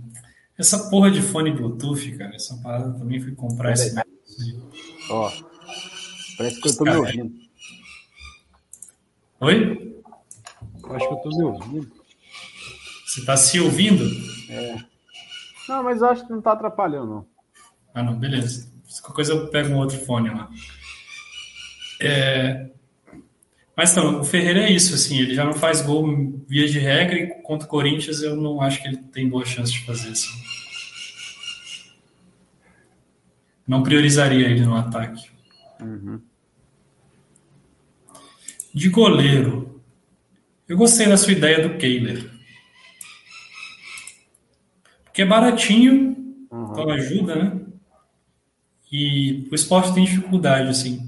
Essa 0.58 0.90
porra 0.90 1.10
de 1.10 1.22
fone 1.22 1.52
Bluetooth, 1.52 2.16
cara, 2.18 2.36
essa 2.36 2.56
parada 2.58 2.94
também 3.00 3.20
fui 3.20 3.34
comprar 3.34 3.74
esse 3.74 3.96
Ó, 5.10 5.32
parece 6.38 6.62
que 6.62 6.70
eu 6.70 6.78
tô 6.78 6.84
me 6.84 6.96
ouvindo. 6.96 7.34
Oi? 9.40 10.02
Eu 10.84 10.96
acho 10.96 11.08
que 11.08 11.14
eu 11.14 11.18
tô 11.18 11.30
me 11.30 11.44
ouvindo. 11.44 11.92
Você 13.06 13.26
tá 13.26 13.36
se 13.36 13.60
ouvindo? 13.60 14.06
É. 14.50 14.93
Não, 15.68 15.84
mas 15.84 16.02
eu 16.02 16.10
acho 16.10 16.26
que 16.26 16.32
não 16.32 16.42
tá 16.42 16.54
atrapalhando, 16.54 17.08
não. 17.08 17.26
Ah, 17.94 18.04
não, 18.04 18.18
beleza. 18.18 18.72
Qualquer 19.02 19.16
coisa 19.16 19.34
eu 19.34 19.48
pego 19.48 19.70
um 19.70 19.78
outro 19.78 19.98
fone 19.98 20.30
lá. 20.30 20.50
É, 22.00 22.70
mas 23.76 23.96
não, 23.96 24.22
o 24.22 24.24
Ferreira 24.24 24.62
é 24.62 24.72
isso, 24.72 24.94
assim, 24.94 25.20
ele 25.20 25.34
já 25.34 25.44
não 25.44 25.54
faz 25.54 25.82
gol 25.82 26.06
via 26.48 26.68
de 26.68 26.78
regra 26.78 27.16
e 27.16 27.28
contra 27.42 27.66
o 27.66 27.70
Corinthians 27.70 28.22
eu 28.22 28.36
não 28.36 28.62
acho 28.62 28.82
que 28.82 28.88
ele 28.88 28.98
tem 28.98 29.28
boa 29.28 29.46
chance 29.46 29.72
de 29.72 29.84
fazer 29.84 30.10
assim. 30.10 30.32
Não 33.68 33.82
priorizaria 33.82 34.48
ele 34.48 34.66
no 34.66 34.76
ataque. 34.76 35.32
Uhum. 35.82 36.22
De 38.74 38.90
goleiro, 38.90 39.82
eu 40.68 40.78
gostei 40.78 41.08
da 41.08 41.18
sua 41.18 41.32
ideia 41.32 41.68
do 41.68 41.78
Kehler. 41.78 42.30
Porque 45.14 45.22
é 45.22 45.26
baratinho, 45.28 46.18
uhum. 46.52 46.72
então 46.72 46.90
ajuda, 46.90 47.36
né? 47.36 47.62
E 48.92 49.48
o 49.52 49.54
esporte 49.54 49.94
tem 49.94 50.06
dificuldade, 50.06 50.70
assim. 50.70 51.08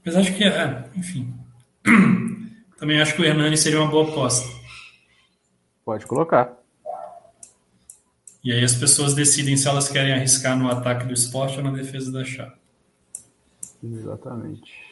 Apesar 0.00 0.22
de 0.22 0.32
que, 0.32 0.44
é, 0.44 0.88
enfim. 0.96 1.34
Também 2.78 3.02
acho 3.02 3.14
que 3.14 3.20
o 3.20 3.24
Hernani 3.24 3.58
seria 3.58 3.82
uma 3.82 3.90
boa 3.90 4.08
aposta. 4.08 4.48
Pode 5.84 6.06
colocar. 6.06 6.56
E 8.42 8.50
aí 8.50 8.64
as 8.64 8.74
pessoas 8.74 9.12
decidem 9.12 9.58
se 9.58 9.68
elas 9.68 9.90
querem 9.90 10.14
arriscar 10.14 10.58
no 10.58 10.70
ataque 10.70 11.04
do 11.04 11.12
esporte 11.12 11.58
ou 11.58 11.64
na 11.64 11.70
defesa 11.70 12.10
da 12.10 12.24
chave. 12.24 12.56
Exatamente. 13.84 14.89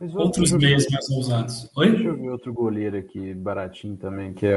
Outros 0.00 0.52
meios 0.52 0.86
mais 0.90 1.10
ousados. 1.10 1.70
Oi? 1.76 1.90
Deixa 1.90 2.08
eu 2.08 2.16
ver 2.16 2.30
outro 2.30 2.54
goleiro 2.54 2.96
aqui, 2.96 3.34
baratinho 3.34 3.96
também, 3.96 4.32
que 4.32 4.46
é 4.46 4.56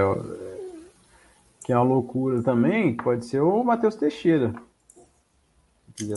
que 1.65 1.71
é 1.71 1.77
uma 1.77 1.85
loucura 1.85 2.43
também, 2.43 2.95
pode 2.95 3.25
ser 3.25 3.39
o 3.39 3.63
Matheus 3.63 3.95
Teixeira. 3.95 4.53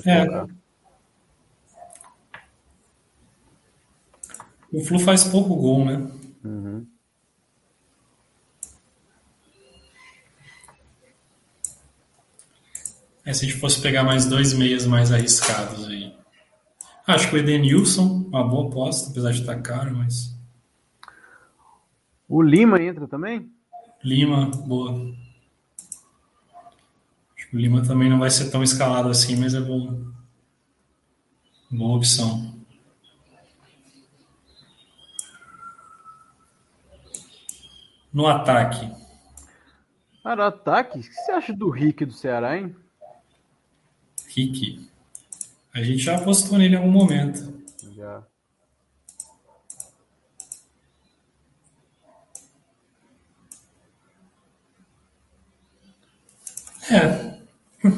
É. 0.05 0.47
O 4.73 4.85
Flu 4.85 4.99
faz 4.99 5.25
pouco 5.25 5.55
gol, 5.55 5.85
né? 5.85 6.11
Uhum. 6.45 6.87
É, 13.25 13.33
se 13.33 13.45
a 13.45 13.49
gente 13.49 13.59
fosse 13.59 13.81
pegar 13.81 14.05
mais 14.05 14.25
dois 14.25 14.53
meias 14.53 14.87
mais 14.87 15.13
arriscados 15.13 15.87
aí. 15.87 16.16
Acho 17.07 17.31
que 17.31 17.37
o 17.37 17.39
Edenilson, 17.39 18.25
uma 18.29 18.43
boa 18.43 18.69
aposta, 18.69 19.11
apesar 19.11 19.31
de 19.31 19.41
estar 19.41 19.63
caro, 19.63 19.95
mas. 19.95 20.37
O 22.29 22.43
Lima 22.43 22.83
entra 22.83 23.07
também? 23.07 23.49
Lima, 24.03 24.47
boa. 24.51 24.93
O 27.53 27.57
Lima 27.57 27.81
também 27.85 28.11
não 28.11 28.19
vai 28.19 28.29
ser 28.29 28.51
tão 28.51 28.61
escalado 28.61 29.09
assim, 29.09 29.37
mas 29.37 29.55
é 29.55 29.61
bom. 29.61 30.05
Boa 31.71 31.97
opção. 31.97 32.57
No 38.13 38.27
ataque. 38.27 38.91
Cara, 40.25 40.49
ataque? 40.49 40.99
O 40.99 41.03
que 41.03 41.13
você 41.13 41.31
acha 41.31 41.53
do 41.53 41.71
Rick 41.71 42.05
do 42.05 42.13
Ceará, 42.13 42.59
hein? 42.59 42.75
Rick. 44.27 44.96
A 45.77 45.83
gente 45.83 45.99
já 45.99 46.17
apostou 46.17 46.57
nele 46.57 46.75
em 46.75 46.79
algum 46.79 46.91
momento. 46.91 47.53
Já. 47.95 48.23
É, 56.91 57.41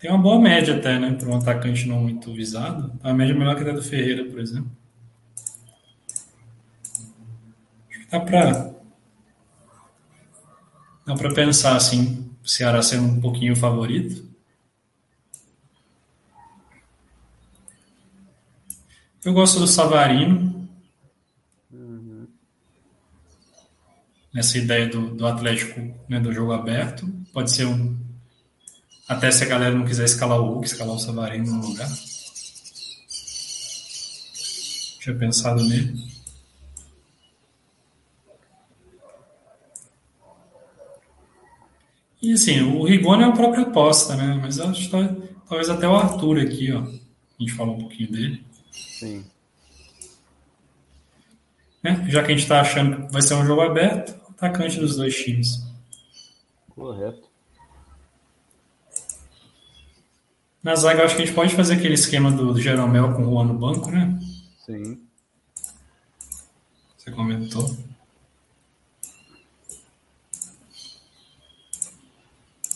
tem 0.00 0.10
uma 0.10 0.18
boa 0.18 0.40
média 0.40 0.76
até, 0.76 0.98
né? 0.98 1.12
Para 1.12 1.28
um 1.28 1.36
atacante 1.36 1.86
não 1.86 2.00
muito 2.00 2.34
visado. 2.34 2.98
A 3.00 3.14
média 3.14 3.32
é 3.32 3.36
melhor 3.36 3.54
que 3.54 3.70
a 3.70 3.72
do 3.72 3.80
Ferreira, 3.80 4.24
por 4.24 4.40
exemplo. 4.40 4.72
Acho 7.88 8.00
que 8.00 8.10
dá 8.10 8.18
para 8.18 8.74
dá 11.06 11.14
para 11.14 11.32
pensar 11.32 11.76
assim, 11.76 12.28
o 12.42 12.48
Ceará 12.48 12.82
sendo 12.82 13.06
um 13.06 13.20
pouquinho 13.20 13.54
favorito. 13.54 14.35
Eu 19.26 19.32
gosto 19.32 19.58
do 19.58 19.66
Savarino. 19.66 20.70
Nessa 24.32 24.56
ideia 24.56 24.88
do, 24.88 25.16
do 25.16 25.26
Atlético, 25.26 25.80
né, 26.08 26.20
do 26.20 26.32
jogo 26.32 26.52
aberto. 26.52 27.12
Pode 27.32 27.50
ser 27.50 27.66
um 27.66 27.98
Até 29.08 29.32
se 29.32 29.42
a 29.42 29.48
galera 29.48 29.74
não 29.74 29.84
quiser 29.84 30.04
escalar 30.04 30.40
o 30.40 30.52
Hulk, 30.52 30.66
escalar 30.66 30.94
o 30.94 31.00
Savarino 31.00 31.56
no 31.56 31.66
lugar. 31.66 31.88
Tinha 35.00 35.16
pensado 35.16 35.60
nele. 35.64 36.06
E 42.22 42.32
assim, 42.32 42.60
o 42.60 42.84
Rigoni 42.84 43.24
é 43.24 43.26
a 43.26 43.32
própria 43.32 43.62
aposta, 43.62 44.14
né? 44.14 44.38
Mas 44.40 44.60
acho 44.60 44.88
que 44.88 44.90
talvez 45.48 45.68
até 45.68 45.88
o 45.88 45.96
Arthur 45.96 46.38
aqui, 46.38 46.70
ó. 46.70 46.82
A 46.82 47.40
gente 47.40 47.52
falou 47.54 47.74
um 47.74 47.80
pouquinho 47.80 48.12
dele. 48.12 48.45
Sim. 48.76 49.24
É, 51.82 51.94
já 52.10 52.22
que 52.22 52.32
a 52.32 52.34
gente 52.34 52.42
está 52.42 52.60
achando 52.60 53.06
que 53.06 53.12
vai 53.12 53.22
ser 53.22 53.34
um 53.34 53.46
jogo 53.46 53.62
aberto, 53.62 54.14
atacante 54.30 54.78
dos 54.78 54.96
dois 54.96 55.14
times. 55.14 55.62
Correto. 56.74 57.26
Na 60.62 60.74
zaga, 60.74 61.04
acho 61.04 61.14
que 61.14 61.22
a 61.22 61.24
gente 61.26 61.34
pode 61.34 61.54
fazer 61.54 61.74
aquele 61.74 61.94
esquema 61.94 62.30
do 62.30 62.60
Jeromel 62.60 63.14
com 63.14 63.22
o 63.22 63.30
Juan 63.30 63.44
no 63.44 63.54
banco, 63.54 63.88
né? 63.90 64.18
Sim. 64.64 65.00
Você 66.96 67.12
comentou. 67.12 67.76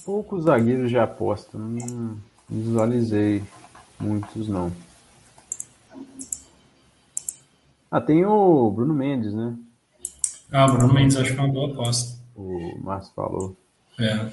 Poucos 0.05 0.44
zagueiros 0.44 0.89
de 0.89 0.98
aposta. 0.98 1.59
Não 1.59 2.16
visualizei 2.48 3.43
muitos, 3.98 4.47
não. 4.47 4.72
Ah, 7.90 8.00
tem 8.00 8.24
o 8.24 8.70
Bruno 8.70 8.94
Mendes, 8.94 9.34
né? 9.34 9.56
Ah, 10.52 10.66
o 10.66 10.72
Bruno 10.74 10.94
Mendes 10.94 11.16
acho 11.16 11.34
que 11.34 11.40
é 11.40 11.42
uma 11.42 11.52
boa 11.52 11.72
aposta. 11.72 12.20
O 12.36 12.78
Márcio 12.80 13.12
falou. 13.14 13.56
É. 13.98 14.30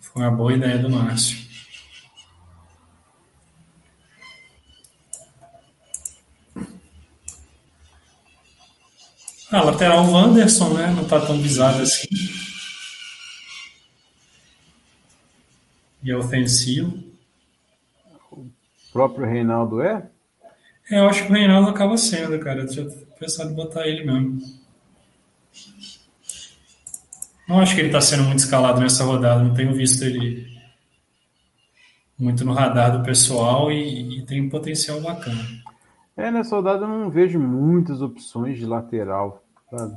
Foi 0.00 0.22
uma 0.22 0.30
boa 0.30 0.54
ideia 0.54 0.78
do 0.78 0.88
Márcio. 0.88 1.36
Ah, 9.50 9.64
lateral 9.64 10.04
o 10.04 10.12
Wanderson, 10.12 10.74
né? 10.74 10.86
Não 10.94 11.04
tá 11.04 11.20
tão 11.26 11.38
visado 11.38 11.82
assim. 11.82 12.08
E 16.04 16.10
é 16.10 16.16
ofensivo. 16.16 17.02
O 18.30 18.46
próprio 18.92 19.26
Reinaldo 19.26 19.82
é? 19.82 20.11
É, 20.90 20.98
eu 20.98 21.08
acho 21.08 21.24
que 21.24 21.32
o 21.32 21.34
Reinaldo 21.34 21.70
acaba 21.70 21.96
sendo, 21.96 22.38
cara. 22.38 22.60
Eu 22.60 22.68
tinha 22.68 22.86
pensado 23.18 23.50
em 23.50 23.54
botar 23.54 23.86
ele 23.86 24.04
mesmo. 24.04 24.38
Não 27.48 27.60
acho 27.60 27.74
que 27.74 27.80
ele 27.80 27.88
está 27.88 28.00
sendo 28.00 28.24
muito 28.24 28.38
escalado 28.38 28.80
nessa 28.80 29.04
rodada. 29.04 29.42
Não 29.42 29.54
tenho 29.54 29.74
visto 29.74 30.02
ele 30.02 30.50
muito 32.18 32.44
no 32.44 32.52
radar 32.52 32.96
do 32.96 33.04
pessoal 33.04 33.70
e, 33.70 34.18
e 34.18 34.26
tem 34.26 34.42
um 34.42 34.48
potencial 34.48 35.00
bacana. 35.00 35.40
É, 36.16 36.30
nessa 36.30 36.56
rodada 36.56 36.84
eu 36.84 36.88
não 36.88 37.10
vejo 37.10 37.38
muitas 37.38 38.02
opções 38.02 38.58
de 38.58 38.66
lateral, 38.66 39.42
sabe? 39.70 39.96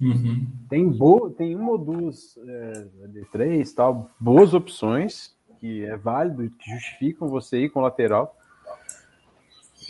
Uhum. 0.00 0.46
Tem, 0.68 0.88
boa, 0.88 1.30
tem 1.30 1.54
uma 1.54 1.72
ou 1.72 1.78
duas, 1.78 2.38
é, 2.38 2.86
de 3.08 3.24
três, 3.30 3.72
tal, 3.72 4.10
boas 4.18 4.54
opções, 4.54 5.34
que 5.60 5.84
é 5.84 5.96
válido, 5.96 6.50
que 6.58 6.70
justificam 6.70 7.28
você 7.28 7.64
ir 7.64 7.68
com 7.68 7.80
lateral. 7.80 8.34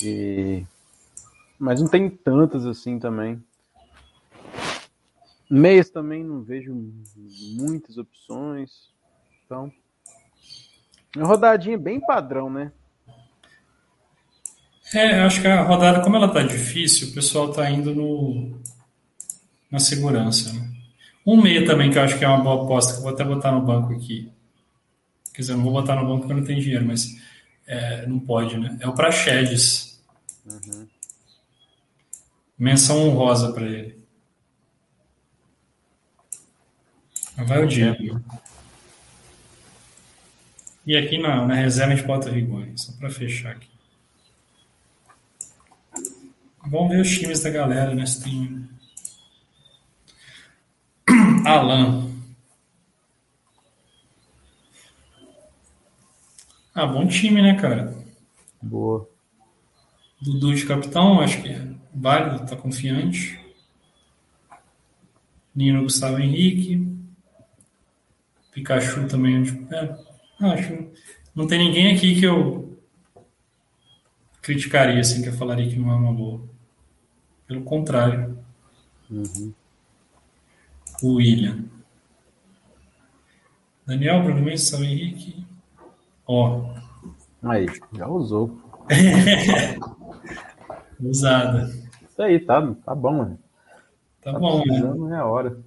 E... 0.02 0.64
Mas 1.58 1.80
não 1.80 1.88
tem 1.88 2.08
tantas 2.08 2.66
assim 2.66 2.98
também. 2.98 3.42
Meias 5.50 5.90
também 5.90 6.22
não 6.22 6.42
vejo 6.42 6.72
muitas 7.58 7.98
opções. 7.98 8.88
Então, 9.44 9.72
uma 11.16 11.26
rodadinha 11.26 11.76
bem 11.76 12.00
padrão, 12.00 12.48
né? 12.48 12.70
É, 14.94 15.20
eu 15.20 15.24
acho 15.24 15.40
que 15.40 15.46
a 15.46 15.62
rodada, 15.62 16.02
como 16.02 16.16
ela 16.16 16.32
tá 16.32 16.42
difícil, 16.42 17.08
o 17.08 17.14
pessoal 17.14 17.52
tá 17.52 17.68
indo 17.70 17.94
no 17.94 18.60
na 19.70 19.78
segurança. 19.78 20.52
Né? 20.52 20.68
Um 21.24 21.40
meia 21.40 21.64
também, 21.64 21.90
que 21.90 21.98
eu 21.98 22.02
acho 22.02 22.18
que 22.18 22.24
é 22.24 22.28
uma 22.28 22.42
boa 22.42 22.64
aposta, 22.64 22.92
que 22.92 22.98
eu 22.98 23.02
vou 23.02 23.12
até 23.12 23.24
botar 23.24 23.52
no 23.52 23.60
banco 23.60 23.92
aqui. 23.92 24.32
Quer 25.32 25.42
dizer, 25.42 25.54
não 25.54 25.62
vou 25.62 25.72
botar 25.72 25.94
no 25.94 26.06
banco 26.06 26.20
porque 26.20 26.32
eu 26.32 26.36
não 26.36 26.44
tenho 26.44 26.60
dinheiro, 26.60 26.84
mas 26.84 27.06
é, 27.66 28.04
não 28.06 28.18
pode, 28.18 28.58
né? 28.58 28.76
É 28.80 28.88
o 28.88 28.94
Praxedes. 28.94 29.89
Uhum. 30.50 30.88
Menção 32.58 33.08
honrosa 33.08 33.52
para 33.52 33.66
ele. 33.66 34.00
Vai 37.36 37.64
o 37.64 37.68
Diego. 37.68 38.20
E 40.86 40.96
aqui 40.96 41.18
na, 41.18 41.46
na 41.46 41.54
reserva 41.54 41.92
a 41.92 41.96
gente 41.96 42.06
bota 42.06 42.30
Rigoni, 42.30 42.76
só 42.76 42.92
para 42.98 43.10
fechar 43.10 43.52
aqui. 43.52 43.68
Vamos 46.66 46.90
ver 46.90 47.00
os 47.00 47.18
times 47.18 47.40
da 47.40 47.50
galera, 47.50 47.94
né? 47.94 48.04
Se 48.04 48.22
tem 48.22 48.68
Alan. 51.46 52.10
Ah, 56.74 56.86
bom 56.86 57.06
time, 57.06 57.40
né, 57.40 57.60
cara? 57.60 57.94
Boa. 58.62 59.08
Dudu 60.20 60.54
de 60.54 60.66
capitão, 60.66 61.20
acho 61.20 61.40
que 61.42 61.48
é 61.48 61.66
válido, 61.94 62.46
tá 62.46 62.54
confiante. 62.54 63.40
Nino 65.54 65.82
Gustavo 65.82 66.18
Henrique. 66.18 66.86
Pikachu 68.52 69.06
também. 69.06 69.42
É, 69.70 69.96
acho. 70.40 70.90
Não 71.34 71.46
tem 71.46 71.58
ninguém 71.58 71.94
aqui 71.94 72.18
que 72.18 72.26
eu 72.26 72.78
criticaria, 74.42 75.00
assim, 75.00 75.22
que 75.22 75.28
eu 75.28 75.32
falaria 75.32 75.68
que 75.68 75.78
não 75.78 75.90
é 75.90 75.94
uma 75.94 76.12
boa. 76.12 76.42
Pelo 77.46 77.62
contrário. 77.62 78.38
Uhum. 79.10 79.52
O 81.02 81.14
William. 81.14 81.64
Daniel, 83.86 84.22
Bruno 84.22 84.42
Mendes, 84.42 84.62
São 84.62 84.84
Henrique. 84.84 85.44
Ó. 86.26 86.74
Aí, 87.42 87.66
já 87.96 88.06
usou. 88.06 88.69
Usada. 91.00 91.70
Isso 92.08 92.22
aí, 92.22 92.40
tá, 92.40 92.74
tá 92.84 92.94
bom, 92.94 93.24
né? 93.24 93.36
Tá, 94.22 94.32
tá 94.32 94.38
bom, 94.38 94.64
né? 94.64 95.16
É 95.16 95.20
a 95.20 95.26
hora. 95.26 95.58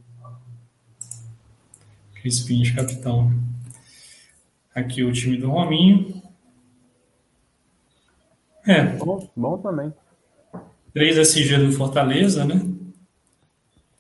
Crispim 2.16 2.62
de 2.62 2.74
capitão. 2.74 3.32
Aqui 4.76 5.04
o 5.04 5.12
time 5.12 5.38
do 5.38 5.50
Rominho. 5.50 6.22
É. 8.66 8.84
Bom, 8.98 9.30
bom 9.36 9.58
também. 9.58 9.94
3 10.94 11.18
SG 11.18 11.58
do 11.58 11.72
Fortaleza, 11.72 12.46
né? 12.46 12.62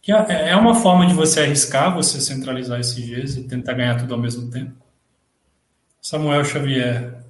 Que 0.02 0.12
é, 0.12 0.50
é 0.50 0.56
uma 0.56 0.76
forma 0.76 1.08
de 1.08 1.14
você 1.14 1.42
arriscar, 1.42 1.96
você 1.96 2.22
centralizar 2.22 2.80
esses 2.80 2.98
Gs 2.98 3.40
e 3.40 3.48
tentar 3.48 3.74
ganhar 3.74 3.98
tudo 3.98 4.14
ao 4.14 4.20
mesmo 4.20 4.52
tempo. 4.52 4.74
Samuel 6.02 6.44
Xavier, 6.44 7.23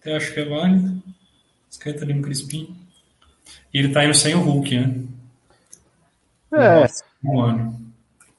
até 0.00 0.16
acho 0.16 0.32
que 0.32 0.40
é 0.40 0.48
válido. 0.48 1.02
Esquenta 1.70 2.04
ali 2.04 2.14
no 2.14 2.22
Crispim. 2.22 2.74
E 3.72 3.78
ele 3.78 3.92
tá 3.92 4.04
indo 4.04 4.14
sem 4.14 4.34
o 4.34 4.40
Hulk, 4.40 4.78
né? 4.78 5.04
É. 6.52 6.86
Voando. 7.22 7.76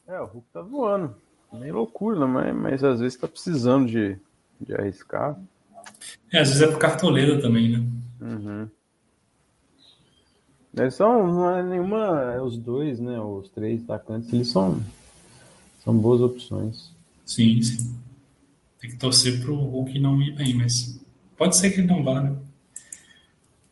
É, 0.07 0.19
o 0.19 0.25
Hulk 0.25 0.47
tá 0.51 0.61
voando. 0.61 1.15
Meio 1.53 1.75
loucura, 1.75 2.25
mas, 2.27 2.55
mas 2.55 2.83
às 2.83 2.99
vezes 2.99 3.17
tá 3.17 3.27
precisando 3.27 3.87
de, 3.87 4.17
de 4.59 4.73
arriscar. 4.73 5.37
É, 6.31 6.39
às 6.39 6.49
vezes 6.49 6.63
é 6.63 6.67
pro 6.67 6.79
cartoleiro 6.79 7.41
também, 7.41 7.69
né? 7.69 7.85
Uhum. 8.19 8.69
Eles 10.73 10.95
são, 10.95 11.27
não 11.27 11.55
é 11.55 11.63
nenhuma, 11.63 12.33
é 12.33 12.41
os 12.41 12.57
dois, 12.57 12.99
né? 12.99 13.19
Os 13.19 13.49
três 13.49 13.83
atacantes, 13.83 14.31
eles 14.31 14.47
são, 14.47 14.81
são 15.83 15.95
boas 15.95 16.21
opções. 16.21 16.91
Sim, 17.25 17.61
sim. 17.61 17.99
Tem 18.79 18.89
que 18.89 18.97
torcer 18.97 19.41
pro 19.41 19.55
Hulk 19.55 19.99
não 19.99 20.21
ir 20.21 20.33
bem, 20.33 20.55
mas 20.55 21.00
pode 21.41 21.57
ser 21.57 21.71
que 21.71 21.79
ele 21.79 21.87
não 21.87 22.03
vá, 22.03 22.21
né? 22.21 22.35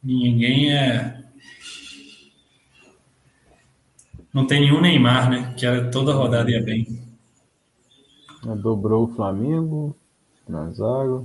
Ninguém 0.02 0.76
é. 0.76 1.24
Não 4.34 4.48
tem 4.48 4.62
nenhum 4.62 4.82
Neymar, 4.82 5.30
né? 5.30 5.54
Que 5.56 5.68
era 5.68 5.91
toda 5.91 6.16
rodada 6.16 6.50
ia 6.50 6.64
bem. 6.64 7.00
Dobrou 8.64 9.04
o 9.04 9.16
Flamengo 9.16 9.96
na 10.48 10.72
zaga. 10.72 11.24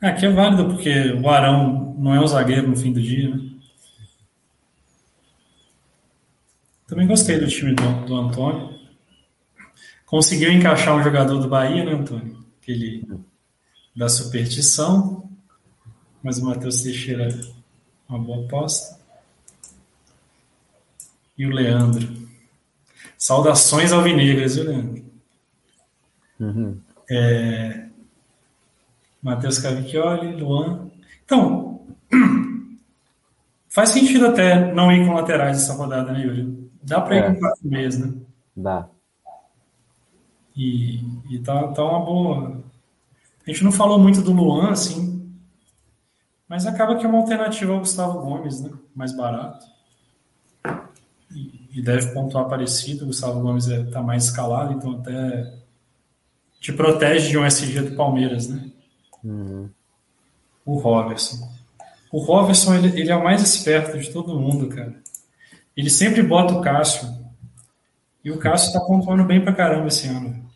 Aqui 0.00 0.26
é 0.26 0.30
válido 0.30 0.66
porque 0.66 1.10
o 1.10 1.28
Arão 1.28 1.96
não 1.98 2.14
é 2.14 2.20
um 2.20 2.28
zagueiro 2.28 2.68
no 2.68 2.76
fim 2.76 2.92
do 2.92 3.02
dia, 3.02 3.34
né? 3.34 3.50
Também 6.86 7.08
gostei 7.08 7.40
do 7.40 7.48
time 7.48 7.74
do, 7.74 8.06
do 8.06 8.14
Antônio. 8.14 8.78
Conseguiu 10.06 10.52
encaixar 10.52 10.94
um 10.94 11.02
jogador 11.02 11.40
do 11.40 11.48
Bahia, 11.48 11.84
né, 11.84 11.94
Antônio? 11.94 12.38
Aquele 12.62 13.04
da 14.00 14.08
superstição. 14.08 15.28
Mas 16.22 16.38
o 16.38 16.46
Matheus 16.46 16.80
Teixeira 16.80 17.28
é 17.28 17.52
uma 18.08 18.18
boa 18.18 18.46
aposta. 18.46 18.98
E 21.36 21.44
o 21.44 21.50
Leandro. 21.50 22.08
Saudações 23.18 23.92
alvinegras, 23.92 24.56
viu, 24.56 24.64
Leandro? 24.64 25.04
Uhum. 26.40 26.80
É... 27.10 27.88
Matheus 29.22 29.58
Cavicchioli, 29.58 30.34
Luan. 30.40 30.90
Então, 31.22 31.86
faz 33.68 33.90
sentido 33.90 34.28
até 34.28 34.72
não 34.72 34.90
ir 34.90 35.06
com 35.06 35.12
laterais 35.12 35.58
essa 35.58 35.74
rodada, 35.74 36.10
né, 36.10 36.24
Yuri? 36.24 36.70
Dá 36.82 37.02
para 37.02 37.16
ir 37.16 37.18
é. 37.18 37.34
com 37.34 37.40
quatro 37.40 37.68
meses, 37.68 38.00
né? 38.00 38.14
Dá. 38.56 38.88
E, 40.56 41.04
e 41.30 41.38
tá, 41.44 41.68
tá 41.68 41.84
uma 41.84 42.00
boa. 42.02 42.69
A 43.50 43.52
gente 43.52 43.64
não 43.64 43.72
falou 43.72 43.98
muito 43.98 44.22
do 44.22 44.32
Luan, 44.32 44.70
assim, 44.70 45.28
mas 46.46 46.66
acaba 46.66 46.94
que 46.94 47.04
é 47.04 47.08
uma 47.08 47.18
alternativa 47.18 47.72
ao 47.72 47.80
Gustavo 47.80 48.20
Gomes, 48.20 48.60
né? 48.60 48.70
Mais 48.94 49.12
barato. 49.12 49.66
E, 51.34 51.68
e 51.74 51.82
deve 51.82 52.14
pontuar 52.14 52.48
parecido. 52.48 53.02
O 53.02 53.06
Gustavo 53.08 53.40
Gomes 53.40 53.66
está 53.66 53.98
é, 53.98 54.02
mais 54.04 54.26
escalado, 54.26 54.72
então 54.72 54.92
até 54.92 55.52
te 56.60 56.72
protege 56.72 57.30
de 57.30 57.38
um 57.38 57.44
SG 57.44 57.82
do 57.82 57.96
Palmeiras, 57.96 58.46
né? 58.46 58.70
Uhum. 59.24 59.68
O 60.64 60.78
Robertson. 60.78 61.52
O 62.12 62.20
Robertson, 62.20 62.76
ele, 62.76 63.00
ele 63.00 63.10
é 63.10 63.16
o 63.16 63.24
mais 63.24 63.42
esperto 63.42 63.98
de 63.98 64.12
todo 64.12 64.38
mundo, 64.38 64.68
cara. 64.68 64.94
Ele 65.76 65.90
sempre 65.90 66.22
bota 66.22 66.54
o 66.54 66.60
Cássio. 66.60 67.18
E 68.24 68.30
o 68.30 68.38
Cássio 68.38 68.72
tá 68.72 68.78
pontuando 68.78 69.24
bem 69.24 69.40
pra 69.40 69.52
caramba 69.52 69.88
esse 69.88 70.06
ano. 70.06 70.49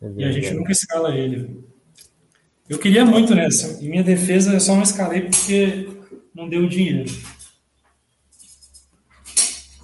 É, 0.00 0.06
é 0.06 0.12
e 0.16 0.24
a 0.24 0.32
gente 0.32 0.54
nunca 0.54 0.72
escala 0.72 1.14
ele. 1.14 1.64
Eu 2.68 2.78
queria 2.78 3.04
muito 3.04 3.34
nessa. 3.34 3.82
Em 3.82 3.88
minha 3.88 4.02
defesa, 4.02 4.52
eu 4.52 4.60
só 4.60 4.74
não 4.74 4.82
escalei 4.82 5.22
porque 5.22 5.88
não 6.34 6.48
deu 6.48 6.68
dinheiro. 6.68 7.10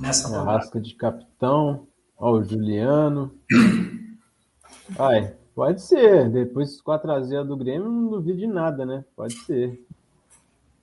Nessa 0.00 0.36
Arrasca 0.36 0.80
de 0.80 0.94
capitão. 0.94 1.86
Ó, 2.18 2.32
o 2.32 2.44
Juliano. 2.44 3.32
Ai, 4.98 5.34
pode 5.54 5.80
ser. 5.82 6.28
Depois 6.28 6.82
4x0 6.82 7.44
do 7.44 7.56
Grêmio, 7.56 7.88
não 7.88 8.10
duvido 8.10 8.38
de 8.38 8.46
nada, 8.46 8.84
né? 8.84 9.04
Pode 9.14 9.34
ser. 9.44 9.80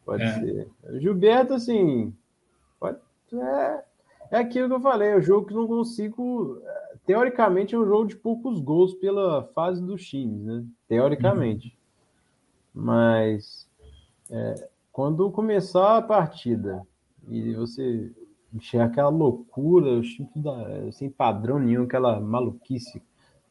Pode 0.06 0.24
é. 0.24 0.40
ser. 0.40 0.68
O 0.84 1.00
Gilberto, 1.00 1.54
assim. 1.54 2.14
Pode, 2.80 2.98
é, 3.34 3.84
é 4.32 4.38
aquilo 4.38 4.70
que 4.70 4.76
eu 4.76 4.82
falei. 4.82 5.10
É 5.10 5.18
um 5.18 5.22
jogo 5.22 5.48
que 5.48 5.54
não 5.54 5.68
consigo. 5.68 6.62
Teoricamente, 7.10 7.74
é 7.74 7.78
um 7.80 7.88
jogo 7.88 8.08
de 8.08 8.16
poucos 8.16 8.60
gols 8.60 8.94
pela 8.94 9.44
fase 9.56 9.82
dos 9.84 10.08
times, 10.08 10.44
né? 10.44 10.64
Teoricamente. 10.88 11.76
Uhum. 12.76 12.84
Mas. 12.84 13.68
É, 14.30 14.70
quando 14.92 15.32
começar 15.32 15.98
a 15.98 16.04
partida 16.04 16.86
e 17.28 17.56
você 17.56 18.12
enxerga 18.54 18.86
aquela 18.86 19.10
loucura, 19.10 19.94
o 19.94 20.04
time 20.04 20.30
da, 20.36 20.92
sem 20.92 21.10
padrão 21.10 21.58
nenhum, 21.58 21.86
aquela 21.86 22.20
maluquice 22.20 23.02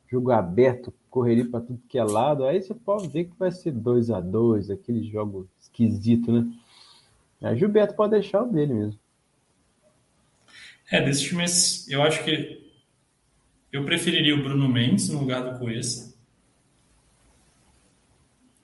jogo 0.09 0.31
aberto, 0.31 0.95
correria 1.11 1.51
para 1.51 1.61
tudo 1.61 1.83
que 1.89 1.99
é 1.99 2.05
lado, 2.05 2.45
aí 2.45 2.63
você 2.63 2.73
pode 2.73 3.09
ver 3.09 3.25
que 3.25 3.37
vai 3.37 3.51
ser 3.51 3.73
2 3.73 4.13
a 4.13 4.21
2 4.21 4.71
aquele 4.71 5.03
jogo 5.03 5.49
esquisito, 5.59 6.31
né? 6.31 6.49
A 7.43 7.57
Gilberto 7.57 7.97
pode 7.97 8.13
deixar 8.13 8.45
o 8.45 8.47
dele 8.53 8.73
mesmo. 8.73 9.01
É, 10.93 11.05
desse 11.05 11.25
time, 11.25 11.45
eu 11.89 12.03
acho 12.05 12.25
que 12.25 12.68
eu 13.79 13.85
preferiria 13.85 14.35
o 14.35 14.43
Bruno 14.43 14.69
Mendes 14.69 15.09
no 15.09 15.21
lugar 15.21 15.43
do 15.43 15.59
Cuesta. 15.59 16.15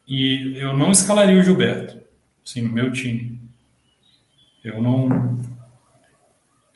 E 0.06 0.56
eu 0.56 0.76
não 0.76 0.90
escalaria 0.90 1.38
o 1.38 1.42
Gilberto, 1.42 1.98
assim, 2.44 2.62
no 2.62 2.72
meu 2.72 2.92
time. 2.92 3.40
Eu 4.62 4.82
não. 4.82 5.08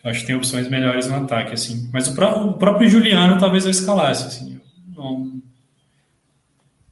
Eu 0.02 0.10
acho 0.10 0.20
que 0.20 0.26
tem 0.26 0.36
opções 0.36 0.68
melhores 0.68 1.08
no 1.08 1.16
ataque, 1.16 1.52
assim. 1.52 1.90
Mas 1.92 2.08
o, 2.08 2.14
pró 2.14 2.46
o 2.46 2.54
próprio 2.54 2.88
Juliano 2.88 3.38
talvez 3.38 3.64
eu 3.64 3.70
escalasse, 3.70 4.26
assim 4.26 4.58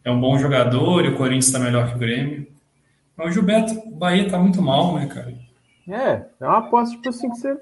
é 0.07 0.11
um 0.11 0.21
bom 0.21 0.39
jogador 0.39 1.05
e 1.05 1.09
o 1.09 1.17
Corinthians 1.17 1.47
está 1.47 1.59
melhor 1.59 1.89
que 1.89 1.97
o 1.97 1.99
Grêmio. 1.99 2.47
Mas 3.17 3.31
o 3.31 3.33
Gilberto, 3.33 3.73
o 3.73 3.97
Bahia 3.97 4.31
tá 4.31 4.39
muito 4.39 4.63
mal, 4.63 4.95
né, 4.95 5.07
cara? 5.07 5.35
É, 5.89 6.27
é 6.41 6.47
uma 6.47 6.59
aposta, 6.59 6.95
tipo 6.95 7.09
assim, 7.09 7.29
que 7.29 7.37
você. 7.37 7.59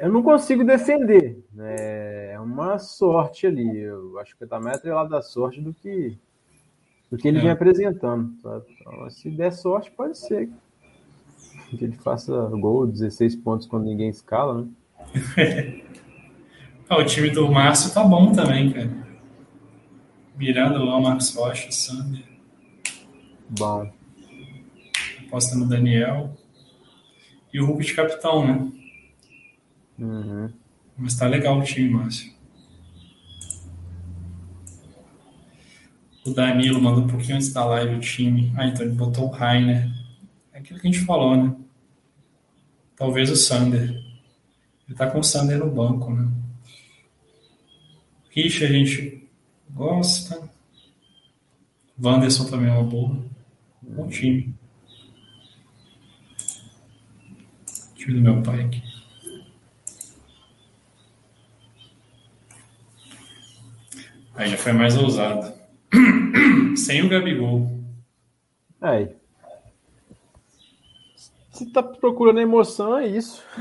Eu 0.00 0.10
não 0.10 0.22
consigo 0.22 0.64
defender. 0.64 1.42
Né? 1.52 2.32
É 2.32 2.40
uma 2.40 2.78
sorte 2.78 3.46
ali. 3.46 3.80
Eu 3.80 4.18
acho 4.18 4.36
que 4.36 4.46
tá 4.46 4.58
mais 4.58 4.78
atrelado 4.78 5.10
da 5.10 5.22
sorte 5.22 5.60
do 5.60 5.72
que, 5.74 6.18
do 7.10 7.16
que 7.16 7.28
ele 7.28 7.38
é. 7.38 7.42
vem 7.42 7.50
apresentando. 7.50 8.34
Sabe? 8.40 8.64
Então, 8.80 9.10
se 9.10 9.30
der 9.30 9.52
sorte, 9.52 9.90
pode 9.90 10.18
ser 10.18 10.48
que 11.76 11.84
ele 11.84 11.96
faça 11.96 12.32
gol, 12.50 12.86
16 12.86 13.36
pontos 13.36 13.66
quando 13.66 13.84
ninguém 13.84 14.08
escala, 14.08 14.62
né? 14.62 15.82
Ah, 16.88 16.98
o 16.98 17.06
time 17.06 17.30
do 17.30 17.50
Márcio 17.50 17.94
tá 17.94 18.04
bom 18.04 18.32
também, 18.32 18.70
cara. 18.70 18.90
Miranda, 20.36 20.78
Luan, 20.78 21.00
Marcos 21.00 21.34
Rocha, 21.34 21.72
Sander. 21.72 22.22
Bom. 23.48 23.90
Aposta 25.26 25.56
no 25.56 25.66
Daniel. 25.66 26.36
E 27.50 27.58
o 27.58 27.64
Hulk 27.64 27.82
de 27.82 27.94
capitão, 27.94 28.46
né? 28.46 28.72
Uhum. 30.02 30.52
Mas 30.98 31.14
tá 31.14 31.28
legal 31.28 31.58
o 31.58 31.62
time, 31.62 31.90
Márcio. 31.90 32.32
O 36.26 36.30
Danilo 36.30 36.80
mandou 36.80 37.04
um 37.04 37.08
pouquinho 37.08 37.36
antes 37.36 37.52
da 37.52 37.64
live 37.64 37.94
o 37.94 38.00
time. 38.00 38.52
Ah, 38.56 38.66
então 38.66 38.84
ele 38.84 38.94
botou 38.94 39.28
o 39.28 39.30
Rainer. 39.30 39.88
É 40.52 40.58
aquilo 40.58 40.80
que 40.80 40.88
a 40.88 40.90
gente 40.90 41.04
falou, 41.04 41.36
né? 41.36 41.54
Talvez 42.96 43.30
o 43.30 43.36
Sander. 43.36 43.90
Ele 44.88 44.96
tá 44.96 45.08
com 45.08 45.20
o 45.20 45.24
Sander 45.24 45.58
no 45.58 45.70
banco, 45.70 46.12
né? 46.12 46.28
Rich 48.30 48.64
a 48.64 48.68
gente 48.68 49.28
gosta. 49.70 50.48
Wanderson 52.02 52.44
também 52.46 52.68
é 52.68 52.72
uma 52.72 52.84
boa. 52.84 53.24
Bom 53.82 54.08
time. 54.08 54.54
Time 57.94 58.14
do 58.14 58.20
meu 58.20 58.42
pai 58.42 58.64
aqui. 58.64 58.91
Aí 64.34 64.48
já 64.48 64.56
foi 64.56 64.72
mais 64.72 64.96
ousado. 64.96 65.52
Sem 66.76 67.02
o 67.04 67.08
Gabigol. 67.08 67.68
Aí. 68.80 69.14
Se 71.50 71.70
tá 71.70 71.82
procurando 71.82 72.40
emoção, 72.40 72.98
é 72.98 73.06
isso. 73.06 73.44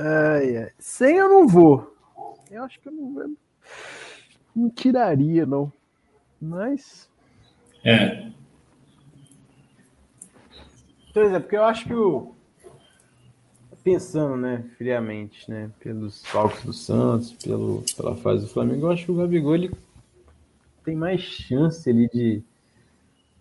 Ai, 0.00 0.56
ai. 0.56 0.70
Sem 0.78 1.16
eu 1.16 1.28
não 1.28 1.48
vou. 1.48 1.92
Eu 2.48 2.62
acho 2.62 2.78
que 2.78 2.88
eu 2.88 2.92
não, 2.92 3.36
não 4.54 4.70
tiraria, 4.70 5.44
não. 5.44 5.72
Mas. 6.40 7.10
É. 7.84 8.30
Por 11.12 11.24
exemplo, 11.24 11.42
porque 11.42 11.56
eu 11.56 11.64
acho 11.64 11.84
que 11.84 11.94
o. 11.94 12.36
Pensando, 13.90 14.36
né, 14.36 14.66
friamente, 14.76 15.50
né, 15.50 15.70
pelos 15.80 16.22
palcos 16.30 16.62
do 16.62 16.74
Santos, 16.74 17.32
pelo, 17.32 17.82
pela 17.96 18.14
fase 18.14 18.42
do 18.42 18.48
Flamengo, 18.50 18.84
eu 18.84 18.90
acho 18.90 19.06
que 19.06 19.10
o 19.10 19.14
Gabigol 19.14 19.54
ele 19.54 19.70
tem 20.84 20.94
mais 20.94 21.22
chance 21.22 21.88
ali 21.88 22.06
de, 22.12 22.42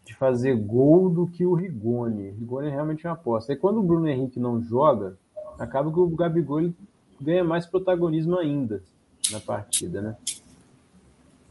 de 0.05 0.15
fazer 0.15 0.55
gol 0.55 1.09
do 1.09 1.27
que 1.27 1.45
o 1.45 1.53
Rigoni. 1.53 2.29
O 2.29 2.35
Rigoni 2.39 2.67
é 2.67 2.69
realmente 2.69 3.05
uma 3.05 3.13
aposta. 3.13 3.51
E 3.51 3.57
quando 3.57 3.81
o 3.81 3.83
Bruno 3.83 4.07
Henrique 4.07 4.39
não 4.39 4.61
joga, 4.61 5.17
acaba 5.59 5.91
que 5.91 5.99
o 5.99 6.07
Gabigol 6.07 6.61
ele 6.61 6.73
ganha 7.19 7.43
mais 7.43 7.65
protagonismo 7.65 8.37
ainda 8.37 8.81
na 9.29 9.41
partida, 9.41 10.01
né? 10.01 10.15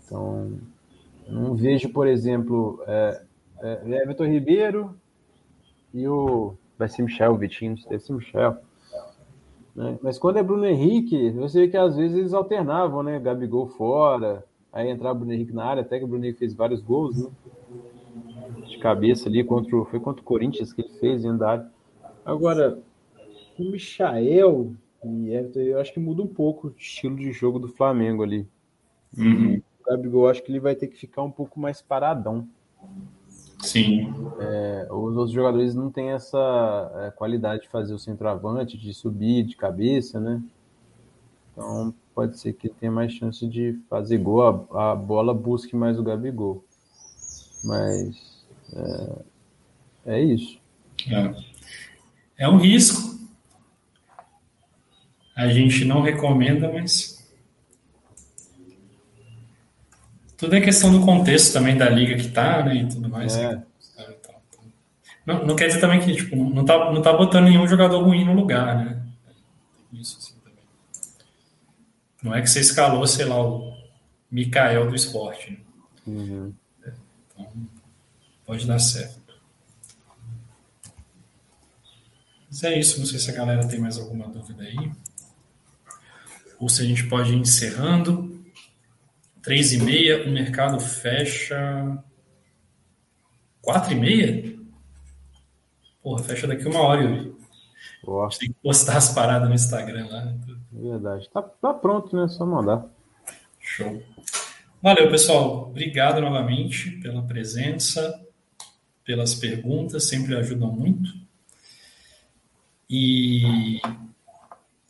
Então, 0.07 0.59
não 1.29 1.55
vejo, 1.55 1.91
por 1.91 2.07
exemplo, 2.07 2.83
é, 2.87 3.23
é, 3.61 4.03
Everton 4.03 4.25
Ribeiro 4.25 4.97
e 5.93 6.09
o. 6.09 6.55
Vai 6.79 6.89
ser 6.89 7.03
Michel, 7.03 7.35
o 7.35 7.37
Vitinho, 7.37 7.77
deve 7.91 7.99
ser 7.99 8.15
Michel. 8.15 8.57
Né? 9.77 9.99
Mas 10.03 10.19
quando 10.19 10.39
é 10.39 10.43
Bruno 10.43 10.65
Henrique, 10.65 11.31
você 11.33 11.61
vê 11.61 11.69
que 11.69 11.77
às 11.77 11.97
vezes 11.97 12.17
eles 12.17 12.33
alternavam, 12.33 13.03
né? 13.03 13.21
Gabigol 13.21 13.69
fora, 13.69 14.43
aí 14.73 14.89
entrava 14.89 15.19
Bruno 15.19 15.35
Henrique 15.35 15.53
na 15.53 15.67
área, 15.67 15.83
até 15.83 15.99
que 15.99 16.05
o 16.05 16.09
Bruno 16.09 16.25
Henrique 16.25 16.39
fez 16.39 16.55
vários 16.55 16.81
gols, 16.81 17.23
né? 17.23 17.31
De 18.67 18.79
cabeça 18.79 19.29
ali, 19.29 19.45
contra 19.45 19.77
o, 19.77 19.85
foi 19.85 20.01
contra 20.01 20.23
o 20.23 20.25
Corinthians 20.25 20.73
que 20.73 20.81
ele 20.81 20.89
fez 20.99 21.23
dentro 21.23 21.39
da 21.39 21.51
área. 21.51 21.71
Agora, 22.25 22.79
o 23.59 23.65
Michael 23.71 24.73
e 25.05 25.31
Everton, 25.31 25.61
eu 25.61 25.79
acho 25.79 25.93
que 25.93 26.01
muda 26.01 26.23
um 26.23 26.27
pouco 26.27 26.69
o 26.69 26.75
estilo 26.77 27.17
de 27.17 27.31
jogo 27.31 27.59
do 27.59 27.69
Flamengo 27.69 28.23
ali. 28.23 28.49
Uhum. 29.17 29.61
O 29.81 29.91
Gabigol, 29.91 30.29
acho 30.29 30.43
que 30.43 30.51
ele 30.51 30.59
vai 30.59 30.75
ter 30.75 30.87
que 30.89 30.97
ficar 30.97 31.23
um 31.23 31.31
pouco 31.31 31.61
mais 31.61 31.83
paradão. 31.83 32.49
Sim. 33.61 34.15
É, 34.39 34.89
os 34.91 35.17
outros 35.17 35.33
jogadores 35.33 35.75
não 35.75 35.91
têm 35.91 36.11
essa 36.11 36.93
é, 37.07 37.11
qualidade 37.11 37.63
de 37.63 37.69
fazer 37.69 37.95
o 37.95 37.99
centroavante, 37.99 38.77
de 38.77 38.93
subir 38.93 39.45
de 39.45 39.57
cabeça, 39.57 40.21
né? 40.21 40.43
Então 41.53 41.95
pode 42.15 42.39
ser 42.39 42.53
que 42.53 42.69
tenha 42.69 42.93
mais 42.93 43.13
chance 43.13 43.47
de 43.47 43.79
fazer 43.89 44.19
gol, 44.19 44.69
a, 44.73 44.93
a 44.93 44.95
bola 44.95 45.35
busque 45.35 45.75
mais 45.75 45.99
o 45.99 46.03
Gabigol. 46.03 46.65
Mas 47.65 48.45
é, 48.73 50.15
é 50.15 50.23
isso. 50.23 50.61
É. 51.11 52.45
é 52.45 52.49
um 52.49 52.57
risco, 52.57 53.17
A 55.37 55.49
gente 55.49 55.85
não 55.85 56.01
recomenda, 56.01 56.73
mas. 56.73 57.16
Tudo 60.37 60.55
é 60.55 60.61
questão 60.61 60.93
do 60.93 61.05
contexto 61.05 61.53
também 61.53 61.77
da 61.77 61.89
liga 61.89 62.17
que 62.17 62.29
tá, 62.29 62.63
né? 62.63 62.77
E 62.77 62.89
tudo 62.89 63.09
mais. 63.09 63.35
É. 63.37 63.63
Não, 65.27 65.45
não 65.45 65.57
quer 65.57 65.67
dizer 65.67 65.81
também 65.81 65.99
que 65.99 66.15
tipo, 66.15 66.37
não, 66.37 66.65
tá, 66.65 66.93
não 66.93 67.03
tá 67.03 67.13
botando 67.13 67.47
nenhum 67.47 67.67
jogador 67.67 68.01
ruim 68.01 68.25
no 68.25 68.33
lugar, 68.33 68.77
né? 68.77 69.03
Isso 69.93 70.19
assim 70.19 70.35
também. 70.45 70.65
Não 72.23 72.35
é 72.35 72.41
que 72.41 72.49
você 72.49 72.61
escalou, 72.61 73.05
sei 73.07 73.25
lá, 73.25 73.45
o 73.45 73.77
Mikael 74.31 74.89
do 74.89 74.95
esporte. 74.95 75.51
Né? 75.51 75.59
Uhum. 76.07 76.55
Então, 77.35 77.49
pode 78.45 78.67
dar 78.67 78.79
certo. 78.79 79.27
Mas 82.49 82.63
é 82.63 82.79
isso, 82.79 83.01
não 83.01 83.07
sei 83.07 83.19
se 83.19 83.31
a 83.31 83.35
galera 83.35 83.67
tem 83.67 83.81
mais 83.81 83.99
alguma 83.99 84.29
dúvida 84.29 84.63
aí. 84.63 84.93
Ou 86.61 86.69
se 86.69 86.83
a 86.83 86.85
gente 86.85 87.05
pode 87.09 87.33
ir 87.33 87.37
encerrando. 87.37 88.36
Três 89.47 89.73
e 89.73 89.79
meia, 89.79 90.27
o 90.27 90.29
mercado 90.29 90.81
fecha. 90.81 91.57
Quatro 93.63 93.93
e 93.93 93.95
meia? 93.95 94.59
Porra, 96.03 96.25
fecha 96.25 96.49
daqui 96.49 96.67
uma 96.67 96.81
hora, 96.81 97.03
Yuri. 97.05 97.33
Boa. 98.03 98.27
A 98.27 98.29
gente 98.29 98.41
tem 98.41 98.49
que 98.49 98.57
postar 98.61 98.97
as 98.97 99.15
paradas 99.15 99.49
no 99.49 99.55
Instagram 99.55 100.09
lá. 100.09 100.35
Verdade. 100.73 101.31
Tá, 101.31 101.43
tá 101.43 101.73
pronto, 101.73 102.17
né? 102.17 102.27
Só 102.27 102.45
mandar. 102.45 102.87
Show. 103.61 104.03
Valeu, 104.83 105.09
pessoal. 105.13 105.69
Obrigado 105.69 106.21
novamente 106.21 106.91
pela 107.01 107.23
presença, 107.23 108.21
pelas 109.05 109.33
perguntas, 109.37 110.09
sempre 110.09 110.35
ajudam 110.35 110.73
muito. 110.73 111.09
E 112.91 113.81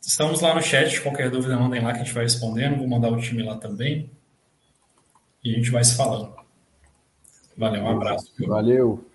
estamos 0.01 0.41
lá 0.41 0.55
no 0.55 0.63
chat, 0.63 0.99
qualquer 1.01 1.29
dúvida 1.29 1.55
mandem 1.55 1.83
lá 1.83 1.93
que 1.93 1.99
a 1.99 2.03
gente 2.03 2.13
vai 2.15 2.23
respondendo. 2.23 2.79
Vou 2.79 2.87
mandar 2.87 3.11
o 3.11 3.21
time 3.21 3.43
lá 3.43 3.55
também. 3.55 4.16
E 5.47 5.53
a 5.53 5.55
gente 5.55 5.71
vai 5.71 5.81
se 5.81 5.95
falando. 5.95 6.35
Valeu, 7.57 7.81
um 7.81 7.87
abraço. 7.87 8.33
Valeu. 8.45 9.09